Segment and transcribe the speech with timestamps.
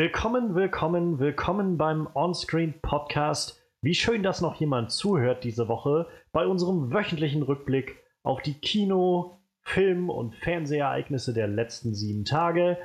[0.00, 3.62] Willkommen, willkommen, willkommen beim Onscreen Podcast.
[3.82, 9.36] Wie schön, dass noch jemand zuhört diese Woche bei unserem wöchentlichen Rückblick auf die Kino-,
[9.60, 12.78] Film- und Fernsehereignisse der letzten sieben Tage.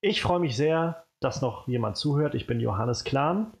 [0.00, 2.36] Ich freue mich sehr, dass noch jemand zuhört.
[2.36, 3.54] Ich bin Johannes Klahn.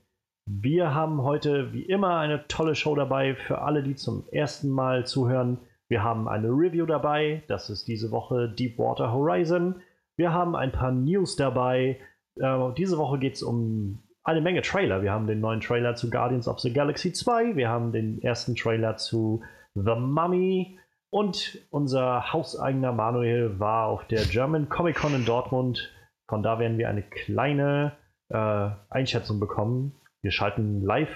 [0.46, 5.04] Wir haben heute wie immer eine tolle Show dabei für alle, die zum ersten Mal
[5.04, 5.58] zuhören.
[5.88, 9.82] Wir haben eine Review dabei, das ist diese Woche Deepwater Horizon.
[10.16, 11.98] Wir haben ein paar News dabei,
[12.36, 15.02] äh, diese Woche geht es um eine Menge Trailer.
[15.02, 18.54] Wir haben den neuen Trailer zu Guardians of the Galaxy 2, wir haben den ersten
[18.54, 19.42] Trailer zu
[19.74, 20.78] The Mummy
[21.10, 25.92] und unser hauseigener Manuel war auf der German Comic Con in Dortmund.
[26.28, 27.92] Von da werden wir eine kleine
[28.30, 29.92] äh, Einschätzung bekommen.
[30.22, 31.10] Wir schalten live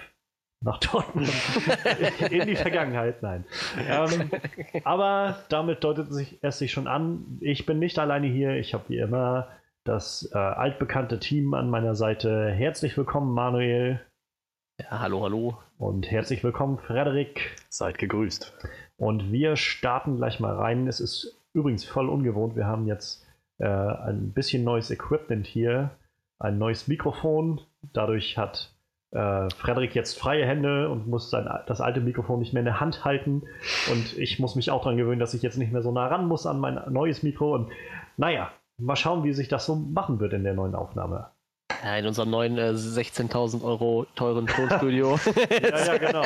[0.61, 1.31] nach Dortmund
[2.31, 3.23] in die Vergangenheit.
[3.23, 3.45] Nein.
[3.89, 4.31] Ähm,
[4.85, 8.57] aber damit deutet sich erst sich schon an, ich bin nicht alleine hier.
[8.57, 9.49] Ich habe wie immer
[9.87, 12.51] das äh, altbekannte Team an meiner Seite.
[12.51, 14.01] Herzlich willkommen, Manuel.
[14.81, 15.59] Ja, hallo, hallo.
[15.79, 17.57] Und herzlich willkommen, Frederik.
[17.69, 18.53] Seid gegrüßt.
[18.97, 20.89] Und wir starten gleich mal rein.
[20.89, 22.57] Es ist übrigens voll ungewohnt.
[22.57, 23.25] Wir haben jetzt
[23.59, 25.91] äh, ein bisschen neues Equipment hier,
[26.39, 27.61] ein neues Mikrofon.
[27.93, 28.75] Dadurch hat
[29.13, 32.81] äh, Frederik jetzt freie Hände und muss sein, das alte Mikrofon nicht mehr in der
[32.81, 33.45] Hand halten.
[33.91, 36.27] Und ich muss mich auch daran gewöhnen, dass ich jetzt nicht mehr so nah ran
[36.27, 37.55] muss an mein neues Mikro.
[37.55, 37.71] Und
[38.17, 41.31] naja, Mal schauen, wie sich das so machen wird in der neuen Aufnahme.
[41.83, 45.19] Ja, in unserem neuen äh, 16.000 Euro teuren Tonstudio.
[45.51, 46.25] ja, ja, genau.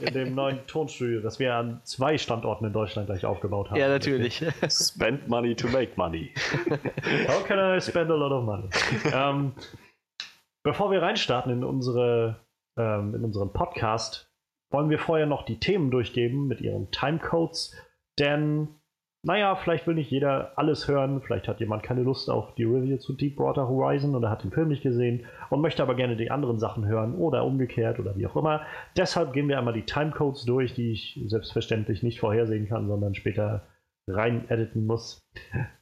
[0.00, 3.78] In dem neuen Tonstudio, das wir an zwei Standorten in Deutschland gleich aufgebaut haben.
[3.78, 4.44] Ja, natürlich.
[4.68, 6.32] Spend money to make money.
[7.28, 8.68] How can I spend a lot of money?
[9.12, 9.52] ähm,
[10.62, 12.40] bevor wir reinstarten in, unsere,
[12.76, 14.30] ähm, in unseren Podcast,
[14.70, 17.74] wollen wir vorher noch die Themen durchgeben mit ihren Timecodes,
[18.18, 18.79] denn
[19.22, 22.96] naja, vielleicht will nicht jeder alles hören, vielleicht hat jemand keine Lust auf die Review
[22.96, 26.58] zu Deepwater Horizon oder hat den Film nicht gesehen und möchte aber gerne die anderen
[26.58, 28.62] Sachen hören oder umgekehrt oder wie auch immer.
[28.96, 33.66] Deshalb gehen wir einmal die Timecodes durch, die ich selbstverständlich nicht vorhersehen kann, sondern später
[34.06, 35.22] rein editen muss.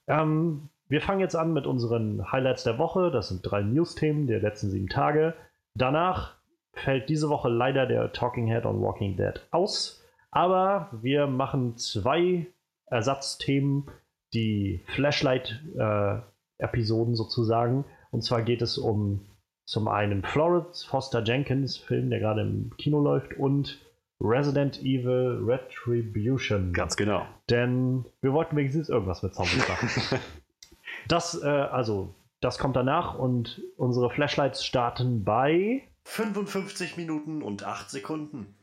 [0.09, 3.10] Ähm, wir fangen jetzt an mit unseren Highlights der Woche.
[3.10, 5.34] Das sind drei News-Themen der letzten sieben Tage.
[5.75, 6.34] Danach
[6.72, 10.04] fällt diese Woche leider der Talking Head on Walking Dead aus.
[10.31, 12.47] Aber wir machen zwei
[12.91, 13.91] Ersatzthemen,
[14.34, 17.84] die Flashlight-Episoden äh, sozusagen.
[18.10, 19.26] Und zwar geht es um
[19.65, 23.81] zum einen Florence Foster Jenkins Film, der gerade im Kino läuft, und
[24.21, 26.72] Resident Evil Retribution.
[26.72, 27.27] Ganz genau.
[27.50, 30.21] Denn wir wollten wenigstens irgendwas mit Zombies machen.
[31.09, 37.91] das, äh, also, das kommt danach und unsere Flashlights starten bei 55 Minuten und 8
[37.91, 38.54] Sekunden.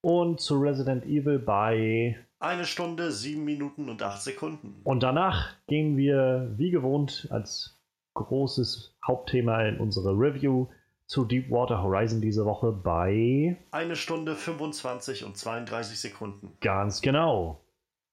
[0.00, 4.80] Und zu Resident Evil bei eine Stunde, sieben Minuten und acht Sekunden.
[4.84, 7.76] Und danach gehen wir, wie gewohnt, als
[8.14, 10.68] großes Hauptthema in unsere Review
[11.06, 16.52] zu Deepwater Horizon diese Woche bei eine Stunde 25 und 32 Sekunden.
[16.60, 17.64] Ganz genau.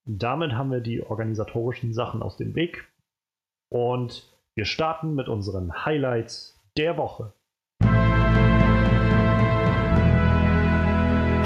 [0.06, 2.88] Damit haben wir die organisatorischen Sachen aus dem Weg.
[3.70, 7.34] Und wir starten mit unseren Highlights der Woche.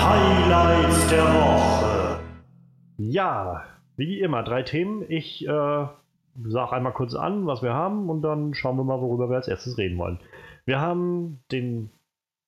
[0.01, 2.19] Highlights der Woche.
[2.97, 3.65] Ja,
[3.97, 5.03] wie immer, drei Themen.
[5.09, 9.29] Ich äh, sage einmal kurz an, was wir haben und dann schauen wir mal, worüber
[9.29, 10.19] wir als erstes reden wollen.
[10.65, 11.91] Wir haben den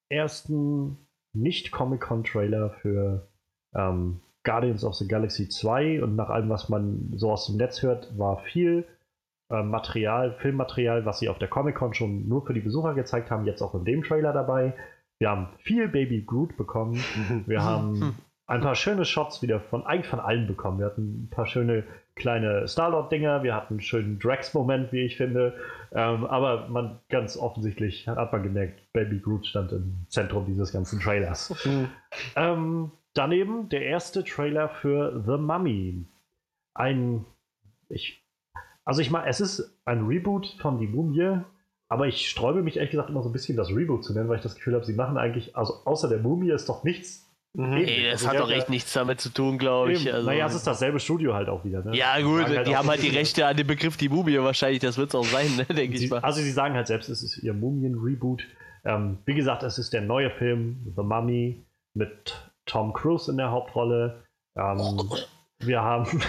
[0.10, 0.98] ersten
[1.34, 3.28] Nicht-Comic-Con-Trailer für
[3.76, 7.82] ähm, Guardians of the Galaxy 2 und nach allem, was man so aus dem Netz
[7.82, 8.86] hört, war viel
[9.50, 13.46] äh, Material, Filmmaterial, was sie auf der Comic-Con schon nur für die Besucher gezeigt haben,
[13.46, 14.74] jetzt auch in dem Trailer dabei.
[15.22, 16.96] Wir haben viel Baby Groot bekommen.
[17.46, 18.16] Wir haben
[18.48, 20.80] ein paar schöne Shots wieder von eigentlich von allen bekommen.
[20.80, 21.84] Wir hatten ein paar schöne
[22.16, 25.56] kleine Star-Lord-Dinger, wir hatten einen schönen Drax-Moment, wie ich finde.
[25.92, 31.00] Ähm, aber man ganz offensichtlich hat man gemerkt, Baby Groot stand im Zentrum dieses ganzen
[31.00, 31.54] Trailers.
[31.66, 31.90] Mhm.
[32.36, 36.08] Ähm, daneben der erste Trailer für The Mummy.
[36.74, 37.26] Ein,
[37.90, 38.26] ich,
[38.86, 41.42] also ich meine, es ist ein Reboot von Die Mumie,
[41.92, 44.38] aber ich sträube mich ehrlich gesagt immer so ein bisschen, das Reboot zu nennen, weil
[44.38, 47.74] ich das Gefühl habe, sie machen eigentlich, also außer der Mumie ist doch nichts Mhm.
[47.74, 50.14] Ey, das also hat doch echt nichts damit zu tun, glaube ich.
[50.14, 51.84] Also, naja, es ist dasselbe Studio halt auch wieder.
[51.84, 51.98] Ne?
[51.98, 54.80] Ja, gut, die, halt die haben halt die Rechte an dem Begriff die Mumie wahrscheinlich,
[54.80, 56.22] das wird es auch sein, ne, denke ich mal.
[56.22, 58.44] Also, sie sagen halt selbst, es ist ihr Mumien-Reboot.
[58.86, 63.52] Ähm, wie gesagt, es ist der neue Film, The Mummy, mit Tom Cruise in der
[63.52, 64.24] Hauptrolle.
[64.58, 65.12] Ähm,
[65.60, 66.08] wir haben.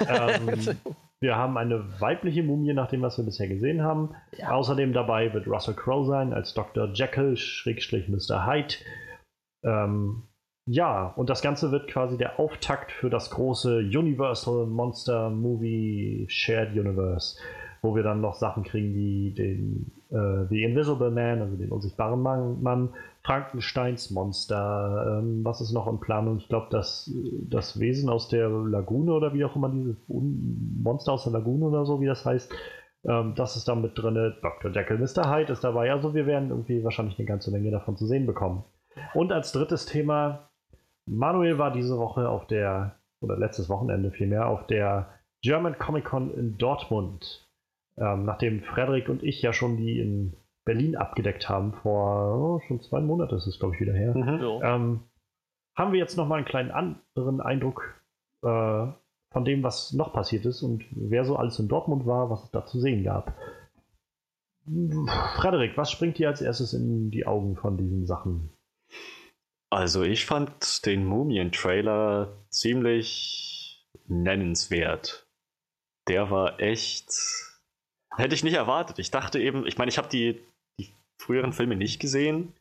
[0.08, 0.76] ähm,
[1.20, 4.14] wir haben eine weibliche Mumie, nach dem, was wir bisher gesehen haben.
[4.36, 4.50] Ja.
[4.50, 6.92] Außerdem dabei wird Russell Crowe sein als Dr.
[6.92, 8.46] Jekyll, Schrägstrich Mr.
[8.46, 8.74] Hyde.
[9.64, 10.22] Ähm,
[10.66, 16.72] ja, und das Ganze wird quasi der Auftakt für das große Universal Monster Movie Shared
[16.72, 17.40] Universe,
[17.82, 22.20] wo wir dann noch Sachen kriegen wie den äh, The Invisible Man, also den unsichtbaren
[22.20, 22.90] Mann, Mann
[23.28, 26.38] Frankensteins Monster, ähm, was ist noch in Planung?
[26.38, 31.24] Ich glaube, das, das Wesen aus der Lagune oder wie auch immer, dieses Monster aus
[31.24, 32.50] der Lagune oder so, wie das heißt,
[33.04, 34.34] ähm, das ist da mit drin.
[34.40, 34.70] Dr.
[34.70, 35.30] Jekyll, Mr.
[35.30, 35.92] Hyde ist dabei.
[35.92, 38.64] Also wir werden irgendwie wahrscheinlich eine ganze Menge davon zu sehen bekommen.
[39.12, 40.48] Und als drittes Thema,
[41.04, 45.10] Manuel war diese Woche auf der, oder letztes Wochenende vielmehr, auf der
[45.42, 47.46] German Comic Con in Dortmund.
[47.98, 50.32] Ähm, nachdem Frederik und ich ja schon die in
[50.68, 54.60] Berlin abgedeckt haben, vor oh, schon zwei Monaten ist es, glaube ich, wieder her, mhm.
[54.62, 55.00] ähm,
[55.74, 58.02] haben wir jetzt nochmal einen kleinen anderen Eindruck
[58.44, 58.86] äh,
[59.32, 62.50] von dem, was noch passiert ist und wer so alles in Dortmund war, was es
[62.50, 63.34] da zu sehen gab.
[65.36, 68.50] Frederik, was springt dir als erstes in die Augen von diesen Sachen?
[69.70, 75.26] Also ich fand den Mumien-Trailer ziemlich nennenswert.
[76.08, 77.08] Der war echt...
[78.14, 78.98] Hätte ich nicht erwartet.
[78.98, 80.42] Ich dachte eben, ich meine, ich habe die
[81.18, 82.54] früheren Filme nicht gesehen.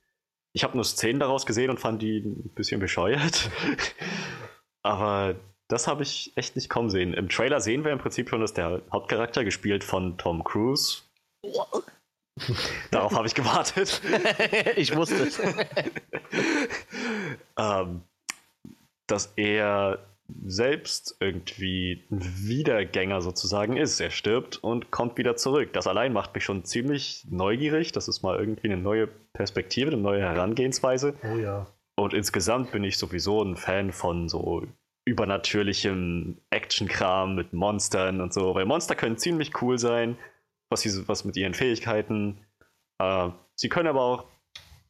[0.54, 3.50] Ich habe nur Szenen daraus gesehen und fand die ein bisschen bescheuert.
[4.82, 5.36] Aber
[5.68, 7.14] das habe ich echt nicht kommen sehen.
[7.14, 11.04] Im Trailer sehen wir im Prinzip schon, dass der Hauptcharakter gespielt von Tom Cruise.
[12.92, 14.02] Darauf habe ich gewartet.
[14.76, 15.40] ich wusste es.
[17.58, 18.02] ähm,
[19.08, 20.00] dass er
[20.46, 24.00] selbst irgendwie ein Wiedergänger sozusagen ist.
[24.00, 25.72] Er stirbt und kommt wieder zurück.
[25.74, 27.92] Das allein macht mich schon ziemlich neugierig.
[27.92, 31.16] Das ist mal irgendwie eine neue Perspektive, eine neue Herangehensweise.
[31.24, 31.68] Oh ja.
[31.96, 34.68] Und insgesamt bin ich sowieso ein Fan von so
[35.06, 40.18] übernatürlichem Actionkram mit Monstern und so, weil Monster können ziemlich cool sein,
[40.70, 42.46] was, sie, was mit ihren Fähigkeiten.
[43.00, 44.26] Äh, sie können aber auch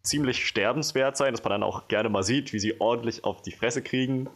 [0.02, 3.52] ziemlich sterbenswert sein, dass man dann auch gerne mal sieht, wie sie ordentlich auf die
[3.52, 4.28] Fresse kriegen.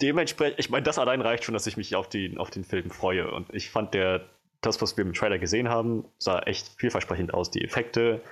[0.00, 2.90] Dementsprechend, ich meine, das allein reicht schon, dass ich mich auf, die, auf den Film
[2.90, 3.30] freue.
[3.30, 4.24] Und ich fand der,
[4.62, 7.50] das, was wir im Trailer gesehen haben, sah echt vielversprechend aus.
[7.50, 8.22] Die Effekte,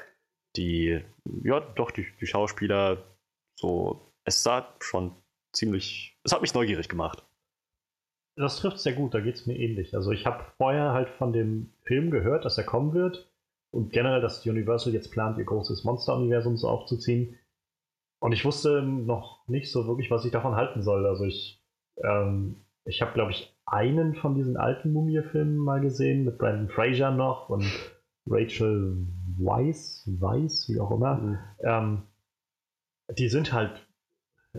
[0.56, 1.04] die,
[1.43, 3.04] ja, doch, die, die Schauspieler,
[3.54, 5.12] so, es sah schon
[5.52, 7.22] ziemlich, es hat mich neugierig gemacht.
[8.37, 9.94] Das trifft sehr gut, da geht es mir ähnlich.
[9.94, 13.31] Also ich habe vorher halt von dem Film gehört, dass er kommen wird
[13.70, 17.38] und generell, dass Universal jetzt plant, ihr großes Monster-Universum so aufzuziehen.
[18.22, 21.06] Und ich wusste noch nicht so wirklich, was ich davon halten soll.
[21.06, 21.60] Also ich,
[22.04, 22.54] ähm,
[22.84, 27.48] ich habe, glaube ich, einen von diesen alten Mumie-Filmen mal gesehen, mit Brandon Fraser noch
[27.48, 27.66] und
[28.28, 29.08] Rachel
[29.38, 31.14] Weisz, Weiss, wie auch immer.
[31.16, 31.38] Mhm.
[31.64, 32.02] Ähm,
[33.19, 33.72] die sind halt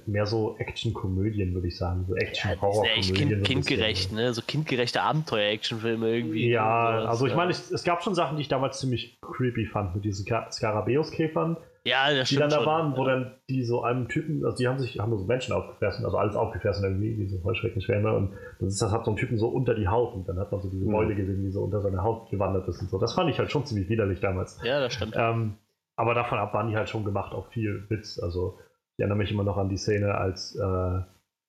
[0.08, 2.04] mehr so Action-Komödien, würde ich sagen.
[2.06, 3.30] So Action-Horror-Komödien.
[3.30, 4.34] Ja, kind, kindgerecht, ne?
[4.34, 6.50] So kindgerechte Abenteuer-Actionfilme irgendwie.
[6.50, 9.96] Ja, also ich meine, es, es, gab schon Sachen, die ich damals ziemlich creepy fand
[9.96, 11.56] mit diesen Skarabäus-Käfern.
[11.86, 14.68] Ja, das Die dann da schon, waren, wo dann die so einem Typen, also die
[14.70, 18.70] haben sich, haben so Menschen aufgefressen, also alles aufgefressen irgendwie, wie so Heuschreckenschwärme und das,
[18.70, 20.70] ist, das hat so einen Typen so unter die Haut und dann hat man so
[20.70, 21.18] diese Beule mhm.
[21.18, 23.00] gesehen, die so unter seine Haut gewandert ist und so.
[23.00, 24.62] Das fand ich halt schon ziemlich widerlich damals.
[24.64, 25.16] Ja, das stimmt.
[25.18, 25.58] Ähm,
[25.98, 28.60] aber davon ab waren die halt schon gemacht auf viel Witz, also
[28.96, 31.02] ich erinnere mich immer noch an die Szene, als äh,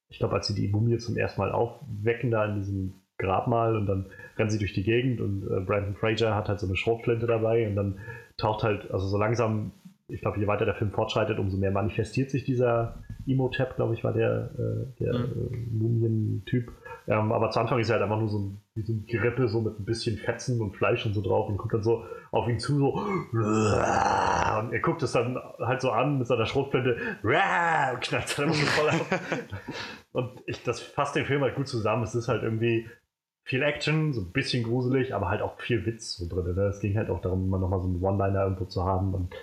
[0.08, 3.87] ich glaube, als sie die Mumie zum ersten Mal aufwecken da in diesem Grabmal und
[3.87, 4.06] dann
[4.37, 7.69] rennen sie durch die Gegend und äh, Brandon Fraser hat halt so eine Schrotflinte dabei
[7.69, 8.00] und dann
[8.37, 9.72] taucht halt, also so langsam,
[10.08, 14.04] ich glaube, je weiter der Film fortschreitet, umso mehr manifestiert sich dieser Emo-Tab, glaube ich,
[14.04, 15.50] war der, äh, der mhm.
[15.50, 16.70] äh, Mumien-Typ.
[17.06, 19.49] Ähm, aber zu Anfang ist er halt einfach nur so ein, wie so ein Gerippe,
[19.49, 22.49] so mit ein bisschen Fetzen und Fleisch und so drauf und guckt dann so auf
[22.49, 22.92] ihn zu, so
[24.58, 28.54] und er guckt es dann halt so an mit seiner Schrotflinte und knallt dann immer
[28.54, 29.20] so voll ab.
[30.12, 32.02] und ich, das fasst den Film halt gut zusammen.
[32.02, 32.88] Es ist halt irgendwie
[33.44, 36.54] viel Action, so ein bisschen gruselig, aber halt auch viel Witz so drin.
[36.54, 36.62] Ne?
[36.62, 39.14] Es ging halt auch darum, immer nochmal so einen One-Liner irgendwo zu haben.
[39.14, 39.34] Und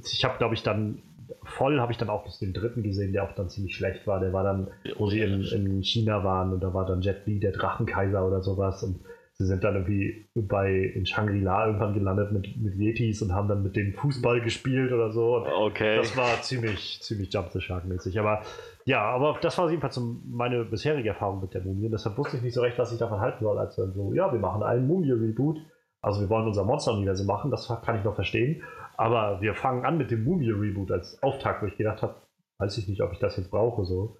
[0.00, 1.02] ich habe, glaube ich, dann
[1.44, 4.20] voll habe ich dann auch den dritten gesehen, der auch dann ziemlich schlecht war.
[4.20, 7.40] Der war dann, wo sie in, in China waren und da war dann Jet Li,
[7.40, 8.82] der Drachenkaiser oder sowas.
[8.82, 9.00] Und
[9.34, 13.62] sie sind dann irgendwie bei in Shangri-La irgendwann gelandet mit, mit Yetis und haben dann
[13.62, 15.36] mit dem Fußball gespielt oder so.
[15.36, 15.96] Und okay.
[15.96, 18.18] Das war ziemlich, ziemlich Jump the Shark mäßig.
[18.18, 18.42] Aber
[18.84, 21.88] ja, aber das war jedenfalls meine bisherige Erfahrung mit der Mumie.
[21.88, 24.32] Deshalb wusste ich nicht so recht, was ich davon halten soll, als dann so, ja,
[24.32, 25.58] wir machen einen Mumie-Reboot.
[26.00, 28.62] Also wir wollen unser Monster-Universum machen, das kann ich noch verstehen.
[28.96, 32.22] Aber wir fangen an mit dem Mumie-Reboot als Auftakt, wo ich gedacht habe,
[32.58, 33.84] weiß ich nicht, ob ich das jetzt brauche.
[33.84, 34.18] so.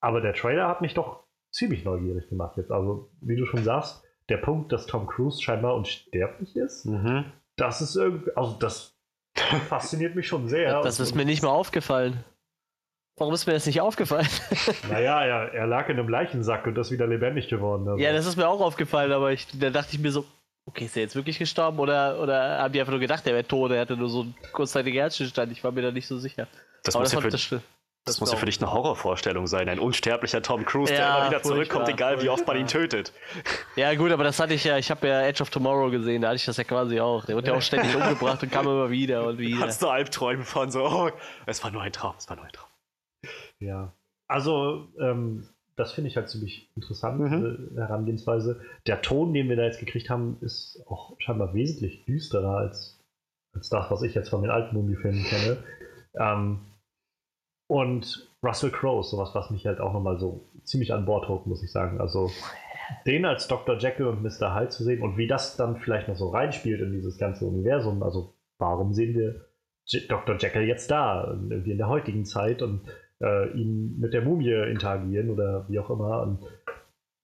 [0.00, 2.70] Aber der Trailer hat mich doch ziemlich neugierig gemacht jetzt.
[2.70, 7.24] Also, wie du schon sagst, der Punkt, dass Tom Cruise scheinbar unsterblich ist, mhm.
[7.56, 8.96] das ist irgendwie, also das
[9.68, 10.82] fasziniert mich schon sehr.
[10.82, 12.24] Das ist mir nicht mal aufgefallen.
[13.16, 14.28] Warum ist mir das nicht aufgefallen?
[14.90, 17.86] naja, er, er lag in einem Leichensack und ist wieder lebendig geworden.
[17.86, 18.02] Also.
[18.02, 20.24] Ja, das ist mir auch aufgefallen, aber ich, da dachte ich mir so,
[20.66, 23.46] okay, ist er jetzt wirklich gestorben oder, oder haben die einfach nur gedacht, er wäre
[23.46, 26.46] tot, er hatte nur so einen kurzzeitigen Herzstillstand, ich war mir da nicht so sicher.
[26.84, 27.60] Das, muss, das, ja für, das, Das,
[28.04, 29.68] Das muss ja für dich eine Horrorvorstellung sein.
[29.68, 32.68] Ein unsterblicher Tom Cruise, der Ja, immer wieder zurückkommt, furchtbar, egal wie oft man ihn
[32.68, 33.02] furchtbar.
[33.04, 33.12] tötet.
[33.76, 36.28] Ja, gut, aber das hatte ich ja, ich habe ja Edge of Tomorrow gesehen, da
[36.28, 37.26] hatte ich das ja quasi auch.
[37.26, 39.66] Der wird ja auch ständig umgebracht und kam immer wieder und wieder.
[39.66, 41.10] Hast du Albträume von so, oh,
[41.46, 42.68] es war nur ein Traum, es war nur ein Traum.
[43.58, 43.92] Ja.
[44.26, 45.48] Also, ähm,
[45.80, 47.70] das finde ich halt ziemlich interessant, Mhm.
[47.76, 48.60] äh, Herangehensweise.
[48.86, 53.02] Der Ton, den wir da jetzt gekriegt haben, ist auch scheinbar wesentlich düsterer als,
[53.54, 55.56] als das, was ich jetzt von den alten Mumie-Filmen kenne.
[56.14, 56.60] Ähm,
[57.68, 61.46] und Russell Crowe ist sowas, was mich halt auch nochmal so ziemlich an Bord holt,
[61.46, 62.00] muss ich sagen.
[62.00, 62.30] Also,
[63.06, 63.78] den als Dr.
[63.78, 64.54] Jekyll und Mr.
[64.54, 68.02] Hyde zu sehen und wie das dann vielleicht noch so reinspielt in dieses ganze Universum.
[68.02, 69.46] Also, warum sehen wir
[70.08, 70.36] Dr.
[70.38, 72.82] Jekyll jetzt da, irgendwie in der heutigen Zeit und
[73.20, 76.22] äh, ihn mit der Mumie interagieren oder wie auch immer.
[76.22, 76.38] Und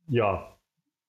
[0.09, 0.49] ja,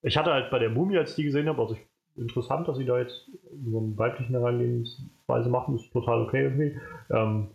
[0.02, 1.82] ich hatte halt bei der Mumie, als ich die gesehen habe, also ich,
[2.16, 3.30] interessant, dass sie da jetzt
[3.66, 6.80] so eine weiblichen Herangehensweise machen, ist total okay irgendwie.
[7.10, 7.50] Ähm,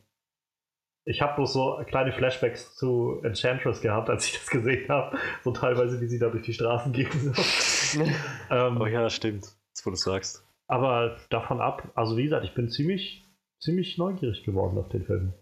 [1.05, 5.17] ich habe bloß so kleine Flashbacks zu Enchantress gehabt, als ich das gesehen habe.
[5.43, 7.11] So teilweise, wie sie da durch die Straßen gehen.
[7.35, 8.03] So.
[8.51, 9.43] ähm, Oh ja, stimmt.
[9.73, 10.47] Das, wo du sagst.
[10.69, 13.25] aber davon ab, also wie gesagt, ich bin ziemlich,
[13.59, 15.33] ziemlich neugierig geworden auf den Film.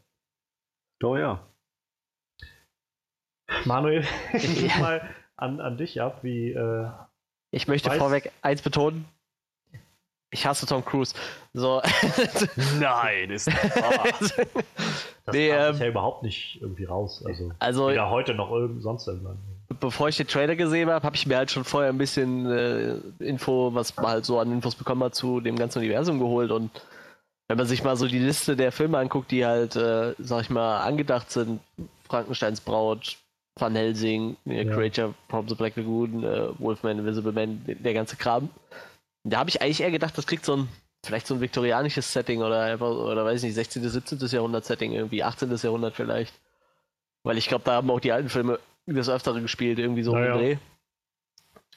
[1.02, 1.47] Oh ja.
[3.64, 5.02] Manuel, ich gebe mal
[5.37, 6.52] an, an dich ab, wie.
[6.52, 6.87] Äh,
[7.50, 9.05] Ich möchte Weiß- vorweg eins betonen.
[10.33, 11.12] Ich hasse Tom Cruise.
[11.55, 11.83] So.
[12.79, 14.05] Nein, ist nicht wahr.
[14.21, 17.25] das Nee, kam ähm, sich ja überhaupt nicht irgendwie raus.
[17.26, 19.38] Also, also, weder heute noch irgend, sonst irgendwann.
[19.81, 22.95] bevor ich den Trailer gesehen habe, habe ich mir halt schon vorher ein bisschen äh,
[23.25, 26.52] Info, was man halt so an Infos bekommen hat, zu dem ganzen Universum geholt.
[26.52, 26.71] Und
[27.49, 30.50] wenn man sich mal so die Liste der Filme anguckt, die halt, äh, sag ich
[30.50, 31.61] mal, angedacht sind,
[32.09, 33.17] Frankensteins Braut,
[33.57, 34.73] Van Helsing, äh, Ja.
[34.75, 38.49] Creature from the Black Lagoon, äh, Wolfman, Invisible Man, der ganze Kram.
[39.25, 40.69] Da habe ich eigentlich eher gedacht, das kriegt so ein,
[41.04, 44.19] vielleicht so ein viktorianisches Setting oder einfach, oder weiß ich nicht, 16., 17.
[44.28, 45.54] Jahrhundert Setting, irgendwie 18.
[45.57, 46.35] Jahrhundert vielleicht.
[47.23, 50.33] Weil ich glaube, da haben auch die alten Filme des Öfteren gespielt, irgendwie so Naja.
[50.35, 50.57] im Dreh.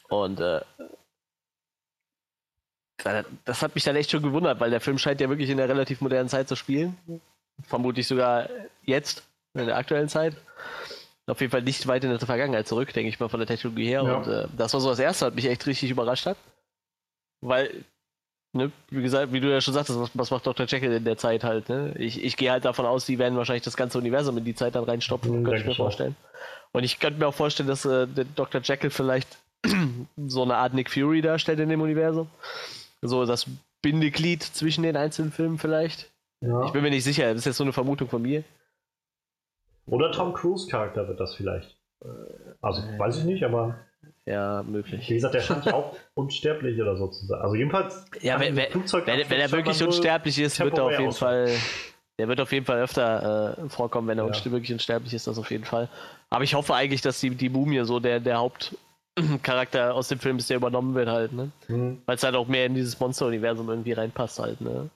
[0.10, 0.62] Und äh,
[3.44, 5.68] das hat mich dann echt schon gewundert, weil der Film scheint ja wirklich in der
[5.68, 6.98] relativ modernen Zeit zu spielen.
[7.64, 8.48] Vermutlich sogar
[8.86, 10.36] jetzt, in der aktuellen Zeit.
[11.28, 13.86] Auf jeden Fall nicht weit in der Vergangenheit zurück, denke ich mal, von der Technologie
[13.88, 14.04] her.
[14.04, 14.16] Ja.
[14.18, 16.38] Und äh, das war so das Erste, was mich echt richtig überrascht hat.
[17.42, 17.86] Weil,
[18.54, 20.66] ne, wie gesagt, wie du ja schon sagtest, was, was macht Dr.
[20.66, 21.94] Jekyll in der Zeit halt, ne?
[21.98, 24.76] Ich, ich gehe halt davon aus, die werden wahrscheinlich das ganze Universum in die Zeit
[24.76, 25.86] dann reinstopfen, Mhm, könnte ich mir ich auch.
[25.86, 26.16] vorstellen.
[26.74, 28.62] Und ich könnte mir auch vorstellen, dass äh, Dr.
[28.62, 29.38] Jekyll vielleicht
[30.28, 32.30] so eine Art Nick Fury darstellt in dem Universum.
[33.02, 33.46] So das
[33.82, 36.10] Bindeglied zwischen den einzelnen Filmen vielleicht.
[36.42, 36.66] Ja.
[36.66, 38.44] Ich bin mir nicht sicher, das ist jetzt so eine Vermutung von mir.
[39.88, 41.78] Oder Tom Cruise Charakter wird das vielleicht.
[42.04, 42.08] Äh,
[42.62, 43.80] Also weiß ich nicht, aber
[44.26, 45.08] Ja, wie möglich.
[45.08, 47.42] gesagt, der scheint ja auch unsterblich oder so zu sein.
[47.42, 48.06] Also jedenfalls.
[48.22, 51.12] Ja, an wenn, wenn, wenn, wenn er wirklich unsterblich ist, wird er auf jeden.
[51.14, 51.50] Fall.
[52.20, 54.46] Der wird auf jeden Fall öfter äh, vorkommen, wenn er Ja.
[54.46, 55.90] wirklich unsterblich ist, das auf jeden Fall.
[56.30, 60.38] Aber ich hoffe eigentlich, dass die, die Mumie so der, der Hauptcharakter aus dem Film
[60.38, 61.52] ist, der übernommen wird halt, ne?
[61.68, 62.02] Hm.
[62.06, 64.90] Weil es halt auch mehr in dieses Monster-Universum irgendwie reinpasst halt, ne?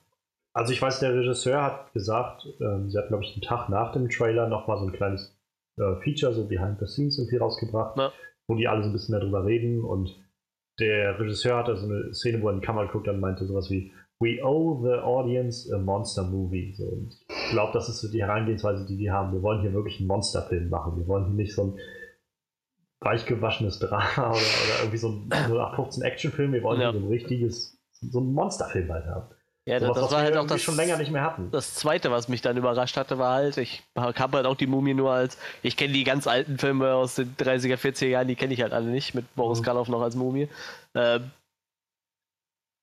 [0.58, 3.92] Also ich weiß, der Regisseur hat gesagt, ähm, sie hat, glaube ich, einen Tag nach
[3.92, 5.38] dem Trailer nochmal so ein kleines
[5.78, 8.10] äh, Feature, so Behind the Scenes irgendwie rausgebracht, Ja.
[8.48, 10.16] wo die alle so ein bisschen darüber reden und
[10.80, 13.70] der Regisseur hatte so eine Szene, wo er in die Kamera guckt und meinte sowas
[13.70, 16.74] wie We owe the audience a monster movie.
[16.76, 19.32] So, und ich glaube, das ist so die Herangehensweise, die die haben.
[19.32, 20.96] Wir wollen hier wirklich einen Monsterfilm machen.
[20.98, 21.78] Wir wollen hier nicht so ein
[23.00, 26.52] weichgewaschenes Drama oder, oder irgendwie so ein 0815 Actionfilm.
[26.52, 26.90] Wir wollen Ja.
[26.90, 29.28] hier so ein richtiges, so einen Monsterfilm halt haben.
[29.68, 31.50] Ja, das, was war halt auch das, schon länger nicht mehr hatten.
[31.50, 34.94] das zweite, was mich dann überrascht hatte, war halt, ich habe halt auch die Mumie
[34.94, 38.54] nur als, ich kenne die ganz alten Filme aus den 30er, 40er Jahren, die kenne
[38.54, 39.64] ich halt alle nicht, mit Boris Mhm.
[39.64, 40.48] Karloff noch als Mumie.
[40.94, 41.30] Ähm,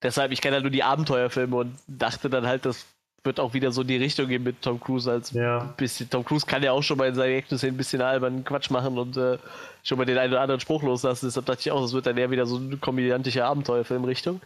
[0.04, 2.86] deshalb, ich kenne halt nur die Abenteuerfilme und dachte dann halt, das
[3.24, 5.74] wird auch wieder so in die Richtung gehen mit Tom Cruise als Ja.
[5.77, 6.08] bisschen.
[6.10, 9.18] Tom Cruise kann ja auch schon bei seinen Action-Szenen ein bisschen albern Quatsch machen und
[9.18, 9.39] äh,
[9.84, 11.25] schon mal den einen oder anderen Spruch loslassen.
[11.25, 14.42] Deshalb dachte ich auch, das wird dann eher wieder so eine komödiantische Abenteuerfilm-Richtung.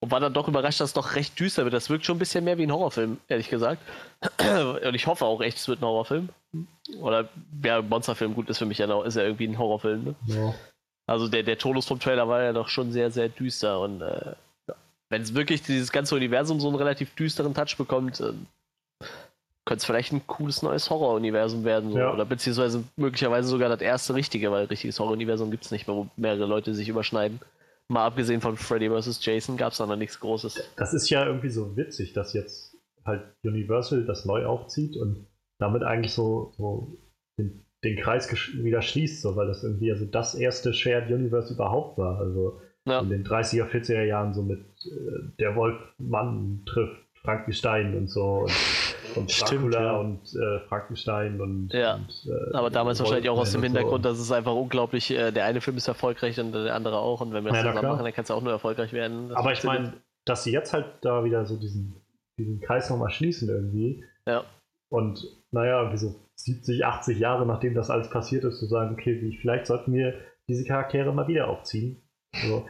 [0.00, 1.74] Und war dann doch überrascht, dass es doch recht düster wird.
[1.74, 3.82] Das wirkt schon ein bisschen mehr wie ein Horrorfilm, ehrlich gesagt.
[4.38, 6.28] Und ich hoffe auch echt, es wird ein Horrorfilm.
[7.00, 7.28] Oder
[7.64, 10.04] ja, Monsterfilm, gut, ist für mich ja noch, ist ja irgendwie ein Horrorfilm.
[10.04, 10.14] Ne?
[10.26, 10.54] Ja.
[11.06, 13.80] Also der, der Tonus vom Trailer war ja doch schon sehr, sehr düster.
[13.80, 14.34] Und äh,
[14.68, 14.74] ja.
[15.08, 18.34] wenn es wirklich dieses ganze Universum so einen relativ düsteren Touch bekommt, äh,
[19.64, 21.92] könnte es vielleicht ein cooles neues Horror-Universum werden.
[21.92, 21.98] So.
[21.98, 22.12] Ja.
[22.12, 26.06] Oder beziehungsweise möglicherweise sogar das erste richtige, weil richtiges Horror-Universum gibt es nicht mehr, wo
[26.16, 27.40] mehrere Leute sich überschneiden.
[27.88, 29.24] Mal abgesehen von Freddy vs.
[29.24, 30.72] Jason gab es da noch nichts Großes.
[30.76, 35.26] Das ist ja irgendwie so witzig, dass jetzt halt Universal das neu aufzieht und
[35.58, 36.98] damit eigentlich so, so
[37.38, 41.96] den, den Kreis wieder schließt, so, weil das irgendwie also das erste Shared Universe überhaupt
[41.96, 42.18] war.
[42.18, 43.00] Also Ja.
[43.00, 48.46] in den 30er, 40er Jahren so mit äh, der Wolfmann trifft Frankenstein und so.
[49.14, 49.96] Und, und Dracula ja.
[49.96, 51.72] und äh, Frankenstein und.
[51.72, 51.96] Ja.
[51.96, 54.10] und, äh, Aber damals wahrscheinlich auch aus dem Wolfman und Hintergrund, So.
[54.10, 57.20] dass es einfach unglaublich, äh, der eine Film ist erfolgreich und der andere auch.
[57.20, 59.32] Und wenn wir das Ja, zusammen machen, dann kann es auch nur erfolgreich werden.
[59.34, 59.94] Aber ich meine,
[60.24, 62.00] dass sie jetzt halt da wieder so diesen,
[62.38, 64.04] diesen Kreis nochmal schließen irgendwie.
[64.26, 64.44] Ja.
[64.90, 69.36] Und naja, wie so 70, 80 Jahre nachdem das alles passiert ist, zu sagen, okay,
[69.40, 70.14] vielleicht sollten wir
[70.48, 72.02] diese Charaktere mal wieder aufziehen.
[72.34, 72.66] So,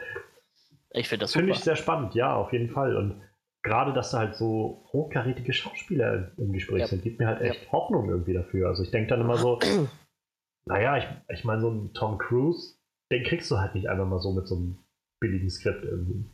[0.93, 2.97] Ich finde das Finde ich sehr spannend, ja, auf jeden Fall.
[2.97, 3.21] Und
[3.69, 6.87] gerade, dass da halt so hochkarätige Schauspieler im Gespräch Ja.
[6.89, 8.69] sind, gibt mir halt echt Hoffnung irgendwie dafür.
[8.69, 9.59] Also ich denke dann immer so,
[10.67, 11.05] naja, ich,
[11.37, 12.77] ich meine, so ein Tom Cruise,
[13.13, 14.79] den kriegst du halt nicht einfach mal so mit so einem
[15.21, 16.31] billigen Skript irgendwie.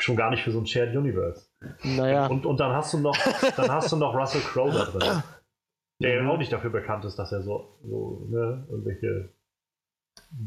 [0.00, 1.48] Schon gar nicht für so ein Shared Universe.
[1.84, 3.16] naja, Und, und dann hast du noch,
[3.56, 5.22] dann hast du noch Russell Crowe da drin.
[6.00, 6.30] Der Mhm.
[6.30, 9.32] auch nicht dafür bekannt ist, dass er so, so ne, irgendwelche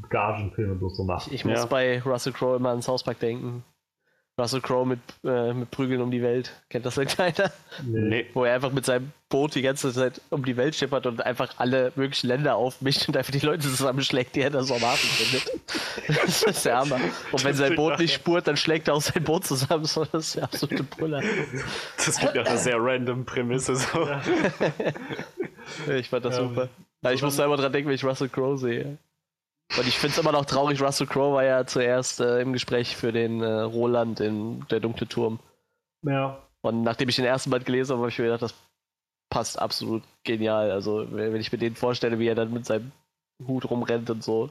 [0.10, 1.32] Gagenfilme bloß so macht.
[1.32, 1.66] ich muss Ja.
[1.66, 3.64] bei Russell Crowe immer an South Park denken.
[4.42, 6.52] Russell Crowe mit, äh, mit Prügeln um die Welt.
[6.70, 7.52] Kennt das irgendeiner?
[7.86, 8.26] Nee.
[8.34, 11.54] Wo er einfach mit seinem Boot die ganze Zeit um die Welt schippert und einfach
[11.58, 15.10] alle möglichen Länder aufmischt und einfach die Leute zusammenschlägt, die er da so am Hafen
[15.10, 15.52] findet.
[16.08, 17.00] Das ist der Hammer.
[17.32, 19.86] Und wenn sein Boot nicht spurt, dann schlägt er auch sein Boot zusammen.
[19.86, 21.22] So, das ist der absolute Brüller.
[21.98, 23.76] Das klingt nach einer sehr random Prämisse.
[23.76, 24.08] So.
[25.96, 26.70] Ich fand das Ähm, super.
[27.04, 28.98] Ja, ich muss da immer dran denken, wenn ich Russell Crowe sehe.
[29.78, 32.96] Und ich finde es immer noch traurig, Russell Crowe war ja zuerst äh, im Gespräch
[32.98, 35.40] für den äh, Roland in Der dunkle Turm.
[36.04, 38.56] Ja, Und nachdem ich den ersten Band gelesen habe, habe ich mir gedacht, das
[39.30, 40.72] passt absolut genial.
[40.72, 42.92] Also, wenn ich mir den vorstelle, wie er dann mit seinem
[43.48, 44.50] Hut rumrennt und so.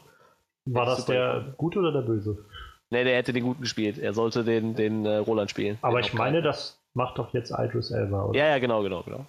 [0.65, 1.55] war das der gefunden.
[1.57, 2.45] Gute oder der Böse?
[2.91, 3.99] Ne, der hätte den guten gespielt.
[3.99, 5.79] Er sollte den, den äh, Roland spielen.
[5.83, 8.25] Aber ich meine, das macht doch jetzt Idris Elba.
[8.25, 8.39] Oder?
[8.39, 9.27] Ja, ja, genau, genau, genau.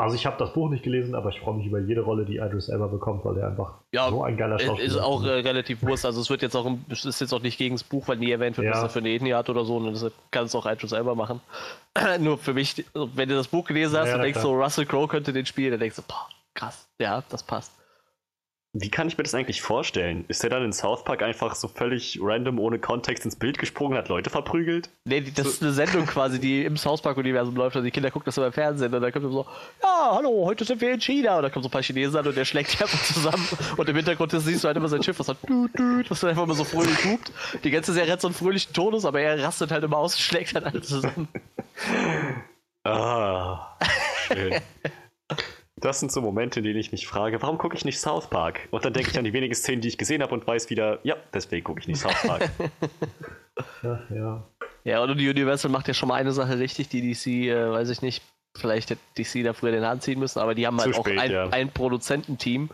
[0.00, 2.36] Also ich habe das Buch nicht gelesen, aber ich freue mich über jede Rolle, die
[2.38, 5.28] Idris Elba bekommt, weil er einfach Ja, so ein geiler Ist- Schauspieler Ist auch äh,
[5.28, 6.04] relativ Wurst.
[6.06, 8.16] Also es wird jetzt auch im, es ist jetzt auch nicht gegen das Buch, weil
[8.16, 8.72] nie erwähnt wird, Ja.
[8.72, 9.76] was er für eine Ethnie hat oder so.
[9.76, 11.40] Und deshalb kann es auch Idris selber machen.
[12.20, 14.52] Nur für mich, wenn du das Buch gelesen hast Ja, und denkst klar.
[14.52, 17.72] so, Russell Crowe könnte den spielen, dann denkst du, boah, krass, ja, das passt.
[18.72, 20.24] Wie kann ich mir das eigentlich vorstellen?
[20.28, 23.98] Ist der dann in South Park einfach so völlig random ohne Kontext ins Bild gesprungen,
[23.98, 24.90] hat Leute verprügelt?
[25.04, 27.74] Nee, das ist eine Sendung quasi, die im South Park-Universum läuft.
[27.74, 29.44] Also die Kinder gucken das immer im Fernsehen und dann kommt so,
[29.82, 31.38] ja, hallo, heute sind wir in China.
[31.38, 33.48] Und dann kommen so ein paar Chinesen an und der schlägt die einfach zusammen.
[33.76, 36.30] Und im Hintergrund siehst du halt immer sein Schiff, was hat düt, düt, was dann
[36.30, 37.32] einfach immer so fröhlich hupt.
[37.64, 40.20] Die ganze Serie hat so einen fröhlichen Tonus, aber er rastet halt immer aus und
[40.20, 41.26] schlägt halt alle zusammen.
[42.84, 43.76] Ah,
[44.28, 44.60] schön.
[45.80, 48.68] Das sind so Momente, in denen ich mich frage, warum gucke ich nicht South Park?
[48.70, 50.98] Und dann denke ich an die wenigen Szenen, die ich gesehen habe und weiß wieder,
[51.04, 52.50] ja, deswegen gucke ich nicht South Park.
[53.82, 54.48] Ja, ja.
[54.84, 57.90] Ja, und die Universal macht ja schon mal eine Sache richtig, die DC, äh, weiß
[57.90, 58.22] ich nicht,
[58.56, 61.06] vielleicht hätte DC da früher den Hand ziehen müssen, aber die haben halt Zu auch
[61.06, 61.48] spät, ein, ja.
[61.50, 62.70] ein Produzententeam,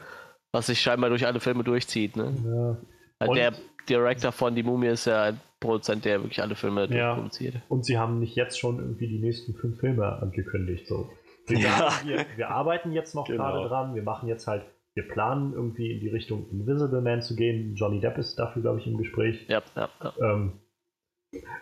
[0.53, 2.14] was sich scheinbar durch alle Filme durchzieht.
[2.16, 2.79] Ne?
[3.21, 3.27] ja.
[3.27, 3.53] Und- der
[3.88, 7.14] Director von Die Mumie ist ja ein Produzent, der wirklich alle Filme Ja.
[7.14, 7.57] produziert.
[7.69, 10.87] Und sie haben nicht jetzt schon irgendwie die nächsten fünf Filme angekündigt.
[10.87, 11.11] So.
[11.48, 11.90] Wir, Ja.
[12.04, 13.44] wir, wir arbeiten jetzt noch Genau.
[13.52, 17.37] gerade dran, wir machen jetzt halt, wir planen irgendwie in die Richtung Invisible Man zu
[17.37, 17.74] gehen.
[17.74, 19.46] Johnny Depp ist dafür, glaube ich, im Gespräch.
[19.48, 20.12] Ja, ja, ja.
[20.20, 20.52] Ähm,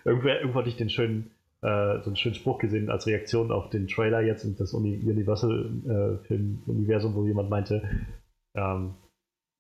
[0.05, 1.31] irgendwer, irgendwo hatte ich den schönen,
[1.63, 5.01] äh, so einen schönen Spruch gesehen als Reaktion auf den Trailer jetzt und das Uni
[5.05, 7.83] Universal-Film-Universum, wo jemand meinte,
[8.55, 8.95] ähm,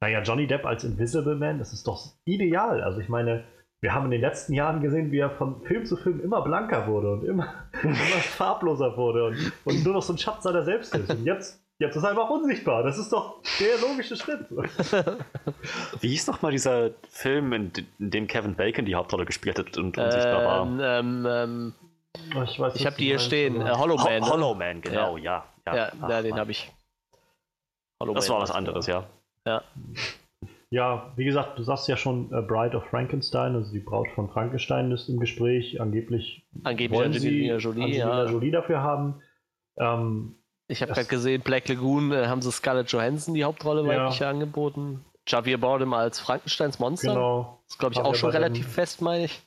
[0.00, 2.82] naja, Johnny Depp als Invisible Man, das ist doch ideal.
[2.82, 3.44] Also ich meine,
[3.84, 6.86] wir haben in den letzten Jahren gesehen, wie er von Film zu Film immer blanker
[6.86, 10.94] wurde und immer, immer farbloser wurde und, und nur noch so ein Schatz seiner selbst
[10.94, 11.10] ist.
[11.10, 12.82] Und jetzt, jetzt ist er einfach unsichtbar.
[12.82, 14.40] Das ist doch der logische Schritt.
[16.00, 19.76] Wie hieß noch mal dieser Film, in, in dem Kevin Bacon die Hauptrolle gespielt hat
[19.76, 20.62] und unsichtbar war?
[20.66, 21.72] Ähm, ähm, ähm,
[22.46, 23.60] Ich, weiß, ich was habe die hier stehen.
[23.60, 24.06] Äh, aber- Hollow Man.
[24.06, 24.30] Ho ne?
[24.32, 25.44] Hollow Man, genau, ja.
[25.66, 26.40] Ja, Ja, Ach, ja den Mann.
[26.40, 26.72] habe ich.
[28.00, 28.56] Hollow Das Man war was war's.
[28.56, 29.04] anderes, ja.
[29.46, 29.62] Ja.
[30.74, 34.28] Ja, wie gesagt, du sagst ja schon, äh, Bride of Frankenstein, also die Braut von
[34.28, 35.80] Frankenstein ist im Gespräch.
[35.80, 38.30] Angeblich Angeblich wollen Angelina sie Jolie, Angelina ja.
[38.30, 39.22] Jolie dafür haben.
[39.76, 40.34] Ähm,
[40.66, 43.86] Ich habe gerade gesehen, Black Lagoon äh, haben sie Scarlett Johansson die Hauptrolle Ja.
[44.04, 45.04] weibliche angeboten.
[45.28, 47.14] Javier Bardem als Frankensteins Monster.
[47.14, 47.60] genau.
[47.66, 48.42] Das ist, glaube ich, Javier auch schon Bardem.
[48.42, 49.42] relativ fest, meine ich.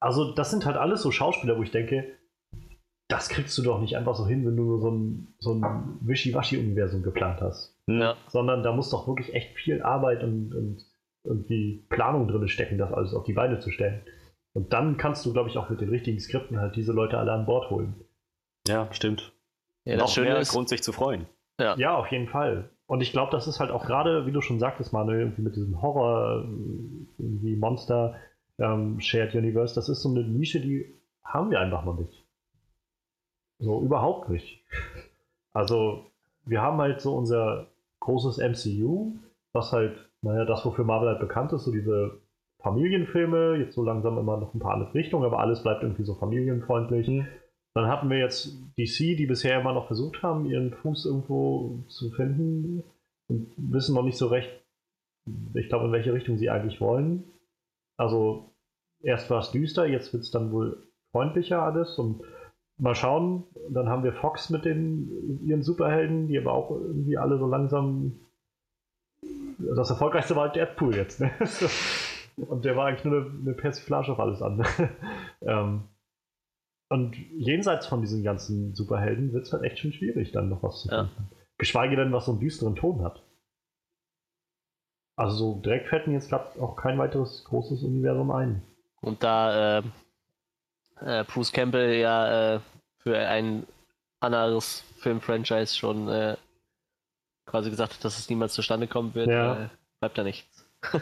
[0.00, 2.04] Also, das sind halt alles so Schauspieler, wo ich denke,
[3.06, 5.98] das kriegst du doch nicht einfach so hin, wenn du nur so ein, so ein
[6.00, 7.75] Wischiwaschi-Universum geplant hast.
[7.88, 8.00] Hm.
[8.00, 8.16] Ja.
[8.28, 10.84] Sondern da muss doch wirklich echt viel Arbeit und, und
[11.24, 14.02] irgendwie Planung drin stecken, das alles auf die Beine zu stellen.
[14.52, 17.32] Und dann kannst du, glaube ich, auch mit den richtigen Skripten halt diese Leute alle
[17.32, 17.94] an Bord holen.
[18.66, 19.32] Ja, stimmt.
[19.84, 21.26] Ja, das Noch Schöne ist, Grund, sich zu freuen.
[21.58, 22.70] Ja, auf jeden Fall.
[22.86, 25.56] Und ich glaube, das ist halt auch gerade, wie du schon sagtest, Manuel, irgendwie mit
[25.56, 26.44] diesem Horror,
[27.18, 28.14] irgendwie Monster,
[28.58, 30.94] ähm, Shared Universe, das ist so eine Nische, die
[31.24, 32.24] haben wir einfach noch nicht.
[33.58, 34.64] So, überhaupt nicht.
[35.52, 36.06] Also,
[36.44, 37.68] wir haben halt so unser
[38.06, 39.16] großes MCU,
[39.52, 42.20] was halt, naja, das, wofür Marvel halt bekannt ist, so diese
[42.62, 46.14] Familienfilme, jetzt so langsam immer noch ein paar andere Richtungen, aber alles bleibt irgendwie so
[46.14, 47.06] familienfreundlich.
[47.74, 52.10] Dann hatten wir jetzt DC, die bisher immer noch versucht haben, ihren Fuß irgendwo zu
[52.10, 52.82] finden
[53.28, 54.50] und wissen noch nicht so recht,
[55.54, 57.24] ich glaube, in welche Richtung sie eigentlich wollen.
[57.98, 58.54] Also
[59.02, 62.22] erst war es düster, jetzt wird es dann wohl freundlicher alles und
[62.78, 63.44] mal schauen.
[63.70, 68.20] Dann haben wir Fox mit den ihren Superhelden, die aber auch irgendwie alle so langsam.
[69.58, 71.20] Das erfolgreichste war halt Deadpool jetzt.
[71.20, 71.30] Ne?
[72.36, 74.68] Und der war eigentlich nur eine, eine Persiflage auf alles andere.
[75.40, 75.84] ähm,
[76.88, 80.82] und jenseits von diesen ganzen Superhelden wird es halt echt schon schwierig, dann noch was
[80.82, 81.10] zu finden.
[81.16, 81.36] Ja.
[81.58, 83.24] Geschweige denn, was so einen düsteren Ton hat.
[85.16, 88.62] Also so direkt fällt mir jetzt gerade auch kein weiteres großes Universum ein.
[89.00, 89.82] Und da äh,
[91.00, 92.60] äh, Bruce Campbell ja äh,
[92.98, 93.66] für ein
[94.20, 96.36] anderes Filmfranchise schon äh,
[97.46, 99.64] quasi gesagt hat, dass es niemals zustande kommen wird, ja.
[99.64, 99.68] Äh,
[100.00, 100.66] bleibt da nichts.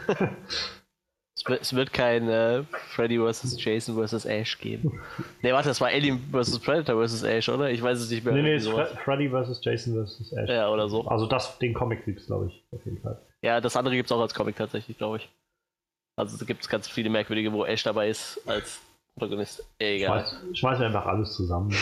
[1.43, 3.61] Es wird kein äh, Freddy vs.
[3.63, 4.25] Jason vs.
[4.25, 5.01] Ash geben.
[5.41, 6.59] Ne, warte, das war Alien vs.
[6.59, 7.23] Predator vs.
[7.23, 7.69] Ash, oder?
[7.69, 8.33] Ich weiß es nicht mehr.
[8.33, 9.59] Nee, nee, es ist Fre Freddy vs.
[9.61, 10.31] Jason vs.
[10.31, 10.49] Ash.
[10.49, 11.05] Ja, oder so.
[11.05, 13.21] Also das, den Comic gibt es, glaube ich, auf jeden Fall.
[13.41, 15.29] Ja, das andere gibt es auch als Comic tatsächlich, glaube ich.
[16.15, 18.81] Also da gibt es ganz viele merkwürdige, wo Ash dabei ist als
[19.17, 19.67] Protagonist.
[19.79, 20.25] Egal.
[20.25, 21.73] Schmeiß, schmeiß einfach alles zusammen.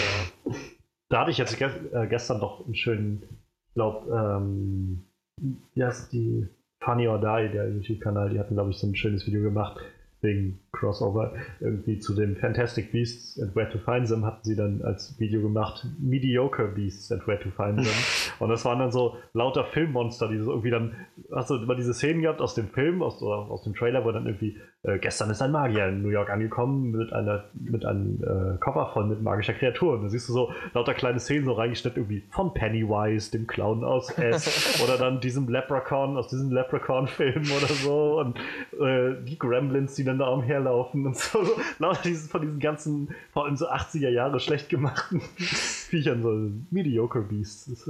[1.09, 3.23] da hatte ich jetzt ge äh, gestern doch einen schönen,
[3.67, 5.03] ich glaube, ähm,
[5.41, 6.47] wie die
[6.79, 9.79] Funny or Die, der YouTube-Kanal, die hatten, glaube ich, so ein schönes Video gemacht
[10.21, 14.81] wegen Crossover irgendwie zu den Fantastic Beasts and Where to Find Them hatten sie dann
[14.81, 15.85] als Video gemacht.
[15.99, 17.93] Mediocre Beasts and Where to Find Them.
[18.39, 20.95] Und das waren dann so lauter Filmmonster, die so irgendwie dann
[21.31, 24.25] hast du immer diese Szenen gehabt aus dem Film, aus, aus dem Trailer, wo dann
[24.25, 28.57] irgendwie äh, gestern ist ein Magier in New York angekommen mit einer mit einem äh,
[28.57, 29.93] Koffer voll mit magischer Kreatur.
[29.93, 33.83] Und da siehst du so lauter kleine Szenen so reingeschnitten irgendwie von Pennywise, dem Clown
[33.83, 38.19] aus S oder dann diesem Leprechaun aus diesem Leprechaun-Film oder so.
[38.19, 38.37] Und
[38.79, 40.25] äh, die Gremlins, die dann da
[40.63, 41.39] umherlaufen und so.
[41.79, 47.21] Lauter diesen, von diesen ganzen, vor allem so 80er Jahre schlecht gemachten Viechern, so Mediocre
[47.21, 47.89] Beasts.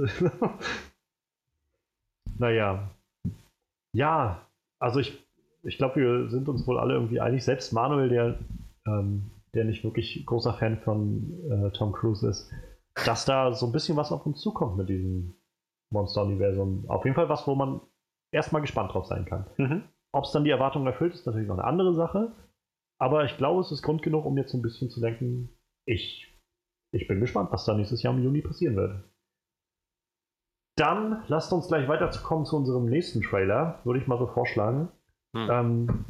[2.38, 2.90] naja.
[3.92, 4.46] Ja,
[4.80, 5.24] also ich,
[5.62, 7.44] ich glaube, wir sind uns wohl alle irgendwie einig.
[7.44, 8.38] Selbst Manuel, der,
[8.86, 12.50] ähm, der nicht wirklich großer Fan von äh, Tom Cruise ist,
[13.06, 15.34] dass da so ein bisschen was auf uns zukommt mit diesem
[15.90, 16.84] Monster-Universum.
[16.88, 17.80] Auf jeden Fall was, wo man
[18.32, 19.46] erstmal gespannt drauf sein kann.
[19.56, 19.84] Mhm.
[20.12, 22.32] Ob es dann die Erwartungen erfüllt, ist natürlich noch eine andere Sache.
[23.04, 25.50] Aber ich glaube, es ist Grund genug, um jetzt ein bisschen zu denken,
[25.86, 26.34] ich,
[26.90, 29.04] ich bin gespannt, was da nächstes Jahr im Juni passieren wird.
[30.78, 34.88] Dann lasst uns gleich weiterzukommen zu unserem nächsten Trailer, würde ich mal so vorschlagen.
[35.36, 35.50] Hm.
[35.50, 36.04] Ähm,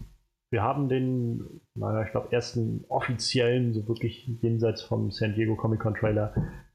[0.53, 5.81] wir haben den, naja, ich glaube, ersten offiziellen, so wirklich jenseits vom San Diego Comic
[5.81, 6.33] Con Trailer,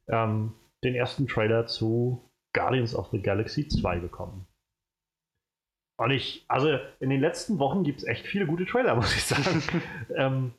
[0.09, 0.51] ähm,
[0.83, 4.48] den ersten Trailer zu Guardians of the Galaxy 2 bekommen.
[5.99, 6.69] Und ich, also
[7.01, 9.61] in den letzten Wochen gibt es echt viele gute Trailer, muss ich sagen.
[10.15, 10.51] ähm,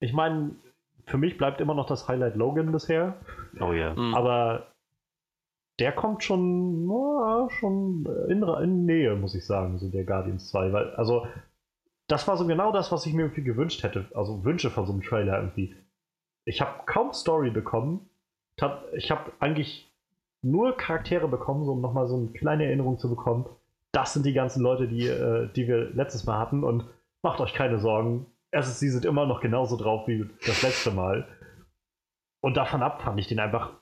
[0.00, 0.50] ich meine,
[1.06, 3.14] für mich bleibt immer noch das Highlight Logan bisher.
[3.60, 3.94] Oh ja.
[3.94, 4.14] Mhm.
[4.14, 4.66] Aber
[5.78, 10.72] der kommt schon, oh, schon in, in, Nähe, muss ich sagen, so der Guardians 2.
[10.72, 11.28] Weil, also,
[12.08, 14.06] das war so genau das, was ich mir irgendwie gewünscht hätte.
[14.14, 15.76] Also Wünsche von so einem Trailer irgendwie.
[16.44, 18.08] Ich habe kaum Story bekommen.
[18.94, 19.88] Ich habe eigentlich
[20.42, 23.46] nur Charaktere bekommen, so, um nochmal so eine kleine Erinnerung zu bekommen
[23.92, 26.84] das sind die ganzen Leute, die, äh, die wir letztes Mal hatten und
[27.22, 28.26] macht euch keine Sorgen.
[28.50, 31.26] Erstens, sind immer noch genauso drauf wie das letzte Mal.
[32.40, 33.72] Und davon ab fand ich den einfach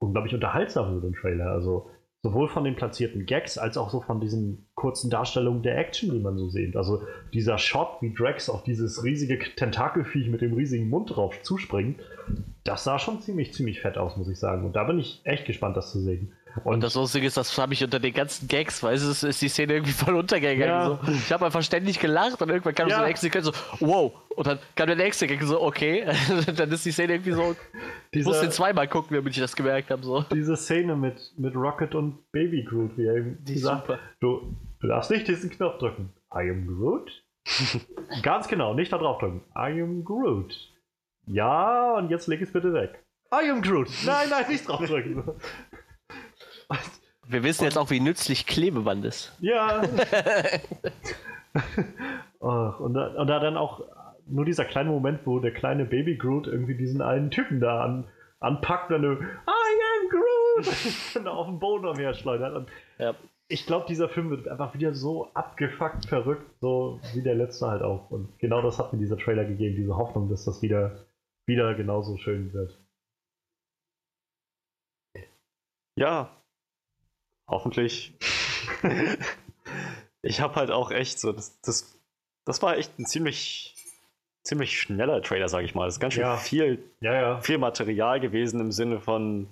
[0.00, 1.50] unglaublich unterhaltsam, so den Trailer.
[1.50, 1.90] Also
[2.22, 6.20] sowohl von den platzierten Gags als auch so von diesen kurzen Darstellungen der Action, die
[6.20, 6.74] man so sieht.
[6.74, 7.02] Also
[7.34, 12.00] dieser Shot, wie Drax auf dieses riesige Tentakelviech mit dem riesigen Mund drauf zuspringt,
[12.64, 14.64] das sah schon ziemlich, ziemlich fett aus, muss ich sagen.
[14.64, 16.32] Und da bin ich echt gespannt, das zu sehen.
[16.62, 19.42] Und, und das Lustige ist, das habe ich unter den ganzen Gags, weißt du, ist
[19.42, 20.60] die Szene irgendwie voll untergegangen.
[20.60, 20.86] Ja.
[20.86, 21.12] So.
[21.12, 22.96] Ich habe einfach ständig gelacht und irgendwann kam ja.
[22.96, 24.12] so der nächste Gag so, wow.
[24.36, 26.06] Und dann kam der nächste Gag so, okay.
[26.56, 27.56] dann ist die Szene irgendwie so,
[28.12, 30.02] ich muss den zweimal gucken, damit ich das gemerkt habe.
[30.04, 30.24] So.
[30.32, 33.98] Diese Szene mit, mit Rocket und Baby Groot, wie er eben die sagt, super.
[34.20, 36.12] du, du darfst nicht diesen Knopf drücken.
[36.32, 37.24] I am Groot?
[38.22, 39.42] Ganz genau, nicht da drauf drücken.
[39.56, 40.54] I am Groot.
[41.26, 43.04] Ja, und jetzt leg es bitte weg.
[43.32, 43.88] I am Groot.
[44.04, 45.24] Nein, nein, nicht drauf drücken.
[47.26, 49.32] Wir wissen jetzt auch, wie nützlich Klebeband ist.
[49.40, 49.82] Ja.
[52.40, 53.82] oh, und, da, und da dann auch
[54.26, 58.08] nur dieser kleine Moment, wo der kleine Baby Groot irgendwie diesen einen Typen da an,
[58.40, 62.54] anpackt und dann I am Groot und auf den Boden umherschleudert.
[62.54, 63.14] Und ja.
[63.48, 67.82] ich glaube, dieser Film wird einfach wieder so abgefuckt verrückt, so wie der letzte halt
[67.82, 68.10] auch.
[68.10, 71.06] Und genau das hat mir dieser Trailer gegeben, diese Hoffnung, dass das wieder,
[71.46, 72.78] wieder genauso schön wird.
[75.96, 76.43] Ja,
[77.48, 78.14] hoffentlich.
[80.22, 81.98] ich habe halt auch echt so, das, das,
[82.44, 83.70] das war echt ein ziemlich
[84.46, 85.88] ziemlich schneller Trailer, sage ich mal.
[85.88, 86.36] Es ist ganz schön Ja.
[86.36, 87.40] viel, Ja, ja.
[87.40, 89.48] viel Material gewesen im Sinne von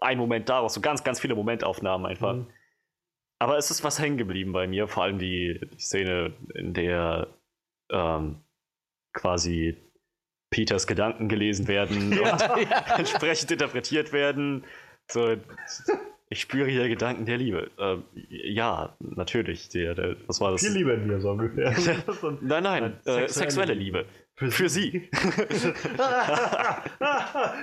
[0.00, 2.34] ein Moment daraus, so ganz, ganz viele Momentaufnahmen einfach.
[2.34, 2.46] Mhm.
[3.38, 7.28] Aber es ist was hängen geblieben bei mir, vor allem die, die Szene, in der
[7.90, 8.36] ähm,
[9.14, 9.76] quasi
[10.50, 12.42] Peters Gedanken gelesen werden und
[12.98, 14.64] entsprechend interpretiert werden.
[15.10, 15.36] So,
[16.32, 17.72] ich spüre hier Gedanken der Liebe.
[17.76, 19.68] Ähm, ja, natürlich.
[19.70, 20.60] Der, der, was war das?
[20.60, 21.70] Viel Liebe in mir, so ungefähr.
[22.40, 23.98] Nein, nein, Nein, äh, sexuelle sexuelle Liebe.
[23.98, 24.52] Liebe.
[24.52, 25.10] Für, sie.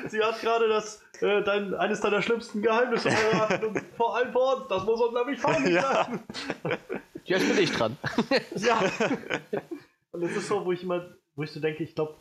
[0.10, 4.58] Sie hat gerade das, äh, dein, eines deiner schlimmsten Geheimnisse verraten und vor allem vor
[4.58, 4.68] uns.
[4.68, 6.08] Das muss uns nämlich peinlich Ja.
[7.24, 7.98] Jetzt bin ich dran.
[8.58, 8.80] Ja.
[10.12, 12.16] Und es ist so, wo ich immer, wo ich so denke, ich glaube,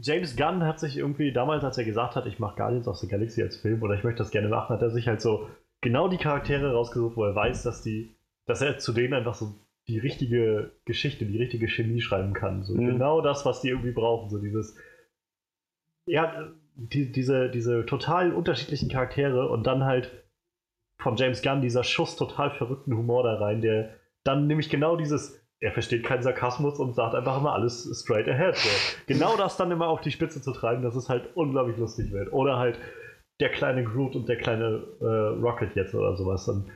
[0.00, 3.08] James Gunn hat sich irgendwie damals, als er gesagt hat, ich mache Guardians of the
[3.08, 5.48] Galaxy als Film oder ich möchte das gerne machen, hat er sich halt so
[5.80, 8.14] genau die Charaktere rausgesucht, wo er weiß, dass die,
[8.46, 9.54] dass er zu denen einfach so
[9.88, 12.62] die richtige Geschichte, die richtige Chemie schreiben kann.
[12.62, 12.86] So Mhm.
[12.86, 14.30] genau das, was die irgendwie brauchen.
[14.30, 14.76] So dieses,
[16.06, 20.24] ja, die, diese, diese total unterschiedlichen Charaktere und dann halt
[21.00, 25.40] von James Gunn dieser Schuss total verrückten Humor da rein, der dann nämlich genau dieses,
[25.60, 28.56] er versteht keinen Sarkasmus und sagt einfach immer alles straight ahead.
[28.56, 28.68] So.
[29.06, 32.32] Genau das dann immer auf die Spitze zu treiben, dass es halt unglaublich lustig wird.
[32.32, 32.78] Oder halt
[33.40, 36.48] der kleine Groot und der kleine äh, Rocket jetzt oder sowas.
[36.48, 36.70] Und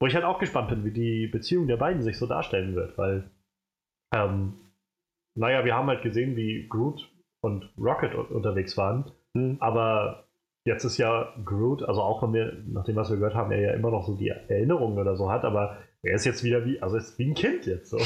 [0.00, 2.96] wo ich halt auch gespannt bin, wie die Beziehung der beiden sich so darstellen wird,
[2.96, 3.30] weil,
[4.14, 4.54] ähm,
[5.34, 9.56] naja, wir haben halt gesehen, wie Groot und Rocket unterwegs waren, Hm.
[9.60, 10.24] aber
[10.64, 13.60] jetzt ist ja Groot, also auch wenn wir, nach dem, was wir gehört haben, er
[13.60, 16.80] ja immer noch so die Erinnerungen oder so hat, aber er ist jetzt wieder wie,
[16.80, 17.98] also ist wie ein Kind jetzt so.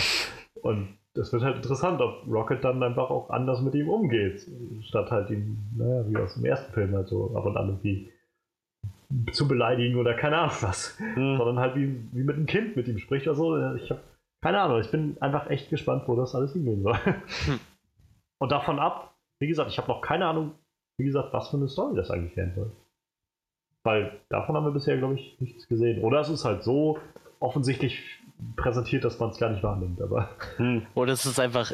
[0.62, 4.46] Und das wird halt interessant, ob Rocket dann einfach auch anders mit ihm umgeht,
[4.82, 8.10] statt halt ihn, naja, wie aus dem ersten Film halt so ab und an irgendwie
[9.32, 11.36] zu beleidigen oder keine Ahnung was, Hm.
[11.36, 13.74] sondern halt wie, wie mit einem Kind mit ihm spricht oder so.
[13.76, 14.00] Ich habe
[14.42, 16.98] keine Ahnung, ich bin einfach echt gespannt, wo das alles hingehen soll.
[18.38, 20.52] Und davon ab, wie gesagt, ich habe noch keine Ahnung,
[20.98, 22.72] wie gesagt, was für eine Story das eigentlich werden soll.
[23.84, 26.02] Weil davon haben wir bisher, glaube ich, nichts gesehen.
[26.02, 26.98] Oder es ist halt so
[27.42, 28.00] offensichtlich
[28.56, 30.00] präsentiert, dass man es gar nicht wahrnimmt.
[30.00, 30.86] Aber Hm.
[30.94, 31.72] Oder es ist einfach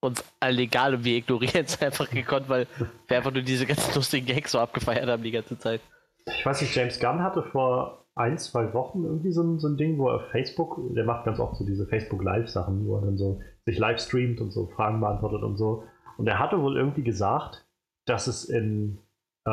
[0.00, 2.66] uns allen egal und wir ignorieren es einfach gekonnt, weil
[3.06, 5.80] wir einfach nur diese ganzen lustigen Gags so abgefeiert haben die ganze Zeit.
[6.26, 9.76] ich weiß nicht, James Gunn hatte vor ein, zwei Wochen irgendwie so ein, so ein
[9.76, 13.16] Ding, wo er auf Facebook, der macht ganz oft so diese Facebook-Live-Sachen, wo er dann
[13.16, 15.84] so sich live streamt und so Fragen beantwortet und so.
[16.18, 17.64] Und er hatte wohl irgendwie gesagt,
[18.04, 18.98] dass es in,
[19.44, 19.50] äh,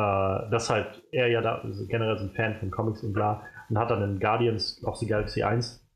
[0.50, 3.78] dass halt er ja da also generell so ein Fan von Comics und bla und
[3.78, 5.86] hat dann in Guardians of the Galaxy 1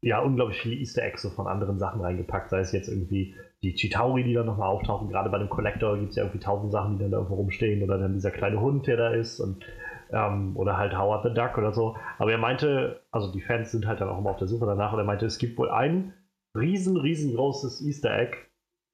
[0.00, 3.74] ja unglaublich viele Easter Eggs so von anderen Sachen reingepackt, sei es jetzt irgendwie die
[3.74, 6.96] Chitauri, die dann nochmal auftauchen, gerade bei dem Collector gibt es ja irgendwie tausend Sachen,
[6.96, 9.64] die dann da irgendwo rumstehen oder dann dieser kleine Hund, der da ist und
[10.10, 11.96] ähm, oder halt Howard the Duck oder so.
[12.18, 14.92] Aber er meinte, also die Fans sind halt dann auch immer auf der Suche danach
[14.92, 16.14] und er meinte, es gibt wohl ein
[16.56, 18.36] riesen, riesengroßes Easter Egg,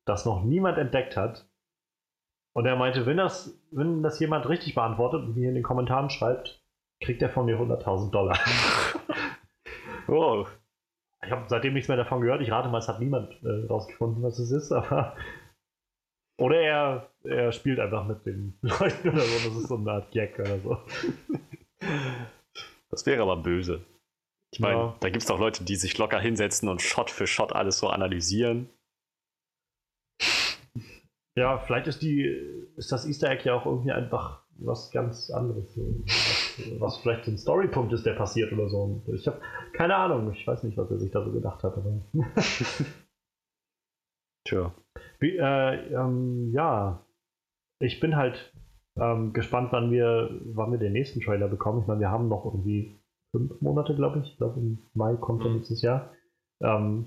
[0.07, 1.49] das noch niemand entdeckt hat.
[2.55, 6.11] Und er meinte, wenn das, wenn das jemand richtig beantwortet und mir in den Kommentaren
[6.11, 6.63] schreibt,
[7.01, 8.39] kriegt er von mir 100.000 Dollar.
[10.11, 10.47] Oh,
[11.23, 12.41] Ich habe seitdem nichts mehr davon gehört.
[12.41, 15.15] Ich rate mal, es hat niemand äh, rausgefunden, was es ist, aber.
[16.41, 19.49] Oder er, er spielt einfach mit den Leuten oder so.
[19.51, 20.79] Das ist so eine Art Gag oder so.
[22.91, 23.85] das wäre aber böse.
[24.51, 24.97] Ich meine, Ja.
[25.01, 27.89] da gibt es doch Leute, die sich locker hinsetzen und Shot für Shot alles so
[27.89, 28.71] analysieren.
[31.37, 32.23] Ja, vielleicht ist die,
[32.77, 35.77] ist das Easter Egg ja auch irgendwie einfach was ganz anderes.
[35.77, 39.03] Was, was vielleicht so ein Storypunkt ist, der passiert oder so.
[39.07, 39.41] Ich habe
[39.73, 40.33] keine Ahnung.
[40.33, 41.75] Ich weiß nicht, was er sich da so gedacht hat.
[44.45, 44.75] Tja.
[45.21, 47.05] Wie, äh, ähm, ja,
[47.81, 48.53] ich bin halt
[48.97, 51.83] ähm, gespannt, wann wir, wann wir den nächsten Trailer bekommen.
[51.83, 52.99] Ich meine, wir haben noch irgendwie
[53.31, 54.33] fünf Monate, glaube ich.
[54.33, 55.57] Ich glaube, im Mai kommt dann Mhm.
[55.59, 56.13] nächstes Jahr.
[56.61, 57.07] Ähm,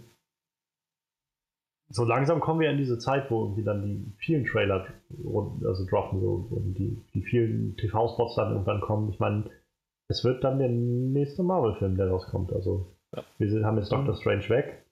[1.91, 4.88] so langsam kommen wir in diese Zeit, wo irgendwie dann die vielen Trailer
[5.65, 9.10] also droppen, so, und die, die vielen TV-Spots dann irgendwann kommen.
[9.10, 9.45] Ich meine,
[10.10, 12.51] es wird dann der nächste Marvel-Film, der rauskommt.
[12.54, 13.23] Also, Ja.
[13.38, 14.86] wir haben jetzt Doctor Strange weg.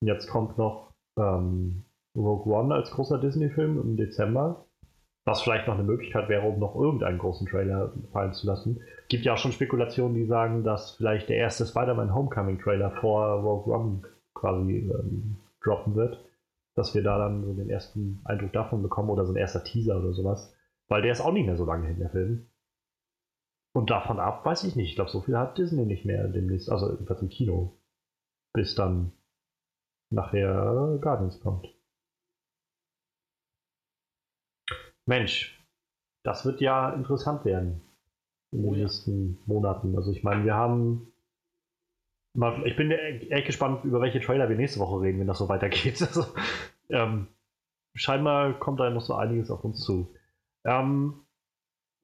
[0.00, 1.84] Und Jetzt kommt noch ähm,
[2.16, 4.64] Rogue One als großer Disney-Film im Dezember.
[5.26, 8.80] Was vielleicht noch eine Möglichkeit wäre, um noch irgendeinen großen Trailer fallen zu lassen.
[9.08, 13.72] Gibt ja auch schon Spekulationen, die sagen, dass vielleicht der erste Spider-Man Homecoming-Trailer vor Rogue
[13.74, 14.02] One
[14.34, 16.24] quasi ähm, droppen wird.
[16.74, 19.98] Dass wir da dann so den ersten Eindruck davon bekommen oder so ein erster Teaser
[19.98, 20.54] oder sowas.
[20.88, 22.46] Weil der ist auch nicht mehr so lange hin, der Film.
[23.72, 24.90] Und davon ab weiß ich nicht.
[24.90, 27.78] Ich glaube, so viel hat Disney nicht mehr demnächst, also jedenfalls im Kino.
[28.52, 29.12] Bis dann
[30.10, 31.68] nachher Guardians kommt.
[35.06, 35.64] Mensch,
[36.24, 37.80] das wird ja interessant werden
[38.52, 39.96] in den Oh nächsten Monaten.
[39.96, 41.09] Also ich meine, wir haben
[42.64, 46.00] ich bin echt gespannt, über welche Trailer wir nächste Woche reden, wenn das so weitergeht.
[46.00, 46.24] Also,
[46.88, 47.28] ähm,
[47.94, 50.14] scheinbar kommt da noch so einiges auf uns zu.
[50.64, 51.26] Ähm,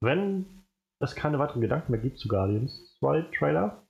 [0.01, 0.65] wenn
[1.01, 3.87] es keine weiteren Gedanken mehr gibt zu Guardians 2 Trailer,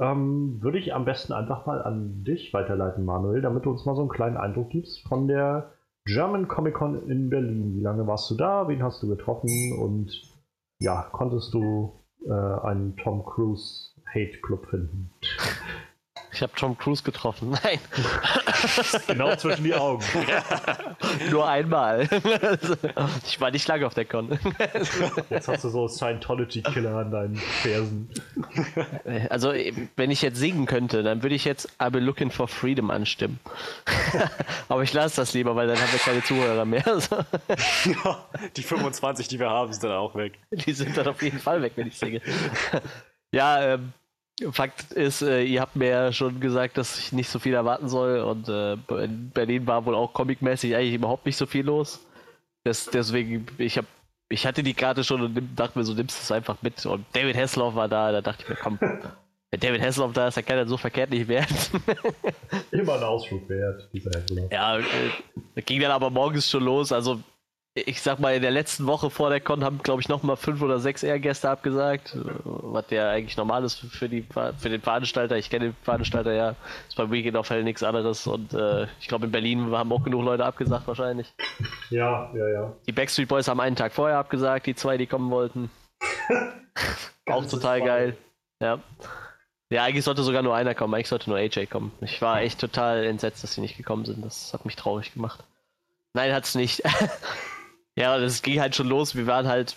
[0.00, 3.94] ähm, würde ich am besten einfach mal an dich weiterleiten, Manuel, damit du uns mal
[3.94, 5.72] so einen kleinen Eindruck gibst von der
[6.06, 7.76] German Comic Con in Berlin.
[7.76, 8.68] Wie lange warst du da?
[8.68, 9.48] Wen hast du getroffen?
[9.78, 10.34] Und
[10.80, 15.10] ja, konntest du äh, einen Tom Cruise Hate Club finden?
[16.34, 17.50] Ich habe Tom Cruise getroffen.
[17.62, 17.78] Nein.
[19.06, 20.02] genau zwischen die Augen.
[21.30, 22.08] Nur einmal.
[23.24, 24.36] ich war nicht lange auf der Con.
[25.30, 28.08] Jetzt hast du so Scientology-Killer an deinen Fersen.
[29.30, 29.52] Also,
[29.94, 33.38] wenn ich jetzt singen könnte, dann würde ich jetzt I'll be looking for freedom anstimmen.
[34.68, 36.84] Aber ich lasse das lieber, weil dann haben wir keine Zuhörer mehr.
[36.84, 40.40] ja, die 25, die wir haben, sind dann auch weg.
[40.50, 42.20] Die sind dann auf jeden Fall weg, wenn ich singe.
[43.30, 43.92] Ja, ähm,
[44.50, 47.88] Fakt ist, äh, ihr habt mir ja schon gesagt, dass ich nicht so viel erwarten
[47.88, 48.72] soll und äh,
[49.04, 52.04] in Berlin war wohl auch comicmäßig eigentlich überhaupt nicht so viel los.
[52.64, 53.86] Das, deswegen, ich habe
[54.28, 56.84] ich hatte die Karte schon und dachte mir so, nimmst du es einfach mit.
[56.86, 60.36] Und David Hasselhoff war da, da dachte ich mir, komm, wenn David Hasselhoff da ist,
[60.36, 61.54] dann kann er so verkehrt nicht werden.
[62.72, 64.50] Immer ein Ausflug wert, dieser Hasselhoff.
[64.50, 66.90] Ja, äh, ging dann aber morgens schon los.
[66.90, 67.20] Also
[67.74, 70.62] ich sag mal, in der letzten Woche vor der Con haben, glaube ich, nochmal fünf
[70.62, 74.24] oder sechs Ehrgäste abgesagt, was ja eigentlich normal ist für, die,
[74.58, 75.36] für den Veranstalter.
[75.36, 76.54] Ich kenne den Veranstalter ja,
[76.88, 80.04] ist beim Weekend auf Hell nichts anderes und äh, ich glaube, in Berlin haben auch
[80.04, 81.34] genug Leute abgesagt wahrscheinlich.
[81.90, 82.72] Ja, ja, ja.
[82.86, 85.68] Die Backstreet Boys haben einen Tag vorher abgesagt, die zwei, die kommen wollten.
[87.26, 88.16] auch total geil.
[88.60, 88.78] Ja.
[89.70, 91.90] Ja, eigentlich sollte sogar nur einer kommen, eigentlich sollte nur AJ kommen.
[92.02, 94.24] Ich war echt total entsetzt, dass sie nicht gekommen sind.
[94.24, 95.42] Das hat mich traurig gemacht.
[96.12, 96.80] Nein, hat's nicht.
[97.96, 99.14] Ja, das ging halt schon los.
[99.14, 99.76] Wir waren halt,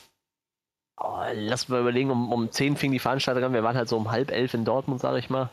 [0.99, 3.53] oh, lass mal überlegen, um, um 10 fing die Veranstaltung an.
[3.53, 5.49] Wir waren halt so um halb elf in Dortmund, sag ich mal.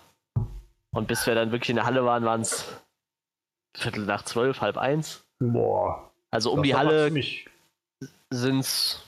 [0.94, 2.80] Und bis wir dann wirklich in der Halle waren, waren es
[3.76, 5.24] Viertel nach zwölf, halb eins.
[5.40, 6.10] Boah.
[6.30, 7.12] Also um die Halle
[8.30, 9.00] sind es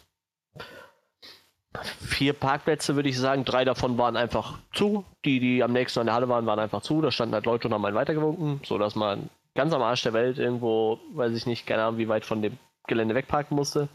[2.01, 3.45] vier Parkplätze, würde ich sagen.
[3.45, 5.05] Drei davon waren einfach zu.
[5.25, 7.01] Die, die am nächsten an der Halle waren, waren einfach zu.
[7.01, 10.39] Da standen halt Leute und haben einen weitergewunken, sodass man ganz am Arsch der Welt
[10.39, 13.89] irgendwo, weiß ich nicht, keine Ahnung, wie weit von dem Gelände wegparken musste.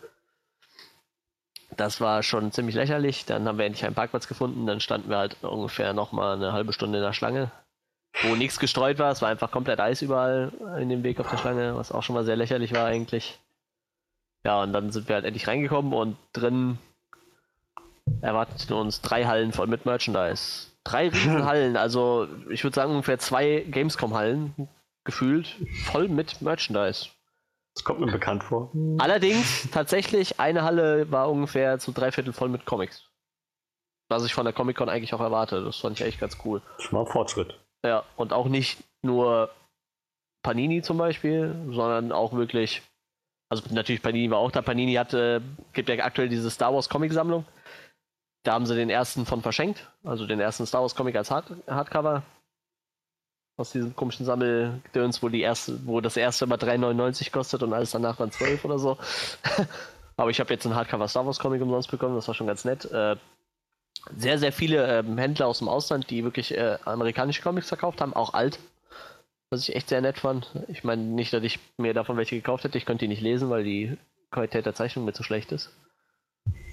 [1.77, 3.25] Das war schon ziemlich lächerlich.
[3.25, 4.65] Dann haben wir endlich einen Parkplatz gefunden.
[4.65, 7.51] Dann standen wir halt ungefähr nochmal eine halbe Stunde in der Schlange,
[8.23, 9.12] wo nichts gestreut war.
[9.12, 12.15] Es war einfach komplett Eis überall in dem Weg auf der Schlange, was auch schon
[12.15, 13.39] mal sehr lächerlich war eigentlich.
[14.43, 16.77] Ja, und dann sind wir halt endlich reingekommen und drin
[18.21, 20.67] erwarteten uns drei Hallen voll mit Merchandise.
[20.84, 24.67] Drei Riesenhallen, also ich würde sagen ungefähr zwei Gamescom-Hallen
[25.04, 27.10] gefühlt voll mit Merchandise.
[27.75, 28.71] Das kommt mir bekannt vor.
[28.99, 33.10] Allerdings, tatsächlich, eine Halle war ungefähr zu drei Viertel voll mit Comics.
[34.10, 35.63] Was ich von der Comic-Con eigentlich auch erwarte.
[35.63, 36.62] Das fand ich echt ganz cool.
[36.79, 37.57] Schon mal ein Fortschritt.
[37.86, 39.49] Ja, und auch nicht nur
[40.43, 42.81] Panini zum Beispiel, sondern auch wirklich.
[43.49, 44.62] Also natürlich Panini war auch da.
[44.62, 45.39] Panini hat, äh,
[45.73, 47.45] gibt ja aktuell diese Star Wars Comic-Sammlung.
[48.43, 51.53] Da haben sie den ersten von verschenkt, also den ersten Star Wars Comic als Hard
[51.67, 52.23] Hardcover
[53.62, 57.91] aus diesem komischen Sammeldöns, wo die erste, wo das erste immer 3,99 kostet und alles
[57.91, 58.97] danach dann 12 oder so.
[60.17, 62.65] Aber ich habe jetzt einen Hardcover Star Wars Comic umsonst bekommen, das war schon ganz
[62.65, 62.86] nett.
[62.86, 63.15] Äh,
[64.15, 68.13] sehr, sehr viele ähm, Händler aus dem Ausland, die wirklich äh, amerikanische Comics verkauft haben,
[68.13, 68.60] auch alt.
[69.50, 70.50] Was ich echt sehr nett fand.
[70.69, 73.50] Ich meine nicht, dass ich mir davon welche gekauft hätte, ich könnte die nicht lesen,
[73.50, 73.97] weil die
[74.32, 75.71] Qualität der Zeichnung mir zu schlecht ist.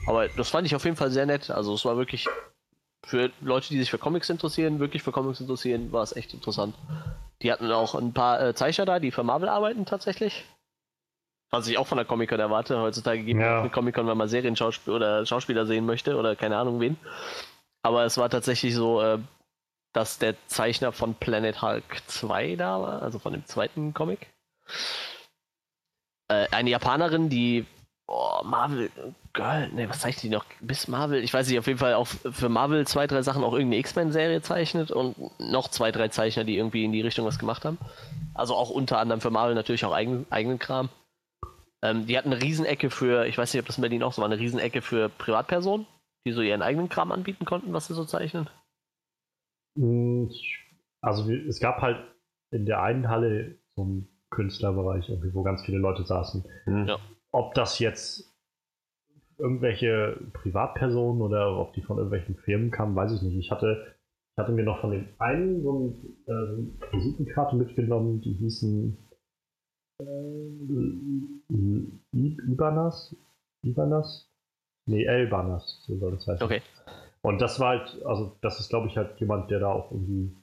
[0.06, 1.50] Aber das fand ich auf jeden Fall sehr nett.
[1.50, 2.26] Also es war wirklich
[3.04, 6.74] für Leute, die sich für Comics interessieren, wirklich für Comics interessieren, war es echt interessant.
[7.42, 10.44] Die hatten auch ein paar äh, Zeichner da, die für Marvel arbeiten tatsächlich.
[11.50, 12.78] Was ich auch von der Comic-Con erwarte.
[12.78, 13.60] Heutzutage gibt es ja.
[13.60, 16.98] eine Comic-Con, wenn man Serienschauspieler oder Schauspieler sehen möchte oder keine Ahnung wen.
[17.82, 19.18] Aber es war tatsächlich so, äh,
[19.94, 24.26] dass der Zeichner von Planet Hulk 2 da war, also von dem zweiten Comic.
[26.28, 27.64] Äh, eine Japanerin, die
[28.08, 28.90] oh, Marvel
[29.34, 30.44] Girl, ne, was zeichnet die noch?
[30.60, 33.52] Bis Marvel, ich weiß nicht, auf jeden Fall auch für Marvel zwei, drei Sachen auch
[33.52, 37.64] irgendeine X-Men-Serie zeichnet und noch zwei, drei Zeichner, die irgendwie in die Richtung was gemacht
[37.64, 37.78] haben.
[38.34, 40.88] Also auch unter anderem für Marvel natürlich auch eigen, eigenen Kram.
[41.82, 44.22] Ähm, die hatten eine Riesenecke für, ich weiß nicht, ob das in Berlin auch so
[44.22, 45.86] war, eine Riesenecke für Privatpersonen,
[46.26, 48.48] die so ihren eigenen Kram anbieten konnten, was sie so zeichnen.
[49.76, 50.32] Hm,
[51.00, 51.98] also es gab halt
[52.50, 56.44] in der einen Halle so einen Künstlerbereich, wo ganz viele Leute saßen.
[56.66, 56.98] Ja.
[57.32, 58.34] Ob das jetzt
[59.38, 63.36] irgendwelche Privatpersonen oder ob die von irgendwelchen Firmen kamen, weiß ich nicht.
[63.36, 63.94] Ich hatte,
[64.32, 65.94] ich hatte mir noch von dem einen so
[66.26, 68.98] eine äh, Visitenkarte mitgenommen, die hießen
[70.00, 70.04] äh,
[72.50, 73.16] Ibanas?
[73.62, 74.28] Ibanas?
[74.86, 76.44] Nee, Elbanas, so soll das heißen.
[76.44, 76.62] Okay.
[77.20, 80.34] Und das war halt, also das ist glaube ich halt jemand, der da auch irgendwie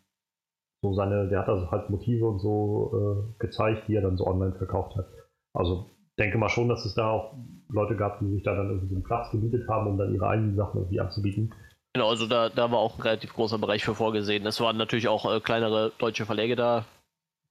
[0.81, 4.27] so seine, der hat also halt Motive und so äh, gezeigt, die er dann so
[4.27, 5.07] online verkauft hat.
[5.53, 7.33] Also denke mal schon, dass es da auch
[7.69, 10.27] Leute gab, die sich da dann irgendwie so einen Platz gemietet haben, um dann ihre
[10.27, 11.53] eigenen Sachen irgendwie anzubieten.
[11.93, 14.45] Genau, also da, da war auch ein relativ großer Bereich für vorgesehen.
[14.45, 16.85] Es waren natürlich auch äh, kleinere deutsche Verläge da.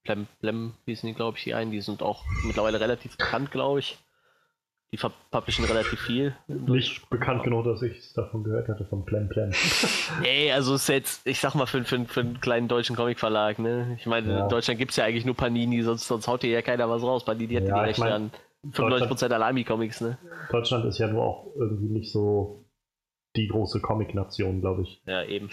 [0.04, 1.70] Plem, Plem hießen die, glaube ich, die einen.
[1.70, 3.98] Die sind auch mittlerweile relativ bekannt, glaube ich.
[4.92, 6.36] Die verpublishen relativ viel.
[6.46, 9.50] Nicht bekannt genug, dass ich es davon gehört hatte, von Plem Plem.
[10.22, 13.96] Ey, also ist jetzt, ich sag mal, für, für, für einen kleinen deutschen Comicverlag, ne?
[13.98, 14.42] Ich meine, Ja.
[14.44, 17.02] in Deutschland gibt es ja eigentlich nur Panini, sonst, sonst haut hier ja keiner was
[17.02, 17.24] raus.
[17.24, 18.30] Panini hat Ja, die ich Rechte mein, an
[18.72, 20.18] 95% aller Ami-Comics, ne?
[20.50, 22.64] Deutschland ist ja nur auch irgendwie nicht so
[23.36, 25.02] die große Comic-Nation, glaube ich.
[25.06, 25.50] Ja, eben.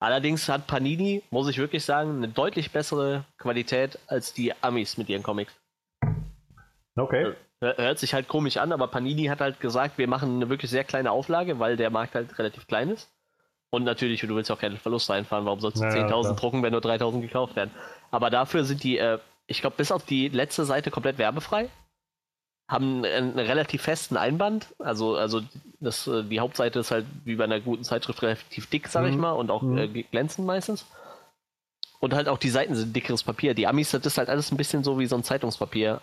[0.00, 5.08] Allerdings hat Panini, muss ich wirklich sagen, eine deutlich bessere Qualität als die Amis mit
[5.08, 5.52] ihren Comics.
[6.96, 7.32] Okay.
[7.60, 10.70] Hör- Hört sich halt komisch an, aber Panini hat halt gesagt, wir machen eine wirklich
[10.70, 13.10] sehr kleine Auflage, weil der Markt halt relativ klein ist.
[13.70, 16.36] Und natürlich, du willst auch keine Verluste einfahren, warum sollst du Ja, ja, 10.000 klar.
[16.36, 17.70] drucken, wenn nur 3.000 gekauft werden?
[18.10, 21.68] Aber dafür sind die, äh, ich glaube, bis auf die letzte Seite komplett werbefrei.
[22.66, 24.68] Haben einen, einen relativ festen Einband.
[24.78, 25.42] Also, also
[25.80, 29.14] das, äh, die Hauptseite ist halt wie bei einer guten Zeitschrift relativ dick, sag ich
[29.16, 29.20] Mhm.
[29.20, 29.78] mal, und auch Mhm.
[29.78, 30.86] äh, glänzend meistens.
[32.00, 33.54] Und halt auch die Seiten sind dickeres Papier.
[33.54, 36.00] Die Amis, das ist halt alles ein bisschen so wie so ein Zeitungspapier.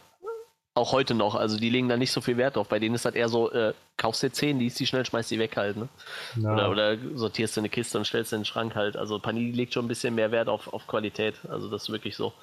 [0.73, 1.35] Auch heute noch.
[1.35, 2.69] Also die legen da nicht so viel Wert drauf.
[2.69, 5.37] Bei denen ist das eher so, äh, kaufst dir 10, liest die schnell, schmeißt die
[5.39, 5.77] weg halt.
[5.77, 5.89] Ne?
[6.37, 6.53] Ja.
[6.53, 8.95] Oder, oder sortierst du eine Kiste und stellst sie in den Schrank halt.
[8.95, 11.35] Also Panini legt schon ein bisschen mehr Wert auf, auf Qualität.
[11.49, 12.33] Also das ist wirklich so,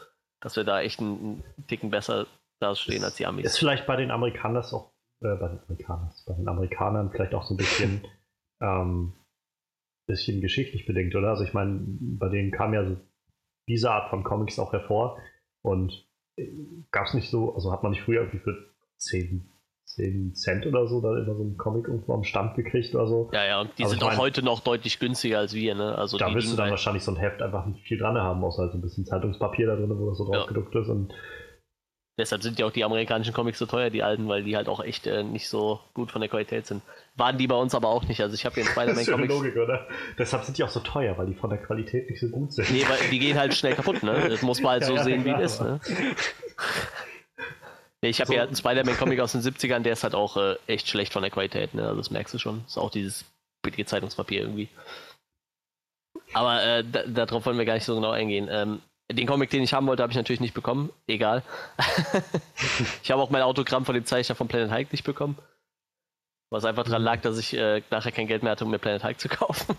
[0.40, 2.26] dass wir da echt einen, einen Ticken besser
[2.60, 3.46] dastehen als die Amis.
[3.46, 7.44] Ist vielleicht bei den Amerikanern auch, äh, bei den Amerikanern, bei den Amerikanern vielleicht auch
[7.44, 8.04] so ein bisschen,
[8.60, 9.14] ähm,
[10.06, 11.30] bisschen geschichtlich bedingt, oder?
[11.30, 12.96] Also ich meine, bei denen kam ja so
[13.68, 15.20] diese Art von Comics auch hervor
[15.62, 16.08] und
[16.90, 19.52] gab es nicht so, also hat man nicht früher irgendwie für 10,
[19.98, 23.30] 10 Cent oder so da immer so einen Comic irgendwo am Stand gekriegt oder so?
[23.32, 25.74] Ja, ja, und die Aber sind ich auch mein- heute noch deutlich günstiger als wir,
[25.74, 25.96] ne?
[25.98, 27.98] Also da die wirst du liegen dann bei- wahrscheinlich so ein Heft einfach nicht viel
[27.98, 30.46] dran haben, außer halt so ein bisschen Zeitungspapier da drin, wo das so drauf Ja.
[30.46, 31.12] gedruckt ist und
[32.20, 34.82] Deshalb sind ja auch die amerikanischen Comics so teuer, die alten, weil die halt auch
[34.82, 36.82] echt äh, nicht so gut von der Qualität sind.
[37.14, 38.20] Waren die bei uns aber auch nicht.
[38.20, 39.54] Also ich habe hier einen das ist ja eine Spider-Man-Comics.
[39.54, 39.86] Logik, oder?
[40.18, 42.72] Deshalb sind die auch so teuer, weil die von der Qualität nicht so gut sind.
[42.72, 44.28] Nee, weil die gehen halt schnell kaputt, ne?
[44.28, 45.78] Das muss man halt Ja, so ja, sehen, wie klar, es ist, ne?
[48.02, 48.34] Nee, ich habe So.
[48.34, 51.30] ja einen Spider-Man-Comic aus den 70ern, der ist halt auch äh, echt schlecht von der
[51.30, 51.82] Qualität, ne?
[51.82, 52.64] Also das merkst du schon.
[52.66, 53.24] Ist auch dieses
[53.62, 54.68] billige Zeitungspapier irgendwie.
[56.32, 58.48] Aber äh, da, darauf wollen wir gar nicht so genau eingehen.
[58.50, 58.80] Ähm,
[59.10, 60.90] den Comic, den ich haben wollte, habe ich natürlich nicht bekommen.
[61.06, 61.42] Egal.
[63.02, 65.38] ich habe auch mein Autogramm von dem Zeichner von Planet Hike nicht bekommen.
[66.50, 69.04] Was einfach daran lag, dass ich äh, nachher kein Geld mehr hatte, um mir Planet
[69.04, 69.76] Hike zu kaufen.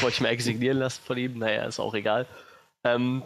[0.00, 1.38] Wollte ich mir signieren lassen von ihm.
[1.38, 2.26] Naja, ist auch egal.
[2.84, 3.22] Ähm,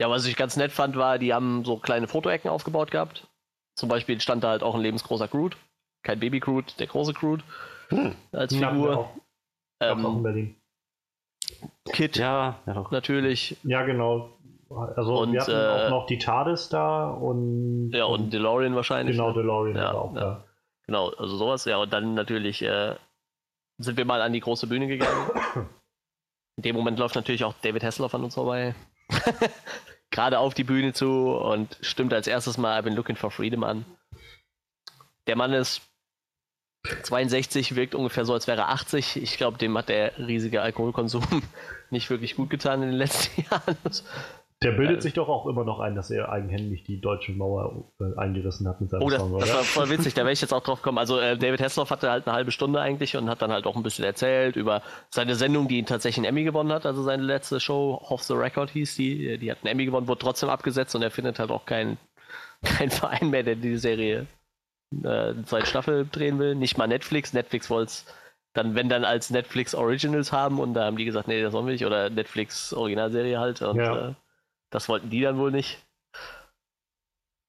[0.00, 3.28] ja, was ich ganz nett fand, war, die haben so kleine Fotoecken aufgebaut gehabt.
[3.74, 5.56] Zum Beispiel stand da halt auch ein lebensgroßer Groot.
[6.02, 7.42] Kein Baby Groot, der große Groot.
[7.88, 8.14] Hm.
[8.32, 8.96] Als Ja, Figur.
[8.98, 9.10] auch,
[9.80, 10.56] ähm, auch in Berlin.
[11.92, 12.90] Kid Ja, ja doch.
[12.90, 13.56] natürlich.
[13.62, 14.30] Ja, genau.
[14.70, 19.16] Also Und, wir hatten äh, auch noch die TARDIS da und Ja, und DeLorean wahrscheinlich.
[19.16, 19.34] genau ne?
[19.34, 20.20] DeLorean Ja, war auch ja.
[20.20, 20.44] da.
[20.86, 21.64] Genau, also sowas.
[21.66, 22.96] Ja, und dann natürlich äh,
[23.78, 25.30] sind wir mal an die große Bühne gegangen.
[26.56, 28.74] In dem Moment läuft natürlich auch David Hasselhoff an uns vorbei.
[30.10, 33.64] Gerade auf die Bühne zu und stimmt als erstes mal I've been looking for freedom
[33.64, 33.84] an.
[35.26, 35.82] Der Mann ist
[37.04, 39.16] 62, wirkt ungefähr so, als wäre er 80.
[39.16, 41.24] Ich glaube, dem hat der riesige Alkoholkonsum
[41.90, 43.76] nicht wirklich gut getan in den letzten Jahren.
[44.62, 47.84] Der bildet Äh, sich doch auch immer noch ein, dass er eigenhändig die deutsche Mauer
[48.00, 49.58] äh, eingerissen hat mit seinem Oh, das, Song, das oder?
[49.58, 50.98] war voll witzig, da wäre ich jetzt auch drauf gekommen.
[50.98, 53.76] Also äh, David Hasselhoff hatte halt eine halbe Stunde eigentlich und hat dann halt auch
[53.76, 56.86] ein bisschen erzählt über seine Sendung, die ihn tatsächlich einen Emmy gewonnen hat.
[56.86, 59.38] Also seine letzte Show, Off the Record hieß die.
[59.38, 61.98] Die hat einen Emmy gewonnen, wurde trotzdem abgesetzt und er findet halt auch keinen
[62.62, 64.26] kein Verein mehr, der die Serie
[65.04, 66.54] äh, zweite Staffel drehen will.
[66.54, 67.32] Nicht mal Netflix.
[67.32, 68.06] Netflix wollte es
[68.54, 71.66] dann, wenn dann als Netflix Originals haben und da haben die gesagt, nee, das wollen
[71.66, 71.86] wir nicht.
[71.86, 73.62] Oder Netflix Originalserie halt.
[73.62, 74.08] Und Ja.
[74.10, 74.12] äh,
[74.72, 75.78] das wollten die dann wohl nicht.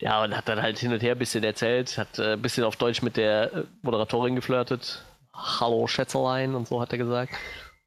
[0.02, 2.66] Ja, und hat dann halt hin und her ein bisschen erzählt, hat äh, ein bisschen
[2.66, 5.04] auf Deutsch mit der äh, Moderatorin geflirtet.
[5.34, 7.34] Hallo Schätzelein und so hat er gesagt.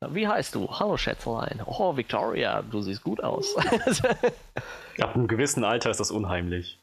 [0.09, 0.68] Wie heißt du?
[0.70, 1.62] Hallo Schätzelein.
[1.66, 3.55] Oh, Victoria, du siehst gut aus.
[5.01, 6.78] Ab einem gewissen Alter ist das unheimlich.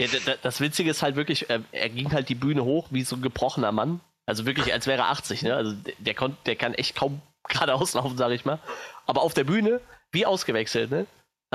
[0.00, 0.06] Ja,
[0.42, 3.72] das Witzige ist halt wirklich, er ging halt die Bühne hoch wie so ein gebrochener
[3.72, 4.00] Mann.
[4.26, 5.54] Also wirklich, als wäre er 80, ne?
[5.54, 8.58] Also der, konnt, der kann echt kaum geradeaus laufen, sag ich mal.
[9.06, 9.80] Aber auf der Bühne,
[10.12, 11.06] wie ausgewechselt, ne?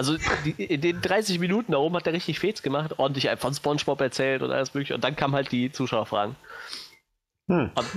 [0.01, 3.49] Also die, in den 30 Minuten da oben hat er richtig Fets gemacht, ordentlich einfach
[3.49, 4.95] von Spongebob erzählt und alles mögliche.
[4.95, 6.35] Und dann kamen halt die Zuschauerfragen.
[7.47, 7.69] Hm.
[7.75, 7.87] Und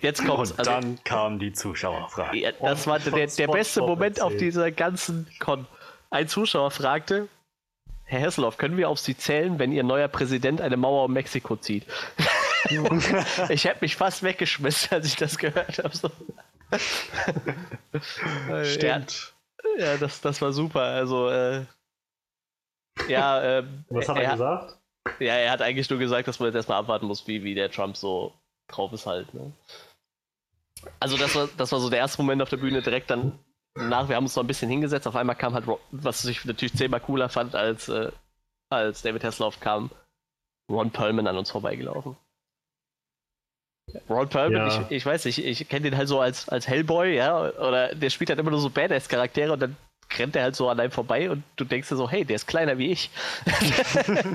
[0.00, 0.52] jetzt kommt's.
[0.52, 2.38] Und Also, dann kam die Zuschauerfrage.
[2.38, 4.40] ja, das war der, der beste Moment auf erzählt.
[4.40, 5.66] dieser ganzen Con.
[6.08, 7.28] Ein Zuschauer fragte,
[8.04, 11.56] Herr Hesselhoff, können wir auf Sie zählen, wenn Ihr neuer Präsident eine Mauer um Mexiko
[11.56, 11.84] zieht?
[13.50, 15.92] ich hätte mich fast weggeschmissen, als ich das gehört habe.
[18.64, 19.34] Stimmt.
[19.76, 20.82] Ja, das, das war super.
[20.82, 21.64] Also, äh,
[23.08, 24.78] Ja, ähm, Was hat er, er, gesagt?
[25.20, 27.70] Ja, er hat eigentlich nur gesagt, dass man jetzt erstmal abwarten muss, wie, wie der
[27.70, 28.32] Trump so
[28.68, 29.32] drauf ist halt.
[29.34, 29.52] Ne?
[31.00, 33.38] Also das war, das war so der erste Moment auf der Bühne, direkt dann
[33.74, 36.74] nach, wir haben uns so ein bisschen hingesetzt, auf einmal kam halt, was ich natürlich
[36.74, 38.10] zehnmal cooler fand, als, äh,
[38.70, 39.90] als David Hasselhoff kam,
[40.70, 42.16] Ron Perlman an uns vorbeigelaufen.
[44.08, 44.84] Ron Perlman, Ja.
[44.88, 48.10] ich, ich weiß nicht, ich kenne den halt so als, als Hellboy, ja, oder der
[48.10, 49.76] spielt halt immer nur so Badass-Charaktere und dann
[50.18, 52.46] rennt er halt so an einem vorbei und du denkst dir so, hey, der ist
[52.46, 53.10] kleiner wie ich.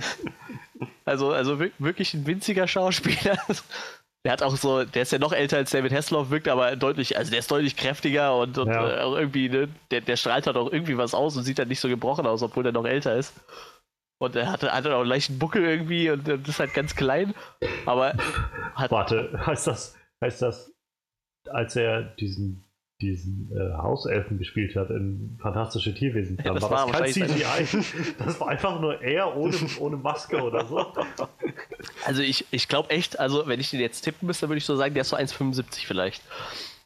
[1.06, 3.38] also, also wir- wirklich ein winziger Schauspieler.
[4.26, 7.18] Der hat auch so, der ist ja noch älter als David Hasselhoff, wirkt aber deutlich,
[7.18, 9.00] also der ist deutlich kräftiger und, und Ja.
[9.00, 11.68] äh, auch irgendwie, ne, der, der strahlt halt auch irgendwie was aus und sieht dann
[11.68, 13.34] nicht so gebrochen aus, obwohl er noch älter ist.
[14.24, 17.34] Und er hatte, hatte auch einen leichten Buckel irgendwie und, und ist halt ganz klein.
[17.86, 18.14] Aber
[18.74, 20.72] hat, Warte, heißt das, heißt das,
[21.50, 22.64] als er diesen,
[23.02, 27.84] diesen äh, Hauselfen gespielt hat in Fantastische Tierwesen, Ja, das war war das kein CGI.
[28.18, 30.94] Das war einfach nur er ohne, ohne Maske oder so.
[32.06, 34.78] Also ich, ich glaube echt, also wenn ich den jetzt tippen müsste, würde ich so
[34.78, 36.24] sagen, der ist so 1,75 vielleicht.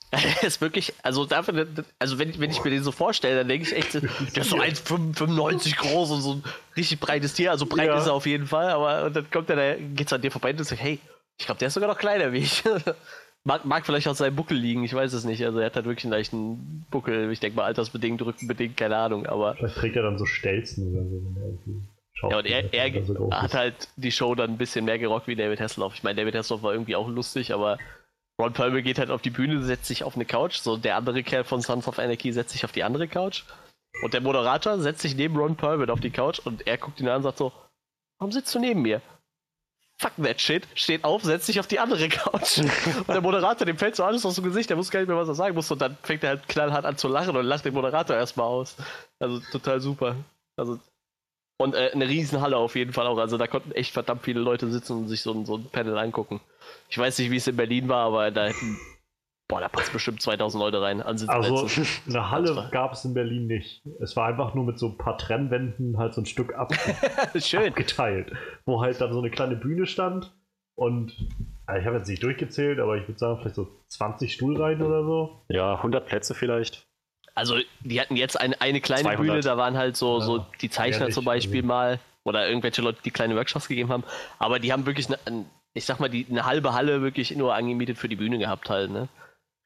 [0.14, 1.68] Der ist wirklich, also dafür,
[2.00, 4.04] also wenn, wenn ich mir den so vorstelle, dann denke ich echt, der
[4.42, 6.44] ist so 1,95 groß und so ein
[6.76, 7.52] richtig breites Tier.
[7.52, 7.98] Also breit Ja.
[7.98, 10.52] ist er auf jeden Fall, aber und dann kommt er, da geht's an dir vorbei
[10.52, 11.00] und du sagst, hey,
[11.38, 12.64] ich glaube, der ist sogar noch kleiner wie ich.
[13.44, 15.46] Mag, mag vielleicht auch seinem Buckel liegen, ich weiß es nicht.
[15.46, 19.26] Also er hat halt wirklich einen leichten Buckel, ich denke mal altersbedingt, rückenbedingt, keine Ahnung,
[19.26, 21.12] aber Vielleicht trägt er dann so Stelzen oder so.
[21.24, 21.82] wenn er irgendwie
[22.30, 25.36] ja, und er, er so hat halt die Show dann ein bisschen mehr gerockt wie
[25.36, 25.94] David Hasselhoff.
[25.94, 27.78] Ich meine, David Hasselhoff war irgendwie auch lustig, aber
[28.40, 30.58] Ron Perlman geht halt auf die Bühne, setzt sich auf eine Couch.
[30.58, 33.44] So der andere Kerl von Sons of Anarchy setzt sich auf die andere Couch.
[34.04, 37.08] Und der Moderator setzt sich neben Ron Perlman auf die Couch und er guckt ihn
[37.08, 37.52] an und sagt so,
[38.20, 39.02] warum sitzt du neben mir?
[40.00, 42.60] Fuck that shit, steht auf, setzt sich auf die andere Couch.
[42.98, 45.18] und der Moderator, dem fällt so alles aus dem Gesicht, der wusste gar nicht mehr,
[45.18, 45.72] was er sagen muss.
[45.72, 48.76] Und dann fängt er halt knallhart an zu lachen und lacht den Moderator erstmal aus.
[49.20, 50.16] Also total super.
[50.56, 50.80] Also
[51.60, 53.18] und äh, eine Riesenhalle auf jeden Fall auch.
[53.18, 56.40] Also da konnten echt verdammt viele Leute sitzen und sich so, so ein Panel angucken.
[56.90, 58.78] Ich weiß nicht, wie es in Berlin war, aber da hätten,
[59.48, 61.68] boah, da passt bestimmt 2000 Leute rein an Also
[62.08, 63.82] eine Halle gab es in Berlin nicht.
[64.00, 66.74] Es war einfach nur mit so ein paar Trennwänden halt so ein Stück ab
[67.40, 67.70] Schön.
[67.70, 68.32] abgeteilt,
[68.66, 70.34] wo halt dann so eine kleine Bühne stand
[70.76, 71.14] und
[71.66, 75.04] also ich habe jetzt nicht durchgezählt, aber ich würde sagen vielleicht so 20 Stuhlreihen oder
[75.04, 75.42] so.
[75.50, 76.86] Ja, 100 Plätze vielleicht.
[77.36, 79.20] Also die hatten jetzt eine, eine kleine 200.
[79.22, 82.48] Bühne, da waren halt so, Ja, so die Zeichner ehrlich, zum Beispiel also- mal oder
[82.48, 84.04] irgendwelche Leute, die kleine Workshops gegeben haben.
[84.38, 85.46] Aber die haben wirklich, eine, ein-
[85.78, 88.92] ich sag mal, die, eine halbe Halle wirklich nur angemietet für die Bühne gehabt halt,
[88.92, 89.08] ne?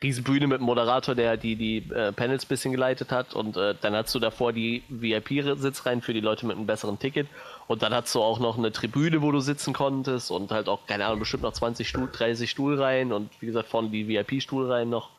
[0.03, 3.75] Riesenbühne mit einem Moderator, der die, die äh, Panels ein bisschen geleitet hat und äh,
[3.79, 7.27] dann hast du davor die VIP-Sitzreihen für die Leute mit einem besseren Ticket
[7.67, 10.87] und dann hast du auch noch eine Tribüne, wo du sitzen konntest und halt auch,
[10.87, 15.11] keine Ahnung, bestimmt noch 20 Stuhl, 30 Stuhlreihen und wie gesagt vorne die VIP-Stuhlreihen noch.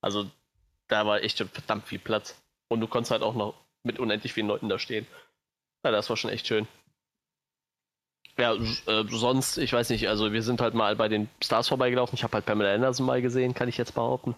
[0.00, 0.26] Also
[0.88, 2.40] da war echt verdammt viel Platz.
[2.68, 5.06] Und du konntest halt auch noch mit unendlich vielen Leuten da stehen.
[5.84, 6.66] Ja, das war schon echt schön.
[8.38, 12.16] Ja, äh, sonst, ich weiß nicht, also wir sind halt mal bei den Stars vorbeigelaufen.
[12.16, 14.34] Ich habe halt Pamela Anderson mal gesehen, kann ich jetzt behaupten.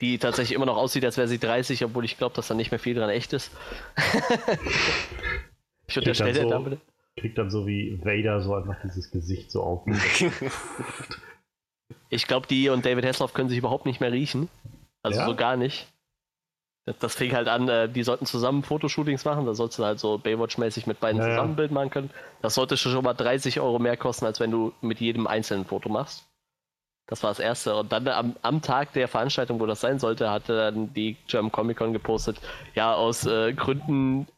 [0.00, 2.70] Die tatsächlich immer noch aussieht, als wäre sie 30, obwohl ich glaube, dass da nicht
[2.70, 3.50] mehr viel dran echt ist.
[5.86, 6.78] ich unterstelle so- Dame.
[7.16, 9.84] Kriegt dann so wie Vader so einfach dieses Gesicht so auf.
[12.12, 14.48] Ich glaube, die und David Hasselhoff können sich überhaupt nicht mehr riechen.
[15.02, 15.26] Also Ja?
[15.26, 15.86] so gar nicht.
[16.98, 20.18] Das, fing halt an, äh, die sollten zusammen Fotoshootings machen, da sollst du halt so
[20.18, 21.28] Baywatch-mäßig mit beiden ja.
[21.28, 22.10] zusammen ein Bild machen können.
[22.42, 25.88] Das sollte schon mal 30 Euro mehr kosten, als wenn du mit jedem einzelnen Foto
[25.88, 26.26] machst.
[27.06, 27.74] Das war das erste.
[27.76, 31.50] Und dann am, am Tag der Veranstaltung, wo das sein sollte, hatte dann die German
[31.50, 32.40] Comic Con gepostet,
[32.74, 34.28] ja, aus äh, Gründen,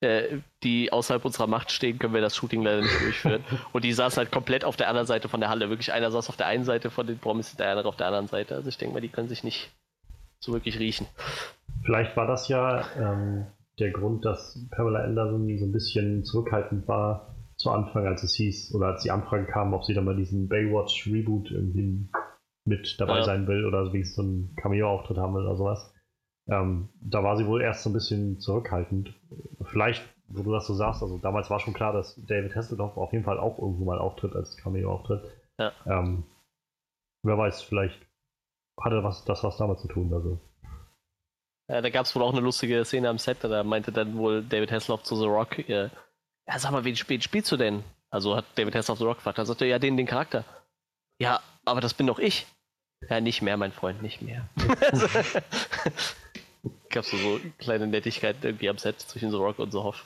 [0.00, 3.44] äh, die außerhalb unserer Macht stehen, können wir das Shooting leider nicht durchführen.
[3.72, 5.70] Und die saßen halt komplett auf der anderen Seite von der Halle.
[5.70, 8.28] Wirklich einer saß auf der einen Seite von den Promis, der andere auf der anderen
[8.28, 8.54] Seite.
[8.54, 9.70] Also ich denke mal, die können sich nicht
[10.38, 11.06] so wirklich riechen.
[11.84, 13.46] Vielleicht war das ja ähm,
[13.78, 18.74] der Grund, dass Pamela Anderson so ein bisschen zurückhaltend war zu Anfang, als es hieß,
[18.74, 22.08] oder als die Anfrage kam, ob sie dann mal diesen Baywatch-Reboot irgendwie
[22.64, 23.24] mit dabei Ja.
[23.24, 25.94] sein will oder wenigstens so einen Cameo-Auftritt haben will oder sowas.
[26.48, 29.14] Ähm, da war sie wohl erst so ein bisschen zurückhaltend.
[29.62, 33.12] Vielleicht, wo du das so sagst, also damals war schon klar, dass David Hasselhoff auf
[33.12, 35.22] jeden Fall auch irgendwo mal auftritt als Cameo-Auftritt.
[35.58, 35.72] Ja.
[35.86, 36.24] Ähm,
[37.22, 38.00] wer weiß, vielleicht
[38.80, 40.12] hatte was, das was damit zu tun.
[40.12, 40.40] Also.
[41.70, 44.42] Ja, da gab es wohl auch eine lustige Szene am Set, da meinte dann wohl
[44.42, 45.88] David Hasselhoff zu The Rock, äh,
[46.48, 47.84] ja, sag mal, wen, wen spielst du denn?
[48.10, 50.44] Also hat David Hasselhoff The Rock gefragt, da sagte er, ja, den, den Charakter.
[51.20, 52.46] Ja, aber das bin doch ich.
[53.08, 54.48] Ja, nicht mehr, mein Freund, nicht mehr.
[56.90, 60.04] Gab so, so kleine Nettigkeiten irgendwie am Set zwischen The Rock und The Hoff.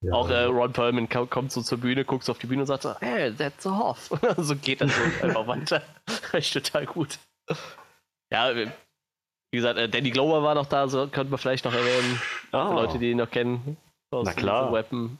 [0.00, 2.62] Ja, Auch äh, Ron Perlman ko- kommt so zur Bühne, guckt so auf die Bühne
[2.62, 4.10] und sagt so, hey, that's The Hoff.
[4.38, 5.82] so geht das so einfach weiter.
[6.32, 7.18] Echt total gut.
[8.32, 8.70] Ja, äh,
[9.54, 12.20] wie gesagt, äh, Danny Glover war noch da, so könnte man vielleicht noch erwähnen.
[12.50, 13.76] Für Leute, die ihn noch kennen.
[14.10, 14.72] Aus Na klar.
[14.72, 15.16] Weapon.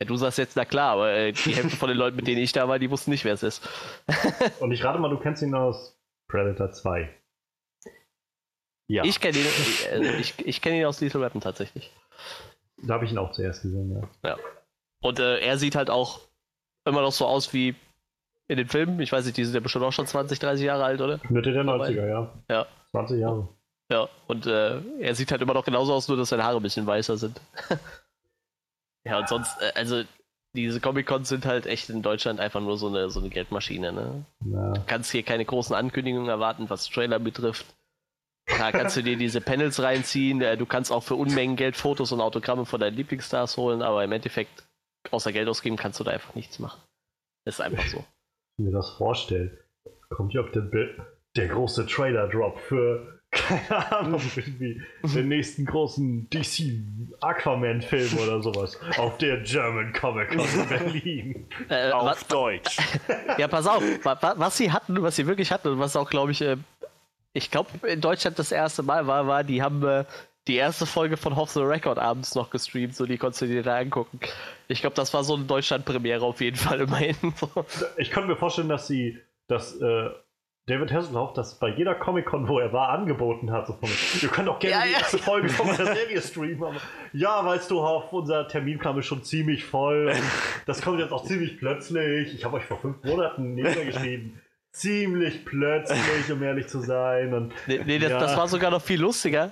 [0.00, 2.40] Ja, du sagst jetzt, na klar, aber äh, die Hälfte von den Leuten, mit denen
[2.40, 3.68] ich da war, die wussten nicht, wer es ist.
[4.60, 5.94] Und ich rate mal, du kennst ihn aus
[6.26, 7.14] Predator 2.
[8.88, 9.04] Ja.
[9.04, 9.46] Ich kenne ihn,
[9.92, 11.92] äh, ich, ich kenn ihn aus Lethal Weapon tatsächlich.
[12.78, 14.38] Da habe ich ihn auch zuerst gesehen, ja.
[15.02, 16.20] Und äh, er sieht halt auch
[16.86, 17.74] immer noch so aus wie
[18.48, 18.98] in den Filmen.
[19.00, 21.20] Ich weiß nicht, die sind ja bestimmt auch schon 20, 30 Jahre alt, oder?
[21.28, 22.32] Mitte der Wobei- 90er, ja.
[22.48, 22.66] Ja.
[22.92, 23.48] 20 Jahre.
[23.90, 26.62] Ja, und äh, er sieht halt immer noch genauso aus, nur dass seine Haare ein
[26.62, 27.40] bisschen weißer sind.
[29.04, 30.04] ja, und sonst, äh, also
[30.54, 34.24] diese Comic-Cons sind halt echt in Deutschland einfach nur so eine, so eine Geldmaschine, ne?
[34.44, 34.72] Ja.
[34.72, 37.66] Du kannst hier keine großen Ankündigungen erwarten, was Trailer betrifft.
[38.46, 42.10] Da kannst du dir diese Panels reinziehen, äh, du kannst auch für Unmengen Geld Fotos
[42.12, 44.64] und Autogramme von deinen Lieblingsstars holen, aber im Endeffekt,
[45.10, 46.80] außer Geld ausgeben, kannst du da einfach nichts machen.
[47.44, 47.98] Ist einfach so.
[48.56, 49.58] Wenn ich mir das vorstelle,
[50.10, 51.00] kommt hier auf der, Bild
[51.36, 56.82] der große Trailer-Drop für, keine Ahnung, irgendwie den nächsten großen DC
[57.20, 58.78] Aquaman-Film oder sowas.
[58.98, 61.48] Auf der German Comic Con in Berlin.
[61.68, 62.76] Äh, Auf was, Deutsch.
[63.38, 66.10] Ja, pass auf, wa- wa- was sie hatten, was sie wirklich hatten und was auch,
[66.10, 66.56] glaube ich, äh,
[67.32, 70.04] ich glaube, in Deutschland das erste Mal war, war, die haben äh,
[70.48, 73.62] die erste Folge von Hoff the Record abends noch gestreamt, so die konntest du dir
[73.62, 74.18] da angucken.
[74.66, 77.14] Ich glaube, das war so eine Deutschland-Premiere auf jeden Fall immerhin.
[77.36, 77.48] So.
[77.98, 80.10] Ich könnte mir vorstellen, dass sie, dass äh,
[80.66, 83.66] David Hasselhoff das bei jeder Comic-Con, wo er war, angeboten hat.
[83.66, 83.88] So von,
[84.22, 84.98] ihr könnt auch gerne Ja, die ja.
[84.98, 86.62] erste Folge von meiner Serie streamen.
[86.62, 86.80] Aber
[87.12, 90.08] ja, weißt du, Hoff, unser Terminplan ist schon ziemlich voll.
[90.14, 90.22] Und
[90.66, 92.34] das kommt jetzt auch ziemlich plötzlich.
[92.34, 94.40] Ich habe euch vor fünf Monaten niedergeschrieben.
[94.72, 97.34] Ziemlich plötzlich, um ehrlich zu sein.
[97.34, 98.20] Und Nee, nee das, Ja.
[98.20, 99.50] das war sogar noch viel lustiger.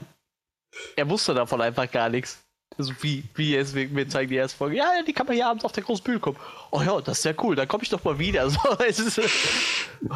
[0.94, 2.44] Er wusste davon einfach gar nichts.
[2.76, 4.76] So wie, wie jetzt, wir wir zeigen die erste Folge.
[4.76, 6.40] Ja, ja, die kann man hier abends auf der großen Bühne gucken.
[6.70, 8.48] Oh ja, das ist ja cool, dann komme ich doch mal wieder.
[8.50, 9.20] So, es ist,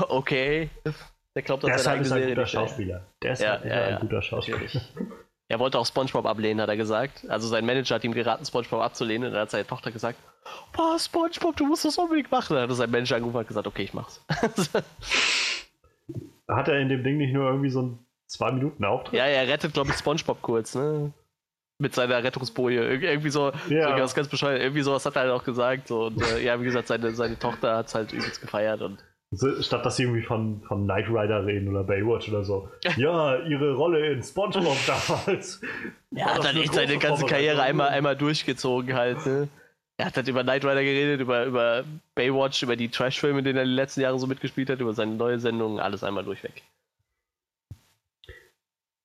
[0.08, 0.70] okay.
[1.34, 3.06] Der glaubt, dass seine deshalb ist er ein guter Schauspieler.
[3.22, 3.96] Ja, ist ja, er ja.
[3.96, 4.60] ein guter Schauspieler.
[5.48, 7.26] Er wollte auch SpongeBob ablehnen, hat er gesagt.
[7.28, 9.28] Also sein Manager hat ihm geraten, SpongeBob abzulehnen.
[9.28, 10.18] Und dann hat seine Tochter gesagt,
[10.72, 12.54] boah, SpongeBob, du musst das unbedingt machen.
[12.54, 14.24] Dann hat er sein Manager angerufen und hat gesagt, okay, ich mach's.
[16.48, 19.14] Hat er in dem Ding nicht nur irgendwie so einen zwei Minuten Auftritt?
[19.14, 21.12] ja, er rettet, glaube ich, SpongeBob kurz, ne?
[21.82, 22.94] Mit seiner Rettungsboje.
[22.94, 23.98] Ir irgendwie so, Ja.
[24.00, 24.60] was ganz bescheuert.
[24.62, 25.88] Irgendwie sowas hat er halt auch gesagt.
[25.88, 26.04] So.
[26.06, 28.80] Und äh, ja, wie gesagt, seine, seine Tochter hat's halt übelst gefeiert.
[28.82, 28.98] Und
[29.62, 32.68] statt dass sie irgendwie von, von Knight Rider reden oder Baywatch oder so.
[32.96, 35.60] Ja, ihre Rolle in SpongeBob damals.
[36.14, 39.48] er hat dann echt seine ganze Karriere einmal, einmal durchgezogen halt, ne?
[39.98, 43.58] Er hat halt über Knight Rider geredet, über, über Baywatch, über die Trash-Filme, in denen
[43.58, 46.62] er die letzten Jahre so mitgespielt hat, über seine neue Sendung, alles einmal durchweg.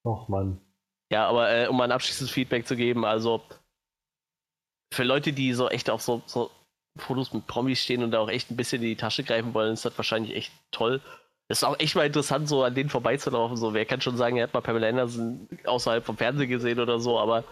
[0.05, 0.59] Och Mann.
[1.11, 3.41] Ja, aber äh, um mal ein abschließendes Feedback zu geben, also
[4.93, 6.51] für Leute, die so echt auf so, so
[6.97, 9.73] Fotos mit Promis stehen und da auch echt ein bisschen in die Tasche greifen wollen,
[9.73, 11.01] ist das wahrscheinlich echt toll.
[11.49, 13.55] Es ist auch echt mal interessant, so an denen vorbeizulaufen.
[13.55, 16.99] So, wer kann schon sagen, er hat mal Pamela Anderson außerhalb vom Fernsehen gesehen oder
[16.99, 17.45] so, aber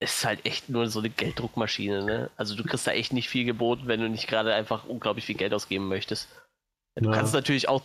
[0.00, 2.30] es ist halt echt nur so eine Gelddruckmaschine, ne?
[2.36, 5.36] Also du kriegst da echt nicht viel geboten, wenn du nicht gerade einfach unglaublich viel
[5.36, 6.28] Geld ausgeben möchtest.
[6.96, 7.12] Du Ja.
[7.16, 7.82] kannst natürlich auch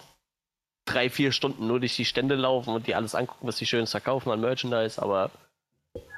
[0.86, 3.92] drei, vier Stunden nur durch die Stände laufen und dir alles angucken, was die schönes
[3.92, 5.32] verkaufen an Merchandise, aber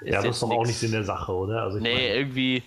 [0.03, 1.63] Ja, das ist doch auch nicht Sinn der Sache, oder?
[1.63, 2.63] Also Nee, meine, irgendwie,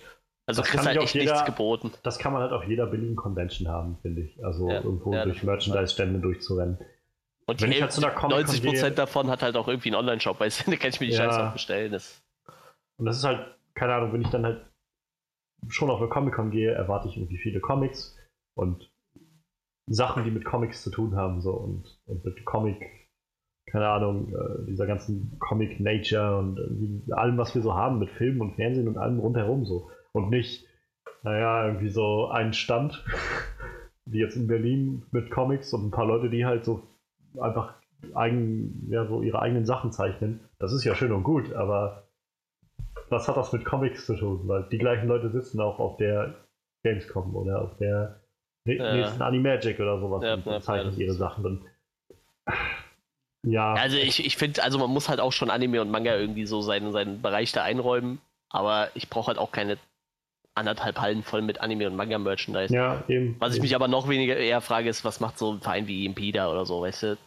[0.47, 1.91] also kriegst halt echt jeder- nichts geboten.
[2.03, 4.43] das kann man halt auf jeder billigen Convention haben, finde ich.
[4.43, 6.77] Also Ja, irgendwo ja, durch Merchandise-Stände durchzurennen.
[7.47, 9.67] Und Wenn die ich halt zu einer Comic-Con 90 gehe- Prozent davon hat halt auch
[9.67, 11.25] irgendwie einen Online-Shop, weißt du, da kann ich mir die Ja.
[11.25, 11.91] Scheiße auch bestellen.
[11.91, 12.21] Das,
[12.97, 14.65] Und das ist halt, keine Ahnung, wenn ich dann halt
[15.69, 18.15] schon auf eine Comic-Con gehe, erwarte ich irgendwie viele Comics
[18.55, 18.90] und
[19.93, 23.09] Sachen, die mit Comics zu tun haben, so und, und mit Comic,
[23.65, 28.41] keine Ahnung, äh, dieser ganzen Comic-Nature und irgendwie allem, was wir so haben, mit Filmen
[28.41, 29.89] und Fernsehen und allem rundherum so.
[30.13, 30.67] Und nicht,
[31.23, 33.03] naja, irgendwie so einen Stand,
[34.05, 36.83] wie jetzt in Berlin mit Comics und ein paar Leute, die halt so
[37.39, 37.75] einfach
[38.13, 40.41] eigen, ja, so ihre eigenen Sachen zeichnen.
[40.59, 42.07] Das ist ja schön und gut, aber
[43.09, 44.47] was hat das mit Comics zu tun?
[44.47, 46.35] Weil die gleichen Leute sitzen auch auf der
[46.83, 48.20] Gamescom oder auf der
[48.65, 48.93] nä- Ja.
[48.95, 51.45] nächsten Animagic oder sowas Ja, ja, zeichnen ihre ist- Sachen.
[51.45, 51.65] Und
[53.43, 56.45] ja, also ich, ich finde, also man muss halt auch schon Anime und Manga irgendwie
[56.45, 59.77] so seinen, seinen Bereich da einräumen, aber ich brauche halt auch keine
[60.53, 62.73] anderthalb Hallen voll mit Anime und Manga-Merchandise.
[62.75, 63.35] ja, eben.
[63.39, 63.63] Was ich eben.
[63.63, 66.51] mich aber noch weniger eher frage, ist, was macht so ein Verein wie EMP da
[66.51, 67.17] oder so, weißt du?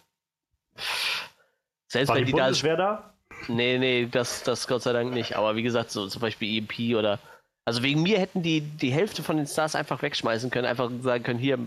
[1.89, 3.15] Selbst War wenn die die da Bundeswehr da?
[3.49, 5.37] Nee, nee, das, das Gott sei Dank nicht.
[5.37, 7.19] Aber wie gesagt, so zum Beispiel EMP oder.
[7.65, 11.25] Also wegen mir hätten die die Hälfte von den Stars einfach wegschmeißen können, einfach sagen
[11.25, 11.59] können, hier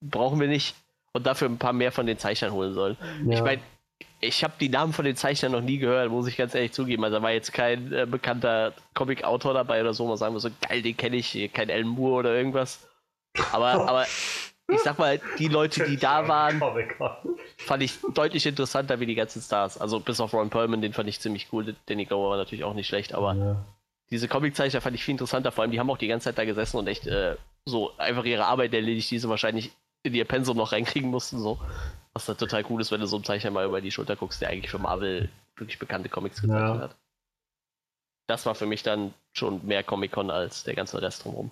[0.00, 0.74] brauchen wir nicht
[1.12, 2.96] und dafür ein paar mehr von den Zeichnern holen sollen.
[3.26, 3.34] Ja.
[3.34, 3.62] Ich meine,
[4.20, 7.04] ich habe die Namen von den Zeichnern noch nie gehört, muss ich ganz ehrlich zugeben.
[7.04, 10.50] Also da war jetzt kein äh, bekannter Comic-Autor dabei oder so, mal sagen wir so,
[10.66, 12.88] geil, den kenne ich, kein Alan Moore oder irgendwas.
[13.52, 14.06] Aber, aber
[14.72, 16.62] ich sag mal, die Leute, die da waren,
[17.58, 19.78] fand ich deutlich interessanter wie die ganzen Stars.
[19.78, 21.76] Also bis auf Ron Perlman, den fand ich ziemlich cool.
[21.86, 23.64] Danny Glover war natürlich auch nicht schlecht, aber Ja.
[24.10, 26.44] Diese Comiczeichner fand ich viel interessanter, vor allem die haben auch die ganze Zeit da
[26.44, 30.56] gesessen und echt äh, so einfach ihre Arbeit erledigt, die sie wahrscheinlich in ihr Pensum
[30.56, 31.58] noch reinkriegen mussten, so.
[32.12, 34.40] Was dann total cool ist, wenn du so einem Zeichner mal über die Schulter guckst,
[34.42, 36.80] der eigentlich für Marvel wirklich bekannte Comics gezeichnet Ja.
[36.82, 36.96] hat.
[38.28, 41.50] Das war für mich dann schon mehr Comic-Con als der ganze Rest drumherum.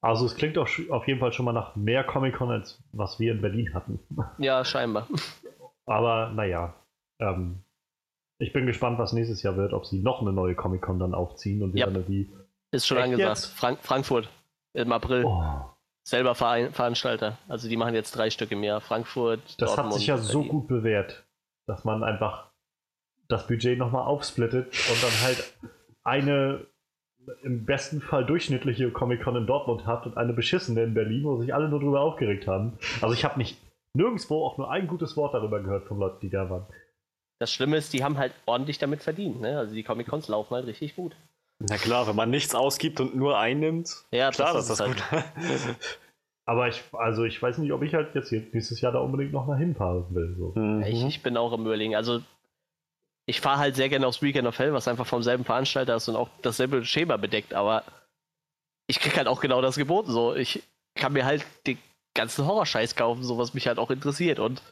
[0.00, 3.32] Also es klingt sch- auf jeden Fall schon mal nach mehr Comic-Con, als was wir
[3.32, 3.98] in Berlin hatten.
[4.38, 5.08] Ja, scheinbar.
[5.86, 6.74] Aber naja,
[7.20, 7.63] ähm,
[8.38, 11.62] ich bin gespannt, was nächstes Jahr wird, ob sie noch eine neue Comic-Con dann aufziehen
[11.62, 12.30] und wieder eine wie.
[12.70, 13.54] Ist schon Echt angesagt.
[13.56, 14.28] Frank Frankfurt
[14.72, 15.24] im April.
[15.24, 15.42] Oh,
[16.02, 17.38] Selber Verein Veranstalter.
[17.48, 18.80] Also die machen jetzt drei Stück im Jahr.
[18.80, 21.24] Frankfurt, das hat Dortmund, sich ja so gut bewährt,
[21.66, 22.50] dass man einfach
[23.28, 25.54] das Budget nochmal aufsplittet und dann halt
[26.02, 26.66] eine
[27.42, 31.54] im besten Fall durchschnittliche Comic-Con in Dortmund hat und eine beschissene in Berlin, wo sich
[31.54, 32.78] alle nur drüber aufgeregt haben.
[33.00, 33.58] Also ich habe nicht
[33.94, 36.66] nirgendwo auch nur ein gutes Wort darüber gehört von Leuten, die da waren.
[37.44, 39.42] Das Schlimme ist, die haben halt ordentlich damit verdient.
[39.42, 39.58] Ne?
[39.58, 41.14] Also die Comic-Cons laufen halt richtig gut.
[41.58, 45.66] Na klar, wenn man nichts ausgibt und nur einnimmt, Ja, klar, das dass das ist
[45.66, 45.76] gut.
[46.46, 49.32] Aber ich, also ich weiß nicht, ob ich halt jetzt hier nächstes Jahr da unbedingt
[49.32, 50.34] noch mal hinfahren will.
[50.38, 50.58] So.
[50.58, 50.84] Mhm.
[50.84, 51.94] Ich, ich bin auch im Überlegen.
[51.94, 52.22] Also,
[53.26, 56.08] ich fahre halt sehr gerne aufs Weekend of Hell, was einfach vom selben Veranstalter ist
[56.08, 57.84] und auch dasselbe Schema bedeckt, aber
[58.86, 60.10] ich krieg halt auch genau das geboten.
[60.10, 60.62] So, ich
[60.94, 61.76] kann mir halt den
[62.14, 64.38] ganzen Horrorscheiß kaufen, so was mich halt auch interessiert.
[64.38, 64.62] Und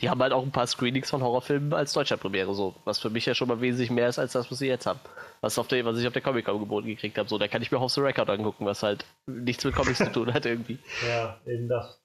[0.00, 3.10] die haben halt auch ein paar Screenings von Horrorfilmen als deutscher Premiere, so, was für
[3.10, 4.98] mich ja schon mal wesentlich mehr ist als das, was sie jetzt haben.
[5.40, 7.28] Was, auf der, was ich auf der Comic-Con geboten gekriegt habe.
[7.28, 10.10] So, da kann ich mir House the Record angucken, was halt nichts mit Comics zu
[10.10, 10.78] tun hat irgendwie.
[11.08, 12.00] Ja, eben das.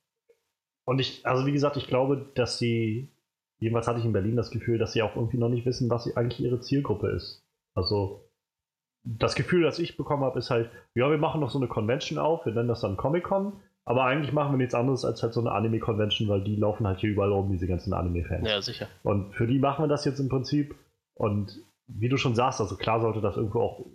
[0.86, 3.10] Und ich, also wie gesagt, ich glaube, dass sie,
[3.60, 6.16] jedenfalls hatte ich in Berlin das Gefühl, dass sie auch irgendwie noch nicht wissen, was
[6.16, 7.44] eigentlich ihre Zielgruppe ist.
[7.76, 8.30] Also
[9.04, 12.20] das Gefühl, das ich bekommen habe, ist halt, ja, wir machen noch so eine Convention
[12.20, 13.54] auf, wir nennen das dann Comic-Con,
[13.90, 17.00] aber eigentlich machen wir nichts anderes als halt so eine Anime-Convention, weil die laufen halt
[17.00, 18.48] hier überall rum, diese ganzen Anime-Fans.
[18.48, 18.88] Ja, sicher.
[19.02, 20.76] Und für die machen wir das jetzt im Prinzip.
[21.16, 23.86] Und wie du schon sagst, also klar sollte das irgendwo auch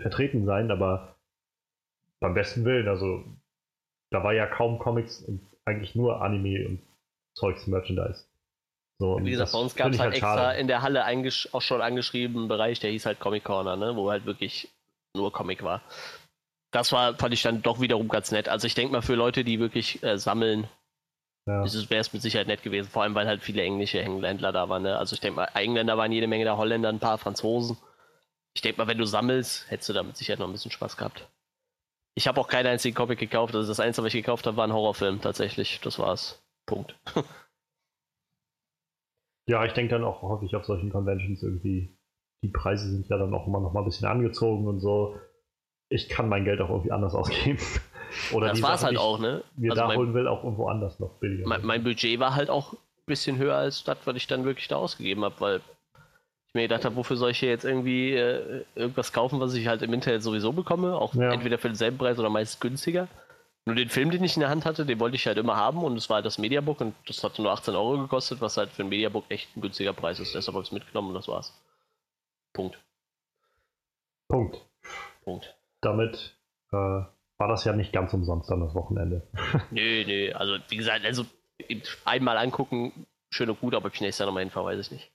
[0.00, 1.14] vertreten sein, aber
[2.18, 3.22] beim besten Willen, also
[4.10, 6.82] da war ja kaum Comics und eigentlich nur Anime und
[7.38, 8.24] Zeugs Merchandise.
[8.98, 11.04] So, Wie gesagt, bei uns gab es ich halt extra in der Halle
[11.52, 13.94] auch schon angeschrieben einen Bereich, der hieß halt Comic Corner, ne?
[13.94, 14.68] wo halt wirklich
[15.16, 15.82] nur Comic war.
[16.76, 18.50] Das war, fand ich dann doch wiederum ganz nett.
[18.50, 20.68] Also ich denke mal, für Leute, die wirklich äh, sammeln,
[21.46, 21.64] Ja.
[21.64, 22.90] wäre es mit Sicherheit nett gewesen.
[22.90, 24.82] Vor allem, weil halt viele englische Händler da waren.
[24.82, 24.98] Ne?
[24.98, 27.78] Also ich denke mal, Engländer waren jede Menge da, Holländer, ein paar Franzosen.
[28.54, 30.98] Ich denke mal, wenn du sammelst, hättest du da mit Sicherheit noch ein bisschen Spaß
[30.98, 31.26] gehabt.
[32.14, 33.54] Ich habe auch keinen einzigen Comic gekauft.
[33.54, 35.80] Also das Einzige, was ich gekauft habe, war ein Horrorfilm tatsächlich.
[35.80, 36.44] Das war's.
[36.66, 36.94] Punkt.
[39.48, 41.96] ja, ich denke dann auch häufig auf solchen Conventions irgendwie,
[42.42, 45.18] die Preise sind ja dann auch immer noch mal ein bisschen angezogen und so.
[45.88, 47.58] Ich kann mein Geld auch irgendwie anders ausgeben.
[48.32, 49.42] Oder das war's Sachen, halt auch, ne?
[49.56, 51.46] mir Also da mein- holen will, auch irgendwo anders noch billiger.
[51.46, 54.68] mein, mein Budget war halt auch ein bisschen höher als das, was ich dann wirklich
[54.68, 55.56] da ausgegeben habe, weil
[56.48, 59.66] ich mir gedacht habe, wofür soll ich hier jetzt irgendwie äh, irgendwas kaufen, was ich
[59.66, 61.32] halt im Internet sowieso bekomme, auch Ja.
[61.32, 63.08] entweder für denselben Preis oder meist günstiger.
[63.66, 65.82] Nur den Film, den ich in der Hand hatte, den wollte ich halt immer haben
[65.82, 68.70] und es war halt das Mediabook und das hatte nur 18 Euro gekostet, was halt
[68.70, 70.34] für ein Mediabook echt ein günstiger Preis ist.
[70.36, 71.52] Deshalb habe ich es mitgenommen und das war's.
[72.54, 72.78] Punkt.
[74.28, 74.60] Punkt.
[75.24, 75.52] Punkt.
[75.86, 76.36] Damit
[76.72, 79.22] äh, war das ja nicht ganz umsonst dann das Wochenende.
[79.70, 81.24] Nö, nö, also wie gesagt, also
[82.04, 85.12] einmal angucken, schön und gut, aber ob ich nächstes Jahr nochmal hinfahre, weiß ich nicht.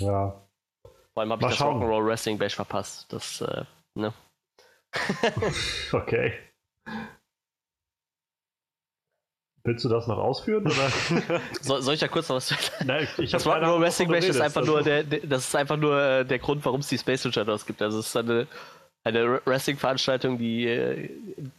[0.00, 0.44] Ja.
[1.14, 1.60] Vor allem habe ich das.
[1.60, 3.12] Rock'n'Roll Wrestling Bash verpasst.
[3.12, 3.64] Das, äh,
[3.94, 4.12] ne?
[5.92, 6.32] Okay.
[9.62, 10.66] Willst du das noch ausführen?
[10.66, 10.90] Oder?
[11.60, 12.52] So, soll ich da kurz noch was
[12.84, 16.02] Nein, ich Das Rock'n'Roll Wrestling Bash ist einfach nur der, der, das ist einfach nur
[16.02, 17.80] äh, der Grund, warum es die Space Shadows gibt.
[17.82, 18.48] Also es ist eine,
[19.04, 21.10] eine Wrestling-Veranstaltung, die äh,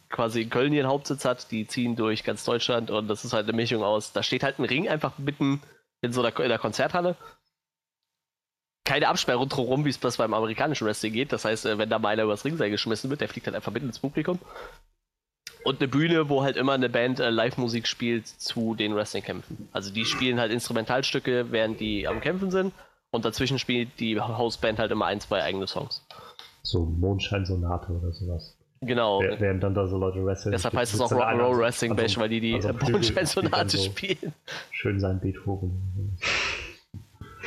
[0.08, 1.50] quasi in Köln ihren Hauptsitz hat.
[1.50, 4.12] Die ziehen durch ganz Deutschland und das ist halt eine Mischung aus.
[4.12, 5.60] Da steht halt ein Ring einfach mitten
[6.02, 7.16] in so einer, in der Konzerthalle.
[8.84, 11.32] Keine Absperrung drumherum, wie es das beim amerikanischen Wrestling geht.
[11.32, 13.72] Das heißt, äh, wenn da mal einer übers Ringseil geschmissen wird, der fliegt halt einfach
[13.72, 14.38] mitten ins Publikum.
[15.64, 19.68] Und eine Bühne, wo halt immer eine Band äh, Live-Musik spielt zu den Wrestling-Kämpfen.
[19.72, 22.72] Also die spielen halt Instrumentalstücke, während die am Kämpfen sind.
[23.10, 26.04] Und dazwischen spielt die Hausband halt immer ein, zwei eigene Songs.
[26.62, 28.56] So Mondscheinsonate oder sowas.
[28.80, 29.20] Genau.
[29.20, 30.52] Während dann da so Leute wresteln.
[30.52, 33.36] Deshalb heißt es auch Rock'n'Roll Wrestling Bash, weil die die an so einem Flügel spielt
[33.36, 34.34] dann Mondscheinsonate so spielen.
[34.72, 36.18] Schön sein Beethoven.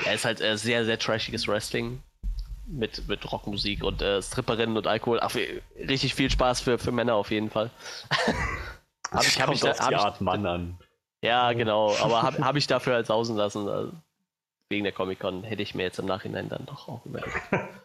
[0.05, 2.01] Er ist halt äh, sehr, sehr trashiges Wrestling.
[2.67, 5.19] Mit, mit Rockmusik und äh, Stripperinnen und Alkohol.
[5.21, 5.35] Ach,
[5.77, 7.69] richtig viel Spaß für, für Männer auf jeden Fall.
[9.11, 10.77] hab ich, hab Kommt ich, da- auf die ich, Art Mann an.
[11.21, 13.67] Ja, genau, aber habe hab ich dafür halt sausen lassen.
[13.67, 13.91] Also
[14.69, 17.35] wegen der Comic-Con hätte ich mir jetzt im Nachhinein dann doch auch überlegt.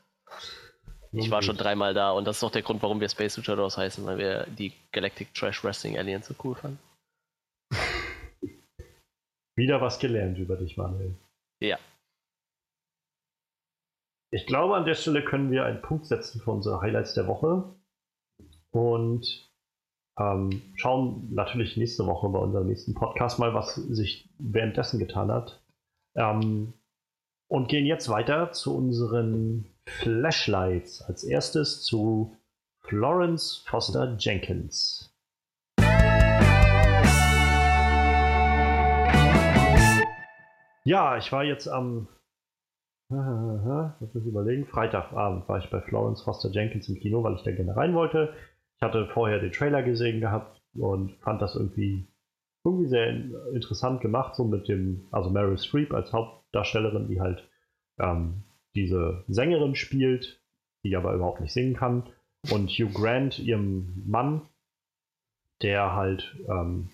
[1.12, 3.76] Ich war schon dreimal da und das ist auch der Grund, warum wir Space Luchadors
[3.76, 6.78] heißen, weil wir die Galactic Trash Wrestling Alliance so cool fanden.
[9.56, 11.16] Wieder was gelernt über dich, Manuel.
[11.61, 11.78] Ja.
[14.32, 17.74] ich glaube, an der Stelle können wir einen Punkt setzen für unsere Highlights der Woche
[18.70, 19.50] und
[20.18, 25.61] ähm, schauen natürlich nächste Woche bei unserem nächsten Podcast mal, was sich währenddessen getan hat.
[26.14, 26.72] Ähm,
[27.48, 31.03] und gehen jetzt weiter zu unseren Flashlights.
[31.03, 32.37] Als erstes zu
[32.81, 35.14] Florence Foster Jenkins.
[40.85, 42.09] Ja, ich war jetzt am,
[43.11, 47.53] lass mich überlegen, Freitagabend war ich bei Florence Foster Jenkins im Kino, weil ich da
[47.53, 48.35] gerne rein wollte.
[48.76, 52.09] Ich hatte vorher den Trailer gesehen gehabt und fand das irgendwie,
[52.64, 53.09] irgendwie sehr
[53.53, 57.47] interessant gemacht, so mit dem, also Meryl Streep als Hauptdarstellerin, die halt
[57.99, 58.45] ähm,
[58.75, 60.41] diese Sängerin spielt,
[60.85, 62.09] die aber überhaupt nicht singen kann.
[62.51, 64.43] Und Hugh Grant, ihrem Mann,
[65.62, 66.91] der halt, ähm,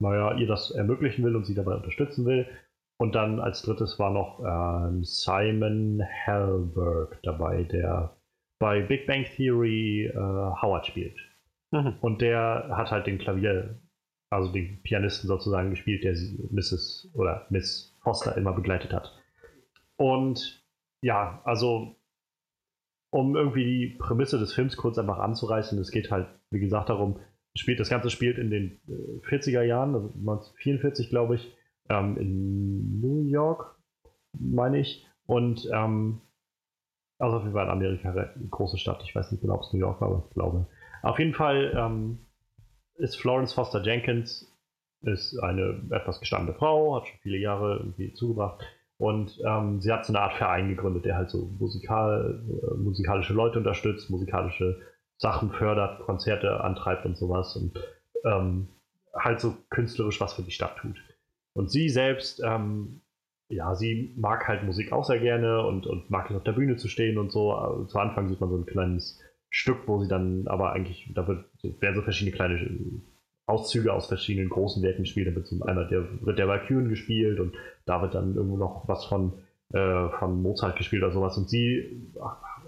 [0.00, 2.46] naja, ihr das ermöglichen will und sie dabei unterstützen will.
[3.00, 8.16] Und dann als drittes war noch ähm, Simon Helberg dabei, der
[8.60, 11.18] bei Big Bang Theory äh, Howard spielt.
[11.72, 11.94] Mhm.
[12.00, 13.80] Und der hat halt den Klavier,
[14.30, 17.10] also den Pianisten sozusagen gespielt, der Mrs.
[17.14, 19.12] oder Miss Foster immer begleitet hat.
[19.96, 20.63] Und
[21.04, 21.96] ja, also
[23.10, 27.20] um irgendwie die Prämisse des Films kurz einfach anzureißen, es geht halt, wie gesagt, darum,
[27.54, 28.80] spielt, das Ganze spielt in den
[29.28, 31.54] 40er äh, Jahren, also 1944 glaube ich,
[31.90, 33.76] ähm, in New York,
[34.32, 35.06] meine ich.
[35.26, 36.22] Und ähm,
[37.18, 39.02] also auf jeden Fall in Amerika, eine große Stadt.
[39.04, 40.66] Ich weiß nicht genau, ob es New York war, aber ich glaube.
[41.02, 42.18] Auf jeden Fall ähm,
[42.96, 44.50] ist Florence Foster Jenkins
[45.02, 48.64] ist eine etwas gestandene Frau, hat schon viele Jahre irgendwie zugebracht
[48.98, 53.34] und ähm, sie hat so eine Art Verein gegründet, der halt so musikal, äh, musikalische
[53.34, 54.80] Leute unterstützt, musikalische
[55.16, 57.78] Sachen fördert, Konzerte antreibt und sowas und
[58.24, 58.68] ähm,
[59.14, 60.96] halt so künstlerisch was für die Stadt tut.
[61.54, 63.00] Und sie selbst, ähm,
[63.48, 66.76] ja, sie mag halt Musik auch sehr gerne und, und mag es auf der Bühne
[66.76, 67.52] zu stehen und so.
[67.52, 69.20] Also zu Anfang sieht man so ein kleines
[69.50, 71.44] Stück, wo sie dann aber eigentlich, da wird,
[71.80, 72.58] werden so verschiedene kleine
[73.46, 75.28] Auszüge aus verschiedenen großen Werken gespielt.
[75.28, 78.88] Da wird zum einmal der, wird der Valkyren gespielt und da wird dann irgendwo noch
[78.88, 79.34] was von,
[79.72, 81.36] äh, von Mozart gespielt oder sowas.
[81.36, 82.10] Und sie,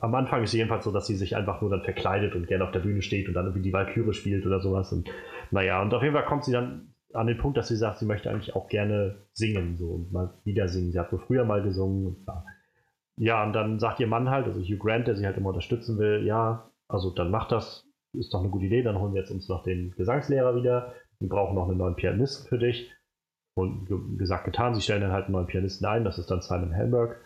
[0.01, 2.64] am Anfang ist es jedenfalls so, dass sie sich einfach nur dann verkleidet und gerne
[2.64, 4.93] auf der Bühne steht und dann irgendwie die Valkyrie spielt oder sowas.
[4.93, 5.09] Und
[5.51, 8.07] naja, und auf jeden Fall kommt sie dann an den Punkt, dass sie sagt, sie
[8.07, 10.93] möchte eigentlich auch gerne singen, so und mal wieder singen.
[10.93, 12.45] Sie hat wohl früher mal gesungen und ja.
[13.18, 15.99] Ja, und dann sagt ihr Mann halt, also Hugh Grant, der sie halt immer unterstützen
[15.99, 19.31] will, ja, also dann macht das, ist doch eine gute Idee, dann holen wir jetzt
[19.31, 20.95] uns noch den Gesangslehrer wieder.
[21.19, 22.93] Wir brauchen noch einen neuen Pianisten für dich.
[23.59, 23.87] Und
[24.19, 27.17] gesagt, getan, sie stellen dann halt einen neuen Pianisten ein, das ist dann Simon Helberg.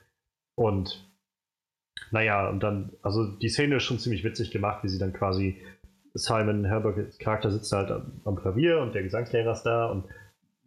[0.55, 1.11] Und
[2.13, 5.61] naja, und dann, also die Szene ist schon ziemlich witzig gemacht, wie sie dann quasi
[6.15, 7.91] Simon Helbergs Charakter sitzt halt
[8.25, 10.05] am Klavier und der Gesangslehrer ist da und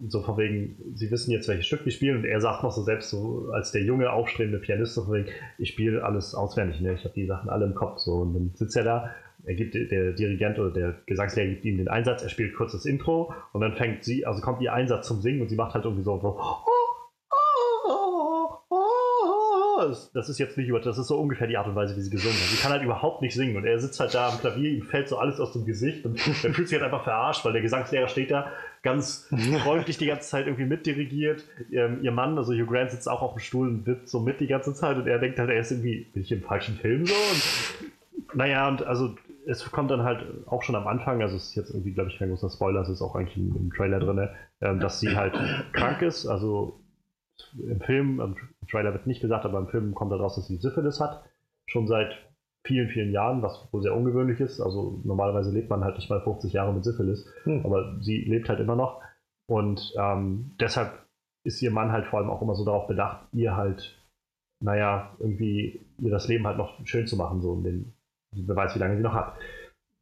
[0.08, 2.82] so von wegen, sie wissen jetzt, welches Stück die spielen und er sagt noch so
[2.84, 6.94] selbst so als der junge, aufstrebende Pianist so von wegen, ich spiele alles auswendig, ne?
[6.94, 9.12] ich habe die Sachen alle im Kopf so und dann sitzt er da,
[9.46, 12.86] er gibt der Dirigent oder der Gesangslehrer gibt ihm den Einsatz, er spielt kurz das
[12.86, 15.86] Intro und dann fängt sie, also kommt ihr Einsatz zum Singen und sie macht halt
[15.86, 16.40] irgendwie so, so
[20.14, 22.10] das ist jetzt nicht über, das ist so ungefähr die Art und Weise, wie sie
[22.10, 22.48] gesungen hat.
[22.48, 25.10] Sie kann halt überhaupt nicht singen und er sitzt halt da am Klavier, ihm fällt
[25.10, 28.08] so alles aus dem Gesicht und er fühlt sich halt einfach verarscht, weil der Gesangslehrer
[28.08, 29.30] steht da ganz
[29.64, 31.46] freundlich die ganze Zeit irgendwie mitdirigiert.
[31.72, 34.40] Ähm, ihr Mann, also Hugh Grant, sitzt auch auf dem Stuhl und wippt so mit
[34.40, 37.06] die ganze Zeit und er denkt halt, er ist irgendwie, bin ich im falschen Film
[37.06, 37.14] so?
[37.14, 39.16] Und, naja, und also
[39.46, 42.18] es kommt dann halt auch schon am Anfang, also es ist jetzt irgendwie, glaube ich,
[42.18, 44.30] kein großer Spoiler, es ist auch eigentlich im, im Trailer drin,
[44.62, 45.34] ähm, dass sie halt
[45.74, 46.80] krank ist, also
[47.58, 48.36] im Film, im
[48.68, 51.24] Trailer wird nicht gesagt, aber im Film kommt daraus, dass sie Syphilis hat.
[51.66, 52.14] Schon seit
[52.66, 54.62] vielen, vielen Jahren, was wohl sehr ungewöhnlich ist.
[54.62, 57.66] Also normalerweise lebt man halt nicht mal 50 Jahre mit Syphilis, hm.
[57.66, 59.02] aber sie lebt halt immer noch.
[59.48, 61.06] Und ähm, deshalb
[61.44, 64.02] ist ihr Mann halt vor allem auch immer so darauf bedacht, ihr halt,
[64.62, 67.94] naja, irgendwie ihr das Leben halt noch schön zu machen, so in den,
[68.36, 69.36] wer weiß, wie lange sie noch hat.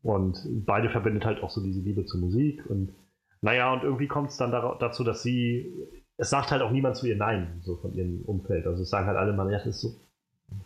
[0.03, 2.93] Und beide verbindet halt auch so diese Liebe zur Musik und
[3.43, 5.73] naja, und irgendwie kommt es dann dazu, dass sie
[6.21, 8.67] es sagt halt auch niemand zu ihr Nein, so von ihrem Umfeld.
[8.67, 9.89] Also es sagen halt alle mal, ja, das ist so,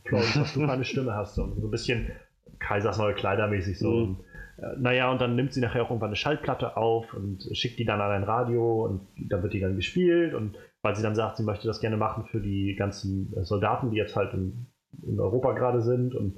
[0.03, 1.38] Florence, was du für eine Stimme hast.
[1.39, 2.11] Und so ein bisschen
[2.59, 3.89] Kaisers neue Kleider mäßig so.
[3.89, 4.03] Mhm.
[4.03, 4.20] Und,
[4.57, 7.86] äh, naja, und dann nimmt sie nachher auch irgendwann eine Schallplatte auf und schickt die
[7.86, 10.34] dann an ein Radio und da wird die dann gespielt.
[10.34, 13.97] Und weil sie dann sagt, sie möchte das gerne machen für die ganzen Soldaten, die
[13.97, 14.68] jetzt halt in,
[15.03, 16.36] in Europa gerade sind und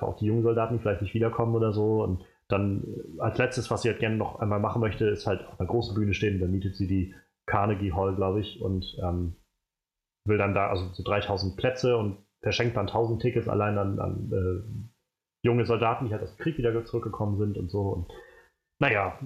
[0.00, 2.02] auch die jungen Soldaten, die vielleicht nicht wiederkommen oder so.
[2.02, 5.46] Und dann äh, als letztes, was sie halt gerne noch einmal machen möchte, ist halt
[5.46, 6.40] auf einer großen Bühne stehen.
[6.40, 7.14] Dann mietet sie die
[7.46, 9.36] Carnegie Hall, glaube ich, und ähm,
[10.26, 14.32] will dann da, also so 3000 Plätze und verschenkt dann 1000 Tickets allein an, an
[14.32, 17.80] äh, junge Soldaten, die halt aus dem Krieg wieder zurückgekommen sind und so.
[17.80, 18.12] Und
[18.80, 19.18] naja,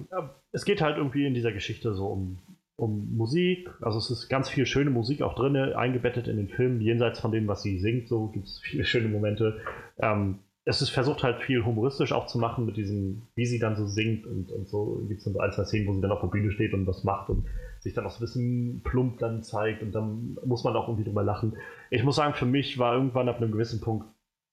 [0.51, 2.39] es geht halt irgendwie in dieser Geschichte so um
[2.79, 3.69] um Musik.
[3.81, 7.31] Also es ist ganz viel schöne Musik auch drin, eingebettet in den Film, jenseits von
[7.31, 8.07] dem, was sie singt.
[8.07, 9.59] So gibt es viele schöne Momente.
[9.99, 13.75] Ähm, es ist versucht halt viel humoristisch auch zu machen mit diesem, wie sie dann
[13.75, 15.03] so singt und, und so.
[15.07, 17.03] Gibt es so ein, zwei Szenen, wo sie dann auf der Bühne steht und was
[17.03, 17.45] macht und
[17.79, 21.05] sich dann auch so ein bisschen plump dann zeigt und dann muss man auch irgendwie
[21.05, 21.57] drüber lachen.
[21.89, 24.05] Ich muss sagen, für mich war irgendwann ab einem gewissen Punkt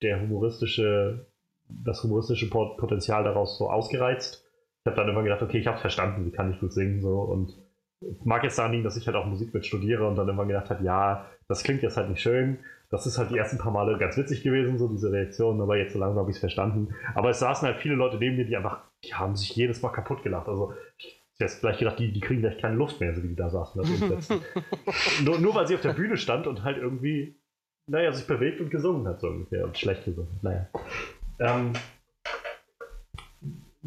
[0.02, 1.26] der humoristische,
[1.68, 4.44] das humoristische Potenzial daraus so ausgereizt.
[4.80, 7.20] Ich habe dann immer gedacht, okay, ich habe verstanden, wie kann ich gut singen so
[7.20, 7.65] und
[8.24, 10.70] mag jetzt daran liegen, dass ich halt auch Musik mit studiere und dann immer gedacht
[10.70, 12.58] habe, ja, das klingt jetzt halt nicht schön.
[12.90, 15.92] Das ist halt die ersten paar Male ganz witzig gewesen, so diese Reaktion, aber jetzt
[15.92, 16.94] so langsam habe ich es verstanden.
[17.14, 19.90] Aber es saßen halt viele Leute neben mir, die einfach, die haben sich jedes Mal
[19.90, 20.48] kaputt gelacht.
[20.48, 23.36] Also ich jetzt vielleicht gedacht, die, die kriegen gleich keine Luft mehr, so wie die
[23.36, 23.82] da saßen.
[25.24, 27.36] nur, nur weil sie auf der Bühne stand und halt irgendwie,
[27.88, 29.64] naja, sich bewegt und gesungen hat, so ungefähr.
[29.64, 30.38] Und schlecht gesungen.
[30.42, 30.68] Naja.
[31.38, 31.72] Ähm,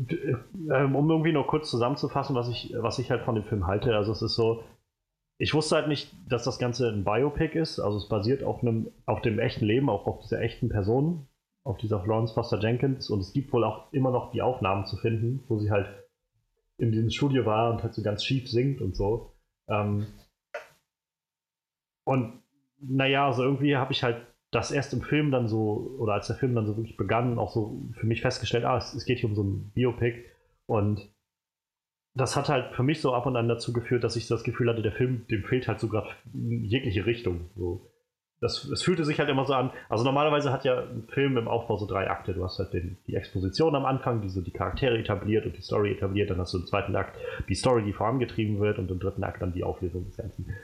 [0.07, 3.95] um irgendwie noch kurz zusammenzufassen, was ich, was ich halt von dem Film halte.
[3.95, 4.63] Also es ist so,
[5.37, 7.79] ich wusste halt nicht, dass das Ganze ein Biopic ist.
[7.79, 11.27] Also es basiert auf einem, auf dem echten Leben, auch auf dieser echten Person,
[11.63, 13.09] auf dieser Florence Foster Jenkins.
[13.09, 15.87] Und es gibt wohl auch immer noch die Aufnahmen zu finden, wo sie halt
[16.77, 19.33] in diesem Studio war und halt so ganz schief singt und so.
[19.67, 20.07] Ähm,
[22.05, 22.41] und
[22.81, 26.35] naja, also irgendwie habe ich halt das erst im Film dann so, oder als der
[26.35, 29.29] Film dann so wirklich begann, auch so für mich festgestellt, ah, es, es geht hier
[29.29, 30.25] um so ein Biopic.
[30.65, 31.13] Und
[32.15, 34.69] das hat halt für mich so ab und an dazu geführt, dass ich das Gefühl
[34.69, 37.49] hatte, der Film, dem fehlt halt sogar jegliche Richtung.
[37.55, 37.91] So.
[38.41, 39.71] Das, es fühlte sich halt immer so an.
[39.89, 42.33] Also normalerweise hat ja ein Film im Aufbau so drei Akte.
[42.33, 45.61] Du hast halt den, die Exposition am Anfang, die so die Charaktere etabliert und die
[45.61, 46.29] Story etabliert.
[46.29, 47.17] Dann hast du im zweiten Akt
[47.49, 50.55] die Story, die vorangetrieben wird und im dritten Akt dann die Auflösung des Ganzen.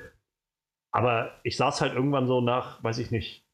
[0.92, 3.45] Aber ich saß halt irgendwann so nach, weiß ich nicht,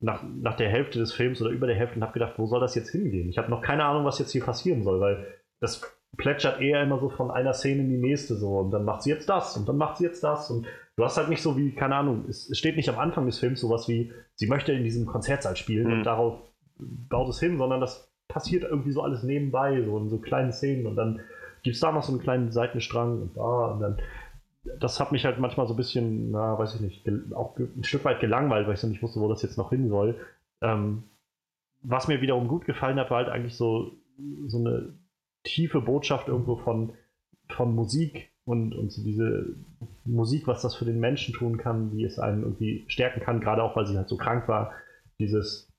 [0.00, 2.60] nach, nach der Hälfte des Films oder über der Hälfte und habe gedacht, wo soll
[2.60, 3.28] das jetzt hingehen?
[3.28, 5.26] Ich habe noch keine Ahnung, was jetzt hier passieren soll, weil
[5.60, 5.80] das
[6.16, 9.10] plätschert eher immer so von einer Szene in die nächste so und dann macht sie
[9.10, 10.66] jetzt das und dann macht sie jetzt das und
[10.96, 13.60] du hast halt nicht so wie, keine Ahnung, es, steht nicht am Anfang des Films
[13.60, 15.92] sowas wie, sie möchte in diesem Konzertsaal spielen mhm.
[15.92, 16.40] und darauf
[16.78, 20.86] baut es hin, sondern das passiert irgendwie so alles nebenbei, so in so kleinen Szenen
[20.86, 21.20] und dann
[21.62, 23.98] gibt es da noch so einen kleinen Seitenstrang und da und dann
[24.78, 28.04] das hat mich halt manchmal so ein bisschen, na, weiß ich nicht, auch ein Stück
[28.04, 30.16] weit gelangweilt, weil ich so nicht wusste, wo das jetzt noch hin soll.
[30.60, 31.04] Ähm,
[31.82, 33.92] was mir wiederum gut gefallen hat, war halt eigentlich so,
[34.46, 34.94] so eine
[35.44, 36.92] tiefe Botschaft irgendwo von,
[37.48, 39.54] von Musik und, und so diese
[40.04, 43.62] Musik, was das für den Menschen tun kann, wie es einen irgendwie stärken kann, gerade
[43.62, 44.72] auch weil sie halt so krank war.
[45.18, 45.72] Dieses,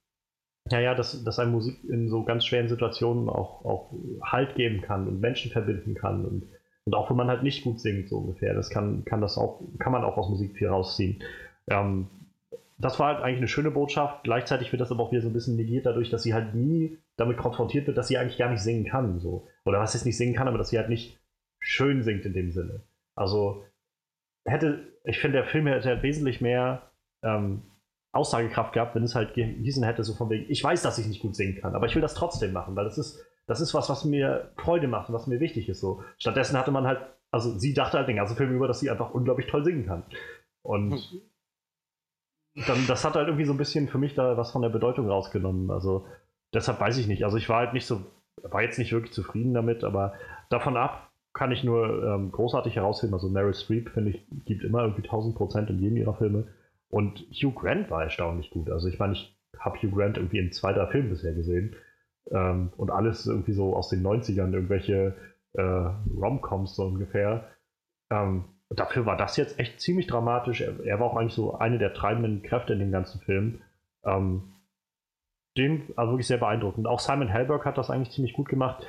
[0.72, 5.08] naja, dass, dass eine Musik in so ganz schweren Situationen auch, auch Halt geben kann
[5.08, 6.44] und Menschen verbinden kann und
[6.88, 9.62] und auch wenn man halt nicht gut singt, so ungefähr, das kann, kann das auch,
[9.78, 11.22] kann man auch aus Musik viel rausziehen.
[11.70, 12.08] Ähm,
[12.78, 14.24] das war halt eigentlich eine schöne Botschaft.
[14.24, 16.98] Gleichzeitig wird das aber auch wieder so ein bisschen negiert dadurch, dass sie halt nie
[17.18, 19.20] damit konfrontiert wird, dass sie eigentlich gar nicht singen kann.
[19.20, 19.50] So.
[19.66, 21.20] Oder was jetzt nicht singen kann, aber dass sie halt nicht
[21.60, 22.84] schön singt in dem Sinne.
[23.16, 23.66] Also
[24.46, 26.90] hätte, ich finde, der Film hätte halt wesentlich mehr
[27.22, 27.64] ähm,
[28.14, 31.22] Aussagekraft gehabt, wenn es halt gehießen hätte, so von wegen, ich weiß, dass ich nicht
[31.22, 33.90] gut singen kann, aber ich will das trotzdem machen, weil das ist das ist was,
[33.90, 35.80] was mir Freude macht und was mir wichtig ist.
[35.80, 36.04] So.
[36.20, 37.00] Stattdessen hatte man halt,
[37.32, 40.04] also sie dachte halt den ganzen Film über, dass sie einfach unglaublich toll singen kann.
[40.62, 40.92] Und
[42.54, 42.64] hm.
[42.68, 45.10] dann, das hat halt irgendwie so ein bisschen für mich da was von der Bedeutung
[45.10, 45.72] rausgenommen.
[45.72, 46.06] Also
[46.54, 47.24] deshalb weiß ich nicht.
[47.24, 48.02] Also ich war halt nicht so,
[48.44, 50.14] war jetzt nicht wirklich zufrieden damit, aber
[50.50, 53.14] davon ab kann ich nur ähm, großartig herausheben.
[53.14, 56.48] Also Meryl Streep, finde ich, gibt immer irgendwie 1000 Prozent in jedem ihrer Filme.
[56.90, 58.70] Und Hugh Grant war erstaunlich gut.
[58.70, 61.76] Also ich meine, ich habe Hugh Grant irgendwie in zwei, drei Filmen bisher gesehen.
[62.32, 65.16] Ähm, und alles irgendwie so aus den 90ern, irgendwelche
[65.54, 67.50] äh, Romcoms so ungefähr.
[68.10, 70.62] Ähm, dafür war das jetzt echt ziemlich dramatisch.
[70.62, 73.62] Er, er, war auch eigentlich so eine der treibenden Kräfte in dem ganzen Film.
[74.06, 74.54] Ähm,
[75.58, 76.88] den, also wirklich sehr beeindruckend.
[76.88, 78.86] Auch Simon Helberg hat das eigentlich ziemlich gut gemacht.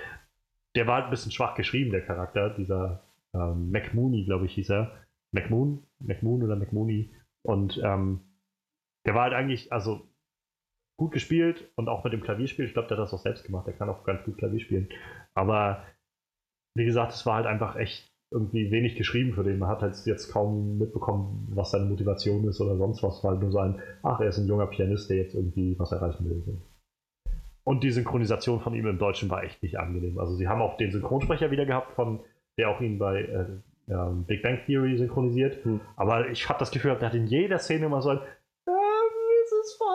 [0.75, 3.03] Der war halt ein bisschen schwach geschrieben, der Charakter, dieser
[3.35, 4.93] ähm, McMooney, glaube ich, hieß er.
[5.33, 5.83] McMoon?
[5.99, 7.11] McMoon oder McMooney.
[7.43, 8.21] Und ähm,
[9.07, 10.08] der war halt eigentlich, also
[10.99, 12.67] gut gespielt und auch mit dem Klavierspiel.
[12.67, 13.67] Ich glaube, der hat das auch selbst gemacht.
[13.67, 14.89] Der kann auch ganz gut Klavier spielen.
[15.33, 15.85] Aber
[16.75, 19.59] wie gesagt, es war halt einfach echt irgendwie wenig geschrieben für den.
[19.59, 23.23] Man hat halt jetzt kaum mitbekommen, was seine Motivation ist oder sonst was.
[23.25, 26.61] Weil nur sein, ach, er ist ein junger Pianist, der jetzt irgendwie was erreichen will.
[27.63, 30.19] Und die Synchronisation von ihm im Deutschen war echt nicht angenehm.
[30.19, 32.21] Also sie haben auch den Synchronsprecher wieder gehabt, von
[32.59, 33.47] der auch ihn bei äh,
[34.27, 35.65] Big Bang Theory synchronisiert.
[35.65, 35.81] Hm.
[35.97, 38.21] Aber ich habe das Gefühl, er hat in jeder Szene immer so ein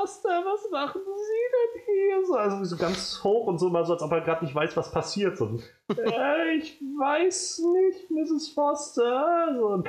[0.03, 0.21] Mrs.
[0.21, 2.25] Foster, was machen Sie denn hier?
[2.25, 4.75] So, also so ganz hoch und so, mal so, als ob er gerade nicht weiß,
[4.77, 5.37] was passiert.
[5.37, 8.49] So, äh, ich weiß nicht, Mrs.
[8.49, 9.55] Foster.
[9.57, 9.83] So,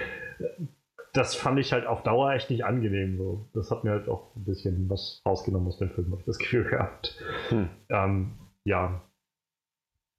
[1.13, 3.17] das fand ich halt auf Dauer echt nicht angenehm.
[3.19, 3.49] So.
[3.55, 6.39] Das hat mir halt auch ein bisschen was rausgenommen aus dem Film, habe ich das
[6.39, 7.21] Gefühl gehabt.
[7.49, 7.69] Hm.
[7.89, 8.33] Ähm,
[8.65, 9.03] ja.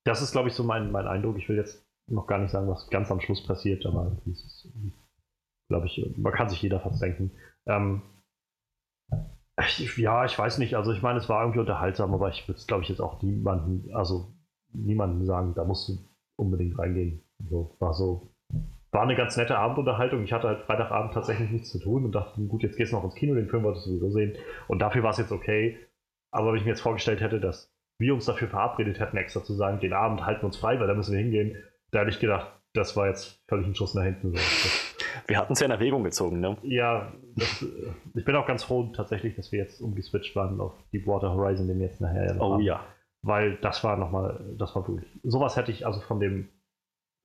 [0.03, 1.37] Das ist, glaube ich, so mein, mein Eindruck.
[1.37, 4.15] Ich will jetzt noch gar nicht sagen, was ganz am Schluss passiert, aber
[5.67, 7.31] glaube ich, man kann sich jeder fast denken.
[7.65, 8.03] Ähm,
[9.59, 12.59] ich, ja, ich weiß nicht, also ich meine, es war irgendwie unterhaltsam, aber ich würde
[12.59, 14.33] es, glaube ich, jetzt auch niemanden, also
[14.73, 15.97] niemanden sagen, da musst du
[16.37, 17.21] unbedingt reingehen.
[17.49, 18.33] So, war so,
[18.91, 20.23] war eine ganz nette Abendunterhaltung.
[20.23, 23.03] Ich hatte halt Freitagabend tatsächlich nichts zu tun und dachte, gut, jetzt gehst du noch
[23.03, 24.37] ins Kino, den Film wolltest du sowieso sehen.
[24.67, 25.77] Und dafür war es jetzt okay.
[26.31, 29.53] Aber wenn ich mir jetzt vorgestellt hätte, dass wir uns dafür verabredet hätten, extra zu
[29.53, 31.55] sagen, den Abend halten wir uns frei, weil da müssen wir hingehen,
[31.91, 34.35] da hätte ich gedacht, das war jetzt völlig ein Schuss nach hinten.
[34.35, 34.37] So.
[35.27, 36.57] Wir hatten es ja in Erwägung gezogen, ne?
[36.63, 40.73] Ja, das, äh, ich bin auch ganz froh tatsächlich, dass wir jetzt umgeswitcht waren auf
[40.93, 42.61] Deepwater Horizon, den jetzt nachher Oh haben.
[42.63, 42.83] ja.
[43.23, 46.49] Weil das war nochmal, das war wirklich, sowas hätte ich also von dem,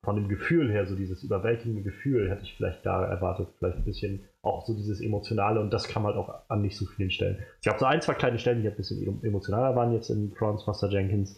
[0.02, 3.84] von dem Gefühl her, so dieses überwältigende Gefühl, hätte ich vielleicht da erwartet, vielleicht ein
[3.84, 7.44] bisschen auch so dieses Emotionale und das kam halt auch an nicht so vielen Stellen.
[7.60, 10.66] Es gab so ein, zwei kleine Stellen, die ein bisschen emotionaler waren jetzt in Franz
[10.66, 11.36] Master Jenkins,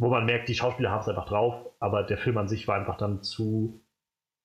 [0.00, 2.76] wo man merkt, die Schauspieler haben es einfach drauf, aber der Film an sich war
[2.76, 3.83] einfach dann zu,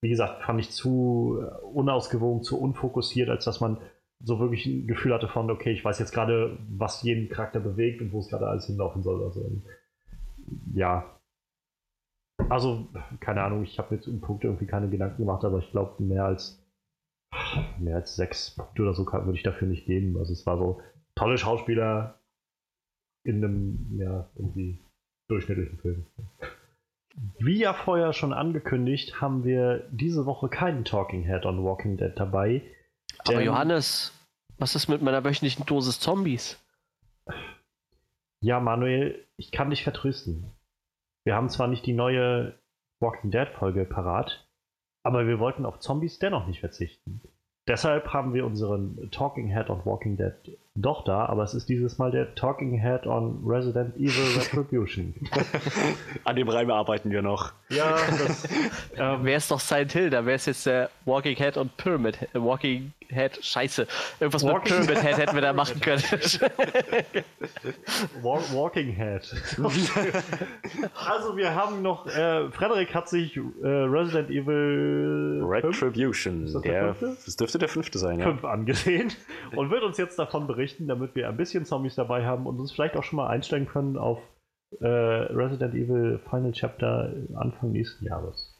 [0.01, 3.77] wie gesagt, fand ich zu äh, unausgewogen, zu unfokussiert, als dass man
[4.21, 8.01] so wirklich ein Gefühl hatte von, okay, ich weiß jetzt gerade, was jeden Charakter bewegt
[8.01, 9.23] und wo es gerade alles hinlaufen soll.
[9.23, 9.49] Also,
[10.73, 11.05] ja.
[12.49, 12.87] Also,
[13.19, 16.25] keine Ahnung, ich habe jetzt um Punkte irgendwie keine Gedanken gemacht, aber ich glaube, mehr
[16.25, 16.59] als
[17.79, 20.17] mehr als sechs Punkte oder so würde ich dafür nicht geben.
[20.17, 20.81] Also es war so
[21.15, 22.19] tolle Schauspieler
[23.23, 24.79] in einem, ja, irgendwie
[25.27, 26.05] durchschnittlichen Film.
[27.39, 32.13] Wie ja vorher schon angekündigt, haben wir diese Woche keinen Talking Head on Walking Dead
[32.15, 32.61] dabei.
[33.25, 34.13] Aber Johannes,
[34.57, 36.57] was ist mit meiner wöchentlichen Dosis Zombies?
[38.41, 40.51] Ja, Manuel, ich kann dich vertrösten.
[41.25, 42.57] Wir haben zwar nicht die neue
[43.01, 44.47] Walking Dead Folge parat,
[45.03, 47.21] aber wir wollten auf Zombies dennoch nicht verzichten.
[47.67, 50.33] Deshalb haben wir unseren Talking Head on Walking Dead
[50.81, 55.13] doch da, aber es ist dieses Mal der Talking Head on Resident Evil Retribution.
[56.23, 57.53] An dem Reim arbeiten wir noch.
[57.69, 58.47] Ja, das.
[58.97, 62.21] ähm, wäre es doch Silent Hill, da wäre es jetzt der Walking Head on Pyramid.
[62.33, 63.87] Äh, Walking Head, scheiße.
[64.19, 66.01] Irgendwas Walking mit Pyramid Head hätten wir da machen können.
[68.21, 69.35] Walking Head.
[71.07, 72.05] also, wir haben noch.
[72.07, 75.41] Äh, Frederik hat sich äh, Resident Evil.
[75.43, 76.61] Retribution.
[76.63, 78.25] Der, das dürfte der fünfte sein, ja.
[78.25, 79.11] Fünf angesehen.
[79.55, 82.59] Und wird uns jetzt davon berichten berichten, damit wir ein bisschen Zombies dabei haben und
[82.59, 84.19] uns vielleicht auch schon mal einstellen können auf
[84.81, 88.55] äh, Resident Evil Final Chapter Anfang nächsten Jahres.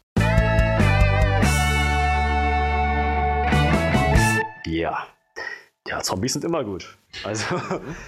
[4.66, 5.06] Ja.
[5.86, 6.98] Ja, Zombies sind immer gut.
[7.24, 7.60] Also,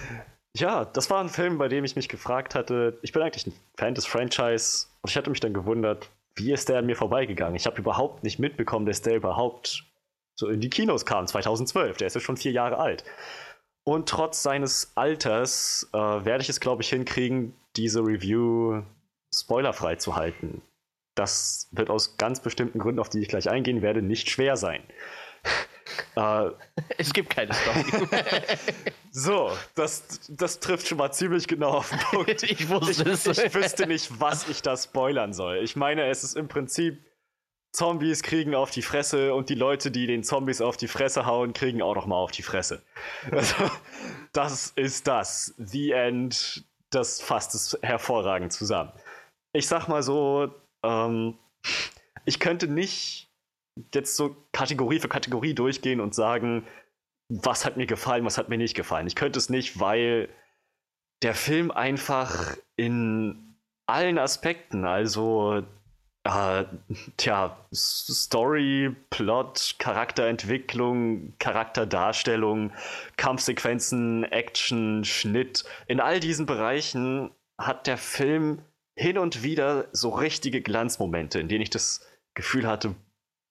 [0.55, 3.53] ja, das war ein Film, bei dem ich mich gefragt hatte, ich bin eigentlich ein
[3.77, 7.55] Fan des Franchise und ich hatte mich dann gewundert, wie ist der an mir vorbeigegangen?
[7.55, 9.85] Ich habe überhaupt nicht mitbekommen, dass der überhaupt
[10.35, 11.97] so in die Kinos kam, 2012.
[11.97, 13.03] Der ist ja schon vier Jahre alt.
[13.83, 18.83] Und trotz seines Alters äh, werde ich es, glaube ich, hinkriegen, diese Review
[19.33, 20.61] spoilerfrei zu halten.
[21.15, 24.81] Das wird aus ganz bestimmten Gründen, auf die ich gleich eingehen werde, nicht schwer sein.
[26.15, 26.49] äh,
[26.97, 27.83] es gibt keine Story.
[29.11, 32.43] so, das, das trifft schon mal ziemlich genau auf den Punkt.
[32.49, 33.45] ich wusste ich.
[33.45, 35.57] Ich wüsste nicht, was ich da spoilern soll.
[35.57, 37.03] Ich meine, es ist im Prinzip
[37.73, 41.53] Zombies kriegen auf die Fresse und die Leute, die den Zombies auf die Fresse hauen,
[41.53, 42.83] kriegen auch noch mal auf die Fresse.
[43.31, 43.55] Also,
[44.31, 45.55] das ist das.
[45.57, 46.65] The End.
[46.91, 48.91] Das fasst es hervorragend zusammen.
[49.53, 50.53] Ich sag mal so,
[50.83, 51.39] ähm,
[52.25, 53.31] ich könnte nicht
[53.93, 56.67] jetzt so Kategorie für Kategorie durchgehen und sagen,
[57.29, 59.07] was hat mir gefallen, was hat mir nicht gefallen.
[59.07, 60.29] Ich könnte es nicht, weil
[61.23, 65.63] der Film einfach in allen Aspekten, also
[66.23, 66.65] äh,
[67.17, 72.71] tja, Story, Plot, Charakterentwicklung, Charakterdarstellung,
[73.17, 75.63] Kampfsequenzen, Action, Schnitt.
[75.87, 78.61] In all diesen Bereichen hat der Film
[78.95, 82.05] hin und wieder so richtige Glanzmomente, in denen ich das
[82.35, 82.95] Gefühl hatte,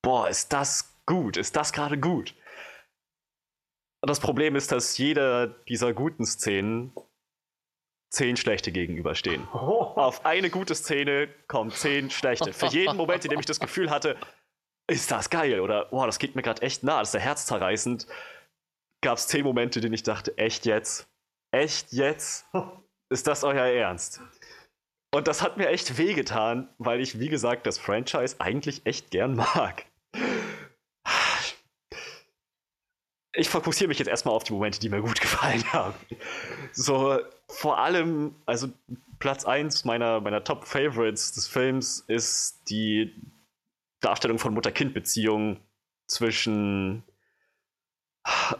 [0.02, 2.34] boah, ist das gut, ist das gerade gut.
[4.00, 6.92] Und das Problem ist, dass jeder dieser guten Szenen
[8.12, 9.48] zehn schlechte gegenüberstehen.
[9.52, 9.92] Oh.
[9.96, 12.52] Auf eine gute Szene kommen zehn schlechte.
[12.52, 14.16] Für jeden Moment, in dem ich das Gefühl hatte,
[14.90, 18.06] ist das geil oder boah, das geht mir gerade echt nah, das ist ja herzzerreißend,
[19.02, 21.08] gab es zehn Momente, in denen ich dachte, echt jetzt?
[21.54, 22.46] Echt jetzt?
[23.10, 24.20] Ist das euer Ernst?
[25.14, 29.34] Und das hat mir echt wehgetan, weil ich, wie gesagt, das Franchise eigentlich echt gern
[29.34, 29.86] mag.
[33.34, 35.94] Ich fokussiere mich jetzt erstmal auf die Momente, die mir gut gefallen haben.
[36.72, 37.18] So,
[37.52, 38.68] vor allem, also
[39.18, 43.14] Platz 1 meiner, meiner Top-Favorites des Films ist die
[44.00, 45.60] Darstellung von Mutter-Kind-Beziehungen
[46.06, 47.04] zwischen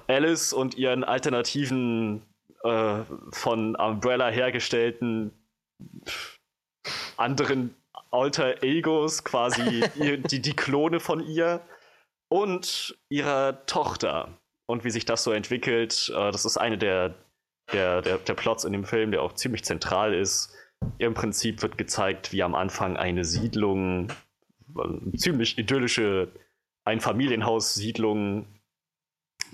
[0.06, 2.22] Alice und ihren alternativen,
[2.62, 3.02] äh,
[3.32, 5.32] von Umbrella hergestellten
[7.16, 7.74] anderen
[8.10, 9.84] Alter Egos, quasi
[10.30, 11.60] die, die Klone von ihr
[12.28, 14.38] und ihrer Tochter.
[14.66, 17.14] Und wie sich das so entwickelt, äh, das ist eine der,
[17.72, 20.54] der, der, der Plots in dem Film, der auch ziemlich zentral ist.
[20.98, 24.08] Im Prinzip wird gezeigt, wie am Anfang eine Siedlung,
[24.76, 26.28] eine ziemlich idyllische
[26.84, 28.46] Einfamilienhaussiedlung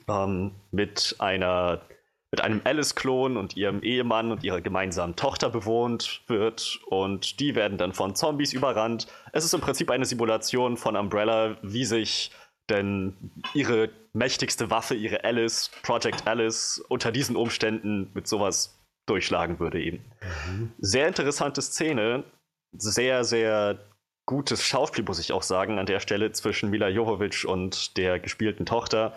[0.08, 1.82] ähm, mit einer
[2.30, 7.78] mit einem Alice-Klon und ihrem Ehemann und ihrer gemeinsamen Tochter bewohnt wird und die werden
[7.78, 9.06] dann von Zombies überrannt.
[9.32, 12.30] Es ist im Prinzip eine Simulation von Umbrella, wie sich
[12.68, 19.80] denn ihre mächtigste Waffe, ihre Alice, Project Alice, unter diesen Umständen mit sowas durchschlagen würde
[19.80, 20.04] eben.
[20.48, 20.72] Mhm.
[20.78, 22.24] Sehr interessante Szene,
[22.72, 23.78] sehr, sehr
[24.26, 28.66] gutes Schauspiel, muss ich auch sagen, an der Stelle zwischen Mila Jovovich und der gespielten
[28.66, 29.14] Tochter.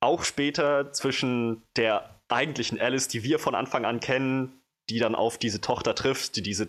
[0.00, 4.60] Auch später zwischen der eigentlichen Alice, die wir von Anfang an kennen,
[4.90, 6.68] die dann auf diese Tochter trifft, die diese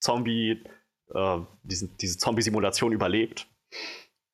[0.00, 0.62] Zombie,
[1.14, 3.46] äh, diesen, diese Zombie-Simulation überlebt.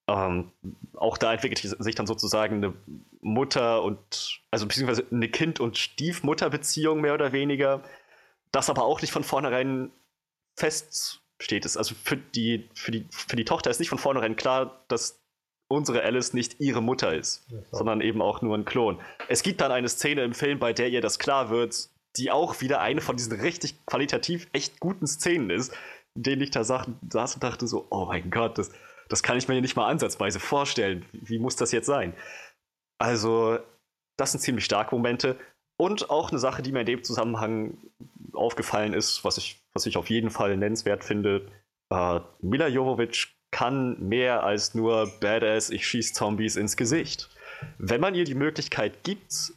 [0.09, 0.53] Ähm,
[0.95, 2.75] auch da entwickelt sich dann sozusagen eine
[3.21, 7.83] Mutter und, also beziehungsweise eine Kind- und Stiefmutter-Beziehung mehr oder weniger,
[8.53, 9.91] das aber auch nicht von vornherein
[10.55, 11.65] feststeht.
[11.77, 15.21] Also für die, für, die, für die Tochter ist nicht von vornherein klar, dass
[15.69, 19.01] unsere Alice nicht ihre Mutter ist, ja, sondern eben auch nur ein Klon.
[19.29, 22.61] Es gibt dann eine Szene im Film, bei der ihr das klar wird, die auch
[22.61, 25.75] wieder eine von diesen richtig qualitativ echt guten Szenen ist,
[26.15, 26.87] in denen ich da saß
[27.35, 28.71] und dachte so, oh mein Gott, das,
[29.09, 31.05] das kann ich mir nicht mal ansatzweise vorstellen.
[31.13, 32.15] Wie muss das jetzt sein?
[32.99, 33.59] Also,
[34.17, 35.39] das sind ziemlich starke Momente.
[35.79, 37.77] Und auch eine Sache, die mir in dem Zusammenhang
[38.33, 41.51] aufgefallen ist, was ich, was ich auf jeden Fall nennenswert finde.
[41.91, 47.31] Äh, Mila Jovovich kann mehr als nur Badass, ich schieß Zombies ins Gesicht.
[47.79, 49.53] Wenn man ihr die Möglichkeit gibt,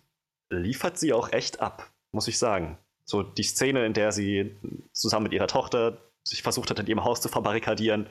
[0.49, 2.77] liefert sie auch echt ab, muss ich sagen.
[3.05, 4.55] So die Szene, in der sie
[4.93, 8.07] zusammen mit ihrer Tochter sich versucht hat, in ihrem Haus zu verbarrikadieren,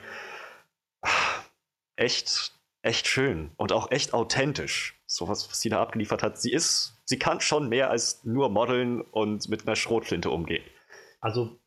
[1.98, 2.52] echt,
[2.82, 5.00] echt schön und auch echt authentisch.
[5.06, 6.38] So was, sie da abgeliefert hat.
[6.38, 10.62] Sie ist, sie kann schon mehr als nur modeln und mit einer Schrotflinte umgehen.
[11.20, 11.58] Also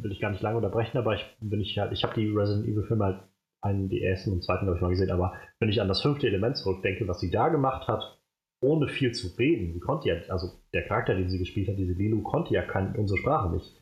[0.00, 2.66] will ich gar nicht lange unterbrechen, aber ich bin ich halt, ich habe die Resident
[2.66, 3.22] Evil Filme halt
[3.62, 6.26] einen, die ersten und zweiten habe ich mal gesehen, aber wenn ich an das fünfte
[6.26, 8.20] Element zurückdenke, was sie da gemacht hat,
[8.60, 11.92] ohne viel zu reden, sie konnte ja, also der Charakter, den sie gespielt hat, diese
[11.92, 13.74] Lilu, konnte ja kein, unsere Sprache nicht.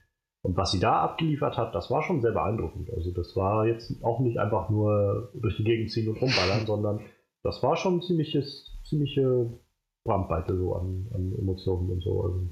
[0.45, 2.93] Und was sie da abgeliefert hat, das war schon sehr beeindruckend.
[2.93, 7.01] Also das war jetzt auch nicht einfach nur durch die Gegend ziehen und rumballern, sondern
[7.43, 9.59] das war schon ziemliches, ziemliche
[10.05, 12.23] Brandweite so an, an Emotionen und so.
[12.23, 12.51] Also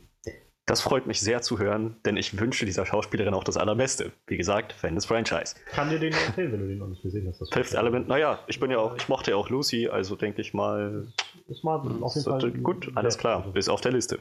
[0.64, 4.12] das freut mich sehr zu hören, denn ich wünsche dieser Schauspielerin auch das Allerbeste.
[4.26, 5.54] Wie gesagt, Fan des Franchise.
[5.66, 7.52] Kann dir den empfehlen, wenn du den noch nicht gesehen hast.
[7.52, 10.54] Fifth Element, naja, ich bin ja auch, ich mochte ja auch Lucy, also denke ich
[10.54, 11.08] mal.
[11.46, 12.52] Ist mal auf jeden Fall.
[12.52, 14.18] Gut, alles klar, ist auf der Liste.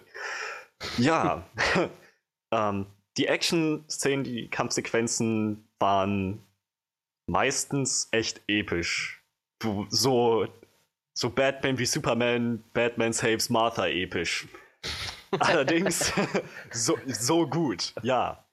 [0.98, 1.46] Ja,
[2.52, 2.88] ähm,
[3.18, 6.44] die Action-Szenen, die Kampfsequenzen waren
[7.28, 9.24] meistens echt episch.
[9.90, 10.48] So,
[11.14, 14.48] so Batman wie Superman, Batman saves Martha episch.
[15.40, 16.12] Allerdings
[16.72, 18.44] so, so gut, ja.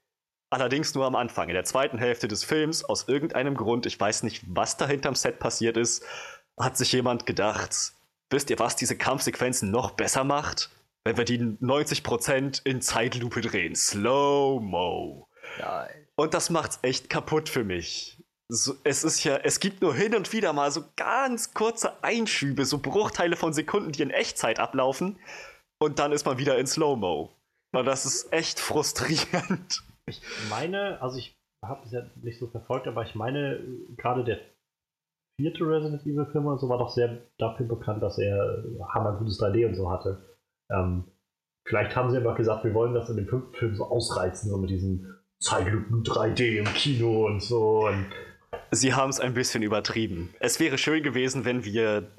[0.50, 1.48] Allerdings nur am Anfang.
[1.48, 5.14] In der zweiten Hälfte des Films, aus irgendeinem Grund, ich weiß nicht, was da hinterm
[5.14, 6.04] Set passiert ist,
[6.58, 7.92] hat sich jemand gedacht,
[8.30, 10.70] wisst ihr, was diese Kampfsequenzen noch besser macht?
[11.04, 13.74] Wenn wir die 90% in Zeitlupe drehen.
[13.74, 15.28] Slow-Mo.
[16.16, 18.22] Und das macht's echt kaputt für mich.
[18.50, 22.64] So, es ist ja, es gibt nur hin und wieder mal so ganz kurze Einschübe,
[22.64, 25.18] so Bruchteile von Sekunden, die in Echtzeit ablaufen
[25.78, 27.30] und dann ist man wieder in Slow-Mo.
[27.72, 29.82] Und das ist echt frustrierend.
[30.06, 33.62] Ich meine, also ich habe es ja nicht so verfolgt, aber ich meine,
[33.96, 34.40] gerade der
[35.38, 39.66] vierte Resident Evil Film und so war doch sehr dafür bekannt, dass er hammergutes 3D
[39.66, 40.37] und so hatte.
[40.70, 41.04] Ähm,
[41.64, 44.58] vielleicht haben sie einfach gesagt, wir wollen das in dem fünften Film so ausreizen, so
[44.58, 47.86] mit diesen Zeitlupen 3D im Kino und so.
[47.86, 48.06] Und
[48.70, 50.34] sie haben es ein bisschen übertrieben.
[50.40, 52.10] Es wäre schön gewesen, wenn wir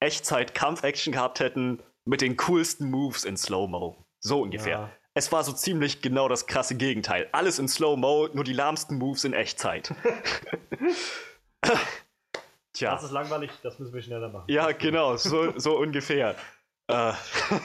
[0.00, 4.04] Echtzeit-Kampf-Action gehabt hätten, mit den coolsten Moves in Slow-Mo.
[4.20, 4.78] So ungefähr.
[4.78, 4.90] Ja.
[5.14, 7.28] Es war so ziemlich genau das krasse Gegenteil.
[7.32, 9.94] Alles in Slow-Mo, nur die lahmsten Moves in Echtzeit.
[12.72, 12.90] Tja.
[12.90, 14.46] Das ist langweilig, das müssen wir schneller machen.
[14.48, 16.34] Ja, genau, so, so ungefähr.
[16.88, 17.12] Äh,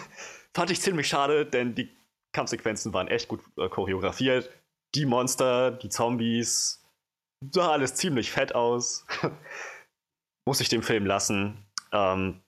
[0.54, 1.90] fand ich ziemlich schade, denn die
[2.34, 4.50] Kampfsequenzen waren echt gut äh, choreografiert.
[4.96, 6.84] Die Monster, die Zombies,
[7.52, 9.06] sah alles ziemlich fett aus.
[10.46, 11.66] Muss ich dem Film lassen.
[11.92, 12.42] Ähm,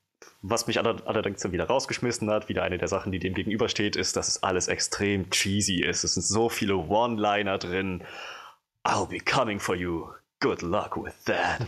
[0.44, 4.16] was mich allerdings dann wieder rausgeschmissen hat, wieder eine der Sachen, die dem gegenübersteht, ist,
[4.16, 6.04] dass es alles extrem cheesy ist.
[6.04, 8.04] Es sind so viele One-Liner drin.
[8.84, 10.10] I'll be coming for you.
[10.40, 11.62] Good luck with that.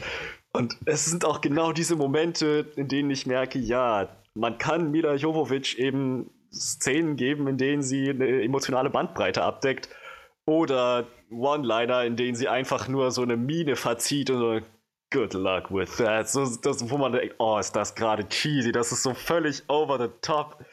[0.53, 5.15] Und es sind auch genau diese Momente, in denen ich merke, ja, man kann Mila
[5.15, 9.89] Jovovich eben Szenen geben, in denen sie eine emotionale Bandbreite abdeckt.
[10.45, 14.59] Oder One-Liner, in denen sie einfach nur so eine Mine verzieht und so,
[15.11, 16.29] good luck with that.
[16.29, 19.97] So, das, wo man denkt, oh, ist das gerade cheesy, das ist so völlig over
[19.99, 20.65] the top.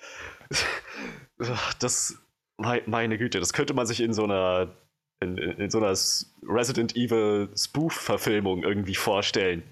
[1.78, 2.19] Das,
[2.59, 4.77] meine Güte, das könnte man sich in so einer
[5.20, 5.95] in, in so einer
[6.43, 9.62] Resident Evil Spoof-Verfilmung irgendwie vorstellen.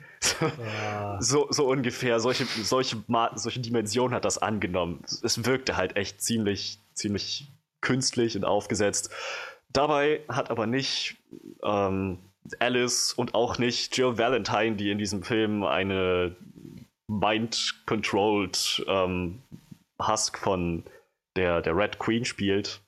[0.41, 1.21] Ja.
[1.21, 3.03] So, so ungefähr, solche, solche,
[3.35, 5.03] solche Dimensionen hat das angenommen.
[5.23, 7.51] Es wirkte halt echt ziemlich, ziemlich
[7.81, 9.11] künstlich und aufgesetzt.
[9.71, 11.17] Dabei hat aber nicht
[11.63, 12.19] ähm,
[12.59, 16.37] Alice und auch nicht Jill Valentine, die in diesem Film eine
[17.09, 19.43] mind-controlled ähm,
[20.01, 20.85] Husk von
[21.37, 22.81] der, der Red Queen spielt,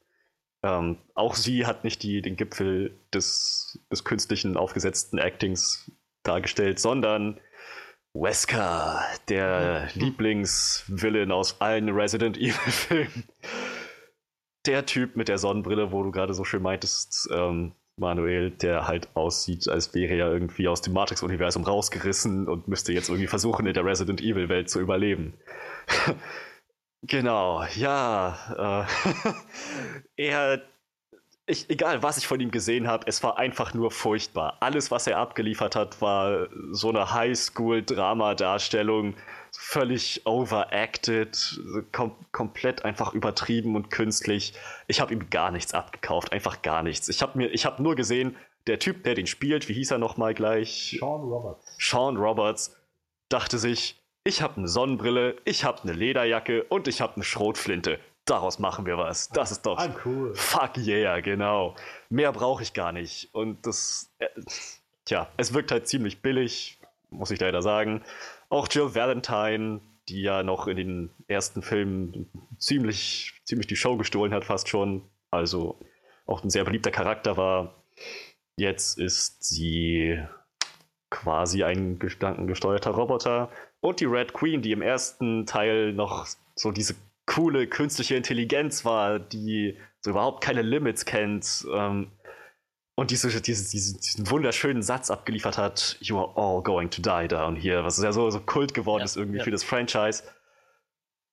[0.62, 5.90] ähm, auch sie hat nicht die, den Gipfel des, des künstlichen, aufgesetzten Actings
[6.22, 7.40] dargestellt, sondern
[8.12, 13.24] Wesker, der Lieblingsvillain aus allen Resident Evil-Filmen.
[14.66, 19.08] Der Typ mit der Sonnenbrille, wo du gerade so schön meintest, ähm, Manuel, der halt
[19.14, 23.74] aussieht, als wäre er irgendwie aus dem Matrix-Universum rausgerissen und müsste jetzt irgendwie versuchen, in
[23.74, 25.34] der Resident Evil-Welt zu überleben.
[27.02, 28.86] Genau, ja.
[30.16, 30.62] Äh, er,
[31.50, 34.56] ich, egal was ich von ihm gesehen habe, es war einfach nur furchtbar.
[34.60, 39.16] Alles, was er abgeliefert hat, war so eine Highschool-Drama-Darstellung,
[39.52, 41.60] völlig overacted,
[41.92, 44.54] kom komplett einfach übertrieben und künstlich.
[44.86, 47.08] Ich habe ihm gar nichts abgekauft, einfach gar nichts.
[47.08, 48.36] Ich habe mir, ich habe nur gesehen,
[48.66, 50.96] der Typ, der den spielt, wie hieß er nochmal gleich?
[51.00, 51.76] Sean Roberts.
[51.78, 52.76] Sean Roberts
[53.28, 57.98] dachte sich, ich habe eine Sonnenbrille, ich habe eine Lederjacke und ich habe eine Schrotflinte.
[58.30, 59.28] Daraus machen wir was.
[59.30, 59.76] Das ist doch.
[59.76, 60.32] Ah, cool.
[60.36, 61.74] Fuck yeah, genau.
[62.10, 63.28] Mehr brauche ich gar nicht.
[63.34, 64.08] Und das.
[64.20, 64.28] Äh,
[65.04, 66.78] tja, es wirkt halt ziemlich billig,
[67.10, 68.04] muss ich leider sagen.
[68.48, 74.32] Auch Jill Valentine, die ja noch in den ersten Filmen ziemlich, ziemlich die Show gestohlen
[74.32, 75.02] hat, fast schon.
[75.32, 75.80] Also
[76.26, 77.82] auch ein sehr beliebter Charakter war.
[78.54, 80.22] Jetzt ist sie
[81.10, 83.50] quasi ein gedankengesteuerter Roboter.
[83.80, 86.94] Und die Red Queen, die im ersten Teil noch so diese
[87.26, 91.66] coole künstliche Intelligenz war, die so überhaupt keine Limits kennt.
[91.72, 92.12] Ähm,
[92.96, 97.28] und diese, diese, diesen, diesen wunderschönen Satz abgeliefert hat, You are all going to die
[97.28, 99.44] down here, was ja so, so Kult geworden ja, ist irgendwie ja.
[99.44, 100.22] für das Franchise.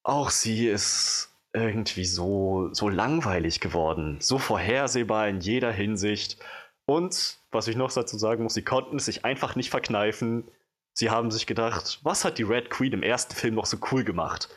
[0.03, 6.37] Auch sie ist irgendwie so, so langweilig geworden, so vorhersehbar in jeder Hinsicht.
[6.85, 10.49] Und, was ich noch dazu sagen muss, sie konnten es sich einfach nicht verkneifen,
[10.97, 14.03] Sie haben sich gedacht, was hat die Red Queen im ersten Film noch so cool
[14.03, 14.49] gemacht?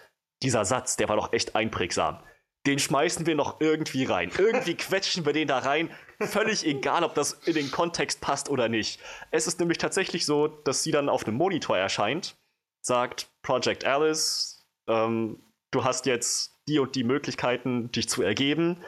[0.42, 2.22] Dieser Satz, der war doch echt einprägsam.
[2.66, 4.30] Den schmeißen wir noch irgendwie rein.
[4.36, 5.90] Irgendwie quetschen wir den da rein.
[6.20, 9.00] Völlig egal, ob das in den Kontext passt oder nicht.
[9.30, 12.36] Es ist nämlich tatsächlich so, dass sie dann auf einem Monitor erscheint,
[12.82, 18.84] sagt Project Alice, ähm, du hast jetzt die und die Möglichkeiten, dich zu ergeben,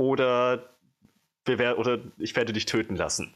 [0.00, 0.70] oder,
[1.46, 3.34] oder ich werde dich töten lassen.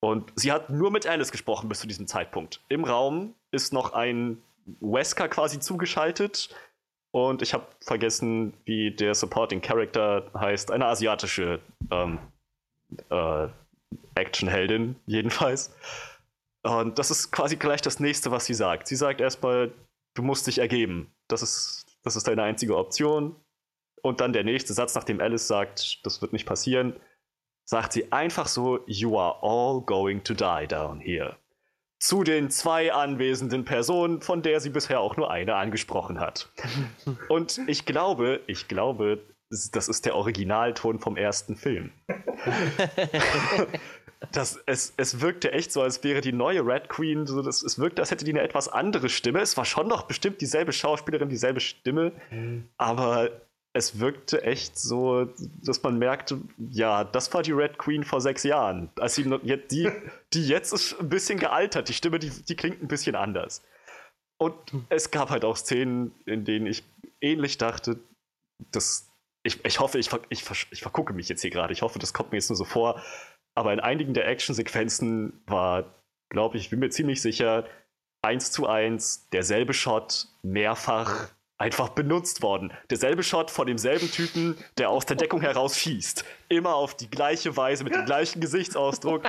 [0.00, 2.60] Und sie hat nur mit Alice gesprochen bis zu diesem Zeitpunkt.
[2.68, 4.42] Im Raum ist noch ein
[4.80, 6.54] Wesker quasi zugeschaltet.
[7.16, 10.70] Und ich habe vergessen, wie der Supporting Character heißt.
[10.70, 12.18] Eine asiatische ähm,
[13.08, 13.48] äh,
[14.14, 15.74] Actionheldin, jedenfalls.
[16.62, 18.86] Und das ist quasi gleich das nächste, was sie sagt.
[18.86, 19.72] Sie sagt erstmal,
[20.12, 21.10] du musst dich ergeben.
[21.26, 23.34] Das ist, das ist deine einzige Option.
[24.02, 27.00] Und dann der nächste Satz, nachdem Alice sagt, das wird nicht passieren,
[27.64, 31.38] sagt sie einfach so, You are all going to die down here.
[31.98, 36.50] Zu den zwei anwesenden Personen, von der sie bisher auch nur eine angesprochen hat.
[37.28, 39.22] Und ich glaube, ich glaube,
[39.72, 41.92] das ist der Originalton vom ersten Film.
[44.32, 47.78] das, es, es wirkte echt so, als wäre die neue Red Queen, so, das, es
[47.78, 49.40] wirkte, als hätte die eine etwas andere Stimme.
[49.40, 52.68] Es war schon noch bestimmt dieselbe Schauspielerin, dieselbe Stimme, mhm.
[52.76, 53.30] aber
[53.76, 55.28] es wirkte echt so,
[55.62, 56.40] dass man merkte,
[56.70, 58.90] ja, das war die Red Queen vor sechs Jahren.
[58.98, 59.24] Als sie
[59.70, 59.90] die,
[60.32, 63.62] die jetzt ist ein bisschen gealtert, die Stimme, die, die klingt ein bisschen anders.
[64.38, 64.56] Und
[64.88, 66.84] es gab halt auch Szenen, in denen ich
[67.20, 67.98] ähnlich dachte,
[68.72, 69.10] dass
[69.42, 71.72] ich, ich hoffe, ich, ich, ich vergucke mich jetzt hier gerade.
[71.74, 73.02] Ich hoffe, das kommt mir jetzt nur so vor.
[73.54, 75.94] Aber in einigen der Actionsequenzen war,
[76.30, 77.66] glaube ich, bin mir ziemlich sicher,
[78.22, 81.28] eins zu eins derselbe Shot mehrfach
[81.58, 82.72] einfach benutzt worden.
[82.90, 86.24] Derselbe Shot von demselben Typen, der aus der Deckung heraus schießt.
[86.48, 89.22] Immer auf die gleiche Weise, mit dem gleichen Gesichtsausdruck,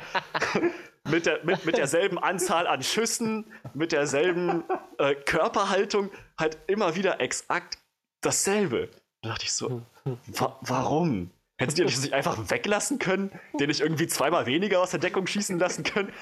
[1.05, 4.63] mit, der, mit, mit derselben Anzahl an Schüssen, mit derselben
[4.97, 7.77] äh, Körperhaltung, halt immer wieder exakt
[8.21, 8.89] dasselbe.
[9.21, 9.81] Da dachte ich so,
[10.27, 11.31] wa warum?
[11.59, 13.31] Hätten sie das nicht einfach weglassen können?
[13.59, 16.13] Den ich irgendwie zweimal weniger aus der Deckung schießen lassen können?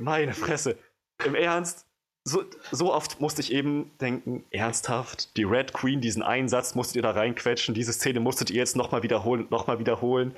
[0.00, 0.78] Meine Fresse.
[1.24, 1.87] Im Ernst,
[2.28, 7.02] so, so oft musste ich eben denken, ernsthaft, die Red Queen, diesen Einsatz musstet ihr
[7.02, 10.34] da reinquetschen, diese Szene musstet ihr jetzt nochmal wiederholen, nochmal wiederholen.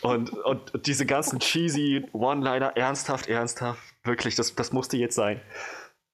[0.00, 5.40] Und, und diese ganzen cheesy One-Liner, ernsthaft, ernsthaft, wirklich, das, das musste jetzt sein.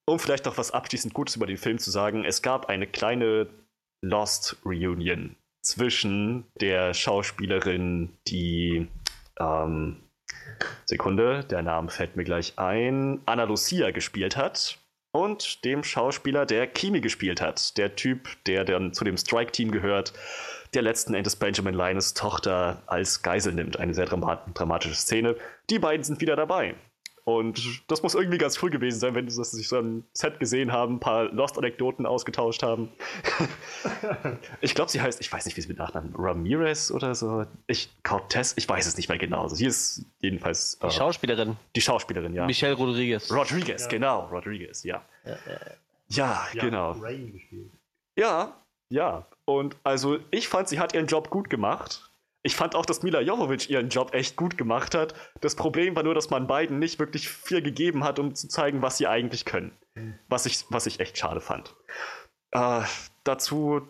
[0.07, 3.49] Um vielleicht noch was abschließend Gutes über den Film zu sagen, es gab eine kleine
[4.03, 8.89] Lost Reunion zwischen der Schauspielerin, die
[9.41, 9.97] ähm,
[10.85, 14.79] Sekunde, der Name fällt mir gleich ein, Anna Lucia gespielt hat
[15.15, 17.79] und dem Schauspieler, der Kimi gespielt hat.
[17.79, 20.13] Der Typ, der dann zu dem Strike-Team gehört,
[20.75, 23.79] der letzten Endes Benjamin Linus Tochter als Geisel nimmt.
[23.79, 25.37] Eine sehr dramatische Szene.
[25.71, 26.75] Die beiden sind wieder dabei.
[27.25, 30.73] Und das muss irgendwie ganz cool gewesen sein, wenn sie sich so ein Set gesehen
[30.73, 32.91] haben, ein paar Lost-Anekdoten ausgetauscht haben.
[34.61, 37.47] ich glaube, sie heißt, ich weiß nicht, wie sie mit Nachnamen, Ramirez oder so.
[37.67, 39.43] Ich, Cortez, ich weiß es nicht mehr genau.
[39.43, 40.79] Also hier ist jedenfalls.
[40.81, 41.57] Die äh, Schauspielerin.
[41.75, 42.45] Die Schauspielerin, ja.
[42.45, 43.33] Michelle Rodriguez.
[43.33, 43.89] Rodriguez, ja.
[43.89, 44.27] genau.
[44.27, 45.03] Rodriguez, ja.
[45.25, 45.37] Ja,
[46.09, 46.91] ja, ja genau.
[46.93, 47.73] Rain gespielt.
[48.19, 48.55] Ja,
[48.91, 49.27] ja.
[49.47, 52.11] Und also ich fand, sie hat ihren Job gut gemacht.
[52.47, 55.15] Ich fand auch, dass Mila Jovovich ihren Job echt gut gemacht hat.
[55.41, 58.83] Das Problem war nur, dass man beiden nicht wirklich viel gegeben hat, um zu zeigen,
[58.83, 59.73] was sie eigentlich können.
[60.29, 61.75] Was ich, was ich echt schade fand.
[62.51, 62.83] Äh,
[63.25, 63.89] dazu,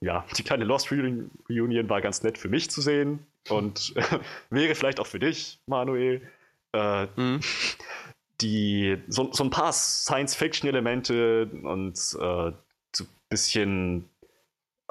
[0.00, 4.18] ja, die kleine Lost Reunion war ganz nett für mich zu sehen und äh,
[4.50, 6.20] wäre vielleicht auch für dich, Manuel.
[6.74, 7.40] Äh, mhm.
[8.42, 12.52] Die, so, so ein paar Science-Fiction-Elemente und äh,
[12.92, 14.10] so ein bisschen,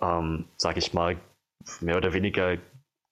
[0.01, 1.17] ähm, sag ich mal,
[1.79, 2.57] mehr oder weniger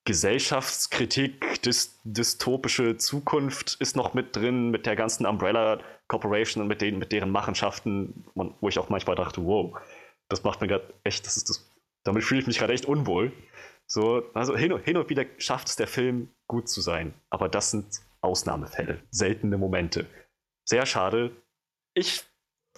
[0.05, 6.81] Gesellschaftskritik, dys dystopische Zukunft ist noch mit drin, mit der ganzen Umbrella Corporation und mit,
[6.81, 9.79] denen, mit deren Machenschaften, wo ich auch manchmal dachte, wow,
[10.27, 11.71] das macht mir gerade echt, das ist das,
[12.03, 13.31] damit fühle ich mich gerade echt unwohl.
[13.85, 17.47] So, also hin und, hin und wieder schafft es der Film gut zu sein, aber
[17.47, 20.07] das sind Ausnahmefälle, seltene Momente.
[20.65, 21.31] Sehr schade.
[21.93, 22.23] Ich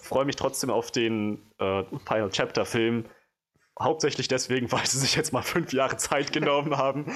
[0.00, 3.06] freue mich trotzdem auf den äh, Final Chapter Film,
[3.80, 7.12] Hauptsächlich deswegen, weil sie sich jetzt mal fünf Jahre Zeit genommen haben.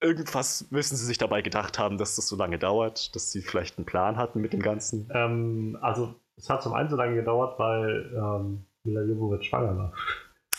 [0.00, 3.78] Irgendwas müssen sie sich dabei gedacht haben, dass das so lange dauert, dass sie vielleicht
[3.78, 5.08] einen Plan hatten mit dem Ganzen.
[5.12, 9.92] Ähm, also, es hat zum einen so lange gedauert, weil ähm, Mila Jovovich schwanger war.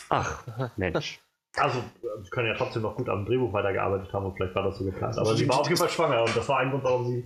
[0.10, 0.44] Ach,
[0.76, 1.19] Mensch.
[1.56, 1.84] Also,
[2.23, 4.85] sie können ja trotzdem noch gut am Drehbuch weitergearbeitet haben und vielleicht war das so
[4.85, 5.18] geplant.
[5.18, 7.26] Aber sie war auf jeden Fall schwanger und das war ein Grund, warum sie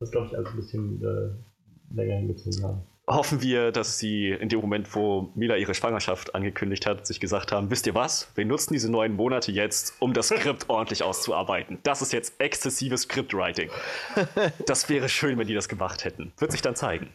[0.00, 4.48] das, glaube ich, also ein bisschen äh, länger hingezogen haben hoffen wir, dass sie in
[4.48, 8.44] dem Moment, wo Mila ihre Schwangerschaft angekündigt hat, sich gesagt haben, wisst ihr was, wir
[8.44, 11.78] nutzen diese neun Monate jetzt, um das Skript ordentlich auszuarbeiten.
[11.82, 13.70] Das ist jetzt exzessives Scriptwriting.
[14.66, 16.32] Das wäre schön, wenn die das gemacht hätten.
[16.38, 17.10] Wird sich dann zeigen.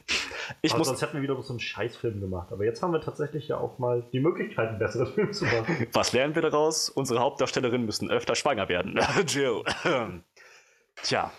[0.61, 2.51] Ich aber muss sonst hätten wir wieder so einen Scheißfilm gemacht.
[2.51, 5.87] Aber jetzt haben wir tatsächlich ja auch mal die Möglichkeit, einen besseren Film zu machen.
[5.93, 6.89] Was lernen wir daraus?
[6.89, 8.99] Unsere Hauptdarstellerinnen müssen öfter schwanger werden.
[9.27, 9.63] Jill.
[11.03, 11.31] Tja.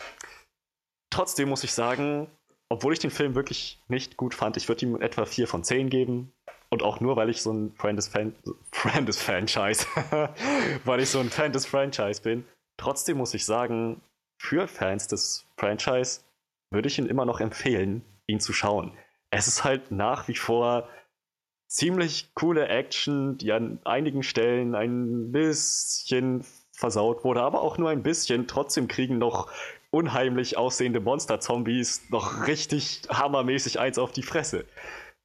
[1.10, 2.28] Trotzdem muss ich sagen,
[2.74, 5.90] obwohl ich den Film wirklich nicht gut fand, ich würde ihm etwa 4 von 10
[5.90, 6.32] geben.
[6.70, 8.34] Und auch nur, weil ich so ein Friend des, Fan
[8.72, 9.86] Friend des Franchise,
[10.84, 12.44] weil ich so ein Fan des Franchise bin.
[12.76, 14.00] Trotzdem muss ich sagen,
[14.38, 16.22] für Fans des Franchise
[16.72, 18.90] würde ich ihn immer noch empfehlen, ihn zu schauen.
[19.30, 20.88] Es ist halt nach wie vor
[21.68, 28.02] ziemlich coole Action, die an einigen Stellen ein bisschen versaut wurde, aber auch nur ein
[28.02, 28.48] bisschen.
[28.48, 29.48] Trotzdem kriegen noch
[29.94, 34.64] unheimlich aussehende Monster-Zombies noch richtig hammermäßig eins auf die Fresse.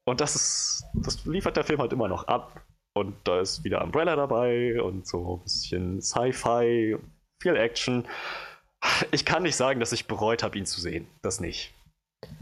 [0.06, 2.62] Und das ist, das liefert der Film halt immer noch ab.
[2.94, 6.98] Und da ist wieder Umbrella dabei und so ein bisschen Sci-Fi,
[7.42, 8.06] viel Action.
[9.12, 11.08] Ich kann nicht sagen, dass ich bereut habe, ihn zu sehen.
[11.22, 11.74] Das nicht.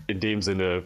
[0.07, 0.83] In dem Sinne,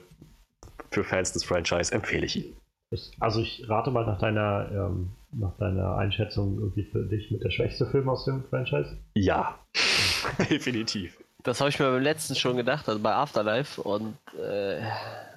[0.91, 2.57] für Fans des Franchise empfehle ich ihn.
[2.91, 7.43] Ich, also ich rate mal nach deiner, ähm, nach deiner Einschätzung irgendwie für dich mit
[7.43, 8.97] der schwächste Film aus dem Franchise.
[9.15, 9.59] Ja,
[10.49, 11.20] definitiv.
[11.43, 13.81] Das habe ich mir beim letzten schon gedacht, also bei Afterlife.
[13.81, 14.81] Und äh,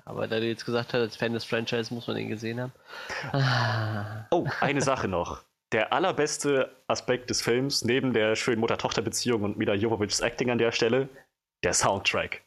[0.05, 2.73] aber da du jetzt gesagt hast, als Fan des Franchise muss man den gesehen haben.
[3.33, 4.27] Ah.
[4.31, 5.43] Oh, eine Sache noch.
[5.73, 10.73] Der allerbeste Aspekt des Films, neben der schönen Mutter-Tochter-Beziehung und Mila Jovovichs Acting an der
[10.73, 11.09] Stelle,
[11.65, 12.43] der Soundtrack.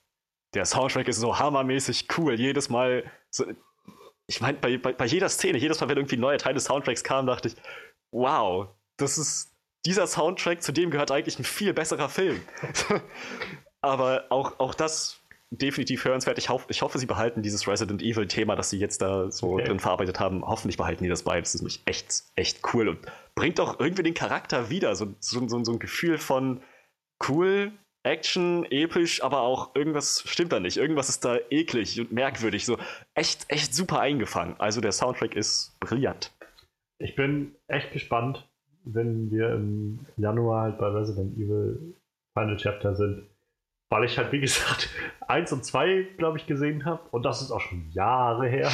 [0.53, 2.35] Der Soundtrack ist so hammermäßig cool.
[2.35, 3.45] Jedes Mal, so,
[4.27, 6.65] ich meine, bei, bei, bei jeder Szene, jedes Mal, wenn irgendwie ein neuer Teil des
[6.65, 7.55] Soundtracks kam, dachte ich,
[8.11, 8.67] wow,
[8.97, 12.41] das ist dieser Soundtrack, zu dem gehört eigentlich ein viel besserer Film.
[13.81, 16.37] Aber auch, auch das definitiv hörenswert.
[16.37, 19.63] Ich, hoff, ich hoffe, sie behalten dieses Resident Evil-Thema, das sie jetzt da so okay.
[19.65, 20.43] drin verarbeitet haben.
[20.45, 21.39] Hoffentlich behalten die das bei.
[21.39, 22.99] Das ist nämlich echt, echt cool und
[23.35, 24.95] bringt auch irgendwie den Charakter wieder.
[24.95, 26.61] So, so, so, so ein Gefühl von
[27.29, 27.71] cool,
[28.03, 30.77] Action, episch, aber auch irgendwas stimmt da nicht.
[30.77, 32.65] Irgendwas ist da eklig und merkwürdig.
[32.65, 32.77] So
[33.15, 34.55] echt, echt super eingefangen.
[34.59, 36.33] Also der Soundtrack ist brillant.
[36.99, 38.46] Ich bin echt gespannt,
[38.93, 41.95] wenn wir im Januar halt bei Resident Evil
[42.37, 43.23] Final Chapter sind,
[43.89, 44.89] weil ich halt, wie gesagt,
[45.27, 47.01] eins und zwei, glaube ich, gesehen habe.
[47.11, 48.69] Und das ist auch schon Jahre her.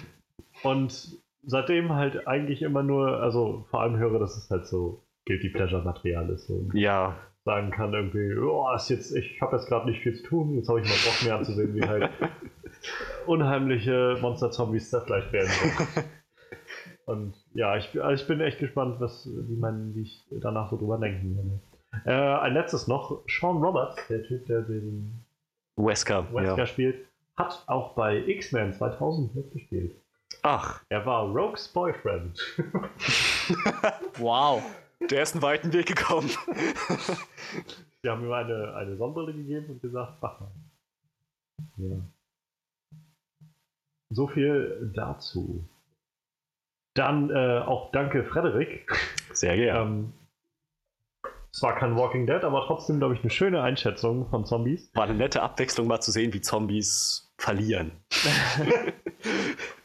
[0.62, 5.50] und seitdem halt eigentlich immer nur, also vor allem höre, dass es halt so Guilty
[5.50, 6.46] Pleasure-Material ist.
[6.46, 6.68] So.
[6.72, 7.16] Ja.
[7.44, 10.68] Sagen kann irgendwie, oh, ist jetzt, ich habe jetzt gerade nicht viel zu tun, jetzt
[10.68, 12.10] habe ich mal Bock mehr anzusehen, wie halt
[13.26, 15.50] unheimliche Monster-Zombies zerfleischt werden.
[17.06, 20.76] Und ja, ich, also ich bin echt gespannt, was, wie, man, wie ich danach so
[20.76, 21.60] drüber denken werde.
[22.06, 25.24] Äh, ein letztes noch, Sean Roberts, der Typ, der den
[25.76, 26.66] Wesker, Wesker ja.
[26.66, 27.06] spielt,
[27.36, 29.94] hat auch bei X-Men 2000 mitgespielt.
[30.42, 32.40] Ach, Er war Rogues Boyfriend.
[34.18, 34.62] Wow.
[35.10, 36.30] der ist einen weiten Weg gekommen.
[38.02, 40.50] Die haben ihm eine, eine Sonnenbrille gegeben und gesagt, mach mal.
[41.76, 41.96] Ja.
[44.10, 45.64] So viel dazu.
[46.94, 48.90] Dann äh, auch danke Frederik.
[49.32, 49.80] Sehr gerne.
[49.80, 50.12] Ähm,
[51.52, 54.90] zwar kein Walking Dead, aber trotzdem, glaube ich, eine schöne Einschätzung von Zombies.
[54.94, 57.92] War eine nette Abwechslung, mal zu sehen, wie Zombies verlieren.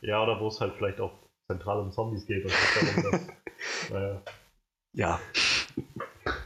[0.02, 1.12] Ja, oder wo es halt vielleicht auch
[1.48, 2.46] zentral um Zombies geht.
[2.46, 4.22] Und darum, dass, naja.
[4.94, 5.20] Ja.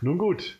[0.01, 0.59] Nun gut.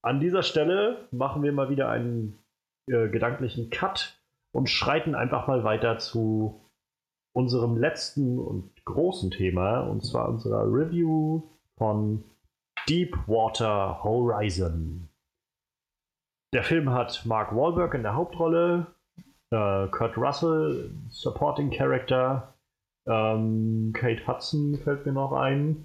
[0.00, 2.38] An dieser Stelle machen wir mal wieder einen
[2.86, 4.18] äh, gedanklichen Cut
[4.52, 6.64] und schreiten einfach mal weiter zu
[7.32, 11.42] unserem letzten und großen Thema, und zwar unserer Review
[11.78, 12.24] von
[12.88, 15.08] Deepwater Horizon.
[16.52, 18.86] Der Film hat Mark Wahlberg in der Hauptrolle,
[19.50, 22.52] äh, Kurt Russell, Supporting Character,
[23.06, 25.84] ähm, Kate Hudson fällt mir noch ein,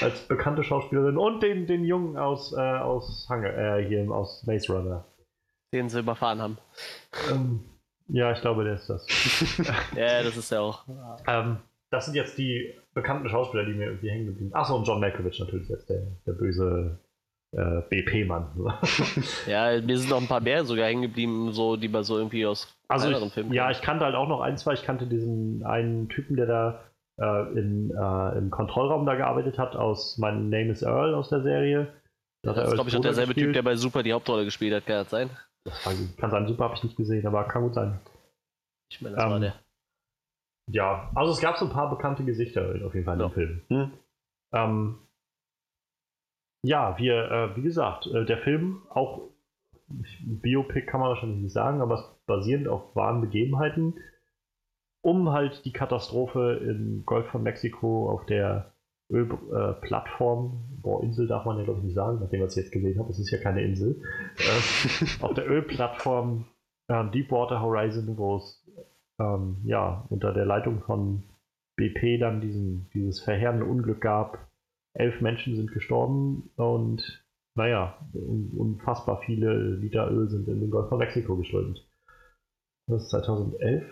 [0.00, 4.72] als bekannte Schauspielerin und den, den Jungen aus, äh, aus Hunger, äh, hier aus Maze
[4.72, 5.04] Runner.
[5.74, 6.58] Den sie überfahren haben.
[7.32, 7.60] Ähm,
[8.12, 9.06] ja, ich glaube, der ist das.
[9.96, 10.84] Ja, das ist ja auch.
[11.26, 11.58] ähm,
[11.90, 14.56] das sind jetzt die bekannten Schauspieler, die mir irgendwie hängen geblieben sind.
[14.56, 16.98] Achso, und John Malkovich natürlich jetzt, der, der böse
[17.52, 18.48] äh, BP-Mann.
[19.46, 22.46] Ja, mir sind noch ein paar mehr sogar hängen geblieben, so, die man so irgendwie
[22.46, 23.76] aus Also kleineren ich, Filmen ja, kennt.
[23.76, 24.72] ich kannte halt auch noch ein, zwei.
[24.74, 26.80] Ich kannte diesen einen Typen, der da
[27.18, 31.42] äh, in, äh, im Kontrollraum da gearbeitet hat, aus My Name is Earl aus der
[31.42, 31.92] Serie.
[32.42, 33.56] Da er Das ist, glaube ich, auch derselbe Typ, gespielt.
[33.56, 35.28] der bei Super die Hauptrolle gespielt hat, kann das sein?
[35.64, 38.00] Das kann, kann sein, super habe ich nicht gesehen, aber kann gut sein.
[38.90, 39.54] Ich meine, das war Ähm, der.
[40.70, 43.28] Ja, also es gab so ein paar bekannte Gesichter auf jeden Fall in Ja.
[43.28, 43.62] dem Film.
[43.68, 43.92] Hm.
[44.52, 44.98] Ähm,
[46.64, 49.28] ja, wir, äh, wie gesagt, äh, der Film, auch
[49.88, 54.00] Biopic kann man wahrscheinlich nicht sagen, aber es basierend auf wahren Begebenheiten,
[55.02, 58.71] um halt die Katastrophe im Golf von Mexiko auf der
[59.12, 62.98] Ölplattform, boah, Insel darf man ja glaube ich nicht sagen, nachdem was ich jetzt gesehen
[62.98, 64.02] habe, es ist ja keine Insel,
[64.38, 66.46] äh, auf der Ölplattform
[66.88, 68.64] äh, Deepwater Horizon, wo es
[69.18, 71.22] ähm, ja unter der Leitung von
[71.76, 74.48] BP dann diesen, dieses verheerende Unglück gab.
[74.94, 77.24] Elf Menschen sind gestorben und
[77.54, 81.86] naja, un unfassbar viele Liter Öl sind in den Golf von Mexiko geströmt.
[82.86, 83.84] Das ist 2011?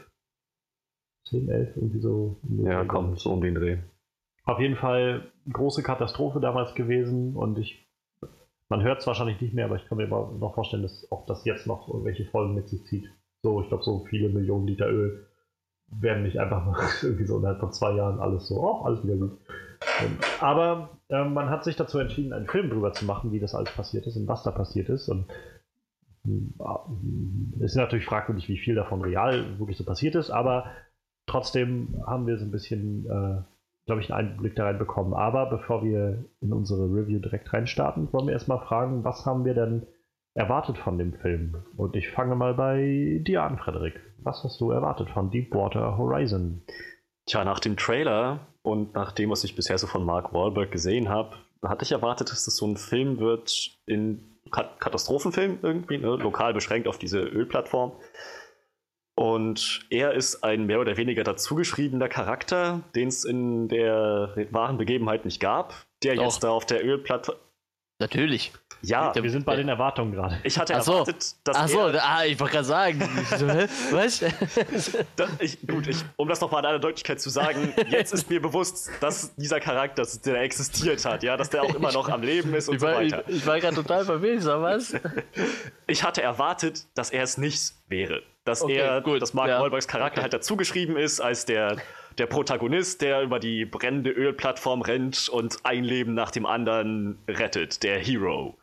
[1.28, 2.40] 10, 11, irgendwie so.
[2.64, 3.78] Ja, komm, so um den Dreh.
[4.44, 7.86] Auf jeden Fall große Katastrophe damals gewesen und ich,
[8.68, 11.26] man hört es wahrscheinlich nicht mehr, aber ich kann mir aber noch vorstellen, dass auch
[11.26, 13.10] das jetzt noch irgendwelche Folgen mit sich zieht.
[13.42, 15.26] So, ich glaube, so viele Millionen Liter Öl
[15.88, 19.16] werden nicht einfach mal irgendwie so innerhalb von zwei Jahren alles so, oh, alles wieder
[19.16, 19.38] gut.
[20.40, 23.72] Aber ähm, man hat sich dazu entschieden, einen Film drüber zu machen, wie das alles
[23.72, 25.08] passiert ist und was da passiert ist.
[25.08, 25.26] Und
[26.24, 30.66] es ist natürlich fragwürdig, wie viel davon real wirklich so passiert ist, aber
[31.26, 33.42] trotzdem haben wir so ein bisschen, äh,
[33.90, 35.14] glaube ich, einen Einblick da rein bekommen.
[35.14, 39.54] Aber bevor wir in unsere Review direkt reinstarten, wollen wir erstmal fragen, was haben wir
[39.54, 39.84] denn
[40.34, 41.56] erwartet von dem Film?
[41.76, 44.00] Und ich fange mal bei dir an, Frederik.
[44.22, 46.62] Was hast du erwartet von Deepwater Horizon?
[47.26, 51.08] Tja, nach dem Trailer und nach dem, was ich bisher so von Mark Wahlberg gesehen
[51.08, 51.34] habe,
[51.64, 56.16] hatte ich erwartet, dass das so ein Film wird in Kat Katastrophenfilm irgendwie, ne?
[56.16, 57.92] lokal beschränkt auf diese Ölplattform.
[59.20, 65.26] Und er ist ein mehr oder weniger dazugeschriebener Charakter, den es in der wahren Begebenheit
[65.26, 66.22] nicht gab, der Doch.
[66.22, 67.36] jetzt da auf der Ölplattform.
[67.98, 68.50] Natürlich.
[68.80, 70.38] Ja, Wir sind bei den Erwartungen gerade.
[70.42, 70.92] ich hatte Ach so.
[70.92, 72.98] erwartet, dass Ach so, er, ah, ich wollte gerade sagen.
[73.28, 73.66] Hä?
[73.90, 74.24] Was?
[75.16, 78.40] Da, ich, gut, ich, um das nochmal in aller Deutlichkeit zu sagen, jetzt ist mir
[78.40, 82.54] bewusst, dass dieser Charakter, der existiert hat, ja, dass der auch immer noch am Leben
[82.54, 83.28] ist und Ich so war, ich, weiter.
[83.28, 84.94] ich war gerade total verwirrt, sag was?
[85.86, 88.22] Ich hatte erwartet, dass er es nicht wäre.
[88.44, 89.60] Dass Okay, er, gut, dass Mark ja.
[89.60, 90.22] Wahlbergs Charakter Okay.
[90.22, 91.76] halt dazugeschrieben ist als der,
[92.18, 97.82] der Protagonist, der über die brennende Ölplattform rennt und ein Leben nach dem anderen rettet.
[97.82, 98.56] Der Hero.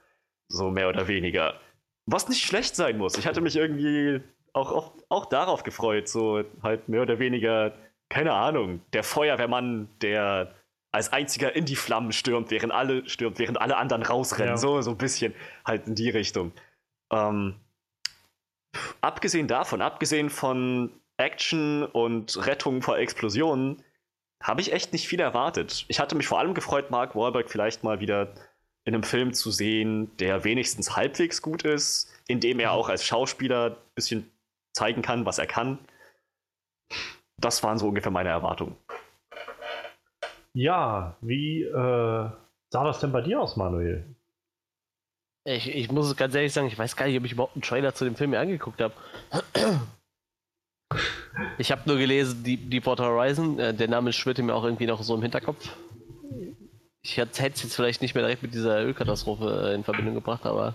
[0.50, 1.60] So mehr oder weniger.
[2.06, 3.18] Was nicht schlecht sein muss.
[3.18, 4.22] Ich hatte mich irgendwie
[4.54, 7.74] auch, auch, auch darauf gefreut, so halt mehr oder weniger,
[8.10, 10.56] keine Ahnung, der Feuerwehrmann, der
[10.92, 14.54] als einziger in die Flammen stürmt, während alle stürmt, während alle anderen rausrennen.
[14.54, 14.58] Ja.
[14.58, 15.36] So, so ein bisschen
[15.66, 16.54] halt in die Richtung.
[17.12, 17.56] Ähm,
[19.02, 23.84] abgesehen davon, abgesehen von Action und Rettung vor Explosionen,
[24.42, 25.86] habe ich echt nicht viel erwartet.
[25.88, 28.34] Ich hatte mich vor allem gefreut, Mark Wahlberg vielleicht mal wieder
[28.86, 33.04] in einem Film zu sehen, der wenigstens halbwegs gut ist, in dem er auch als
[33.04, 34.32] Schauspieler ein bisschen
[34.74, 35.80] zeigen kann, was er kann.
[37.38, 38.78] Das waren so ungefähr meine Erwartungen.
[40.54, 44.16] Ja, wie äh, sah das denn bei dir aus, Manuel?
[45.48, 47.62] Ich, ich muss es ganz ehrlich sagen, ich weiß gar nicht, ob ich überhaupt einen
[47.62, 48.94] Trailer zu dem Film mir angeguckt habe.
[51.60, 55.04] Ich habe nur gelesen, Deep, Deepwater Horizon, äh, der Name schwirrte mir auch irgendwie noch
[55.04, 55.76] so im Hinterkopf.
[57.04, 60.46] Ich hätte es jetzt vielleicht nicht mehr direkt mit dieser Ölkatastrophe äh, in Verbindung gebracht,
[60.46, 60.74] aber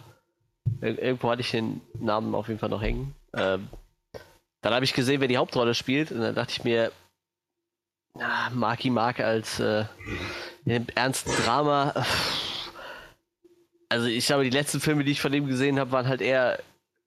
[0.80, 3.14] irgendwo hatte ich den Namen auf jeden Fall noch hängen.
[3.34, 3.68] Ähm,
[4.60, 6.92] dann habe ich gesehen, wer die Hauptrolle spielt, und dann dachte ich mir,
[8.14, 9.86] na, Marky Mark als äh,
[10.66, 11.94] im ernsten Drama.
[13.92, 16.58] Also ich glaube, die letzten Filme, die ich von ihm gesehen habe, waren halt eher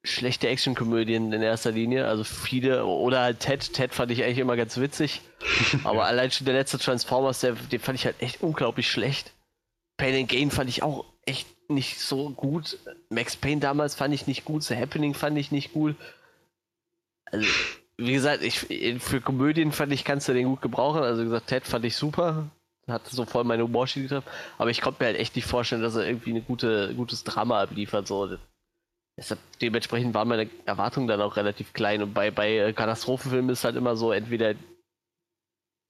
[0.04, 2.06] schlechte Actionkomödien in erster Linie.
[2.06, 3.72] Also viele, oder halt Ted.
[3.72, 5.20] Ted fand ich eigentlich immer ganz witzig.
[5.84, 9.32] Aber allein schon der letzte Transformers, der, den fand ich halt echt unglaublich schlecht.
[9.96, 12.78] Pain and Gain fand ich auch echt nicht so gut.
[13.10, 14.62] Max Payne damals fand ich nicht gut.
[14.62, 15.96] The Happening fand ich nicht gut.
[17.32, 17.48] Also,
[17.96, 18.60] wie gesagt, ich,
[19.00, 21.02] für Komödien fand ich, kannst du den gut gebrauchen.
[21.02, 22.48] Also, wie gesagt, Ted fand ich super.
[22.88, 24.28] Hat so voll meine Humorschiene getroffen.
[24.58, 27.60] Aber ich konnte mir halt echt nicht vorstellen, dass er irgendwie ein gute, gutes Drama
[27.62, 28.06] abliefert.
[28.06, 28.36] So.
[29.16, 32.02] Deshalb, dementsprechend waren meine Erwartungen dann auch relativ klein.
[32.02, 34.54] Und bei, bei äh, Katastrophenfilmen ist halt immer so, entweder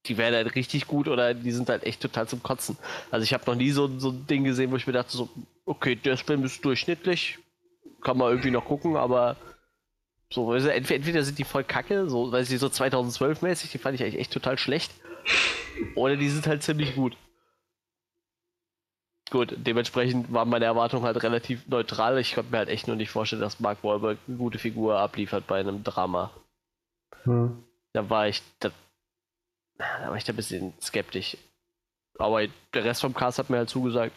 [0.07, 2.77] die werden halt richtig gut oder die sind halt echt total zum Kotzen.
[3.11, 5.29] Also ich habe noch nie so, so ein Ding gesehen, wo ich mir dachte, so,
[5.65, 7.39] okay, der Film ist durchschnittlich,
[8.01, 9.35] kann man irgendwie noch gucken, aber
[10.29, 14.03] so, also entweder sind die voll kacke, so, weil sie so 2012-mäßig, die fand ich
[14.03, 14.91] eigentlich echt total schlecht,
[15.95, 17.15] oder die sind halt ziemlich gut.
[19.29, 22.17] Gut, dementsprechend waren meine Erwartungen halt relativ neutral.
[22.17, 25.47] Ich konnte mir halt echt nur nicht vorstellen, dass Mark Wahlberg eine gute Figur abliefert
[25.47, 26.31] bei einem Drama.
[27.23, 27.61] Hm.
[27.91, 28.71] Da war ich, da,
[29.77, 31.35] da, war ich da ein bisschen skeptisch.
[32.17, 34.15] Aber der Rest vom Cast hat mir halt zugesagt.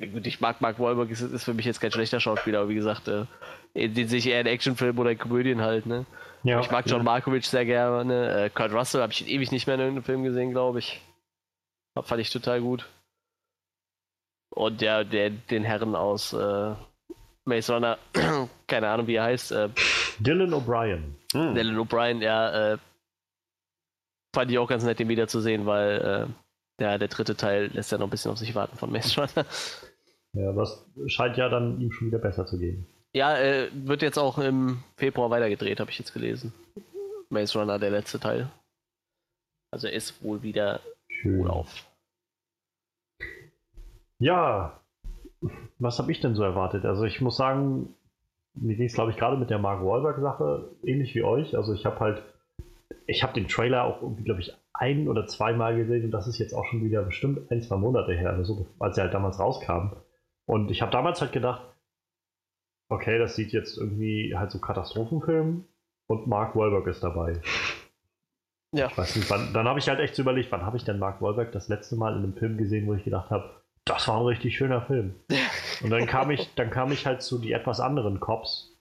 [0.00, 3.06] Ich mag Mark Wahlberg, ist, ist für mich jetzt kein schlechter Schauspieler, aber wie gesagt,
[3.08, 3.26] äh,
[3.74, 6.06] den sehe ich eher in Actionfilmen oder in Komödien halt, ne?
[6.42, 7.04] Ja, ich mag John ja.
[7.04, 8.44] Markovic sehr gerne.
[8.44, 11.02] Äh, Kurt Russell habe ich ewig nicht mehr in irgendeinem Film gesehen, glaube ich.
[12.02, 12.86] Fand ich total gut.
[14.54, 16.74] Und der, der, den Herren aus äh,
[17.44, 17.98] Maze Runner,
[18.66, 19.52] keine Ahnung wie er heißt.
[19.52, 19.68] Äh,
[20.18, 21.14] Dylan O'Brien.
[21.32, 21.54] Hm.
[21.54, 22.78] Dylan O'Brien, ja, äh,
[24.34, 26.28] fand ich auch ganz nett, den wiederzusehen, weil
[26.80, 29.20] äh, ja, der dritte Teil lässt ja noch ein bisschen auf sich warten von Maze
[29.20, 29.46] Runner.
[30.32, 32.86] Ja, was scheint ja dann ihm schon wieder besser zu gehen.
[33.12, 36.52] Ja, äh, wird jetzt auch im Februar weitergedreht, habe ich jetzt gelesen.
[37.28, 38.48] Maze Runner, der letzte Teil.
[39.72, 41.46] Also er ist wohl wieder Schön.
[41.46, 41.86] auf.
[44.18, 44.80] Ja,
[45.78, 46.84] was habe ich denn so erwartet?
[46.84, 47.94] Also ich muss sagen,
[48.54, 51.56] mir ging es, glaube ich, gerade mit der Mark Wahlberg-Sache ähnlich wie euch.
[51.56, 52.22] Also ich habe halt,
[53.06, 56.38] ich habe den Trailer auch irgendwie, glaube ich, ein oder zweimal gesehen und das ist
[56.38, 59.92] jetzt auch schon wieder bestimmt ein, zwei Monate her, also als er halt damals rauskam.
[60.50, 61.62] Und ich habe damals halt gedacht,
[62.88, 65.64] okay, das sieht jetzt irgendwie halt so Katastrophenfilm
[66.08, 67.40] und Mark Wahlberg ist dabei.
[68.74, 68.88] Ja.
[68.88, 70.98] Ich weiß nicht, wann, dann habe ich halt echt so überlegt, wann habe ich denn
[70.98, 74.16] Mark Wahlberg das letzte Mal in einem Film gesehen, wo ich gedacht habe, das war
[74.16, 75.14] ein richtig schöner Film.
[75.84, 78.76] Und dann kam ich, dann kam ich halt zu die etwas anderen Cops,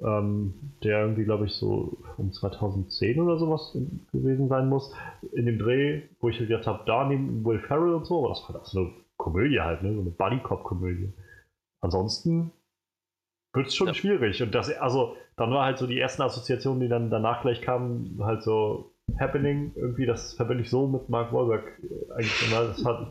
[0.00, 3.76] ähm, der irgendwie, glaube ich, so um 2010 oder sowas
[4.10, 4.94] gewesen sein muss,
[5.32, 8.42] in dem Dreh, wo ich gedacht habe, da neben Will Ferrell und so, aber das
[8.48, 8.90] war das so
[9.20, 9.94] Komödie halt, ne?
[9.94, 11.12] so eine Buddy-Cop-Komödie.
[11.80, 12.52] Ansonsten
[13.52, 13.94] wird es schon ja.
[13.94, 14.42] schwierig.
[14.42, 18.18] Und das, also, dann war halt so die ersten Assoziationen, die dann danach gleich kamen,
[18.22, 22.66] halt so Happening, irgendwie, das verbinde ich so mit Mark Wahlberg äh, eigentlich immer.
[22.66, 23.10] Das hat,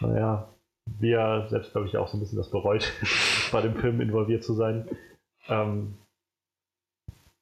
[0.00, 0.48] naja,
[0.98, 2.92] wie er selbst, glaube ich, auch so ein bisschen das bereut,
[3.52, 4.88] bei dem Film involviert zu sein.
[5.48, 5.94] Ähm,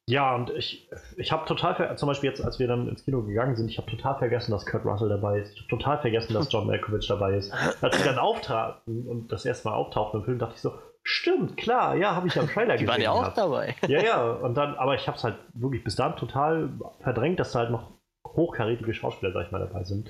[0.07, 3.55] ja, und ich, ich habe total, zum Beispiel jetzt, als wir dann ins Kino gegangen
[3.55, 5.53] sind, ich habe total vergessen, dass Kurt Russell dabei ist.
[5.53, 7.53] Ich habe total vergessen, dass John Malkovich dabei ist.
[7.81, 10.73] Als sie dann auftraten und das erste Mal auftauchten im Film, dachte ich so,
[11.03, 12.85] stimmt, klar, ja, habe ich am Trailer gesehen.
[12.85, 13.75] Die waren ja auch dabei.
[13.87, 16.69] Ja, ja, und dann, aber ich habe es halt wirklich bis dann total
[16.99, 17.91] verdrängt, dass da halt noch
[18.27, 20.09] hochkarätige Schauspieler, sag ich mal, dabei sind.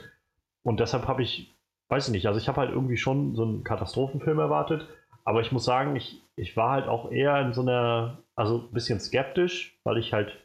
[0.63, 1.55] Und deshalb habe ich
[1.91, 4.87] weiß ich nicht, also ich habe halt irgendwie schon so einen Katastrophenfilm erwartet,
[5.25, 8.73] aber ich muss sagen, ich, ich war halt auch eher in so einer, also ein
[8.73, 10.35] bisschen skeptisch, weil ich halt,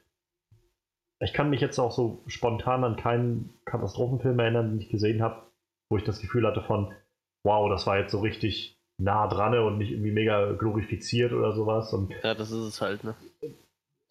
[1.20, 5.46] ich kann mich jetzt auch so spontan an keinen Katastrophenfilm erinnern, den ich gesehen habe,
[5.90, 6.92] wo ich das Gefühl hatte von,
[7.42, 11.92] wow, das war jetzt so richtig nah dran und nicht irgendwie mega glorifiziert oder sowas.
[11.94, 13.14] Und ja, das ist es halt, ne?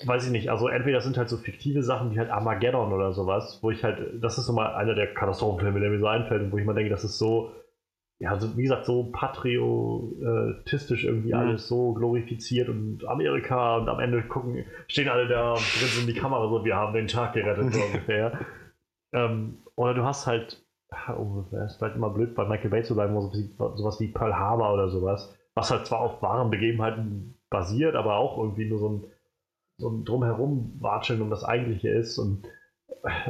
[0.03, 3.59] weiß ich nicht, also entweder sind halt so fiktive Sachen wie halt Armageddon oder sowas,
[3.61, 6.57] wo ich halt, das ist so mal einer der Katastrophenfilme, der mir so einfällt wo
[6.57, 7.53] ich mal denke, das ist so
[8.19, 11.39] ja, also wie gesagt, so patriotistisch irgendwie Mhm.
[11.39, 16.13] alles so glorifiziert und Amerika und am Ende gucken, stehen alle da und grinsen in
[16.13, 18.39] die Kamera so, wir haben den Tag gerettet, so ungefähr.
[19.13, 20.65] Ähm, oder du hast halt,
[21.17, 23.29] oh, das ist vielleicht immer blöd, bei Michael Bay zu bleiben, so,
[23.75, 28.37] sowas wie Pearl Harbor oder sowas, was halt zwar auf wahren Begebenheiten basiert, aber auch
[28.37, 29.05] irgendwie nur so ein,
[29.77, 32.47] so ein drumherum watscheln um das Eigentliche ist und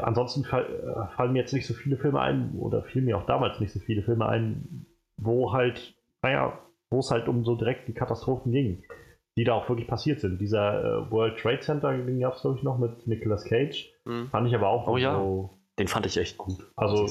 [0.01, 3.25] ansonsten fall, äh, fallen mir jetzt nicht so viele Filme ein, oder fielen mir auch
[3.25, 4.85] damals nicht so viele Filme ein,
[5.17, 8.83] wo halt, naja, wo es halt um so direkt die Katastrophen ging,
[9.37, 10.39] die da auch wirklich passiert sind.
[10.39, 13.91] Dieser äh, World Trade Center, den gab es, glaube ich, noch mit Nicolas Cage.
[14.05, 14.27] Mhm.
[14.29, 15.13] Fand ich aber auch Oh ja.
[15.13, 15.57] so.
[15.77, 16.71] Den fand ich echt gut.
[16.77, 17.05] Also,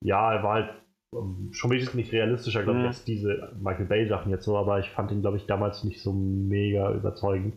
[0.00, 0.70] ja, er war halt
[1.14, 2.88] ähm, schon wesentlich realistischer, glaube ich, Mhm.
[2.88, 6.12] als diese Michael Bay-Sachen jetzt so, aber ich fand ihn, glaube ich, damals nicht so
[6.12, 7.56] mega überzeugend.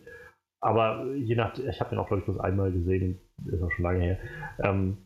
[0.60, 3.84] Aber je nach, ich habe den auch, glaube ich, bloß einmal gesehen, ist auch schon
[3.84, 4.18] lange her.
[4.62, 4.98] Ähm,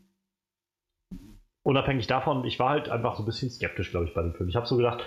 [1.63, 4.49] unabhängig davon, ich war halt einfach so ein bisschen skeptisch, glaube ich, bei dem Film.
[4.49, 5.05] Ich habe so gedacht,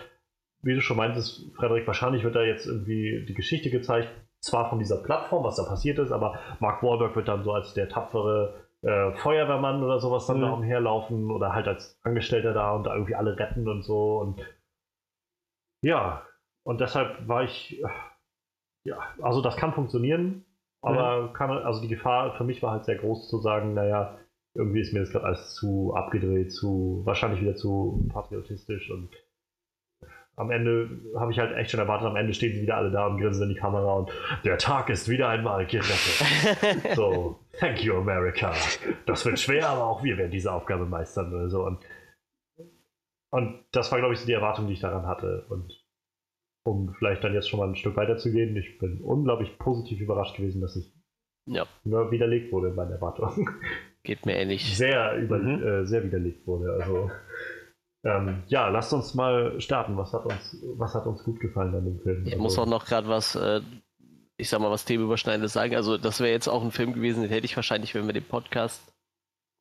[0.62, 4.80] wie du schon meintest, Frederik, wahrscheinlich wird da jetzt irgendwie die Geschichte gezeigt, zwar von
[4.80, 8.66] dieser Plattform, was da passiert ist, aber Mark Wahlberg wird dann so als der tapfere
[8.82, 10.42] äh, Feuerwehrmann oder sowas dann Mhm.
[10.42, 14.42] da umherlaufen oder halt als Angestellter da und da irgendwie alle retten und so und
[15.82, 16.24] ja,
[16.64, 17.82] und deshalb war ich,
[18.84, 20.46] ja, also das kann funktionieren,
[20.86, 24.18] aber kann, also die Gefahr für mich war halt sehr groß zu sagen, naja,
[24.54, 29.10] irgendwie ist mir das gerade alles zu abgedreht, zu, wahrscheinlich wieder zu patriotistisch und
[30.38, 33.08] am Ende habe ich halt echt schon erwartet, am Ende stehen sie wieder alle da
[33.08, 34.12] und grinsen in die Kamera und
[34.44, 36.92] der Tag ist wieder einmal gerettet.
[36.96, 38.54] so, thank you America.
[39.06, 41.64] Das wird schwer, aber auch wir werden diese Aufgabe meistern oder so.
[41.66, 41.80] Und,
[43.30, 45.46] und das war, glaube ich, so die Erwartung, die ich daran hatte.
[45.50, 45.85] Und
[46.66, 50.00] um vielleicht dann jetzt schon mal ein Stück weiter zu gehen, ich bin unglaublich positiv
[50.02, 50.92] überrascht gewesen, dass ich
[51.46, 51.66] Ja.
[51.84, 53.48] nur widerlegt wurde in meinen Erwartungen.
[54.04, 54.76] Geht mir ähnlich.
[54.76, 55.64] Sehr, über, Mhm.
[55.64, 56.74] äh, sehr widerlegt wurde.
[56.74, 57.12] Also
[58.04, 59.98] ähm, ja, lasst uns mal starten.
[59.98, 62.24] Was hat uns, was hat uns gut gefallen an dem Film?
[62.26, 63.62] Ich Also, muss auch noch gerade was, äh,
[64.38, 65.76] ich sag mal, was Themenüberschneidendes sagen.
[65.76, 68.24] Also, das wäre jetzt auch ein Film gewesen, den hätte ich wahrscheinlich, wenn wir den
[68.26, 68.94] Podcast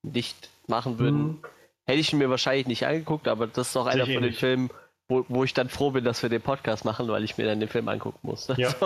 [0.02, 1.38] nicht machen würden, Mhm.
[1.86, 4.32] hätte ich ihn mir wahrscheinlich nicht angeguckt, aber das ist auch einer von den.
[4.32, 4.70] Filmen,
[5.08, 7.60] wo, wo ich dann froh bin, dass wir den Podcast machen, weil ich mir dann
[7.60, 8.48] den Film angucken muss.
[8.56, 8.70] Ja.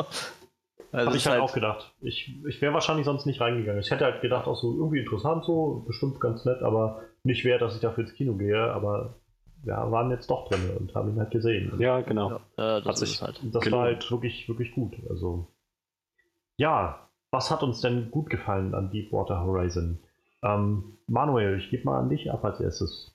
[0.90, 1.92] Also, also Habe ich halt halt, auch gedacht.
[2.00, 3.82] Ich, ich wäre wahrscheinlich sonst nicht reingegangen.
[3.82, 7.60] Ich hätte halt gedacht, auch so irgendwie interessant so, bestimmt ganz nett, aber nicht wert,
[7.60, 8.58] dass ich dafür ins Kino gehe.
[8.72, 9.16] Aber
[9.64, 11.78] ja, waren jetzt doch drin und haben ihn halt gesehen.
[11.78, 12.36] Ja, genau.
[12.56, 13.38] äh, das sich- halt.
[13.52, 13.72] das gelohnt.
[13.72, 14.94] war halt wirklich, wirklich gut.
[15.10, 15.48] Also
[16.56, 19.98] ja, was hat uns denn gut gefallen an Deepwater Horizon?
[20.42, 23.14] Ähm, Manuel, ich gebe mal an dich ab als erstes.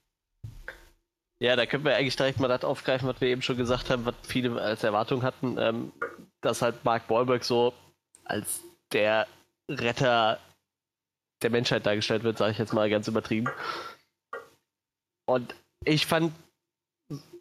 [1.44, 4.06] Ja, da können wir eigentlich direkt mal das aufgreifen, was wir eben schon gesagt haben,
[4.06, 5.92] was viele als Erwartung hatten, ähm,
[6.40, 7.74] dass halt Mark Wahlberg so
[8.24, 8.62] als
[8.94, 9.28] der
[9.70, 10.40] Retter
[11.42, 13.50] der Menschheit dargestellt wird, sage ich jetzt mal ganz übertrieben.
[15.26, 15.54] Und
[15.84, 16.32] ich fand,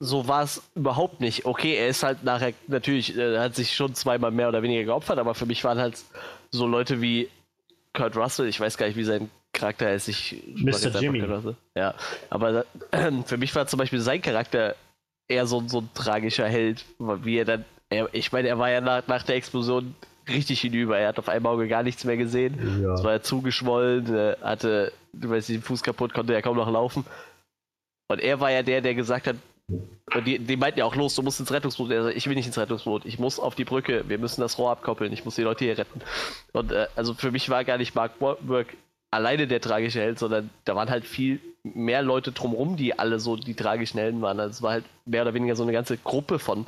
[0.00, 1.46] so war es überhaupt nicht.
[1.46, 5.20] Okay, er ist halt nachher, natürlich, äh, hat sich schon zweimal mehr oder weniger geopfert,
[5.20, 6.02] aber für mich waren halt
[6.50, 7.30] so Leute wie
[7.92, 10.08] Kurt Russell, ich weiß gar nicht, wie sein Charakter heißt.
[10.08, 11.00] Ich Mr.
[11.00, 11.24] Jimmy.
[11.76, 11.94] Ja,
[12.30, 14.74] aber äh, für mich war zum Beispiel sein Charakter
[15.28, 18.80] eher so, so ein tragischer Held, wie er dann, er, ich meine, er war ja
[18.80, 19.94] nach, nach der Explosion
[20.28, 20.98] richtig hinüber.
[20.98, 22.82] Er hat auf einem Auge gar nichts mehr gesehen.
[22.82, 22.94] Ja.
[22.94, 26.70] Es war ja zugeschwollen, äh, hatte, du weißt, den Fuß kaputt, konnte ja kaum noch
[26.70, 27.04] laufen.
[28.08, 29.36] Und er war ja der, der gesagt hat,
[29.68, 31.90] und die, die meinten ja auch los, du musst ins Rettungsboot.
[31.90, 34.58] Er sagt, ich will nicht ins Rettungsboot, ich muss auf die Brücke, wir müssen das
[34.58, 36.00] Rohr abkoppeln, ich muss die Leute hier retten.
[36.52, 38.66] Und äh, also für mich war gar nicht Mark Wahlberg
[39.12, 43.36] alleine der tragische Held, sondern da waren halt viel mehr Leute drumherum, die alle so
[43.36, 44.40] die tragischen Helden waren.
[44.40, 46.66] Also es war halt mehr oder weniger so eine ganze Gruppe von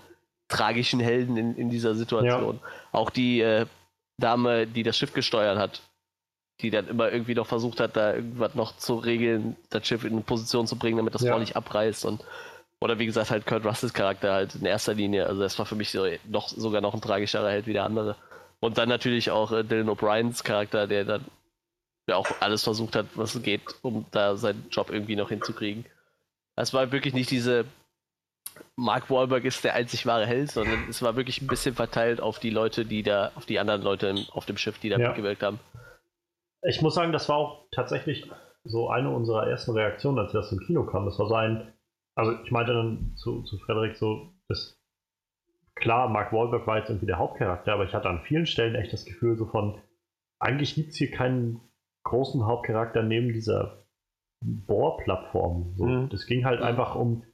[0.49, 2.61] tragischen Helden in, in dieser Situation.
[2.93, 3.67] Auch die äh,
[4.19, 5.83] Dame, die das Schiff gesteuert hat,
[6.61, 10.13] die dann immer irgendwie noch versucht hat, da irgendwas noch zu regeln, das Schiff in
[10.13, 11.39] eine Position zu bringen, damit das Ja.
[11.39, 12.23] Nicht abreißt und
[12.81, 15.75] oder wie gesagt halt Kurt Russells Charakter halt in erster Linie, also das war für
[15.75, 18.17] mich so noch sogar noch ein tragischerer Held wie der andere.
[18.61, 21.25] Und dann natürlich auch äh, Dylan O'Briens Charakter, der dann
[22.07, 25.85] ja auch alles versucht hat, was geht, um da seinen Job irgendwie noch hinzukriegen.
[26.57, 27.65] Es war wirklich nicht diese
[28.77, 32.39] Mark Wahlberg ist der einzig wahre Held, sondern es war wirklich ein bisschen verteilt auf
[32.39, 35.09] die Leute, die da, auf die anderen Leute auf dem Schiff, die da Ja.
[35.09, 35.59] mitgewirkt haben.
[36.63, 38.31] Ich muss sagen, das war auch tatsächlich
[38.65, 41.05] so eine unserer ersten Reaktionen, als das im Kino kam.
[41.05, 41.73] Das war so ein,
[42.15, 44.81] also ich meinte dann zu, zu Frederik so, das
[45.75, 48.93] klar, Mark Wahlberg war jetzt irgendwie der Hauptcharakter, aber ich hatte an vielen Stellen echt
[48.93, 49.81] das Gefühl so von,
[50.39, 51.61] eigentlich gibt es hier keinen
[52.05, 53.85] großen Hauptcharakter neben dieser
[54.41, 55.73] Bohrplattform.
[55.77, 55.85] So.
[55.87, 56.09] Mhm.
[56.11, 57.25] Das ging halt einfach um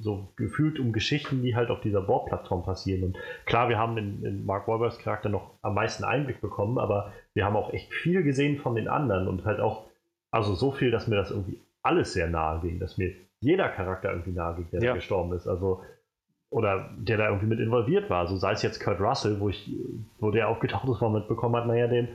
[0.00, 3.04] so gefühlt um Geschichten, die halt auf dieser Bohrplattform passieren.
[3.04, 7.12] Und klar, wir haben in, in Mark Wahlbergs Charakter noch am meisten Einblick bekommen, aber
[7.34, 9.86] wir haben auch echt viel gesehen von den anderen und halt auch,
[10.32, 14.10] also so viel, dass mir das irgendwie alles sehr nahe ging, dass mir jeder Charakter
[14.10, 14.94] irgendwie nahe geht, der Ja.
[14.94, 15.46] gestorben ist.
[15.46, 15.82] Also,
[16.50, 18.26] oder der da irgendwie mit involviert war.
[18.26, 19.70] So sei es jetzt Kurt Russell, wo ich,
[20.18, 22.08] wo der aufgetaucht ist, wo man mitbekommen hat, naja, den,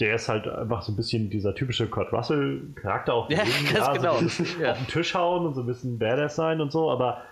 [0.00, 3.94] der ist halt einfach so ein bisschen dieser typische Kurt Russell-Charakter auf, Ja, so ein
[3.96, 4.14] genau.
[4.60, 4.72] Ja.
[4.72, 7.22] auf den Tisch hauen und so ein bisschen Badass sein und so, aber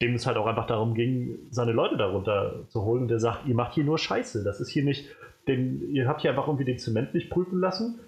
[0.00, 3.02] dem es halt auch einfach darum ging, seine Leute darunter zu holen.
[3.02, 4.42] Und der sagt, ihr macht hier nur Scheiße.
[4.44, 5.08] Das ist hier nicht,
[5.46, 8.00] den, ihr habt hier einfach irgendwie den Zement nicht prüfen lassen.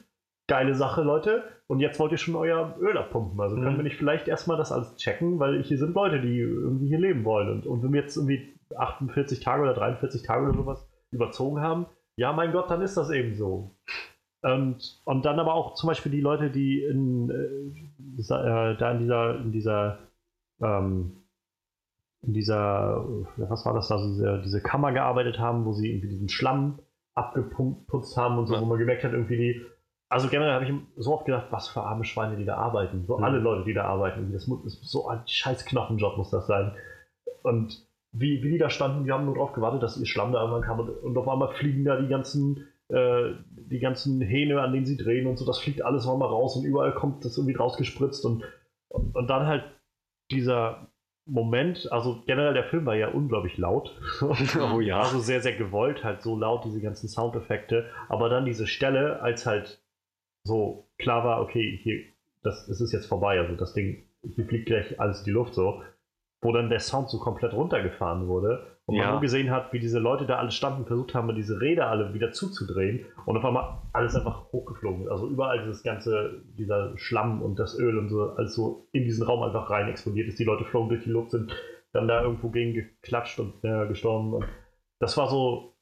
[0.48, 1.44] Geile Sache, Leute.
[1.68, 3.40] Und jetzt wollt ihr schon euer Öl abpumpen.
[3.40, 3.76] Also können Mhm.
[3.78, 7.24] wir nicht vielleicht erstmal das alles checken, weil hier sind Leute, die irgendwie hier leben
[7.24, 7.48] wollen.
[7.48, 11.86] Und, und wenn wir jetzt irgendwie 48 Tage oder 43 Tage oder sowas überzogen haben,
[12.16, 13.76] ja, mein Gott, dann ist das eben so.
[14.42, 18.98] Und, und dann aber auch zum Beispiel die Leute, die in, äh, äh, da in
[18.98, 19.98] dieser, in dieser,
[20.60, 21.24] ähm,
[22.22, 23.04] in dieser,
[23.38, 26.78] äh, was war das da, diese, diese Kammer gearbeitet haben, wo sie irgendwie diesen Schlamm
[27.14, 28.60] abgeputzt haben und so, Ja.
[28.60, 29.62] wo man gemerkt hat, irgendwie die,
[30.10, 33.04] also generell habe ich so oft gedacht, was für arme Schweine, die da arbeiten.
[33.06, 33.24] So Mhm.
[33.24, 34.32] alle Leute, die da arbeiten.
[34.32, 36.72] Das muss, das ist so ein scheiß Knochenjob muss das sein.
[37.42, 40.40] Und wie, wie die da standen, die haben nur darauf gewartet, dass ihr Schlamm da
[40.40, 44.72] irgendwann kam und, und auf einmal fliegen da die ganzen, äh, die ganzen Hähne, an
[44.72, 47.36] denen sie drehen und so, das fliegt alles auf einmal raus und überall kommt das
[47.36, 48.44] irgendwie rausgespritzt und,
[48.88, 49.64] und, und dann halt
[50.30, 50.88] dieser
[51.26, 53.98] Moment, also generell der Film war ja unglaublich laut.
[54.74, 55.00] Oh ja.
[55.00, 57.90] Also sehr, sehr gewollt, halt so laut, diese ganzen Soundeffekte.
[58.08, 59.82] Aber dann diese Stelle, als halt
[60.44, 62.02] so klar war, okay, hier,
[62.42, 65.54] das, das ist jetzt vorbei, also das Ding, hier fliegt gleich alles in die Luft
[65.54, 65.82] so,
[66.44, 69.12] wo dann der Sound so komplett runtergefahren wurde und man Ja.
[69.12, 72.32] nur gesehen hat, wie diese Leute da alle standen, versucht haben, diese Räder alle wieder
[72.32, 75.10] zuzudrehen und auf einmal alles einfach hochgeflogen ist.
[75.10, 79.24] Also überall dieses ganze, dieser Schlamm und das Öl und so, alles so in diesen
[79.26, 80.38] Raum einfach rein explodiert ist.
[80.38, 81.50] Die Leute flogen durch die Luft, sind
[81.92, 84.34] dann da irgendwo gegen geklatscht und äh, gestorben.
[84.34, 84.44] Und
[84.98, 85.76] das war so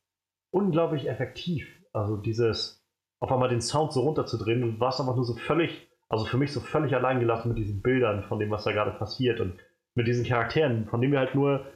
[0.53, 1.67] unglaublich effektiv.
[1.93, 2.87] Also dieses,
[3.19, 6.53] auf einmal den Sound so runterzudrehen und warst einfach nur so völlig, also für mich
[6.53, 9.55] so völlig allein gelassen mit diesen Bildern von dem, was da gerade passiert und
[9.95, 11.67] mit diesen Charakteren, von denen wir halt nur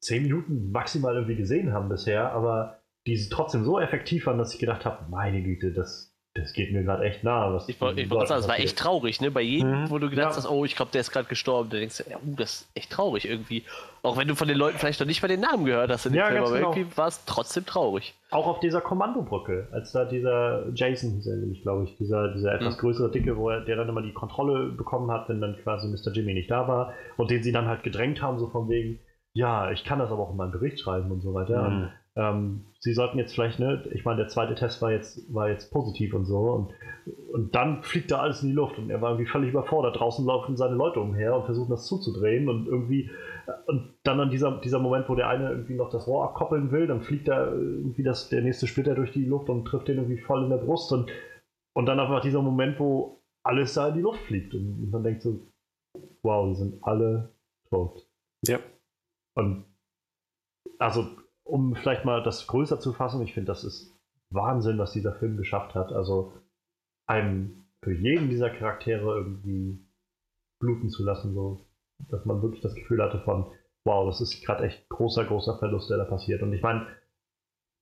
[0.00, 4.60] zehn Minuten maximal irgendwie gesehen haben bisher, aber die trotzdem so effektiv waren, dass ich
[4.60, 7.52] gedacht habe, meine Güte, das, das geht mir gerade echt nahe.
[7.52, 9.30] Was Ich wollte wollt sagen, es war echt traurig, ne?
[9.30, 9.90] Bei jedem, Mhm.
[9.90, 10.36] wo du gedacht Ja.
[10.36, 12.70] hast, oh, ich glaube, der ist gerade gestorben, da denkst du, ja, uh, das ist
[12.74, 13.64] echt traurig irgendwie.
[14.02, 16.12] Auch wenn du von den Leuten vielleicht noch nicht mal den Namen gehört hast in
[16.12, 16.70] dem Ja, Film, aber genau.
[16.74, 18.14] irgendwie war es trotzdem traurig.
[18.30, 22.54] Auch auf dieser Kommandobrücke, als da dieser Jason hieß er nämlich, glaube ich, dieser, dieser
[22.54, 22.80] etwas Mhm.
[22.80, 26.12] größere Dicke, wo er, der dann immer die Kontrolle bekommen hat, wenn dann quasi Mr.
[26.12, 29.00] Jimmy nicht da war und den sie dann halt gedrängt haben, so von wegen,
[29.34, 31.68] ja, ich kann das aber auch in meinen Bericht schreiben und so weiter.
[31.68, 31.88] Mhm.
[32.16, 35.70] Ähm, sie sollten jetzt vielleicht, ne, ich meine, der zweite Test war jetzt, war jetzt
[35.70, 36.72] positiv und so und,
[37.32, 39.98] und dann fliegt da alles in die Luft und er war irgendwie völlig überfordert.
[39.98, 43.08] Draußen laufen seine Leute umher und versuchen das zuzudrehen und irgendwie
[43.66, 46.88] und dann an dieser, dieser Moment, wo der eine irgendwie noch das Rohr abkoppeln will,
[46.88, 50.20] dann fliegt da irgendwie das, der nächste Splitter durch die Luft und trifft den irgendwie
[50.20, 51.10] voll in der Brust und,
[51.74, 55.22] und dann einfach dieser Moment, wo alles da in die Luft fliegt und man denkt
[55.22, 55.40] so,
[56.22, 57.32] wow, die sind alle
[57.70, 58.08] tot.
[58.46, 58.58] Ja.
[59.34, 59.64] Und
[60.78, 61.06] also,
[61.44, 63.94] um vielleicht mal das größer zu fassen, ich finde, das ist
[64.30, 65.92] Wahnsinn, was dieser Film geschafft hat.
[65.92, 66.32] Also,
[67.06, 69.84] einem für jeden dieser Charaktere irgendwie
[70.60, 71.66] bluten zu lassen, so,
[72.08, 73.52] dass man wirklich das Gefühl hatte von,
[73.84, 76.42] wow, das ist gerade echt großer, großer Verlust, der da passiert.
[76.42, 76.86] Und ich meine,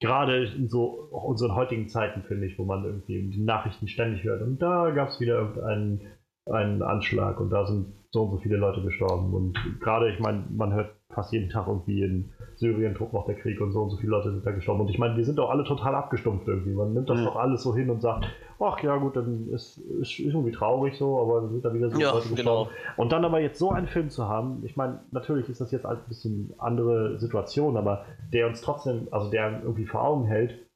[0.00, 4.24] gerade in so auch unseren heutigen Zeiten, finde ich, wo man irgendwie die Nachrichten ständig
[4.24, 8.38] hört und da gab es wieder irgendeinen einen Anschlag und da sind so und so
[8.38, 9.32] viele Leute gestorben.
[9.34, 13.34] Und gerade, ich meine, man hört fast jeden Tag irgendwie in Syrien tobt noch der
[13.34, 14.82] Krieg und so und so viele Leute sind da gestorben.
[14.82, 16.72] Und ich meine, die sind doch alle total abgestumpft irgendwie.
[16.72, 17.24] Man nimmt das Mhm.
[17.24, 18.26] doch alles so hin und sagt,
[18.58, 21.90] ach ja gut, dann ist, ist, ist irgendwie traurig so, aber dann sind da wieder
[21.90, 22.36] so Ja, Leute genau.
[22.64, 22.70] gestorben.
[22.96, 25.86] Und dann aber jetzt so einen Film zu haben, ich meine, natürlich ist das jetzt
[25.86, 30.66] ein bisschen andere Situation, aber der uns trotzdem, also der irgendwie vor Augen hält,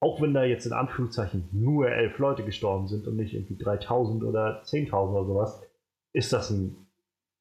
[0.00, 4.24] auch wenn da jetzt in Anführungszeichen nur elf Leute gestorben sind und nicht irgendwie 3000
[4.24, 5.62] oder 10.000 oder sowas,
[6.12, 6.76] ist das ein,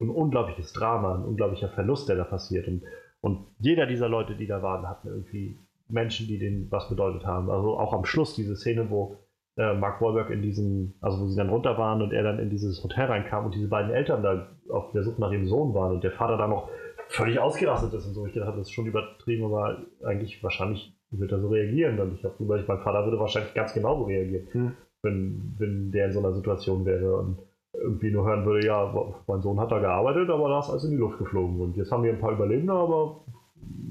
[0.01, 2.67] ein unglaubliches Drama, ein unglaublicher Verlust, der da passiert.
[2.67, 2.83] Und,
[3.21, 7.49] und jeder dieser Leute, die da waren, hatten irgendwie Menschen, die denen was bedeutet haben.
[7.49, 9.17] Also auch am Schluss diese Szene, wo
[9.57, 12.49] äh, Mark Wahlberg in diesen, also wo sie dann runter waren und er dann in
[12.49, 15.95] dieses Hotel reinkam und diese beiden Eltern da auf der Suche nach ihrem Sohn waren
[15.95, 16.69] und der Vater da noch
[17.09, 18.25] völlig ausgerastet ist und so.
[18.25, 21.99] Ich gedacht, das ist schon übertrieben, aber eigentlich wahrscheinlich wird er so reagieren.
[21.99, 24.71] Und ich habe überlegt, mein Vater würde wahrscheinlich ganz genauso reagieren, Hm.
[25.03, 27.39] wenn, wenn der in so einer Situation wäre und
[27.81, 28.93] irgendwie nur hören würde, ja,
[29.27, 31.59] mein Sohn hat da gearbeitet, aber da ist alles in die Luft geflogen.
[31.59, 33.25] Und jetzt haben wir ein paar Überlebende, aber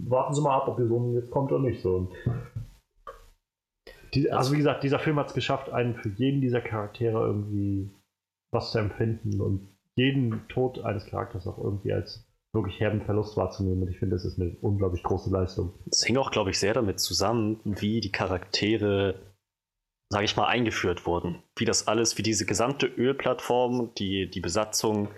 [0.09, 1.83] warten Sie mal ab, ob Ihr Sohn jetzt kommt oder nicht.
[1.83, 2.11] So.
[4.15, 7.91] Die, also wie gesagt, dieser Film hat es geschafft, einen für jeden dieser Charaktere irgendwie
[8.53, 13.83] was zu empfinden und jeden Tod eines Charakters auch irgendwie als wirklich herben Verlust wahrzunehmen.
[13.83, 15.73] Und ich finde, das ist eine unglaublich große Leistung.
[15.91, 19.15] Es hing auch, glaube ich, sehr damit zusammen, wie die Charaktere,
[20.11, 21.43] sage ich mal, eingeführt wurden.
[21.57, 25.09] Wie das alles, wie diese gesamte Ölplattform, die, die Besatzung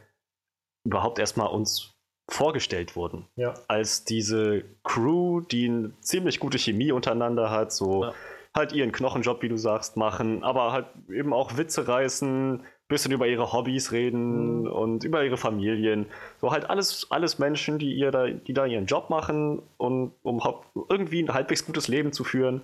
[0.85, 1.95] überhaupt erstmal uns
[2.31, 3.27] vorgestellt wurden.
[3.37, 3.55] Ja.
[3.69, 8.13] Als diese Crew, die eine ziemlich gute Chemie untereinander hat, so Ja.
[8.55, 13.27] halt ihren Knochenjob, wie du sagst, machen, aber halt eben auch Witze reißen, bisschen über
[13.27, 14.67] ihre Hobbys reden Mhm.
[14.67, 16.07] und über ihre Familien.
[16.41, 20.43] So halt alles, alles Menschen, die ihr da, die da ihren Job machen und um
[20.91, 22.61] irgendwie ein halbwegs gutes Leben zu führen.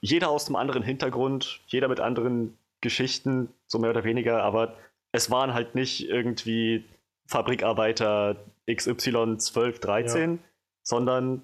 [0.00, 4.76] Jeder aus einem anderen Hintergrund, jeder mit anderen Geschichten, so mehr oder weniger, aber
[5.12, 6.84] es waren halt nicht irgendwie
[7.26, 8.36] Fabrikarbeiter
[8.70, 10.38] XY 12, 13,
[10.82, 11.42] sondern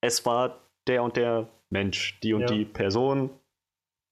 [0.00, 2.46] es war der und der Mensch, die und Ja.
[2.48, 3.30] die Person,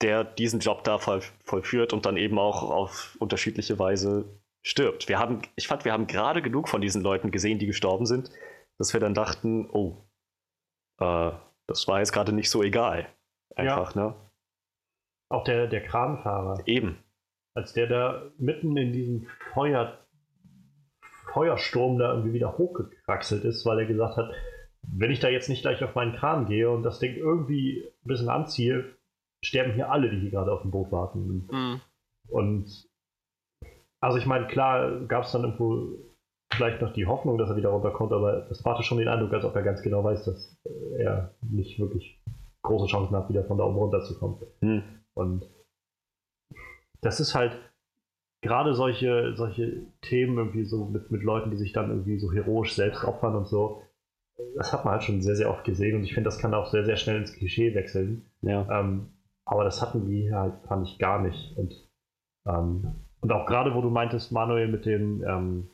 [0.00, 4.24] der diesen Job da voll, vollführt und dann eben auch auf unterschiedliche Weise
[4.62, 5.08] stirbt.
[5.08, 8.30] Wir haben, ich fand, wir haben gerade genug von diesen Leuten gesehen, die gestorben sind,
[8.78, 9.96] dass wir dann dachten, oh,
[11.00, 11.32] äh,
[11.66, 13.08] das war jetzt gerade nicht so egal.
[13.56, 14.14] Einfach, ne?
[15.28, 16.98] Auch der, der Kranfahrer, Eben.
[17.55, 19.98] als der da mitten in diesem Feuer,
[21.32, 24.32] Feuersturm da irgendwie wieder hochgekraxelt ist, weil er gesagt hat,
[24.82, 28.09] wenn ich da jetzt nicht gleich auf meinen Kran gehe und das Ding irgendwie ein
[28.09, 28.97] bisschen anziehe,
[29.44, 31.47] sterben hier alle, die hier gerade auf dem Boot warten.
[31.51, 31.81] Mhm.
[32.28, 32.89] Und
[34.01, 35.98] also ich meine, klar gab es dann irgendwo
[36.52, 39.44] vielleicht noch die Hoffnung, dass er wieder runterkommt, aber das brachte schon den Eindruck, als
[39.44, 40.59] ob er ganz genau weiß, dass
[40.98, 42.19] er nicht wirklich
[42.62, 44.38] große Chancen hat, wieder von da oben runterzukommen.
[44.60, 44.82] Hm.
[45.14, 45.46] Und
[47.00, 47.58] das ist halt
[48.42, 52.74] gerade solche, solche Themen irgendwie so mit, mit Leuten, die sich dann irgendwie so heroisch
[52.74, 53.82] selbst opfern und so.
[54.56, 56.66] Das hat man halt schon sehr, sehr oft gesehen und ich finde, das kann auch
[56.66, 58.30] sehr, sehr schnell ins Klischee wechseln.
[58.40, 58.66] Ja.
[58.70, 59.10] Ähm,
[59.44, 61.56] aber das hatten die halt, fand ich, gar nicht.
[61.58, 61.74] Und,
[62.46, 65.70] ähm, und auch gerade, wo du meintest, Manuel, mit dem, ähm,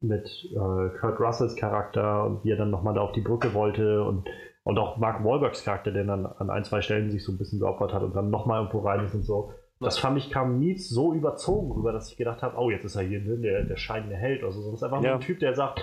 [0.00, 4.02] mit äh, Kurt Russells Charakter und wie er dann nochmal da auf die Brücke wollte
[4.04, 4.28] und,
[4.64, 7.60] und auch Mark Wahlbergs Charakter, der dann an ein, zwei Stellen sich so ein bisschen
[7.60, 9.52] geopfert hat und dann nochmal irgendwo rein ist und so.
[9.80, 12.96] Das fand ich, kam nie so überzogen rüber, dass ich gedacht habe, oh, jetzt ist
[12.96, 14.64] er hier ne, der, der scheinende Held oder so.
[14.70, 15.14] Das ist einfach nur Ja.
[15.16, 15.82] ein Typ, der sagt,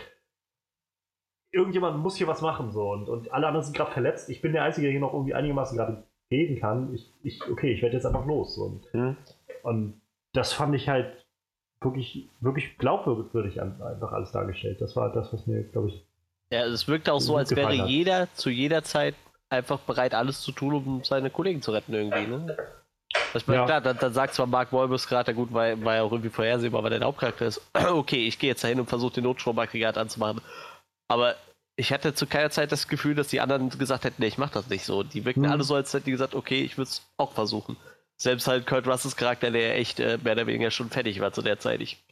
[1.52, 4.30] irgendjemand muss hier was machen so und, und alle anderen sind gerade verletzt.
[4.30, 6.94] Ich bin der Einzige, der hier noch irgendwie einigermaßen gerade reden kann.
[6.94, 8.58] Ich, ich, okay, ich werde jetzt einfach los.
[8.58, 9.18] Und, Hm.
[9.64, 10.02] und
[10.34, 11.28] das fand ich halt
[11.82, 14.80] wirklich, wirklich glaubwürdig einfach alles dargestellt.
[14.82, 16.08] Das war das, was mir, glaube ich,
[16.52, 19.16] Ja, es wirkt auch so, als wäre jeder zu jeder Zeit
[19.50, 22.58] einfach bereit, alles zu tun, um seine Kollegen zu retten irgendwie, ne?
[23.46, 23.66] Meine, Ja.
[23.66, 26.90] klar, dann, dann sagt zwar Mark Wahlberg gerade, gut, war ja auch irgendwie vorhersehbar, weil
[26.90, 30.42] der Hauptcharakter ist, okay, ich gehe jetzt dahin und versuche den Notstromaggregat anzumachen.
[31.08, 31.36] Aber
[31.78, 34.50] ich hatte zu keiner Zeit das Gefühl, dass die anderen gesagt hätten, nee, ich mach
[34.50, 35.04] das nicht so.
[35.04, 35.52] Die wirkten Hm.
[35.52, 37.78] alle so, als hätten die gesagt, okay, ich würde es auch versuchen.
[38.18, 41.42] Selbst halt Kurt Russells Charakter, der echt äh, mehr oder weniger schon fertig war zu
[41.42, 41.82] der Zeit.
[41.82, 42.04] Ich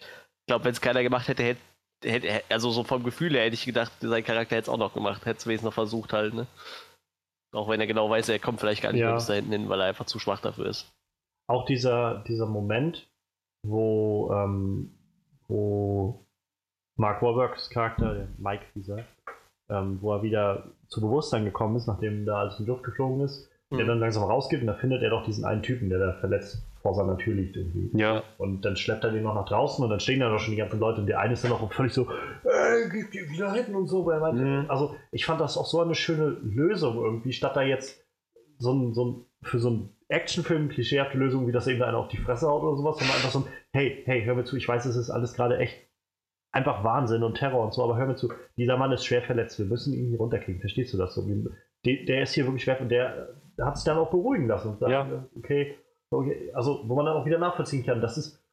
[0.47, 1.61] glaube, wenn es keiner gemacht hätte, hätte,
[2.03, 4.93] hätte, also so vom Gefühl her hätte ich gedacht, sein Charakter hätte es auch noch
[4.93, 6.47] gemacht, hätte es wenigstens noch versucht halt, ne?
[7.51, 9.07] Auch wenn er genau weiß, er kommt vielleicht gar nicht Ja.
[9.07, 10.91] mehr bis da hinten hin, weil er einfach zu schwach dafür ist.
[11.47, 13.07] auch dieser, dieser Moment,
[13.65, 14.91] wo, ähm,
[15.47, 16.23] wo
[16.95, 19.03] Mark Wahlbergs Charakter, der Mike dieser,
[19.69, 23.21] ähm, wo er wieder zu Bewusstsein gekommen ist, nachdem da alles in die Luft geflogen
[23.21, 23.87] ist, der Mhm.
[23.87, 26.93] dann langsam rausgeht und da findet er doch diesen einen Typen, der da verletzt vor
[26.93, 27.89] seiner Tür liegt irgendwie.
[27.97, 28.23] Ja.
[28.37, 30.59] Und dann schleppt er den noch nach draußen und dann stehen da doch schon die
[30.59, 32.07] ganzen Leute und der eine ist dann auch völlig so,
[32.43, 34.05] ey, gib die wieder hin und so.
[34.05, 34.65] Weil Mhm.
[34.69, 38.05] Also ich fand das auch so eine schöne Lösung irgendwie, statt da jetzt
[38.57, 42.07] so ein, so ein für so einen Actionfilm klischeehafte Lösung, wie das eben einer auf
[42.09, 44.67] die Fresse haut oder sowas, sondern einfach so ein, hey, hey, hör mir zu, ich
[44.67, 45.77] weiß, es ist alles gerade echt
[46.51, 49.59] einfach Wahnsinn und Terror und so, aber hör mir zu, dieser Mann ist schwer verletzt,
[49.59, 51.25] wir müssen ihn hier runterkriegen, verstehst du das so?
[51.85, 54.79] Der, der ist hier wirklich schwer und der, hat sich dann auch beruhigen lassen und
[54.79, 55.25] sagt, Ja.
[55.37, 55.75] okay,
[56.53, 58.43] also wo man dann auch wieder nachvollziehen kann, das ist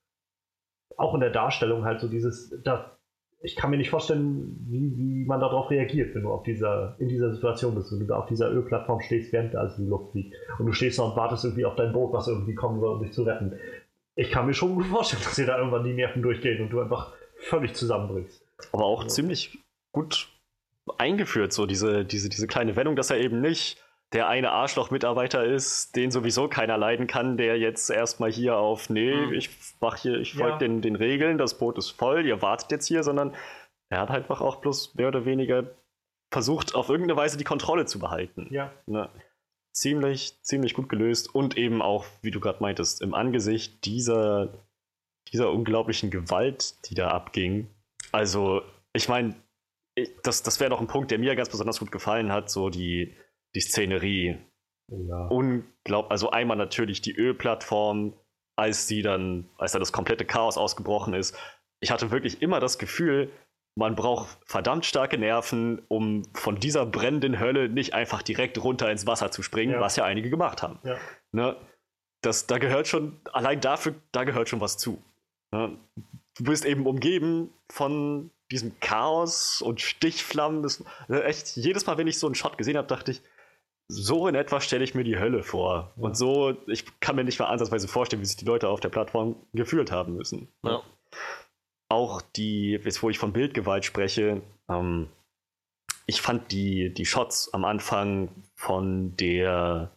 [0.97, 2.97] auch in der Darstellung halt so dieses, da,
[3.41, 7.09] ich kann mir nicht vorstellen, wie, wie man darauf reagiert, wenn du auf dieser, in
[7.09, 9.91] dieser Situation bist, wenn du da auf dieser Ölplattform stehst, während da alles in die
[9.91, 12.81] Luft fliegt und du stehst da und wartest irgendwie auf dein Boot, was irgendwie kommen
[12.81, 13.59] soll, um dich zu retten.
[14.15, 16.81] Ich kann mir schon gut vorstellen, dass dir da irgendwann die Nerven durchgehen und du
[16.81, 18.43] einfach völlig zusammenbrichst.
[18.73, 19.59] Aber auch ziemlich
[19.93, 20.29] gut
[20.99, 23.83] eingeführt, so diese, diese, diese kleine Wendung, dass er eben nicht
[24.17, 29.15] der eine Arschloch-Mitarbeiter ist, den sowieso keiner leiden kann, der jetzt erstmal hier auf, nee,
[29.15, 29.33] Mhm.
[29.35, 30.41] ich mach hier, ich Ja.
[30.41, 33.35] folge den, den Regeln, das Boot ist voll, ihr wartet jetzt hier, sondern
[33.91, 35.71] er hat einfach auch bloß mehr oder weniger
[36.33, 38.49] versucht, auf irgendeine Weise die Kontrolle zu behalten.
[38.51, 39.09] Ja, Ne?
[39.73, 44.49] Ziemlich, ziemlich gut gelöst und eben auch, wie du gerade meintest, im Angesicht dieser,
[45.31, 47.69] dieser unglaublichen Gewalt, die da abging.
[48.11, 48.63] Also,
[48.95, 49.35] ich meine,
[50.23, 53.15] das, das wäre noch ein Punkt, der mir ganz besonders gut gefallen hat, so die,
[53.57, 54.39] die Szenerie.
[54.89, 55.27] ja.
[55.29, 58.15] Unglaublich, also einmal natürlich die Ölplattform,
[58.57, 61.37] als die dann, als da das komplette Chaos ausgebrochen ist.
[61.81, 63.31] Ich hatte wirklich immer das Gefühl,
[63.79, 69.07] man braucht verdammt starke Nerven, um von dieser brennenden Hölle nicht einfach direkt runter ins
[69.07, 69.81] Wasser zu springen, Ja.
[69.81, 70.79] was ja einige gemacht haben.
[70.85, 70.97] ja.
[71.33, 71.57] Ne?
[72.23, 75.03] Das, da gehört schon, allein dafür, da gehört schon was zu.
[75.53, 75.77] Ne?
[76.39, 80.63] du bist eben umgeben von diesem Chaos und Stichflammen.
[80.63, 83.23] Das, echt, jedes Mal, wenn ich so einen Shot gesehen habe, dachte ich,
[83.89, 85.93] so in etwa stelle ich mir die Hölle vor.
[85.97, 86.03] Ja.
[86.03, 88.89] Und so, ich kann mir nicht mal ansatzweise vorstellen, wie sich die Leute auf der
[88.89, 90.49] Plattform gefühlt haben müssen.
[90.65, 90.83] Ja.
[91.89, 95.09] Auch die, jetzt wo ich von Bildgewalt spreche, ähm,
[96.07, 99.91] ich fand die, die Shots am Anfang von der,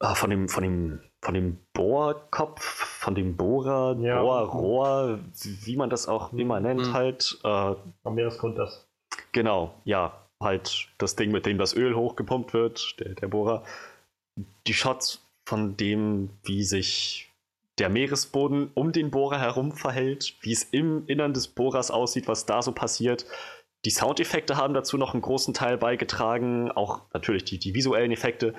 [0.00, 4.20] äh, von dem, von dem von dem Bohrkopf, von dem Bohrer, ja.
[4.20, 6.92] Bohrrohr, wie man das auch immer nennt, mhm.
[6.92, 7.38] halt.
[7.44, 8.88] Äh, Am Meeresgrund das.
[9.30, 13.64] Genau, ja, halt das Ding, mit dem das Öl hochgepumpt wird, der, der Bohrer.
[14.66, 17.30] Die Shots von dem, wie sich
[17.78, 22.46] der Meeresboden um den Bohrer herum verhält, wie es im Innern des Bohrers aussieht, was
[22.46, 23.26] da so passiert.
[23.84, 28.54] Die Soundeffekte haben dazu noch einen großen Teil beigetragen, auch natürlich die, die visuellen Effekte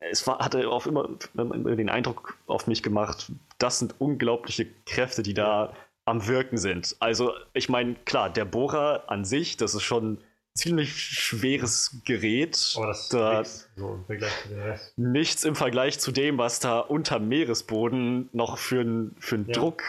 [0.00, 5.34] es war, hatte auf immer den Eindruck auf mich gemacht, das sind unglaubliche Kräfte, die
[5.34, 5.74] da
[6.06, 6.96] am Wirken sind.
[7.00, 10.18] Also, ich meine, klar, der Bohrer an sich, das ist schon
[10.60, 12.74] ziemlich schweres Gerät.
[12.76, 14.98] Aber das da ist so im Vergleich zu dem Rest.
[14.98, 19.52] Nichts im Vergleich zu dem, was da unter Meeresboden noch für einen für ja.
[19.52, 19.82] Druck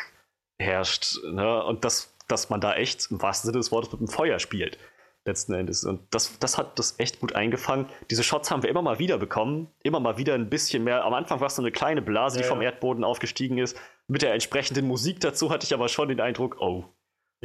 [0.59, 1.17] herrscht.
[1.23, 1.63] Ne?
[1.63, 4.77] Und das, dass man da echt im wahrsten Sinne des Wortes mit dem Feuer spielt
[5.25, 5.83] letzten Endes.
[5.83, 7.85] Und das, das hat das echt gut eingefangen.
[8.09, 9.67] Diese Shots haben wir immer mal wieder bekommen.
[9.83, 11.05] Immer mal wieder ein bisschen mehr.
[11.05, 13.77] Am Anfang war es so eine kleine Blase, ja, die vom Erdboden aufgestiegen ist.
[14.07, 16.85] Mit der entsprechenden Musik dazu hatte ich aber schon den Eindruck, oh.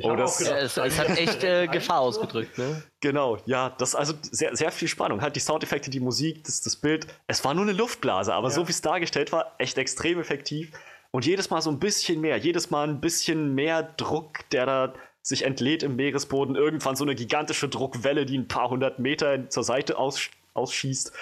[0.03, 2.83] Oh das, gedacht, es, es, hat echt äh, Gefahr ausgedrückt, ne?
[3.01, 5.23] Genau, ja, das also sehr, sehr viel Spannung.
[5.23, 7.07] Halt die Soundeffekte, die Musik, das, das Bild.
[7.27, 8.55] Es war nur eine Luftblase, aber ja.
[8.55, 10.73] so wie es dargestellt war, echt extrem effektiv.
[11.11, 14.95] Und jedes Mal so ein bisschen mehr, jedes Mal ein bisschen mehr Druck, der da
[15.23, 19.65] sich entlädt im Meeresboden, irgendwann so eine gigantische Druckwelle, die ein paar hundert Meter zur
[19.65, 21.13] Seite aus, ausschießt.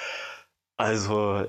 [0.77, 1.47] Also,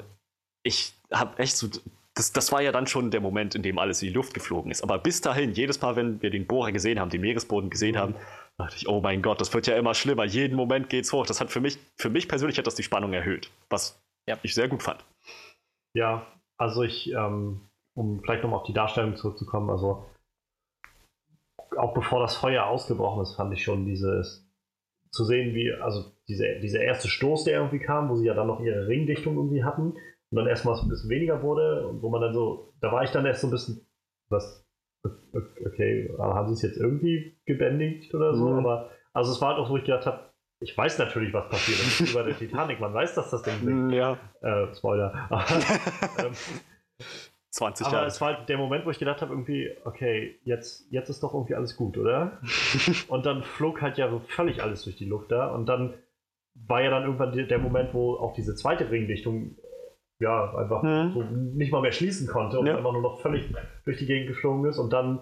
[0.64, 1.68] ich habe echt so.
[2.15, 4.71] Das, das war ja dann schon der Moment, in dem alles in die Luft geflogen
[4.71, 4.81] ist.
[4.83, 8.15] Aber bis dahin, jedes Mal, wenn wir den Bohrer gesehen haben, den Meeresboden gesehen haben,
[8.57, 10.23] dachte ich, oh mein Gott, das wird ja immer schlimmer.
[10.23, 11.25] Jeden Moment geht's hoch.
[11.25, 14.37] Das hat für mich, für mich persönlich hat das die Spannung erhöht, was ja.
[14.43, 15.03] ich sehr gut fand.
[15.93, 16.25] Ja,
[16.57, 17.61] also ich, ähm,
[17.95, 20.09] um vielleicht nochmal auf die Darstellung zurückzukommen, also
[21.77, 24.49] auch bevor das Feuer ausgebrochen ist, fand ich schon dieses
[25.11, 28.47] zu sehen, wie, also diese, dieser erste Stoß, der irgendwie kam, wo sie ja dann
[28.47, 29.95] noch ihre Ringdichtung irgendwie hatten
[30.36, 33.12] und dann erstmal ein bisschen weniger wurde und wo man dann so, da war ich
[33.12, 33.88] dann erst so ein bisschen,
[34.28, 34.68] was,
[35.34, 38.60] okay, haben sie es jetzt irgendwie gebändigt oder so, mhm.
[38.60, 41.80] aber also es war halt auch, wo ich gedacht habe, ich weiß natürlich, was passiert
[41.80, 43.94] ist über der Titanic, man weiß, dass das Ding sinkt.
[43.94, 44.18] Ja.
[44.41, 45.14] Äh, Spoiler.
[45.30, 45.45] Aber,
[46.20, 46.34] ähm,
[47.52, 48.07] 20 Aber Jahre.
[48.07, 51.34] es war halt der Moment, wo ich gedacht habe, irgendwie, okay, jetzt, jetzt ist doch
[51.34, 52.41] irgendwie alles gut, oder?
[53.07, 55.48] und dann flog halt ja so völlig alles durch die Luft da.
[55.48, 55.94] Und dann
[56.56, 59.56] war ja dann irgendwann der Moment, wo auch diese zweite Ringdichtung
[60.19, 61.23] ja einfach so
[61.53, 62.77] nicht mal mehr schließen konnte und ja.
[62.77, 64.77] einfach nur noch völlig durch die Gegend geflogen ist.
[64.77, 65.19] Und dann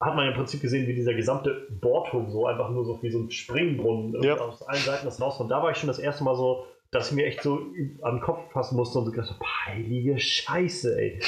[0.00, 3.20] hat man im Prinzip gesehen, wie dieser gesamte Bordturm so einfach nur so wie so
[3.20, 4.36] ein Springbrunnen ja.
[4.36, 5.40] aus allen Seiten das raus.
[5.40, 7.58] Und da war ich schon das erste Mal so, dass ich mir echt so
[8.02, 11.20] an den Kopf fassen musste und so gedacht habe, heilige Scheiße, ey.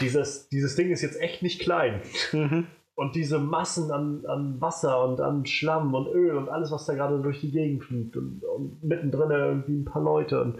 [0.00, 2.00] dieses, dieses Ding ist jetzt echt nicht klein.
[2.32, 2.66] Mhm.
[2.96, 6.94] Und diese Massen an, an Wasser und an Schlamm und Öl und alles, was da
[6.94, 10.58] gerade durch die Gegend fliegt und, und mittendrin irgendwie ein paar Leute und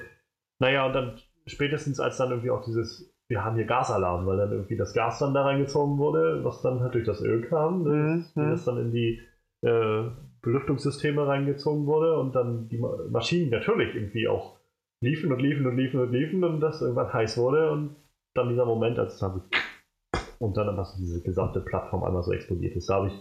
[0.58, 4.52] naja, und dann spätestens als dann irgendwie auch dieses, wir haben hier Gasalarm, weil dann
[4.52, 8.24] irgendwie das Gas dann da reingezogen wurde, was dann halt durch das Öl kam, ne?
[8.34, 8.50] mhm.
[8.50, 9.20] das dann in die
[9.62, 10.10] äh,
[10.42, 12.78] Belüftungssysteme reingezogen wurde und dann die
[13.10, 14.58] Maschinen natürlich irgendwie auch
[15.00, 17.96] liefen und liefen und liefen und liefen und das irgendwann heiß wurde und
[18.34, 19.42] dann dieser Moment, als es dann
[20.38, 22.90] und dann einfach so diese gesamte Plattform einmal so explodiert ist.
[22.90, 23.14] Da habe ich,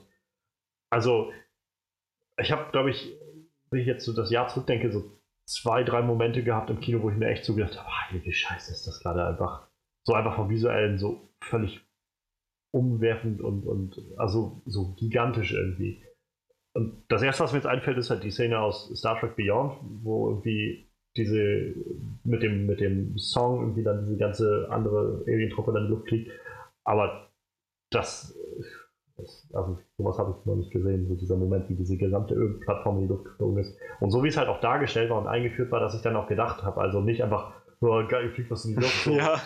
[0.89, 1.31] also
[2.37, 3.17] ich habe, glaube ich,
[3.69, 5.03] wenn ich jetzt so das Jahr zurückdenke, so
[5.45, 8.71] zwei, drei Momente gehabt im Kino, wo ich mir echt so gedacht habe, heilige Scheiße,
[8.71, 9.67] ist das gerade einfach
[10.05, 11.81] so einfach vom Visuellen so völlig
[12.73, 16.03] umwerfend und, und also so gigantisch irgendwie.
[16.75, 19.79] Und das erste, was mir jetzt einfällt, ist halt die Szene aus Star Trek Beyond,
[20.03, 21.75] wo irgendwie diese
[22.23, 26.07] mit dem, mit dem Song irgendwie dann diese ganze andere Alien-Truppe dann in die Luft
[26.07, 26.31] fliegt.
[26.83, 27.31] Aber
[27.91, 28.35] das,
[29.17, 32.97] das also sowas habe ich noch nicht gesehen, so dieser Moment, wie diese gesamte Plattform
[32.97, 33.77] in die Luft geflogen ist.
[33.99, 36.27] Und so wie es halt auch dargestellt war und eingeführt war, dass ich dann auch
[36.27, 39.03] gedacht habe, also nicht einfach, oh, geil, fliegt was in die Luft.
[39.03, 39.39] So ja.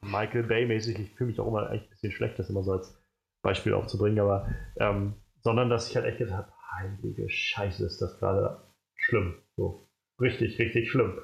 [0.00, 2.98] Michael Bay-mäßig, ich fühle mich auch immer echt ein bisschen schlecht, das immer so als
[3.42, 8.18] Beispiel aufzubringen, aber ähm, sondern dass ich halt echt gedacht habe, heilige Scheiße, ist das
[8.18, 8.62] gerade
[8.94, 9.34] schlimm.
[9.56, 9.86] So
[10.20, 11.18] richtig, richtig schlimm.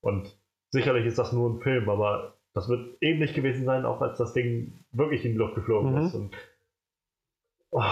[0.00, 0.38] Und
[0.70, 4.32] sicherlich ist das nur ein Film, aber das wird ähnlich gewesen sein, auch als das
[4.32, 5.98] Ding wirklich in die Luft geflogen mhm.
[5.98, 6.14] ist.
[6.14, 6.34] Und,
[7.74, 7.82] oh.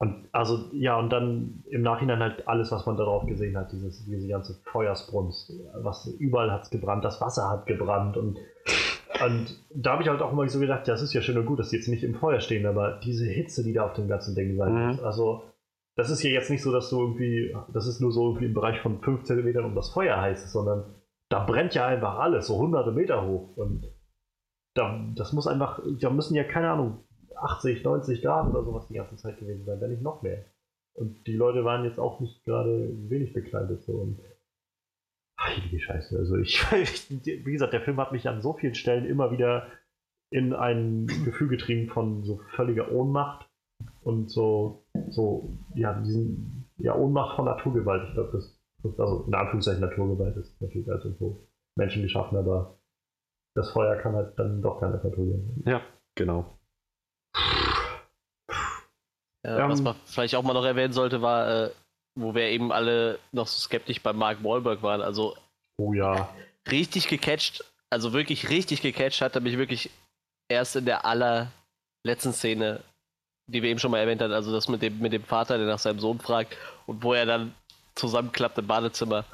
[0.00, 4.04] und also, ja, und dann im Nachhinein halt alles, was man darauf gesehen hat, dieses,
[4.04, 8.38] diese ganze Feuersbrunst, was überall hat es gebrannt, das Wasser hat gebrannt und
[9.24, 11.46] Und da habe ich halt auch immer so gedacht, ja, das ist ja schön und
[11.46, 14.06] gut, dass die jetzt nicht im Feuer stehen, aber diese Hitze, die da auf dem
[14.06, 14.90] ganzen Ding sein Mhm.
[14.90, 15.42] ist, also
[15.96, 18.54] das ist ja jetzt nicht so, dass du irgendwie, das ist nur so irgendwie im
[18.54, 20.94] Bereich von 5 cm um das Feuer heiß ist, sondern
[21.30, 23.56] da brennt ja einfach alles, so hunderte Meter hoch.
[23.56, 23.90] Und
[24.74, 27.04] da, das muss einfach, da müssen ja, keine Ahnung,
[27.40, 30.44] 80, 90 Grad oder sowas die ganze Zeit gewesen sein, wenn nicht noch mehr.
[30.94, 34.20] Und die Leute waren jetzt auch nicht gerade wenig bekleidet so und
[35.40, 36.18] heilige Scheiße.
[36.18, 36.60] Also ich,
[37.10, 39.68] wie gesagt, der Film hat mich an so vielen Stellen immer wieder
[40.30, 43.48] in ein Gefühl getrieben von so völliger Ohnmacht
[44.02, 48.08] und so, so, ja, diesen, ja, Ohnmacht von Naturgewalt.
[48.08, 51.46] Ich glaube, das, das, also in Anführungszeichen Naturgewalt ist natürlich als irgendwo
[51.76, 52.78] Menschen geschaffen, aber
[53.54, 55.62] das Feuer kann halt dann doch keine kontrollieren.
[55.64, 55.80] Ja,
[56.14, 56.57] genau.
[59.44, 61.70] Äh, Ähm, was man vielleicht auch mal noch erwähnen sollte, war, äh,
[62.16, 65.00] wo wir eben alle noch so skeptisch bei Mark Wahlberg waren.
[65.02, 65.36] Also
[65.80, 66.28] Oh ja.
[66.70, 69.90] richtig gecatcht, also wirklich richtig gecatcht hat er mich wirklich
[70.48, 72.82] erst in der allerletzten Szene,
[73.46, 75.66] die wir eben schon mal erwähnt haben, also das mit dem, mit dem Vater, der
[75.68, 76.56] nach seinem Sohn fragt
[76.86, 77.54] und wo er dann
[77.94, 79.24] zusammenklappt im Badezimmer.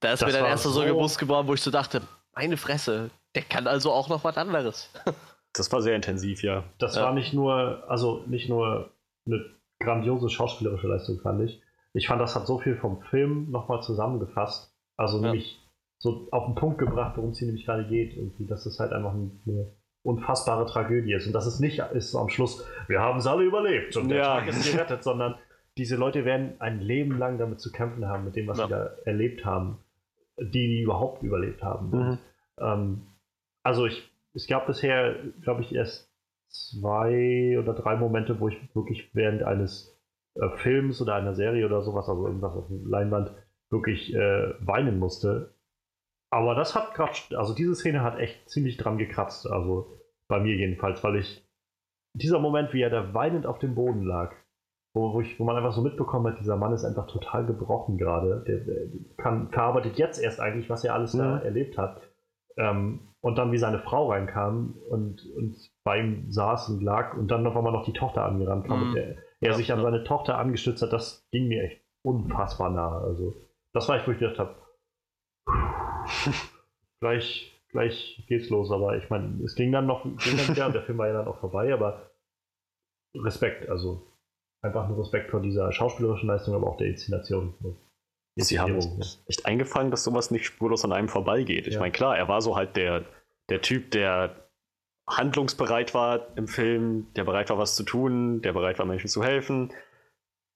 [0.00, 2.00] Da ist Das mir dann erst so so- gewusst geworden, wo ich so dachte,
[2.34, 4.88] meine Fresse, der kann also auch noch was anderes.
[5.52, 6.64] Das war sehr intensiv, ja.
[6.78, 7.02] Das Ja.
[7.04, 8.90] war nicht nur, also nicht nur
[9.26, 9.44] eine
[9.80, 11.62] grandiose schauspielerische Leistung, fand ich.
[11.92, 14.72] Ich fand, das hat so viel vom Film nochmal zusammengefasst.
[14.96, 15.24] Also Ja.
[15.24, 15.58] nämlich
[15.98, 18.16] so auf den Punkt gebracht, worum es hier nämlich gerade geht.
[18.16, 19.72] Irgendwie, dass es halt einfach eine
[20.02, 21.26] unfassbare Tragödie ist.
[21.26, 24.24] Und dass es nicht ist am Schluss, wir haben es alle überlebt und der Ja.
[24.38, 25.34] Tag ist gerettet, sondern
[25.76, 28.64] diese Leute werden ein Leben lang damit zu kämpfen haben, mit dem, was Ja.
[28.66, 29.78] sie da erlebt haben,
[30.38, 31.90] die, die überhaupt überlebt haben.
[31.90, 32.18] Mhm.
[32.58, 33.02] Ähm,
[33.62, 36.10] also ich, es gab bisher, glaube ich, erst
[36.48, 39.96] zwei oder drei Momente, wo ich wirklich während eines
[40.34, 43.32] äh, Films oder einer Serie oder sowas, also irgendwas auf der Leinwand,
[43.70, 45.54] wirklich äh, weinen musste.
[46.32, 50.54] Aber das hat gerade, also diese Szene hat echt ziemlich dran gekratzt, also bei mir
[50.54, 51.44] jedenfalls, weil ich
[52.14, 54.32] dieser Moment, wie er da weinend auf dem Boden lag,
[54.92, 57.96] wo, wo, ich, wo man einfach so mitbekommen hat, dieser Mann ist einfach total gebrochen
[57.96, 58.42] gerade.
[58.46, 61.42] Der, der kann, verarbeitet jetzt erst eigentlich, was er alles da Mhm.
[61.42, 62.09] erlebt hat.
[62.56, 67.30] Ähm, und dann, wie seine Frau reinkam und, und bei ihm saß und lag und
[67.30, 68.88] dann auf einmal noch die Tochter angerannt kam Mhm.
[68.90, 72.70] und er, er Ja, sich an seine Tochter angestützt hat, das ging mir echt unfassbar
[72.70, 73.00] nahe.
[73.02, 73.34] Also,
[73.74, 74.56] das war ich, wo ich gedacht habe,
[77.00, 80.74] gleich, gleich geht's los, aber ich meine, es ging dann noch ging dann wieder und
[80.74, 82.10] der Film war ja dann auch vorbei, aber
[83.16, 84.06] Respekt, also
[84.62, 87.54] einfach nur Respekt vor dieser schauspielerischen Leistung, aber auch der Inszenation.
[88.42, 91.66] Sie haben Inszenierung, echt eingefangen, dass sowas nicht spurlos an einem vorbeigeht.
[91.66, 91.80] Ich Ja.
[91.80, 93.04] meine, klar, er war so halt der,
[93.48, 94.34] der Typ, der
[95.08, 99.24] handlungsbereit war im Film, der bereit war, was zu tun, der bereit war, Menschen zu
[99.24, 99.72] helfen.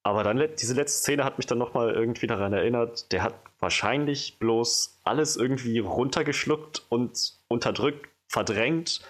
[0.05, 4.39] Aber dann, diese letzte Szene hat mich dann nochmal irgendwie daran erinnert, der hat wahrscheinlich
[4.39, 9.01] bloß alles irgendwie runtergeschluckt und unterdrückt, verdrängt,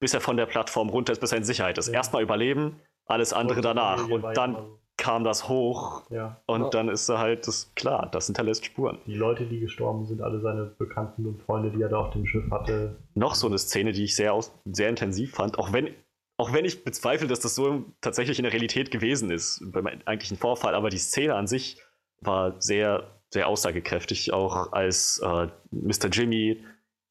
[0.00, 1.86] bis er von der Plattform runter ist, bis er in Sicherheit ist.
[1.88, 1.94] Ja.
[1.94, 4.08] Erstmal überleben, alles andere danach.
[4.08, 4.56] Und dann
[4.96, 6.68] kam das hoch Ja, und Ja.
[6.70, 8.98] dann ist er halt, das, klar, das hinterlässt Spuren.
[9.06, 12.26] die Leute, die gestorben sind, alle seine Bekannten und Freunde, die er da auf dem
[12.26, 12.96] Schiff hatte.
[13.14, 15.94] noch so eine Szene, die ich sehr, aus, sehr intensiv fand, auch wenn,
[16.38, 20.36] auch wenn ich bezweifle, dass das so tatsächlich in der Realität gewesen ist, beim eigentlichen
[20.36, 21.80] Vorfall, aber die Szene an sich
[22.20, 26.08] war sehr, sehr aussagekräftig, auch als äh, Mr.
[26.12, 26.62] Jimmy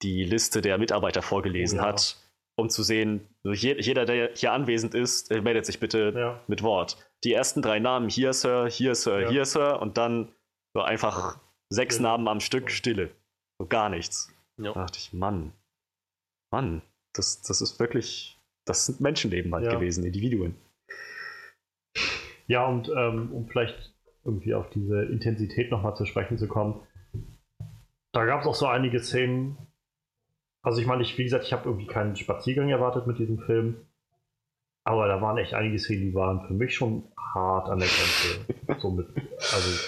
[0.02, 1.88] die Liste der Mitarbeiter vorgelesen Oh ja.
[1.90, 2.18] hat,
[2.56, 6.40] um zu sehen, je, jeder, der hier anwesend ist, äh, meldet sich bitte Ja.
[6.48, 6.98] mit Wort.
[7.24, 9.30] Die ersten drei Namen, hier Sir, hier Sir, Ja.
[9.30, 10.32] hier Sir, und dann
[10.74, 11.40] so einfach
[11.70, 12.10] sechs Stille.
[12.10, 13.12] Namen am Stück, Stille.
[13.60, 14.34] So gar nichts.
[14.58, 14.74] Ja.
[14.74, 15.54] Da dachte ich, Mann,
[16.52, 16.82] Mann,
[17.14, 19.74] das, das ist wirklich, das sind Menschenleben halt Ja.
[19.76, 20.56] gewesen, Individuen.
[22.48, 23.94] Ja, und ähm, um vielleicht
[24.24, 26.82] irgendwie auf diese Intensität nochmal zu sprechen zu kommen,
[28.14, 29.58] da gab es auch so einige Szenen.
[30.64, 33.86] Also ich meine, ich, wie gesagt, ich habe irgendwie keinen Spaziergang erwartet mit diesem Film.
[34.84, 37.04] Aber da waren echt einige Szenen, die waren für mich schon
[37.34, 38.80] hart an der Grenze.
[38.82, 39.80] so mit, also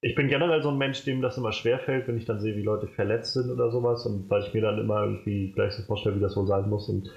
[0.00, 2.62] ich bin generell so ein Mensch, dem das immer schwerfällt, wenn ich dann sehe, wie
[2.62, 4.06] Leute verletzt sind oder sowas.
[4.06, 6.88] Und weil ich mir dann immer irgendwie gleich so vorstelle, wie das wohl sein muss.
[6.88, 7.10] Und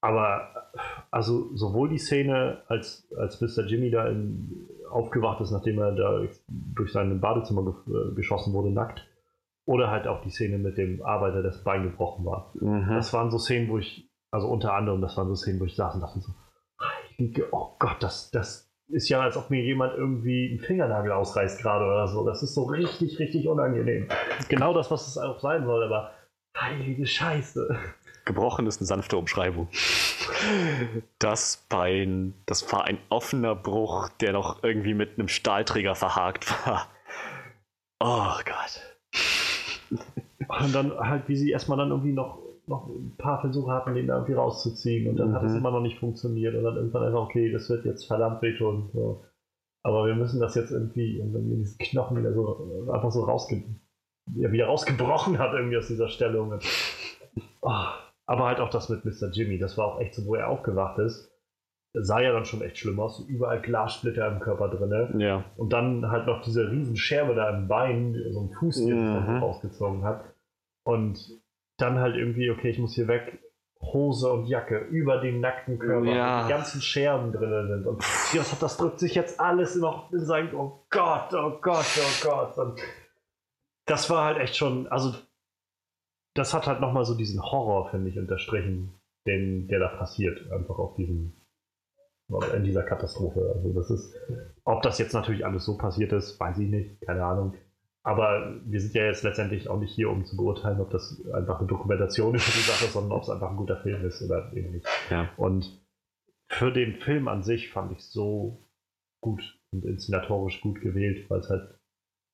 [0.00, 0.70] aber
[1.10, 3.66] also sowohl die Szene, als, als Mr.
[3.66, 8.70] Jimmy da in, aufgewacht ist, nachdem er da durch sein Badezimmer ge äh, geschossen wurde,
[8.70, 9.06] nackt,
[9.64, 12.52] oder halt auch die Szene mit dem Arbeiter, dessen Bein gebrochen war.
[12.60, 12.88] Mhm.
[12.88, 15.76] Das waren so Szenen, wo ich, also unter anderem, das waren so Szenen, wo ich
[15.76, 16.32] saß und dachte so,
[16.80, 21.60] heilige- oh Gott, das, das ist ja, als ob mir jemand irgendwie einen Fingernagel ausreißt
[21.60, 22.24] gerade oder so.
[22.26, 24.08] Das ist so richtig, richtig unangenehm.
[24.48, 26.12] Genau das, was es auch sein soll, aber
[26.56, 27.78] heilige Scheiße.
[28.24, 29.68] Gebrochen ist eine sanfte Umschreibung.
[31.18, 36.88] Das Bein, das war ein offener Bruch, der noch irgendwie mit einem Stahlträger verhakt war.
[38.00, 40.00] Oh Gott.
[40.60, 42.38] Und dann halt, wie sie erstmal dann irgendwie noch,
[42.68, 45.58] noch ein paar Versuche hatten, den da irgendwie rauszuziehen und dann hat es Mhm.
[45.58, 48.90] immer noch nicht funktioniert und dann irgendwann einfach, okay, das wird jetzt verdammt wehtun.
[48.92, 49.24] So.
[49.84, 53.62] Aber wir müssen das jetzt irgendwie, und dann diesen Knochen wieder so einfach so rausge
[54.36, 56.50] ja, wieder rausgebrochen hat irgendwie aus dieser Stellung.
[56.50, 56.64] Und,
[57.62, 57.94] Ah,
[58.26, 59.30] aber halt auch das mit Mr.
[59.32, 61.30] Jimmy, das war auch echt so, wo er aufgewacht ist.
[61.94, 65.18] Sah ja dann schon echt schlimm aus, überall Glassplitter im Körper drin.
[65.20, 65.44] Ja.
[65.56, 69.30] Und dann halt noch diese riesen Scherbe da im Bein, so ein Fuß, der Mhm.
[69.36, 69.42] mhm.
[69.42, 70.24] rausgezogen hat.
[70.84, 71.18] Und
[71.78, 73.38] dann halt irgendwie, okay, ich muss hier weg,
[73.80, 76.40] Hose und Jacke über den nackten Körper, Ja.
[76.42, 77.86] wo die ganzen Scherben drin sind.
[77.86, 78.02] Und
[78.34, 82.58] das, das drückt sich jetzt alles noch in sein, oh Gott, oh Gott, oh Gott.
[82.58, 82.80] Und
[83.86, 85.14] das war halt echt schon, also
[86.34, 88.92] das hat halt nochmal so diesen Horror, finde ich, unterstrichen,
[89.26, 91.34] den, der da passiert, einfach auf diesem,
[92.54, 93.52] in dieser Katastrophe.
[93.54, 94.14] Also das ist,
[94.64, 97.54] ob das jetzt natürlich alles so passiert ist, weiß ich nicht, keine Ahnung.
[98.04, 101.58] Aber wir sind ja jetzt letztendlich auch nicht hier, um zu beurteilen, ob das einfach
[101.58, 104.52] eine Dokumentation ist für die Sache, sondern ob es einfach ein guter Film ist oder
[104.54, 104.86] eben nicht.
[105.10, 105.28] Ja.
[105.36, 105.82] Und
[106.48, 108.64] für den Film an sich fand ich so
[109.20, 109.42] gut
[109.72, 111.78] und inszenatorisch gut gewählt, weil es halt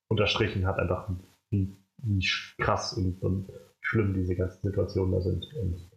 [0.08, 1.10] unterstrichen hat, einfach
[1.50, 2.24] wie, wie
[2.58, 3.50] krass und, und
[3.80, 5.44] schlimm diese ganzen Situationen da sind.
[5.60, 5.90] Und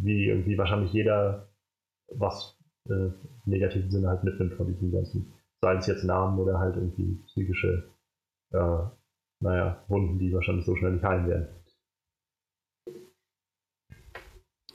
[0.00, 1.48] wie irgendwie wahrscheinlich jeder
[2.08, 2.58] was
[2.88, 3.14] äh, im
[3.46, 7.90] negativen Sinne halt mitnimmt von diesen ganzen, seien es jetzt Namen oder halt irgendwie psychische,
[8.52, 8.84] äh,
[9.40, 11.48] naja, Wunden, die wahrscheinlich so schnell nicht heilen werden.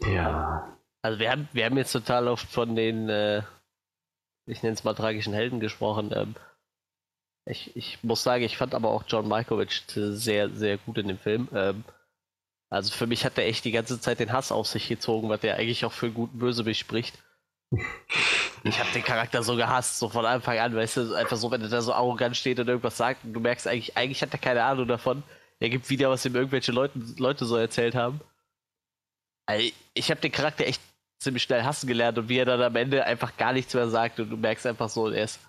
[0.01, 0.77] Ja.
[1.01, 3.43] Also wir haben, wir haben jetzt total oft von den, äh,
[4.45, 6.11] ich nenne es mal tragischen Helden gesprochen.
[6.13, 6.35] Ähm,
[7.45, 11.17] ich, ich muss sagen, ich fand aber auch John Malkovich sehr, sehr gut in dem
[11.17, 11.47] Film.
[11.53, 11.83] Ähm,
[12.69, 15.39] also für mich hat er echt die ganze Zeit den Hass auf sich gezogen, was
[15.39, 17.23] der eigentlich auch für einen guten Bösewicht spricht.
[18.64, 21.61] Ich habe den Charakter so gehasst, so von Anfang an, weißt du, einfach so, wenn
[21.61, 24.39] er da so arrogant steht und irgendwas sagt und du merkst eigentlich, eigentlich hat er
[24.39, 25.23] keine Ahnung davon.
[25.60, 28.19] Er gibt wieder, was ihm irgendwelche Leuten, Leute so erzählt haben.
[29.45, 30.81] Also ich habe den Charakter echt
[31.19, 34.19] ziemlich schnell hassen gelernt und wie er dann am Ende einfach gar nichts mehr sagt
[34.19, 35.39] und du merkst einfach so, er ist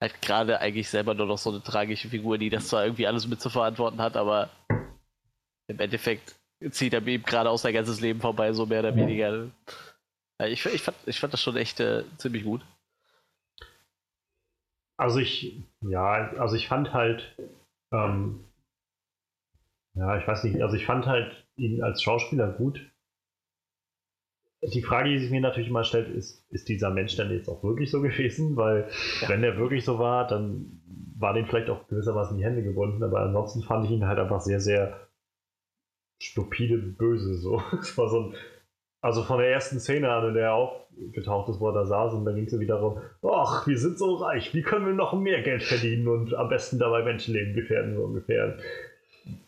[0.00, 3.26] halt gerade eigentlich selber nur noch so eine tragische Figur, die das zwar irgendwie alles
[3.26, 4.48] mit zu verantworten hat, aber
[5.66, 6.34] im Endeffekt
[6.70, 9.48] zieht er ihm gerade auch sein ganzes Leben vorbei, so mehr oder weniger.
[10.46, 12.64] Ich, ich, fand, ich fand das schon echt äh, ziemlich gut.
[14.96, 17.36] Also ich, ja, also ich fand halt,
[17.92, 18.44] ähm,
[19.94, 22.80] ja, ich weiß nicht, also ich fand halt ihn als Schauspieler gut.
[24.62, 27.62] Die Frage, die sich mir natürlich immer stellt, ist, ist dieser Mensch denn jetzt auch
[27.62, 28.56] wirklich so gewesen?
[28.56, 28.90] Weil
[29.20, 29.28] Ja.
[29.28, 30.82] wenn der wirklich so war, dann
[31.16, 34.40] war dem vielleicht auch gewissermaßen die Hände gebunden, aber ansonsten fand ich ihn halt einfach
[34.40, 35.08] sehr, sehr
[36.20, 37.34] stupide böse.
[37.34, 37.62] So.
[37.80, 38.34] Es war so ein,
[39.00, 42.14] also von der ersten Szene an, in der er aufgetaucht ist, wo er da saß,
[42.14, 45.12] und dann ging es wieder darum, ach, wir sind so reich, wie können wir noch
[45.12, 48.58] mehr Geld verdienen und am besten dabei Menschenleben gefährden, so ungefähr.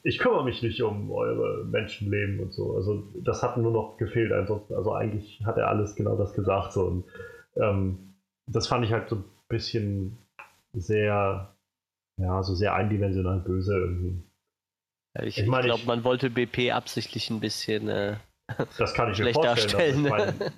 [0.02, 2.77] Ich kümmere mich nicht um eure Menschenleben und so.
[2.77, 4.31] Also das hat nur noch gefehlt.
[4.31, 6.72] Ansonsten, also eigentlich hat er alles genau das gesagt.
[6.72, 6.85] So.
[6.85, 7.05] Und
[7.56, 8.14] ähm,
[8.47, 10.18] das fand ich halt so ein bisschen
[10.74, 11.55] sehr,
[12.18, 14.22] ja, so sehr eindimensional böse irgendwie.
[15.16, 17.89] Ja, Ich, Ich ich, meine, glaube, man wollte BP absichtlich ein bisschen.
[17.89, 18.16] Äh,
[18.78, 20.06] Das kann ich mir vorstellen.
[20.12, 20.52] Also ich, meine,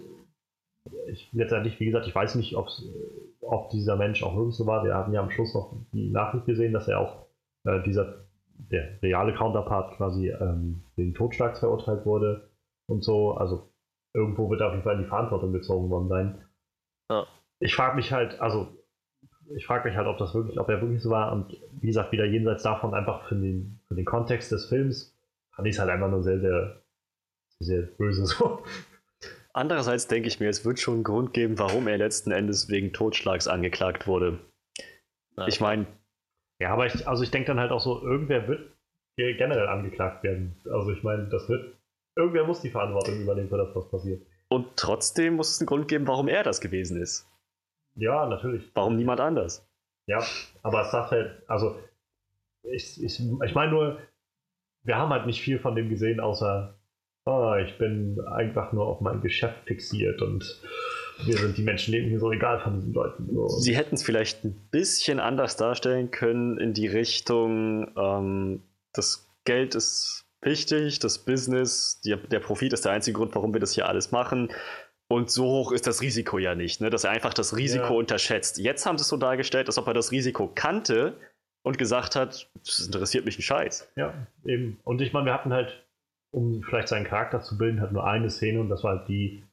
[1.09, 4.85] ich letztendlich, wie gesagt, ich weiß nicht, ob dieser Mensch auch wirklich so war.
[4.85, 7.27] Wir hatten ja am Schluss noch die Nachricht gesehen, dass er auch
[7.65, 8.27] äh, dieser
[8.71, 12.51] der reale Counterpart quasi ähm, wegen Totschlags verurteilt wurde
[12.87, 13.33] und so.
[13.33, 13.73] Also
[14.15, 16.45] irgendwo wird er auf jeden Fall in die Verantwortung gezogen worden sein.
[17.11, 17.27] Ja.
[17.59, 18.69] Ich frage mich halt, also
[19.55, 22.13] ich frage mich halt, ob das wirklich, ob er wirklich so war und wie gesagt,
[22.13, 25.17] wieder jenseits davon einfach für den, für den Kontext des Films
[25.55, 26.82] fand ich es halt einfach nur sehr, sehr,
[27.63, 28.63] sehr böse so.
[29.55, 32.93] Andererseits denke ich mir, es wird schon einen Grund geben, warum er letzten Endes wegen
[32.93, 34.39] Totschlags angeklagt wurde.
[35.37, 35.87] na, Ich meine,
[36.59, 38.71] Ja, aber ich, also ich denke dann halt auch so, irgendwer wird
[39.17, 40.57] ge- generell angeklagt werden.
[40.65, 41.77] Also ich meine, das wird,
[42.17, 44.23] irgendwer muss die Verantwortung übernehmen für das, was passiert.
[44.49, 47.29] und trotzdem muss es einen Grund geben, warum er das gewesen ist.
[47.95, 48.71] Ja, natürlich.
[48.75, 49.67] Warum niemand anders?
[50.07, 50.25] Ja,
[50.63, 51.79] aber es sagt halt, also
[52.63, 53.99] ich, ich, ich meine nur,
[54.83, 56.75] wir haben halt nicht viel von dem gesehen, außer
[57.25, 60.45] ah, ich bin einfach nur auf mein Geschäft fixiert und
[61.27, 63.29] mir sind die Menschenleben hier so egal von diesen Leuten.
[63.33, 63.47] So.
[63.49, 68.63] Sie hätten es vielleicht ein bisschen anders darstellen können in die Richtung, ähm,
[68.93, 73.61] das Geld ist wichtig, das Business, die, der Profit ist der einzige Grund, warum wir
[73.61, 74.51] das hier alles machen.
[75.09, 76.89] Und so hoch ist das Risiko ja nicht, ne?
[76.91, 77.91] dass er einfach das Risiko Ja.
[77.91, 78.59] unterschätzt.
[78.59, 81.15] Jetzt haben sie es so dargestellt, als ob er das Risiko kannte
[81.63, 83.93] und gesagt hat, das interessiert mich ein Scheiß.
[83.97, 84.81] Ja, eben.
[84.85, 85.85] Und ich meine, wir hatten halt,
[86.33, 89.45] um vielleicht seinen Charakter zu bilden, halt nur eine Szene und das war halt die,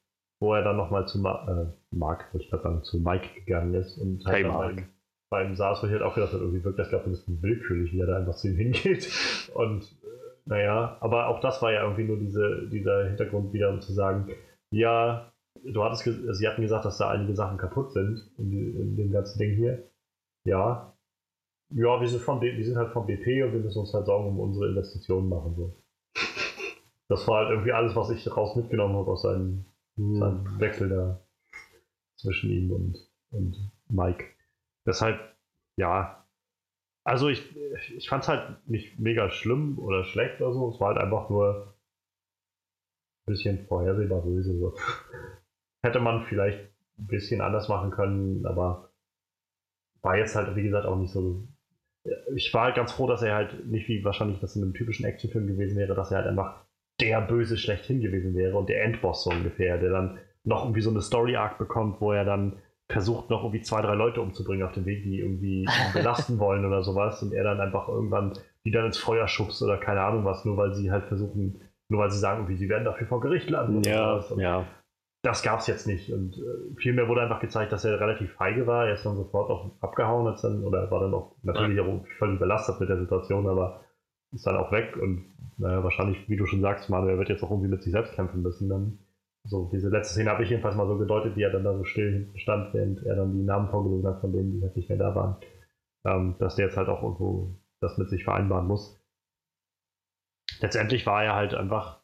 [0.41, 3.73] wo er dann nochmal zu Ma äh, Mark, würde ich gerade sagen, zu Mike gegangen
[3.73, 4.75] ist und halt Hey, Mark.
[4.75, 4.87] Bei, ihm,
[5.29, 7.41] bei ihm saß, wo ich halt auch gedacht habe, irgendwie wirkt das gerade ein bisschen
[7.41, 9.11] willkürlich, wie er da einfach zu ihm hingeht
[9.53, 10.07] und äh,
[10.45, 14.29] Naja, aber auch das war ja irgendwie nur diese, dieser Hintergrund wieder, um zu sagen,
[14.71, 15.31] ja,
[15.63, 19.39] du hattest, sie hatten gesagt, dass da einige Sachen kaputt sind in, in dem ganzen
[19.39, 19.89] Ding hier.
[20.47, 20.93] Ja.
[21.71, 24.29] Ja, wir sind, von, wir sind halt vom BP und wir müssen uns halt Sorgen
[24.29, 25.55] um unsere Investitionen machen.
[25.55, 25.75] So.
[27.09, 29.65] Das war halt irgendwie alles, was ich raus mitgenommen habe aus seinem,
[29.95, 30.15] hm.
[30.15, 31.19] seinem Wechsel da
[32.17, 32.97] zwischen ihm und,
[33.31, 34.25] und Mike.
[34.85, 35.19] Deshalb,
[35.75, 36.25] ja.
[37.03, 37.55] Also ich,
[37.95, 40.69] ich fand es halt nicht mega schlimm oder schlecht oder so.
[40.69, 41.73] Es war halt einfach nur
[43.25, 44.57] ein bisschen vorhersehbar böse.
[44.57, 44.75] So.
[45.83, 46.59] Hätte man vielleicht
[46.99, 48.91] ein bisschen anders machen können, aber
[50.01, 51.47] war jetzt halt, wie gesagt, auch nicht so.
[52.35, 55.05] Ich war halt ganz froh, dass er halt nicht wie wahrscheinlich das in einem typischen
[55.05, 56.65] Actionfilm gewesen wäre, dass er halt einfach
[57.01, 60.89] der Böse schlechthin gewesen wäre und der Endboss so ungefähr, der dann noch irgendwie so
[60.89, 62.57] eine Story-Arc bekommt, wo er dann
[62.91, 66.81] versucht, noch irgendwie zwei, drei Leute umzubringen auf dem Weg, die irgendwie belasten wollen oder
[66.81, 68.33] sowas und er dann einfach irgendwann
[68.65, 72.01] die dann ins Feuer schubst oder keine Ahnung was, nur weil sie halt versuchen, nur
[72.01, 73.83] weil sie sagen, irgendwie, sie werden dafür vor Gericht landen.
[73.83, 74.65] Ja, ja.
[75.21, 76.13] Das gab es jetzt nicht.
[76.13, 78.87] Und äh, vielmehr wurde einfach gezeigt, dass er relativ feige war.
[78.87, 81.83] Er ist dann sofort auch abgehauen, als dann, oder war dann auch natürlich ja.
[81.83, 83.81] auch völlig überlastet mit der Situation, aber
[84.31, 85.25] ist dann auch weg und
[85.57, 88.41] naja, wahrscheinlich, wie du schon sagst, Manuel wird jetzt auch irgendwie mit sich selbst kämpfen
[88.41, 88.69] müssen.
[88.69, 88.99] Dann
[89.43, 91.83] so, diese letzte Szene habe ich jedenfalls mal so gedeutet, wie er dann da so
[91.83, 94.97] still stand, während er dann die Namen vorgelesen hat von denen, die halt nicht mehr
[94.97, 95.35] da waren.
[96.05, 98.97] Ähm, dass der jetzt halt auch irgendwo das mit sich vereinbaren muss.
[100.61, 102.01] Letztendlich war er halt einfach,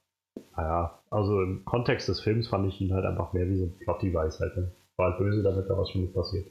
[0.56, 3.78] naja, also im Kontext des Films fand ich ihn halt einfach mehr wie so ein
[3.80, 4.58] Plot-Device halt.
[4.58, 4.72] Ne?
[4.98, 6.48] War halt böse, damit da was schon passiert.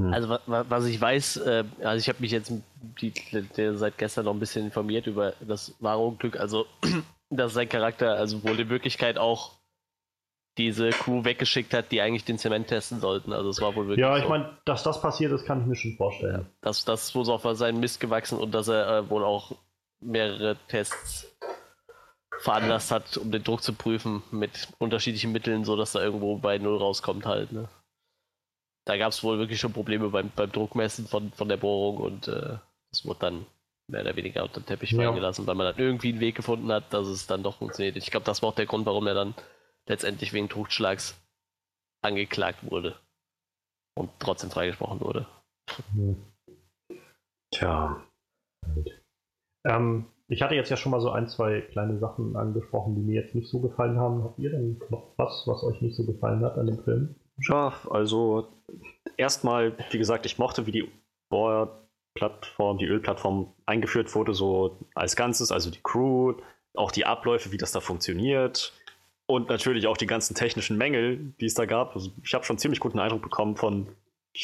[0.00, 0.14] Hm.
[0.14, 2.52] Also was ich weiß, äh, also ich habe mich jetzt
[3.00, 6.66] die, die, seit gestern noch ein bisschen informiert über das wahre Unglück, also
[7.30, 9.52] dass sein Charakter also wohl in Wirklichkeit auch
[10.58, 13.32] diese Crew weggeschickt hat, die eigentlich den Zement testen sollten.
[13.32, 14.04] Also es war wohl wirklich.
[14.04, 14.28] Ja, ich so.
[14.28, 16.46] meine, dass das passiert ist, kann ich mir schon vorstellen.
[16.64, 19.52] Ja, das, wohl auf seinen Mist gewachsen und dass er äh, wohl auch
[20.00, 21.34] mehrere Tests
[22.40, 26.78] veranlasst hat, um den Druck zu prüfen mit unterschiedlichen Mitteln, sodass er irgendwo bei Null
[26.78, 27.52] rauskommt halt.
[27.52, 27.68] Ne?
[28.90, 32.26] Da gab es wohl wirklich schon Probleme beim, beim Druckmessen von, von der Bohrung und
[32.26, 32.58] äh,
[32.90, 33.46] das wurde dann
[33.86, 35.14] mehr oder weniger unter den Teppich fallen ja.
[35.14, 37.96] gelassen, weil man dann irgendwie einen Weg gefunden hat, dass es dann doch funktioniert.
[37.96, 39.36] Ich glaube, das war auch der Grund, warum er dann
[39.86, 41.16] letztendlich wegen Totschlags
[42.02, 42.96] angeklagt wurde
[43.94, 45.24] und trotzdem freigesprochen wurde.
[47.54, 48.02] Tja.
[49.68, 53.22] Ähm, ich hatte jetzt ja schon mal so ein, zwei kleine Sachen angesprochen, die mir
[53.22, 54.24] jetzt nicht so gefallen haben.
[54.24, 57.14] Habt ihr denn noch was, was euch nicht so gefallen hat an dem Film?
[57.48, 58.48] Ja, also
[59.16, 60.90] erstmal, wie gesagt, ich mochte, wie die
[61.30, 66.34] Bohr-Plattform, die Ölplattform eingeführt wurde, so als Ganzes, also die Crew,
[66.74, 68.72] auch die Abläufe, wie das da funktioniert.
[69.26, 71.94] Und natürlich auch die ganzen technischen Mängel, die es da gab.
[71.94, 73.86] Also ich habe schon ziemlich guten Eindruck bekommen von,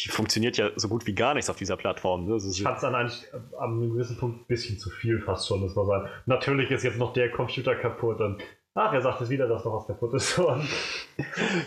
[0.08, 2.26] funktioniert ja so gut wie gar nichts auf dieser Plattform.
[2.26, 2.36] Ne?
[2.36, 3.24] ich fand es dann eigentlich
[3.58, 6.08] einem gewissen Punkt ein bisschen zu viel fast schon, muss man sagen.
[6.26, 8.42] Natürlich ist jetzt noch der Computer kaputt und
[8.76, 10.40] ach, er sagt es wieder, dass noch was kaputt ist.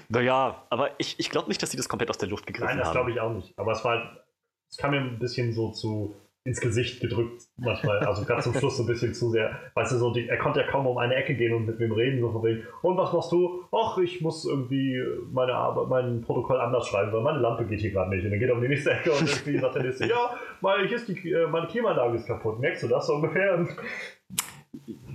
[0.09, 2.77] naja, aber ich, ich glaube nicht, dass sie das komplett aus der Luft gegriffen haben.
[2.77, 3.57] Nein, das glaube ich auch nicht.
[3.57, 4.21] Aber es war halt,
[4.69, 6.15] es kam mir ein bisschen so zu
[6.45, 7.99] ins Gesicht gedrückt manchmal.
[7.99, 9.59] Also gerade zum Schluss so ein bisschen zu sehr.
[9.73, 11.91] Weißt du, so die, er konnte ja kaum um eine Ecke gehen und mit wem
[11.91, 12.21] reden.
[12.21, 13.65] So von wegen, und was machst du?
[13.71, 17.91] Ach, ich muss irgendwie meine Arbeit, mein Protokoll anders schreiben, weil meine Lampe geht hier
[17.91, 18.23] gerade nicht.
[18.23, 20.87] Und dann geht er um die nächste Ecke und irgendwie sagt der nächste, ja, weil
[20.87, 22.59] hier ist die, äh, meine Klimaanlage ist kaputt.
[22.59, 23.67] Merkst du das so ungefähr?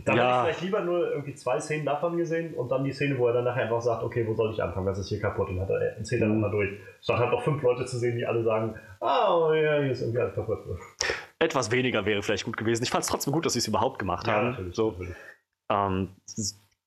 [0.04, 0.22] Dann ja.
[0.22, 3.28] hätte ich vielleicht lieber nur irgendwie zwei Szenen davon gesehen und dann die Szene, wo
[3.28, 5.60] er dann nachher einfach sagt, okay, wo soll ich anfangen, was ist hier kaputt und
[5.60, 6.40] hat er erzählt dann mhm.
[6.40, 6.70] mal durch.
[7.00, 10.02] Statt halt noch fünf Leute zu sehen, die alle sagen, ah, oh, ja, hier ist
[10.02, 10.58] irgendwie alles kaputt.
[11.38, 12.82] Etwas weniger wäre vielleicht gut gewesen.
[12.82, 14.50] Ich fand es trotzdem gut, dass sie es überhaupt gemacht ja, haben.
[14.50, 14.90] Natürlich, so.
[14.90, 15.16] Natürlich.
[15.70, 16.08] Ähm,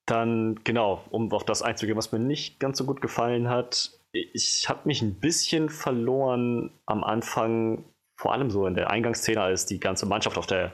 [0.05, 3.91] dann, genau, um auf das einzugehen, was mir nicht ganz so gut gefallen hat.
[4.11, 7.85] Ich habe mich ein bisschen verloren am Anfang,
[8.15, 10.71] vor allem so in der Eingangsszene, als die ganze Mannschaft auf der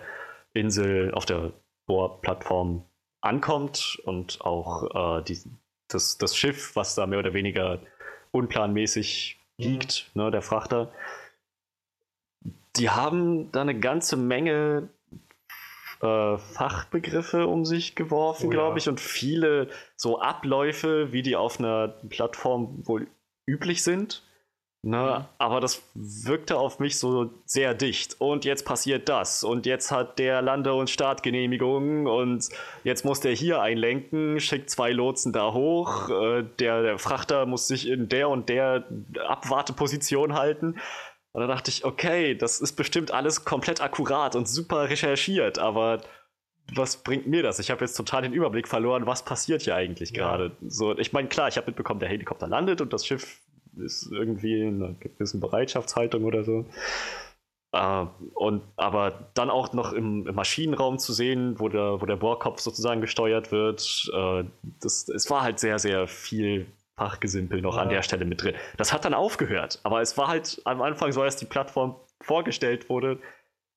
[0.53, 1.51] Insel, auf der
[1.85, 2.85] Bohrplattform
[3.21, 5.39] ankommt und auch äh, die,
[5.87, 7.79] das, das Schiff, was da mehr oder weniger
[8.31, 9.63] unplanmäßig mhm.
[9.63, 10.23] liegt, mhm.
[10.23, 10.91] ne, der Frachter.
[12.75, 14.89] Die haben da eine ganze Menge
[16.01, 21.59] äh, Fachbegriffe um sich geworfen, oh, glaube ich, und viele so Abläufe, wie die auf
[21.59, 23.07] einer Plattform wohl
[23.45, 24.23] üblich sind.
[24.85, 25.19] Ne?
[25.19, 25.25] Mhm.
[25.37, 28.19] Aber das wirkte auf mich so sehr dicht.
[28.19, 29.45] Und jetzt passiert das.
[29.45, 32.05] Und jetzt hat der Lande- und Startgenehmigung.
[32.05, 32.49] Und
[32.83, 36.09] jetzt muss der hier einlenken, schickt zwei Lotsen da hoch.
[36.09, 38.83] Äh, der, der Frachter muss sich in der und der
[39.25, 40.75] Abwarteposition halten.
[41.31, 45.59] Und da dachte ich, okay, das ist bestimmt alles komplett akkurat und super recherchiert.
[45.59, 46.01] Aber
[46.73, 47.59] was bringt mir das?
[47.59, 50.17] Ich habe jetzt total den Überblick verloren, was passiert hier eigentlich ja.
[50.17, 50.51] gerade.
[50.67, 53.39] So, ich meine, klar, ich habe mitbekommen, der Helikopter landet und das Schiff
[53.77, 56.65] ist irgendwie in einer gewissen Bereitschaftshaltung oder so.
[57.73, 58.05] Äh,
[58.35, 62.59] und aber dann auch noch im, im, Maschinenraum zu sehen, wo der, wo der Bohrkopf
[62.59, 64.43] sozusagen gesteuert wird, äh,
[64.79, 67.81] das, es war halt sehr, sehr viel Fachgesimpel noch ja.
[67.81, 68.55] an der Stelle mit drin.
[68.77, 72.89] Das hat dann aufgehört, aber es war halt am Anfang, so als die Plattform vorgestellt
[72.89, 73.19] wurde,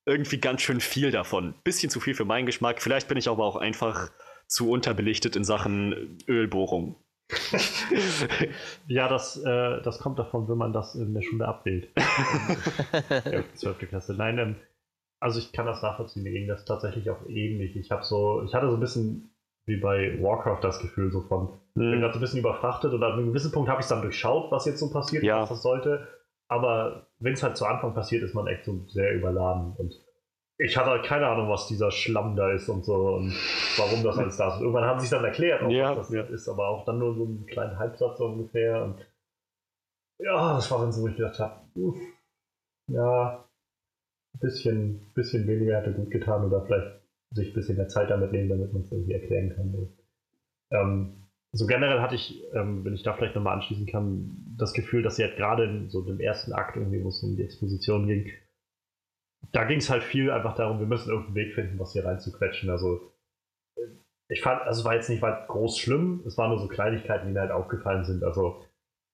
[0.05, 1.55] irgendwie ganz schön viel davon.
[1.63, 2.81] Bisschen zu viel für meinen Geschmack.
[2.81, 4.09] Vielleicht bin ich aber auch einfach
[4.47, 6.95] zu unterbelichtet in Sachen Ölbohrung.
[8.87, 11.89] ja, das, äh, das kommt davon, wenn man das in der Schule abwählt.
[13.25, 13.89] ja, 12.
[13.89, 14.13] Klasse.
[14.13, 14.55] Nein, ähm,
[15.19, 17.75] also ich kann das nachvollziehen, mir ging das tatsächlich auch ähnlich.
[17.75, 19.31] Ich habe so, ich hatte so ein bisschen
[19.65, 21.91] wie bei Warcraft das Gefühl so von, mhm.
[21.91, 24.51] bin gerade so ein bisschen überfrachtet und an einem gewissen Punkt habe ich dann durchschaut,
[24.51, 25.41] was jetzt so passiert, ja.
[25.41, 26.07] was das sollte.
[26.47, 29.93] Aber wenn es halt zu Anfang passiert, ist man echt so sehr überladen und
[30.59, 33.33] ich hatte halt keine Ahnung, was dieser Schlamm da ist und so und
[33.77, 34.55] warum das alles da ist.
[34.55, 36.23] Und irgendwann haben sie es dann erklärt, ja, was das ja.
[36.23, 38.83] ist, aber auch dann nur so einen kleinen Halbsatz ungefähr.
[38.83, 39.05] Und
[40.19, 41.61] ja, das war dann so, wo ich gedacht habe,
[42.87, 43.45] ja,
[44.33, 47.01] ein bisschen, bisschen weniger hätte gut getan oder vielleicht
[47.31, 49.93] sich ein bisschen mehr Zeit damit nehmen, damit man es irgendwie erklären kann.
[50.71, 55.03] Ähm, so generell hatte ich, ähm, wenn ich da vielleicht nochmal anschließen kann, das Gefühl,
[55.03, 58.07] dass sie halt gerade in so dem ersten Akt irgendwie, wo es um die Exposition
[58.07, 58.31] ging,
[59.51, 62.69] da ging es halt viel einfach darum, wir müssen irgendeinen Weg finden, was hier reinzuquetschen.
[62.69, 63.11] Also
[64.29, 67.27] ich fand, also es war jetzt nicht weit groß schlimm, es waren nur so Kleinigkeiten,
[67.27, 68.23] die mir halt aufgefallen sind.
[68.23, 68.65] Also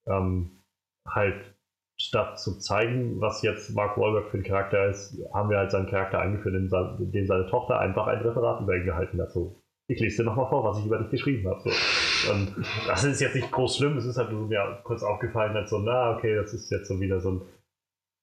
[0.08, 0.64] ähm,
[1.08, 1.56] halt
[2.00, 5.90] statt zu zeigen, was jetzt Mark Wahlberg für ein Charakter ist, haben wir halt seinen
[5.90, 9.32] Charakter eingeführt, in dem seine Tochter einfach ein Referat über ihn gehalten hat.
[9.32, 11.62] So, ich lese dir nochmal vor, was ich über dich geschrieben habe.
[11.62, 12.32] So.
[12.32, 15.70] Und das ist jetzt nicht groß schlimm, es ist halt nur mir kurz aufgefallen, halt
[15.70, 17.42] so, na, okay, das ist jetzt so wieder so ein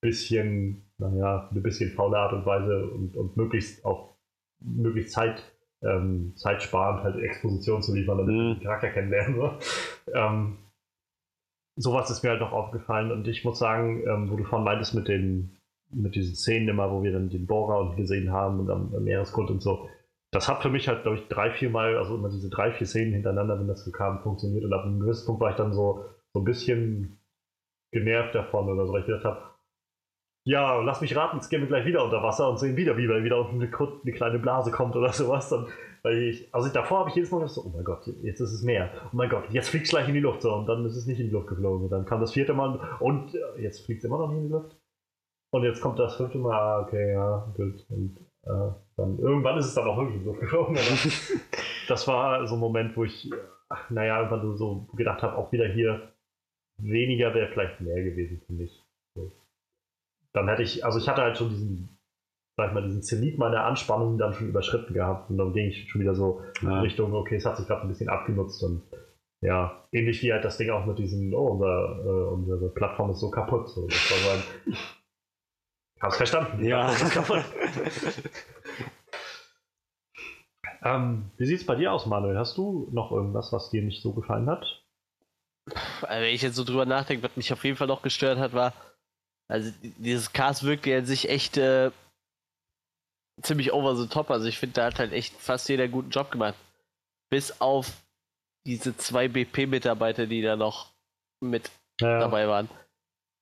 [0.02, 4.16] bisschen, naja, eine bisschen faule Art und Weise und, und möglichst auch
[4.60, 5.42] möglichst Zeit,
[5.82, 8.54] ähm, zeitsparend halt Exposition zu liefern, damit mhm.
[8.54, 9.36] den Charakter kennenlernen.
[9.36, 9.52] So.
[10.14, 10.58] Ähm,
[11.76, 14.94] sowas ist mir halt noch aufgefallen und ich muss sagen, ähm, wo du vorhin meintest
[14.94, 15.56] mit den
[15.92, 19.04] mit diesen Szenen immer, wo wir dann den Bohrer und gesehen haben und am, am
[19.04, 19.88] Meeresgrund und so,
[20.32, 22.86] das hat für mich halt, glaube ich, drei, vier Mal, also immer diese drei, vier
[22.86, 25.72] Szenen hintereinander, wenn das so kam, funktioniert und ab einem gewissen Punkt war ich dann
[25.72, 27.18] so, so ein bisschen
[27.92, 29.49] genervt davon oder so, weil ich gedacht habe,
[30.50, 33.08] ja, lass mich raten, jetzt gehen wir gleich wieder unter Wasser und sehen wieder, wie
[33.08, 35.48] weil wieder unten eine, eine, kleine Blase kommt oder sowas.
[35.48, 35.68] Dann,
[36.02, 38.52] weil ich, also ich, davor habe ich jedes Mal so, oh mein Gott, jetzt ist
[38.52, 38.90] es Meer.
[39.04, 40.42] Oh mein Gott, jetzt fliegt es gleich in die Luft.
[40.42, 41.84] So, und dann ist es nicht in die Luft geflogen.
[41.84, 44.46] Und dann kam das vierte Mal und äh, jetzt fliegt es immer noch nicht in
[44.48, 44.76] die Luft.
[45.52, 47.86] Und jetzt kommt das fünfte Mal, ah, okay, ja, gut.
[47.88, 50.76] Und äh, dann irgendwann ist es dann auch wirklich in die Luft geflogen.
[51.88, 53.30] das war so ein Moment, wo ich,
[53.88, 56.12] naja, irgendwann so gedacht habe, auch wieder hier,
[56.76, 58.82] weniger wäre vielleicht mehr gewesen für mich.
[59.14, 59.30] So
[60.32, 61.98] dann hätte ich, also ich hatte halt schon diesen,
[62.56, 65.90] sag ich mal, diesen Zenit meiner Anspannung dann schon überschritten gehabt und dann ging ich
[65.90, 66.70] schon wieder so ja.
[66.70, 68.82] in Richtung, okay, es hat sich gerade ein bisschen abgenutzt und
[69.42, 73.20] ja, ähnlich wie halt das Ding auch mit diesem, oh, unser, äh, unsere Plattform ist
[73.20, 73.70] so kaputt.
[73.70, 74.76] So, das war so ein,
[76.00, 76.62] hab's verstanden.
[76.62, 76.92] Ja.
[77.10, 77.44] kaputt.
[80.84, 82.36] ähm, wie sieht's bei dir aus, Manuel?
[82.36, 84.84] Hast du noch irgendwas, was dir nicht so gefallen hat?
[86.02, 88.52] Also, wenn ich jetzt so drüber nachdenke, was mich auf jeden Fall noch gestört hat,
[88.52, 88.74] war,
[89.50, 91.90] also dieses Cast wirkt ja sich echt äh,
[93.42, 94.30] ziemlich over the top.
[94.30, 96.54] Also ich finde, da hat halt echt fast jeder einen guten Job gemacht.
[97.30, 97.92] Bis auf
[98.64, 100.92] diese zwei BP-Mitarbeiter, die da noch
[101.40, 101.68] mit
[102.00, 102.20] ja.
[102.20, 102.68] dabei waren.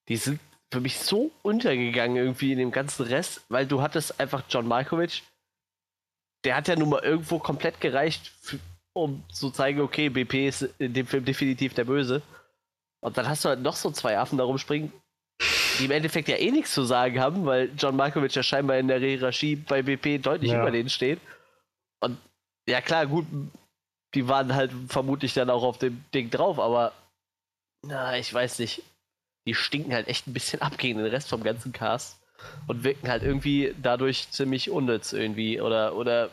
[0.09, 0.41] Die sind
[0.73, 5.25] für mich so untergegangen irgendwie in dem ganzen Rest, weil du hattest einfach John Malkovich,
[6.45, 8.59] der hat ja nun mal irgendwo komplett gereicht, für,
[8.95, 12.23] um zu zeigen, okay, BP ist in dem Film definitiv der Böse.
[13.01, 14.93] Und dann hast du halt noch so zwei Affen da rumspringen,
[15.79, 18.89] die im Endeffekt ja eh nichts zu sagen haben, weil John Markovic ja scheinbar in
[18.89, 20.61] der Hierarchie bei BP deutlich ja.
[20.61, 21.21] über denen steht.
[22.01, 22.19] Und
[22.69, 23.27] ja klar, gut,
[24.15, 26.93] die waren halt vermutlich dann auch auf dem Ding drauf, aber
[27.83, 28.83] na, ich weiß nicht.
[29.47, 32.21] Die stinken halt echt ein bisschen ab gegen den Rest vom ganzen Cast
[32.67, 36.31] und wirken halt irgendwie dadurch ziemlich unnütz irgendwie oder oder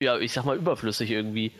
[0.00, 1.52] ja, ich sag mal überflüssig irgendwie.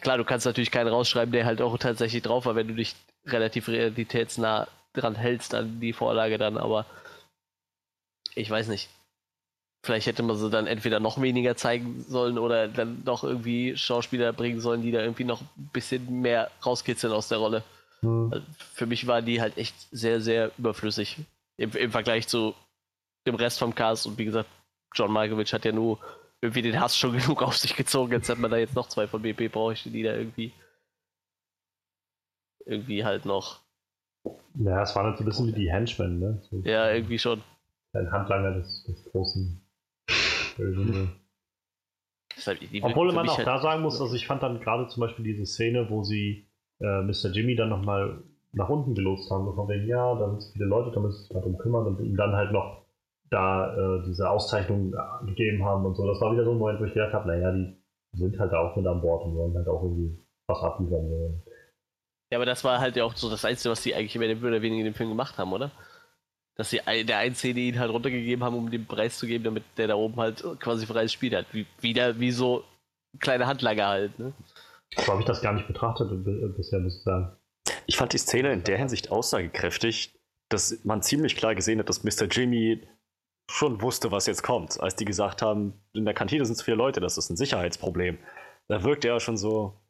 [0.00, 2.94] Klar, du kannst natürlich keinen rausschreiben, der halt auch tatsächlich drauf war, wenn du dich
[3.26, 6.86] relativ realitätsnah dran hältst an die Vorlage dann, aber
[8.34, 8.88] ich weiß nicht.
[9.82, 14.32] Vielleicht hätte man sie dann entweder noch weniger zeigen sollen oder dann doch irgendwie Schauspieler
[14.32, 17.62] bringen sollen, die da irgendwie noch ein bisschen mehr rauskitzeln aus der Rolle.
[18.00, 18.30] Hm.
[18.32, 21.18] Also für mich waren die halt echt sehr, sehr überflüssig
[21.58, 22.54] im, im Vergleich zu
[23.26, 24.06] dem Rest vom Cast.
[24.06, 24.48] Und wie gesagt,
[24.94, 25.98] John Malkovich hat ja nur
[26.40, 28.12] irgendwie den Hass schon genug auf sich gezogen.
[28.12, 30.52] Jetzt hat man da jetzt noch zwei von BP bräuchte, die da irgendwie
[32.66, 33.60] irgendwie halt noch
[34.54, 36.38] ja, es waren halt so ein bisschen wie die Henchmen, ne?
[36.50, 37.42] So ja, irgendwie schon.
[37.92, 39.60] Ein Handlanger des, des großen.
[42.46, 45.24] Halt, Obwohl man auch halt da sagen muss, also ich fand dann gerade zum Beispiel
[45.24, 46.48] diese Szene, wo sie
[46.80, 47.30] äh, Mr.
[47.32, 48.22] Jimmy dann nochmal
[48.52, 51.32] nach unten gelotst haben, so von wegen, ja, da sind viele Leute, da müssen sich
[51.32, 52.84] mal drum kümmern und ihm dann halt noch
[53.30, 56.06] da äh, diese Auszeichnung äh, gegeben haben und so.
[56.06, 57.76] Das war wieder so ein Moment, wo ich gedacht habe, naja, die
[58.12, 61.42] sind halt auch mit an Bord und wollen halt auch irgendwie was abliefern.
[62.34, 64.60] Ja, aber das war halt ja auch so das Einzige, was die eigentlich mehr oder
[64.60, 65.70] weniger in dem Film gemacht haben, oder?
[66.56, 69.62] Dass sie der einen Szene ihn halt runtergegeben haben, um den Preis zu geben, damit
[69.76, 71.46] der da oben halt quasi freies Spiel hat.
[71.52, 72.64] Wie, wieder wie so
[73.20, 74.32] kleine Handlanger halt, ne?
[74.96, 76.08] So habe ich das gar nicht betrachtet
[76.56, 77.36] bisher, muss ich sagen.
[77.86, 82.02] Ich fand die Szene in der Hinsicht aussagekräftig, dass man ziemlich klar gesehen hat, dass
[82.02, 82.24] Mr.
[82.28, 82.82] Jimmy
[83.48, 84.80] schon wusste, was jetzt kommt.
[84.80, 88.18] Als die gesagt haben, in der Kantine sind zu viele Leute, das ist ein Sicherheitsproblem.
[88.66, 89.80] Da wirkt er schon so,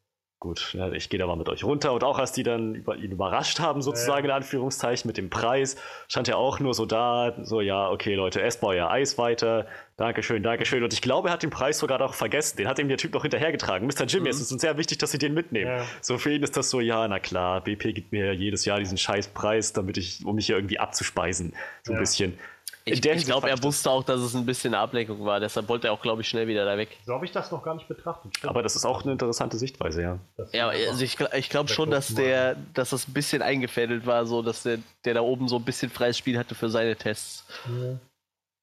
[0.45, 1.95] gut, ja, ich gehe da mal mit euch runter.
[1.95, 4.37] Und auch als die dann über, ihn überrascht haben, sozusagen ja.
[4.37, 5.77] in Anführungszeichen, mit dem Preis,
[6.07, 9.67] stand er auch nur so da, so, ja, okay, Leute, esst mal euer Eis weiter.
[9.97, 10.85] Dankeschön, Dankeschön.
[10.85, 12.59] Und ich glaube, er hat den Preis sogar noch vergessen.
[12.59, 13.89] Den hat ihm der Typ noch hinterhergetragen.
[13.89, 14.05] Mr.
[14.05, 14.31] Jimmy, mhm.
[14.31, 15.71] es ist uns sehr wichtig, dass Sie den mitnehmen.
[15.71, 15.87] Ja.
[16.03, 18.99] So für ihn ist das so, ja, na klar, BP gibt mir jedes Jahr diesen
[18.99, 21.55] scheiß Preis, damit ich, um mich hier irgendwie abzuspeisen.
[21.85, 22.39] So ein bisschen.
[22.87, 25.41] Ich, ich glaube, er wusste auch, dass es ein bisschen eine Ablenkung war.
[25.41, 26.99] Deshalb wollte er auch, glaube ich, schnell wieder da weg.
[27.07, 28.37] So habe ich das noch gar nicht betrachtet.
[28.37, 28.51] Stimmt.
[28.51, 30.19] Aber das ist auch eine interessante Sichtweise, ja.
[30.53, 34.43] ja, also ich, ich glaube schon, dass der, dass das ein bisschen eingefädelt war, so
[34.43, 37.47] dass der, der da oben so ein bisschen freies Spiel hatte für seine Tests.
[37.67, 37.99] Ja.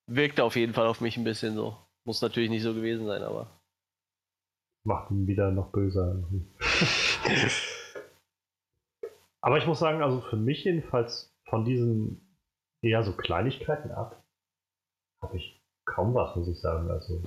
[0.06, 1.76] Wirkte auf jeden Fall auf mich ein bisschen so.
[2.06, 3.48] Muss natürlich nicht so gewesen sein, aber.
[4.84, 6.24] Macht ihn wieder noch böser.
[9.42, 12.31] aber ich muss sagen, also für mich jedenfalls von diesen
[12.82, 14.24] eher so Kleinigkeiten ab.
[15.22, 16.90] Habe ich kaum was, muss ich sagen.
[16.90, 17.22] Also,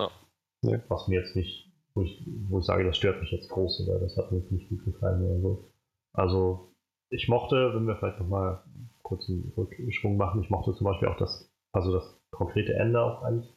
[0.62, 0.80] ja.
[0.88, 4.00] was mir jetzt nicht, wo ich, wo ich sage, das stört mich jetzt groß oder
[4.00, 5.70] das hat mir jetzt nicht gut gefallen oder so.
[6.12, 6.74] Also,
[7.10, 8.62] ich mochte, wenn wir vielleicht nochmal
[9.02, 13.22] kurz einen Rückschwung machen, ich mochte zum Beispiel auch das, also das konkrete Ende auch
[13.22, 13.52] eigentlich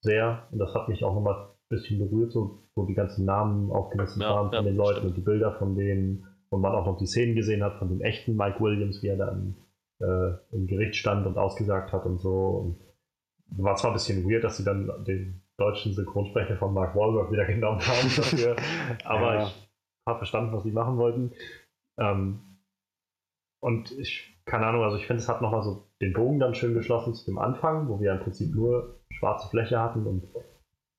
[0.00, 0.46] sehr.
[0.52, 4.22] Und das hat mich auch nochmal ein bisschen berührt, so, wo die ganzen Namen aufgelistet
[4.22, 5.08] ja, waren von ja, den Leuten stimmt.
[5.08, 8.00] und die Bilder von denen und man auch noch die Szenen gesehen hat von dem
[8.00, 9.54] echten Mike Williams, wie er da im
[10.00, 12.76] äh, im Gericht stand und ausgesagt hat und so.
[13.50, 17.32] Und war zwar ein bisschen weird, dass sie dann den deutschen Synchronsprecher von Mark Wahlberg
[17.32, 18.56] wieder genommen haben dafür,
[19.04, 19.46] aber ja.
[19.46, 19.70] ich
[20.06, 21.32] habe verstanden, was sie machen wollten.
[21.98, 22.40] Ähm,
[23.60, 26.74] und ich, keine Ahnung, also ich finde, es hat nochmal so den Bogen dann schön
[26.74, 30.28] geschlossen zu dem Anfang, wo wir im Prinzip nur schwarze Fläche hatten und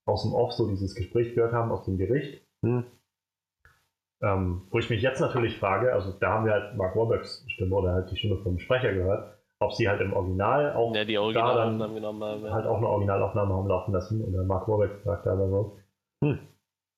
[0.05, 2.45] aus dem Off so dieses Gespräch gehört haben aus dem Gericht.
[2.65, 2.84] Hm.
[4.21, 7.75] Ähm, wo ich mich jetzt natürlich frage, also da haben wir halt Mark Warburgs Stimme
[7.75, 11.17] oder halt die Stimme vom Sprecher gehört, ob sie halt im Original auch ja, die
[11.17, 12.51] Originalaufnahmen genommen haben, ja.
[12.51, 15.77] halt auch eine Originalaufnahme haben laufen lassen oder Mark Warburg sagt da aber so.
[16.23, 16.39] Hm.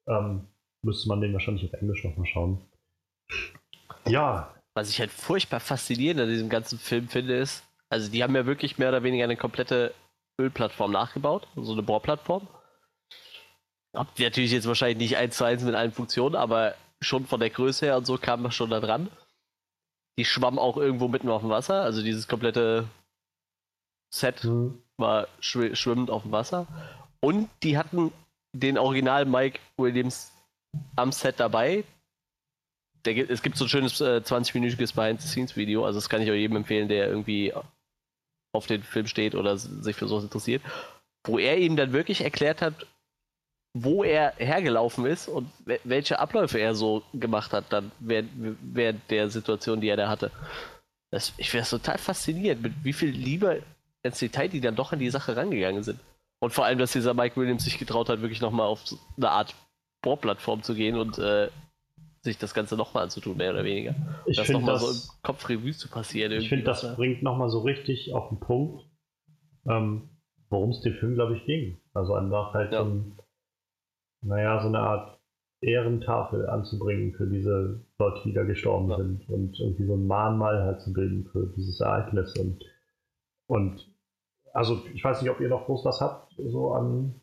[0.08, 0.48] Ähm,
[0.84, 2.62] müsste man den wahrscheinlich auf Englisch nochmal schauen.
[4.08, 4.54] Ja.
[4.74, 8.46] Was ich halt furchtbar faszinierend an diesem ganzen Film finde, ist, also die haben ja
[8.46, 9.94] wirklich mehr oder weniger eine komplette
[10.40, 12.48] Ölplattform nachgebaut, so eine Bohrplattform.
[13.94, 17.40] Habt ihr natürlich jetzt wahrscheinlich nicht eins zu eins mit allen Funktionen, aber schon von
[17.40, 19.10] der Größe her und so kam man schon da dran.
[20.18, 22.88] Die schwamm auch irgendwo mitten auf dem Wasser, also dieses komplette
[24.14, 24.82] Set mhm.
[24.98, 26.68] war schw schwimmend auf dem Wasser.
[27.22, 28.12] Und die hatten
[28.54, 30.32] den Original Mike Williams
[30.96, 31.84] am Set dabei.
[33.06, 36.58] Der, es gibt so ein schönes äh, 20-minütiges Behind-the-Scenes-Video, also das kann ich auch jedem
[36.58, 37.52] empfehlen, der irgendwie
[38.54, 40.62] auf den Film steht oder sich für sowas interessiert,
[41.26, 42.86] wo er ihm dann wirklich erklärt hat,
[43.74, 45.50] wo er hergelaufen ist und
[45.84, 48.30] welche Abläufe er so gemacht hat, dann während,
[48.62, 50.32] während der Situation, die er da hatte.
[51.10, 53.64] Das, ich wäre total fasziniert, mit wie viel Liebe
[54.04, 56.00] ins Detail die dann doch an die Sache rangegangen sind.
[56.40, 58.84] Und vor allem, dass dieser Mike Williams sich getraut hat, wirklich nochmal auf
[59.16, 59.56] eine Art
[60.02, 61.50] Bohrplattform zu gehen und äh,
[62.22, 63.96] sich das Ganze nochmal anzutun, mehr oder weniger.
[64.26, 66.32] Ich das nochmal so im Kopf Revue zu passieren.
[66.34, 68.84] Ich finde, das bringt nochmal so richtig auf den Punkt,
[69.68, 70.10] ähm,
[70.50, 71.80] worum es dem Film, glaube ich, ging.
[71.94, 72.82] Also einfach halt ja.
[72.82, 73.18] ein
[74.22, 75.20] naja, so eine Art
[75.62, 78.98] Ehrentafel anzubringen für diese Leute, die da gestorben ja.
[78.98, 82.64] sind und irgendwie so ein Mahnmal halt zu bilden für dieses Ereignis und,
[83.48, 83.88] und
[84.54, 87.22] also ich weiß nicht, ob ihr noch groß was habt, so an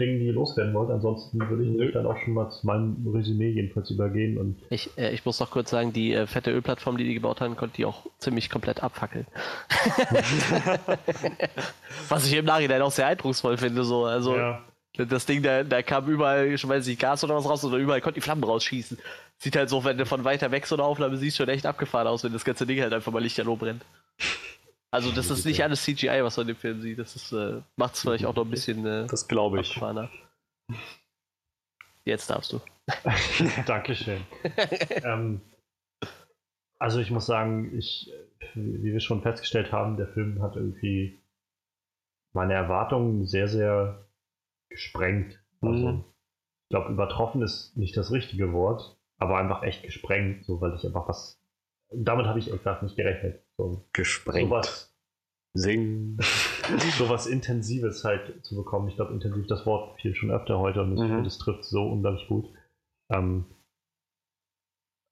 [0.00, 0.90] Dingen, die ihr loswerden wollt.
[0.90, 1.92] Ansonsten würde ich Nö.
[1.92, 4.38] dann auch schon mal zu meinem Resümee jedenfalls übergehen.
[4.38, 7.40] Und ich, äh, ich muss noch kurz sagen, die äh, fette Ölplattform, die die gebaut
[7.40, 9.26] haben, konnte die auch ziemlich komplett abfackeln.
[12.08, 13.84] Was ich im Nachhinein auch sehr eindrucksvoll finde.
[13.84, 14.06] So.
[14.06, 14.62] Also, ja.
[14.96, 18.00] Das Ding, da, da kam überall, ich weiß nicht, Gas oder was raus oder überall
[18.00, 18.98] konnte die Flammen rausschießen.
[19.38, 22.08] Sieht halt so, wenn du von weiter weg so eine Aufnahme siehst, schon echt abgefahren
[22.08, 23.84] aus, wenn das ganze Ding halt einfach mal lichterloh brennt.
[24.90, 26.98] Also das ist nicht alles CGI, was man in dem Film sieht.
[26.98, 29.80] Das ist, äh, macht es vielleicht auch noch ein bisschen äh, Das glaube ich.
[32.04, 32.60] Jetzt darfst du.
[33.66, 34.22] Dankeschön.
[35.04, 35.40] ähm,
[36.80, 38.10] also ich muss sagen, ich,
[38.54, 41.20] wie wir schon festgestellt haben, der Film hat irgendwie
[42.32, 44.09] meine Erwartungen sehr, sehr
[44.70, 45.38] gesprengt.
[45.60, 46.04] Also, mhm.
[46.64, 50.86] ich glaube, übertroffen ist nicht das richtige Wort, aber einfach echt gesprengt, so weil ich
[50.86, 51.40] einfach was
[51.92, 53.42] damit habe ich einfach nicht gerechnet.
[53.56, 54.48] So, Gesprengt.
[54.48, 54.94] sowas,
[55.54, 56.18] Singen.
[56.98, 58.88] sowas Intensives halt zu bekommen.
[58.88, 61.24] Ich glaube, intensiv, das Wort fiel schon öfter heute und Mhm.
[61.24, 62.48] es trifft so unglaublich gut.
[63.10, 63.46] Ähm,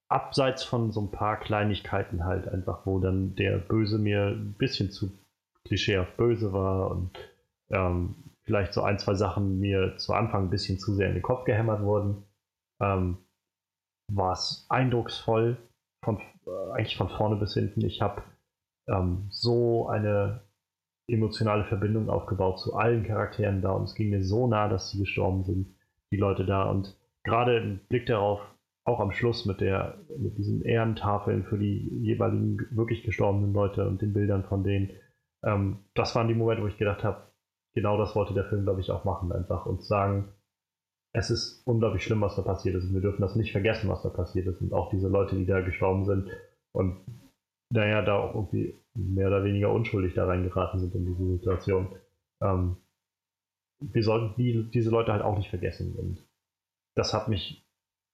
[0.08, 4.90] abseits von so ein paar Kleinigkeiten halt einfach, wo dann der Böse mir ein bisschen
[4.90, 5.10] zu
[5.64, 7.10] klischeehaft böse war und
[7.70, 8.14] ähm,
[8.48, 11.44] vielleicht so ein, zwei Sachen mir zu Anfang ein bisschen zu sehr in den Kopf
[11.44, 12.24] gehämmert wurden,
[12.80, 13.18] ähm,
[14.10, 15.58] war es eindrucksvoll,
[16.02, 17.84] von, äh, eigentlich von vorne bis hinten.
[17.84, 18.22] Ich habe
[18.88, 20.40] ähm, so eine
[21.10, 24.98] emotionale Verbindung aufgebaut zu allen Charakteren da und es ging mir so nah, dass sie
[24.98, 25.74] gestorben sind,
[26.10, 26.70] die Leute da.
[26.70, 28.40] Und gerade im Blick darauf,
[28.84, 34.00] auch am Schluss mit der, mit diesen Ehrentafeln für die jeweiligen wirklich gestorbenen Leute und
[34.00, 34.92] den Bildern von denen,
[35.44, 37.27] ähm, das waren die Momente, wo ich gedacht habe,
[37.74, 40.32] genau das wollte der Film, glaube ich, auch machen, einfach und sagen,
[41.14, 42.84] es ist unglaublich schlimm, was da passiert ist.
[42.84, 44.60] Und wir dürfen das nicht vergessen, was da passiert ist.
[44.60, 46.30] Und auch diese Leute, die da gestorben sind
[46.72, 47.00] und
[47.70, 51.88] naja, da auch irgendwie mehr oder weniger unschuldig da reingeraten sind in diese Situation.
[52.42, 52.76] Ähm,
[53.80, 55.94] wir sollten die, diese Leute halt auch nicht vergessen.
[55.96, 56.26] Und
[56.96, 57.64] das hat mich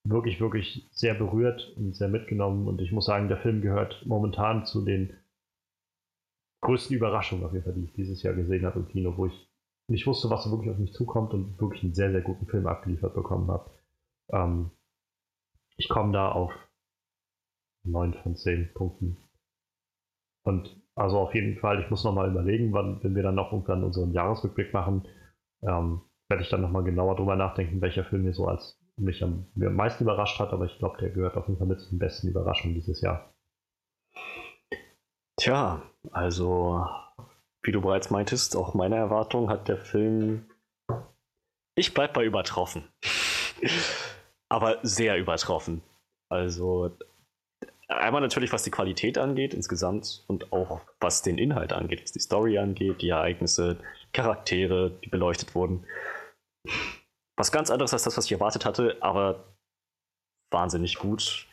[0.07, 2.69] wirklich, wirklich sehr berührt und sehr mitgenommen.
[2.69, 5.17] Und ich muss sagen, der Film gehört momentan zu den
[6.65, 9.49] größten Überraschungen auf jeden Fall, die ich dieses Jahr gesehen habe im Kino, wo ich
[9.87, 13.15] nicht wusste, was wirklich auf mich zukommt und wirklich einen sehr, sehr guten Film abgeliefert
[13.15, 13.71] bekommen habe.
[14.31, 14.71] Ähm,
[15.77, 16.53] ich komme da auf
[17.85, 19.19] 9 von 10 Punkten.
[20.43, 23.85] Und also auf jeden Fall, ich muss nochmal überlegen, wann, wenn wir dann noch irgendwann
[23.85, 25.07] unseren Jahresrückblick machen,
[25.63, 29.47] ähm, werde ich dann nochmal genauer drüber nachdenken, welcher Film mir so als mich am,
[29.55, 31.91] mir am meisten überrascht hat, aber ich glaube, der gehört auf jeden Fall mit zu
[31.91, 33.35] den besten Überraschungen dieses Jahr.
[35.37, 36.87] Tja, also,
[37.63, 40.47] wie du bereits meintest, auch meine Erwartung hat der Film.
[41.77, 42.89] Ich bleib bei übertroffen.
[44.49, 45.83] Aber sehr übertroffen.
[46.29, 46.97] Also,
[47.89, 52.21] einmal natürlich, was die Qualität angeht insgesamt und auch was den Inhalt angeht, was die
[52.21, 53.79] Story angeht, die Ereignisse,
[54.13, 55.85] Charaktere, die beleuchtet wurden.
[57.37, 59.45] Was ganz anderes als das, was ich erwartet hatte, aber
[60.53, 61.49] wahnsinnig gut.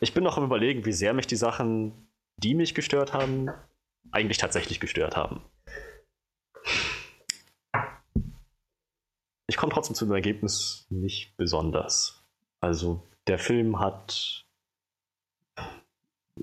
[0.00, 3.50] Ich bin noch am Überlegen, wie sehr mich die Sachen, die mich gestört haben,
[4.10, 5.42] eigentlich tatsächlich gestört haben.
[9.48, 12.24] Ich komme trotzdem zu dem Ergebnis nicht besonders.
[12.60, 14.46] Also der Film hat,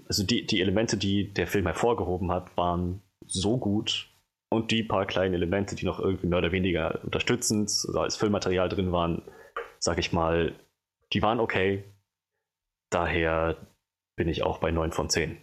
[0.08, 4.10] also die, die Elemente, die der Film hervorgehoben hat, waren so gut
[4.50, 8.70] und die paar kleinen Elemente, die noch irgendwie mehr oder weniger unterstützend oder als Filmmaterial
[8.70, 9.24] drin waren,
[9.80, 10.56] sag ich mal,
[11.14, 11.84] die waren okay.
[12.92, 13.58] Daher
[14.16, 15.38] bin ich auch bei 9 von 10.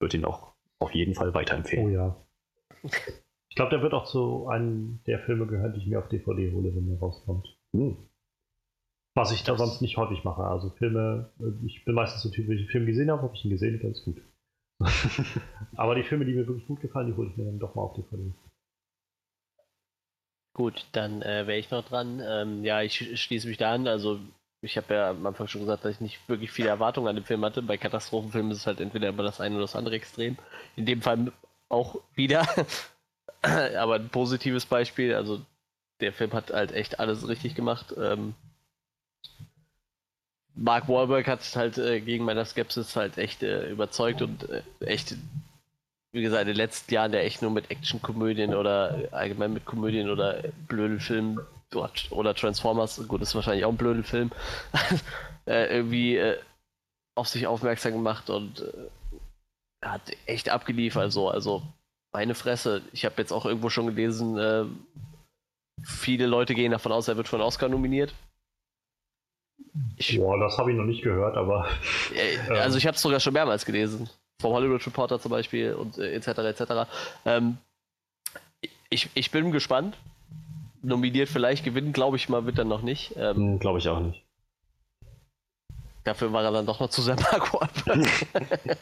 [0.00, 1.92] Würde ihn auch auf jeden Fall Oh weiterempfehlen.
[1.92, 2.16] ja.
[3.48, 6.52] Ich glaube, der wird auch zu einem der Filme gehören, die ich mir auf DVD
[6.52, 7.48] hole, wenn der rauskommt.
[7.72, 7.96] Hm.
[9.14, 10.42] Was ich da Das- sonst nicht häufig mache.
[10.44, 13.34] Also Filme, äh, ich bin meistens so Typ, wenn ich einen Film gesehen habe, habe
[13.34, 14.20] ich ihn gesehen, ganz gut.
[15.76, 17.82] Aber die Filme, die mir wirklich gut gefallen, die hole ich mir dann doch mal
[17.82, 18.32] auf DVD.
[20.54, 22.20] Gut, dann äh, wäre ich noch dran.
[22.26, 23.86] Ähm, ja, ich sch- schließe mich da an.
[23.86, 24.18] Also,
[24.62, 27.24] ich habe ja am Anfang schon gesagt, dass ich nicht wirklich viele Erwartungen an den
[27.24, 27.62] Film hatte.
[27.62, 30.36] Bei Katastrophenfilmen ist es halt entweder immer das eine oder das andere Extrem.
[30.76, 31.32] In dem Fall
[31.68, 32.46] auch wieder.
[33.42, 35.14] Aber ein positives Beispiel.
[35.14, 35.40] Also,
[36.00, 37.94] der Film hat halt echt alles richtig gemacht.
[37.96, 38.34] Ähm,
[40.54, 45.14] Mark Wahlberg hat halt äh, gegen meiner Skepsis halt echt äh, überzeugt und äh, echt
[46.12, 50.08] wie gesagt, in den letzten Jahren der echt nur mit Actionkomödien oder allgemein mit Komödien
[50.08, 54.30] oder Blödelfilmen dort oder Transformers, gut, ist wahrscheinlich auch ein Blödelfilm,
[55.46, 56.38] äh, irgendwie äh,
[57.16, 61.12] auf sich aufmerksam gemacht und äh, hat echt abgeliefert.
[61.12, 61.28] So.
[61.28, 61.62] Also,
[62.12, 62.82] meine Fresse.
[62.92, 64.64] Ich habe jetzt auch irgendwo schon gelesen, äh,
[65.84, 68.14] viele Leute gehen davon aus, er wird für einen Oscar nominiert.
[69.96, 71.68] Ich, Boah, das habe ich noch nicht gehört, aber
[72.14, 74.08] äh, also ich habe es sogar schon mehrmals gelesen.
[74.40, 76.28] Vom Hollywood Reporter zum Beispiel und äh, etc.
[76.38, 76.88] etc.
[77.24, 77.58] Ähm,
[78.90, 79.96] ich, ich bin gespannt.
[80.86, 83.14] Nominiert vielleicht, gewinnen glaube ich mal, wird er noch nicht.
[83.16, 84.22] Ähm, Hm, Glaube ich auch nicht.
[86.04, 88.08] Dafür war er dann doch noch zu sehr Mark Wahlberg.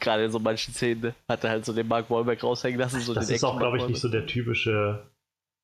[0.00, 3.00] Gerade in so manchen Szenen hat er halt so den Mark Wahlberg raushängen lassen.
[3.00, 5.10] So das ist auch, glaube ich, nicht so der typische,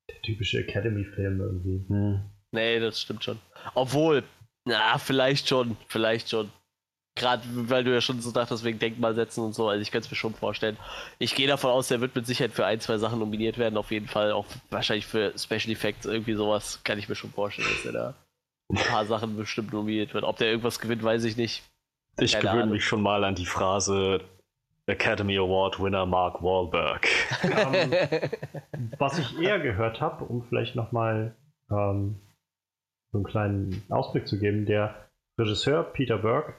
[0.09, 1.85] der typische Academy-Film irgendwie.
[1.89, 2.21] Hm.
[2.51, 3.39] Nee, das stimmt schon.
[3.75, 4.25] Obwohl,
[4.65, 6.51] na, vielleicht schon, vielleicht schon.
[7.21, 10.07] Gerade weil du ja schon so dachtest, wegen Denkmal setzen und so, also ich könnte
[10.07, 10.79] es mir schon vorstellen.
[11.19, 13.91] Ich gehe davon aus, der wird mit Sicherheit für ein, zwei Sachen nominiert werden, auf
[13.91, 14.33] jeden Fall.
[14.33, 18.15] Auch wahrscheinlich für Special Effects, irgendwie sowas, kann ich mir schon vorstellen, dass er da
[18.71, 20.25] ein paar Sachen bestimmt nominiert wird.
[20.25, 21.63] Ob der irgendwas gewinnt, weiß ich nicht.
[22.19, 22.75] Ich Keine gewöhne Ahnung.
[22.75, 24.23] mich schon mal an die Phrase
[24.87, 27.07] Academy Award Winner Mark Wahlberg.
[27.45, 27.93] Ähm,
[28.99, 31.37] was ich eher gehört habe, um vielleicht nochmal
[31.71, 32.19] ähm,
[33.13, 36.55] so einen kleinen Ausblick zu geben, der Regisseur Peter Berg,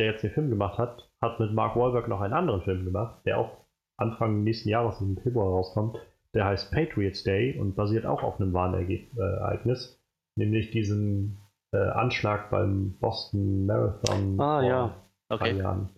[0.00, 3.20] der jetzt den Film gemacht hat, hat mit Mark Wahlberg noch einen anderen Film gemacht,
[3.26, 3.58] der auch
[3.98, 5.98] Anfang nächsten Jahres im Februar rauskommt.
[6.34, 10.00] Der heißt Patriots Day und basiert auch auf einem wahren Ereignis,
[10.36, 11.38] nämlich diesen
[11.72, 14.94] äh, Anschlag beim Boston Marathon Ah, vor ja.
[15.28, 15.58] drei Okay.
[15.58, 15.90] Jahren.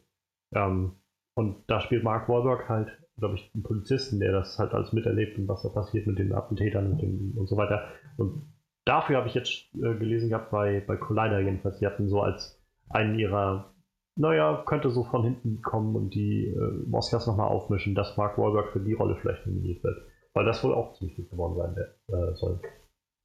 [0.54, 0.92] Ähm,
[1.34, 5.38] und da spielt Mark Wahlberg halt, glaube ich, einen Polizisten, der das halt alles miterlebt
[5.38, 7.88] und was da passiert mit den Attentätern und, den, und so weiter.
[8.16, 8.52] Und
[8.84, 12.60] dafür habe ich jetzt äh, gelesen gehabt bei, bei Collider jedenfalls, die hatten so als
[12.90, 13.71] einen ihrer,
[14.16, 18.72] naja, könnte so von hinten kommen und die äh, Oscars nochmal aufmischen, dass Mark Wahlberg
[18.72, 19.96] für die Rolle vielleicht nominiert wird.
[20.34, 21.76] Weil das wohl auch ziemlich gut geworden sein
[22.08, 22.60] äh, soll.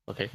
[0.06, 0.30] Okay.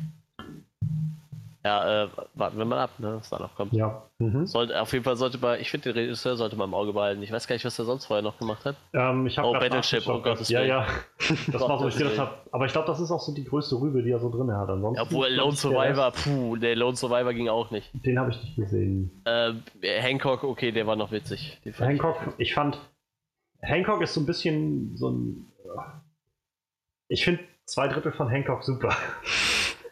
[1.64, 3.72] Ja, äh, warten wir mal ab, ne, was da noch kommt.
[3.72, 4.02] Ja.
[4.18, 4.46] Mhm.
[4.46, 7.22] Sollte, auf jeden Fall sollte man, ich finde, den Regisseur sollte man im Auge behalten.
[7.22, 8.74] Ich weiß gar nicht, was er sonst vorher noch gemacht hat.
[8.92, 10.68] Ähm, ich Oh, Battleship, um Gottes Ja, Willen.
[10.70, 10.86] ja.
[11.52, 12.34] Das war so, ich gedacht habe.
[12.50, 14.68] Aber ich glaube, das ist auch so die größte Rübe, die er so drin hat.
[14.68, 15.00] Ansonsten.
[15.02, 17.90] Obwohl Lone Survivor, puh, der Lone Survivor ging auch nicht.
[17.94, 19.22] Den habe ich nicht gesehen.
[19.24, 19.52] Äh,
[20.00, 21.60] Hancock, okay, der war noch witzig.
[21.62, 22.78] Fand ich- Hancock, ich fand.
[23.60, 25.46] Hancock ist so ein bisschen so ein.
[27.08, 28.96] Ich finde zwei Drittel von Hancock super.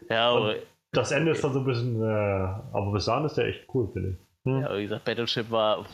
[0.09, 0.55] Ja, Und- aber,
[0.93, 2.03] Das Ende ist dann so ein bisschen.
[2.03, 4.17] Äh, aber bis dahin ist der echt cool, finde ich.
[4.45, 4.61] Hm.
[4.63, 5.85] ja, wie gesagt, Battleship war,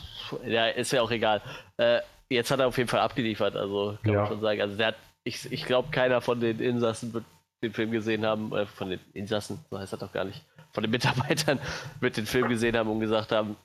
[0.45, 1.41] ja, ist ja auch egal.
[1.77, 4.19] Äh, jetzt hat er auf jeden Fall abgeliefert, also kann Ja.
[4.21, 4.61] man schon sagen.
[4.61, 4.95] Also der hat,
[5.25, 7.25] ich, ich glaube, keiner von den Insassen wird
[7.61, 10.81] den Film gesehen haben, äh, von den Insassen, so heißt das doch gar nicht, von
[10.83, 11.59] den Mitarbeitern
[11.99, 13.57] wird den Film gesehen haben und gesagt haben,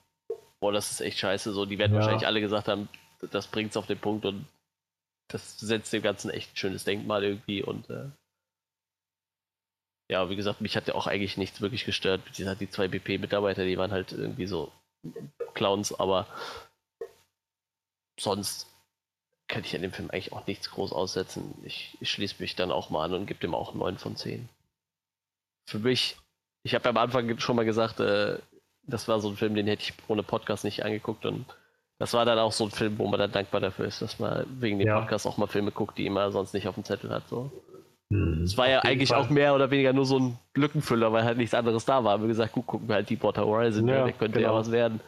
[0.59, 1.53] boah, das ist echt scheiße.
[1.53, 1.99] So, die werden Ja.
[1.99, 2.89] wahrscheinlich alle gesagt haben,
[3.31, 4.45] das bringt's auf den Punkt und
[5.29, 8.09] das setzt dem Ganzen echt ein schönes Denkmal irgendwie und äh,
[10.13, 12.21] ja, wie gesagt, mich hat ja auch eigentlich nichts wirklich gestört.
[12.37, 14.71] Die zwei BP-Mitarbeiter, die waren halt irgendwie so
[15.55, 16.27] Clowns, aber
[18.19, 18.67] sonst
[19.47, 21.55] kann ich an dem Film eigentlich auch nichts groß aussetzen.
[21.63, 24.47] Ich, ich schließe mich dann auch mal an und gebe dem auch 9 von 10.
[25.65, 26.15] Für mich,
[26.61, 28.37] ich habe ja am Anfang schon mal gesagt, äh,
[28.83, 31.47] das war so ein Film, den hätte ich ohne Podcast nicht angeguckt und
[31.97, 34.45] das war dann auch so ein Film, wo man dann dankbar dafür ist, dass man
[34.61, 34.99] wegen dem Ja.
[34.99, 37.27] Podcast auch mal Filme guckt, die man sonst nicht auf dem Zettel hat.
[37.29, 37.51] So.
[38.13, 38.43] Hm.
[38.43, 39.21] Es war ja eigentlich Fall.
[39.21, 42.13] auch mehr oder weniger nur so ein Lückenfüller, weil halt nichts anderes da war.
[42.13, 44.59] Haben wir gesagt, gut, gucken wir halt Deepwater Horizon, Ja, ja, der könnte ja genau.
[44.59, 44.99] was werden.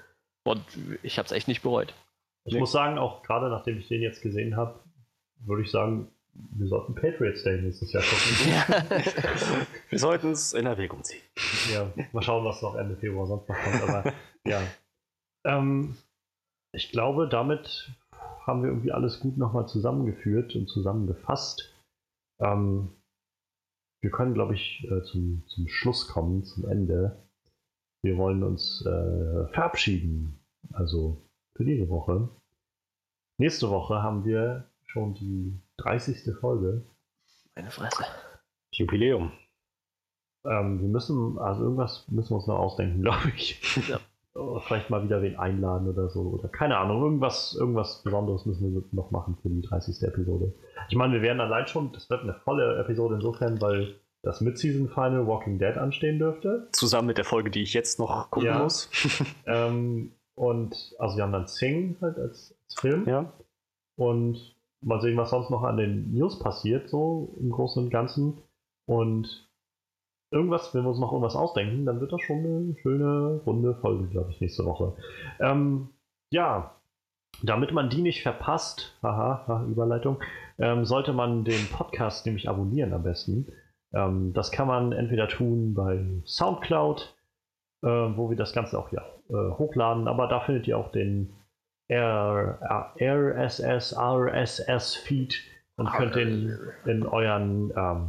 [0.43, 0.63] Und
[1.03, 1.93] ich habe es echt nicht bereut.
[2.45, 4.79] Ich muss sagen, auch gerade nachdem ich den jetzt gesehen habe,
[5.39, 9.67] würde ich sagen, wir sollten Patriots Day nächstes Jahr gucken.
[9.89, 11.21] Wir sollten es in Erwägung ziehen.
[11.73, 13.81] ja, mal schauen, was noch Ende Februar sonst noch kommt.
[13.83, 14.13] Aber
[14.45, 14.61] ja.
[15.45, 15.95] Ähm,
[16.73, 17.89] ich glaube, damit
[18.45, 21.73] haben wir irgendwie alles gut nochmal zusammengeführt und zusammengefasst.
[22.39, 22.91] Ähm,
[24.01, 27.27] wir können, glaube ich, äh, zum, zum Schluss kommen, zum Ende.
[28.03, 30.39] Wir wollen uns äh, verabschieden.
[30.73, 32.29] Also für diese Woche.
[33.37, 36.35] Nächste Woche haben wir schon die 30.
[36.39, 36.85] Folge.
[37.55, 38.05] Meine Fresse.
[38.71, 39.31] Jubiläum.
[40.45, 43.59] Ähm, wir müssen, also irgendwas müssen wir uns noch ausdenken, glaube ich.
[43.87, 43.99] Ja.
[44.35, 46.21] Oder Vielleicht mal wieder wen einladen oder so.
[46.23, 50.03] Oder keine Ahnung, irgendwas, irgendwas Besonderes müssen wir noch machen für die 30.
[50.03, 50.53] Episode.
[50.89, 54.89] Ich meine, wir werden allein schon, das wird eine volle Episode insofern, weil das Mid-Season
[54.89, 56.67] Final Walking Dead anstehen dürfte.
[56.73, 58.59] Zusammen mit der Folge, die ich jetzt noch gucken Ja.
[58.63, 58.89] muss.
[59.45, 63.07] Ähm, und also wir haben dann Sing halt als, als Film.
[63.07, 63.31] Ja.
[63.95, 68.39] Und mal sehen, was sonst noch an den News passiert, so im Großen und Ganzen.
[68.85, 69.47] Und
[70.35, 74.07] irgendwas, wenn wir uns noch irgendwas ausdenken, dann wird das schon eine schöne runde Folge,
[74.07, 74.93] glaube ich, nächste Woche.
[75.39, 75.89] Ähm,
[76.29, 76.75] ja,
[77.43, 80.21] damit man die nicht verpasst, haha, Überleitung,
[80.57, 83.47] ähm, sollte man den Podcast nämlich abonnieren am besten.
[83.93, 87.15] Ähm, das kann man entweder tun bei Soundcloud,
[87.83, 91.33] äh, wo wir das Ganze auch ja, äh, hochladen, aber da findet ihr auch den
[91.89, 95.35] RSS, RSS-Feed
[95.77, 98.07] und könnt den in euren, ähm,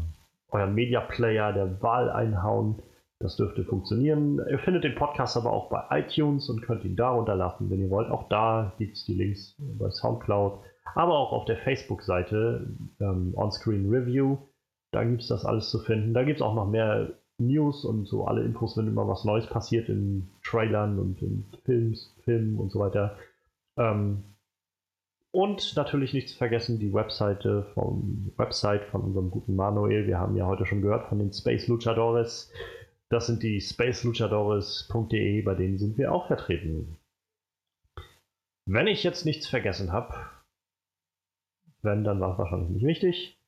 [0.57, 2.83] euren Media Player der Wahl einhauen.
[3.18, 4.41] Das dürfte funktionieren.
[4.51, 7.91] Ihr findet den Podcast aber auch bei iTunes und könnt ihn da runterlassen, wenn ihr
[7.91, 8.10] wollt.
[8.10, 10.60] Auch da gibt es die Links bei Soundcloud,
[10.94, 12.68] aber auch auf der Facebook-Seite
[13.01, 14.36] ähm, Onscreen Review.
[14.93, 16.12] Da gibt es das alles zu finden.
[16.12, 19.47] Da gibt es auch noch mehr News und so alle Infos, wenn immer was Neues
[19.47, 23.17] passiert in Trailern und in Films, Filmen und so weiter.
[23.78, 24.25] Ähm,
[25.36, 30.06] und natürlich nicht zu vergessen die Webseite vom Website von unserem guten Manuel.
[30.06, 32.50] Wir haben ja heute schon gehört von den Space Luchadores.
[33.10, 36.97] Das sind die spaceluchadores.de, bei denen sind wir auch vertreten.
[38.65, 40.15] Wenn ich jetzt nichts vergessen habe,
[41.82, 43.39] wenn, dann war es wahrscheinlich nicht wichtig,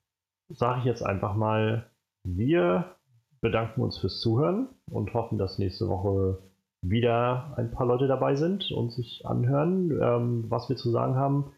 [0.51, 1.91] sage ich jetzt einfach mal,
[2.23, 2.97] wir
[3.41, 6.43] bedanken uns fürs Zuhören und hoffen, dass nächste Woche
[6.83, 11.55] wieder ein paar Leute dabei sind und sich anhören, ähm, was wir zu sagen haben.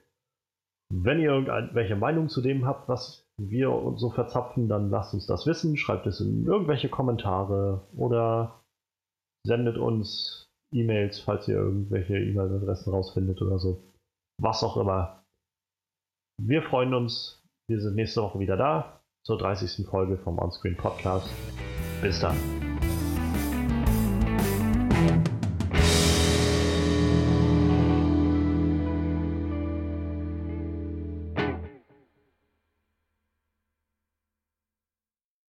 [0.93, 5.27] Wenn ihr irgendwelche Meinung zu dem habt, was wir uns so verzapfen, dann lasst uns
[5.27, 5.77] das wissen.
[5.77, 8.61] Schreibt es in irgendwelche Kommentare oder
[9.47, 13.83] sendet uns E-Mails, falls ihr irgendwelche E-Mail-Adressen rausfindet oder so.
[14.41, 15.23] Was auch immer.
[16.43, 17.43] Wir freuen uns.
[17.69, 19.87] Wir sind nächste Woche wieder da zur 30.
[19.87, 21.29] Folge vom Onscreen Podcast.
[22.03, 22.60] Bis dann.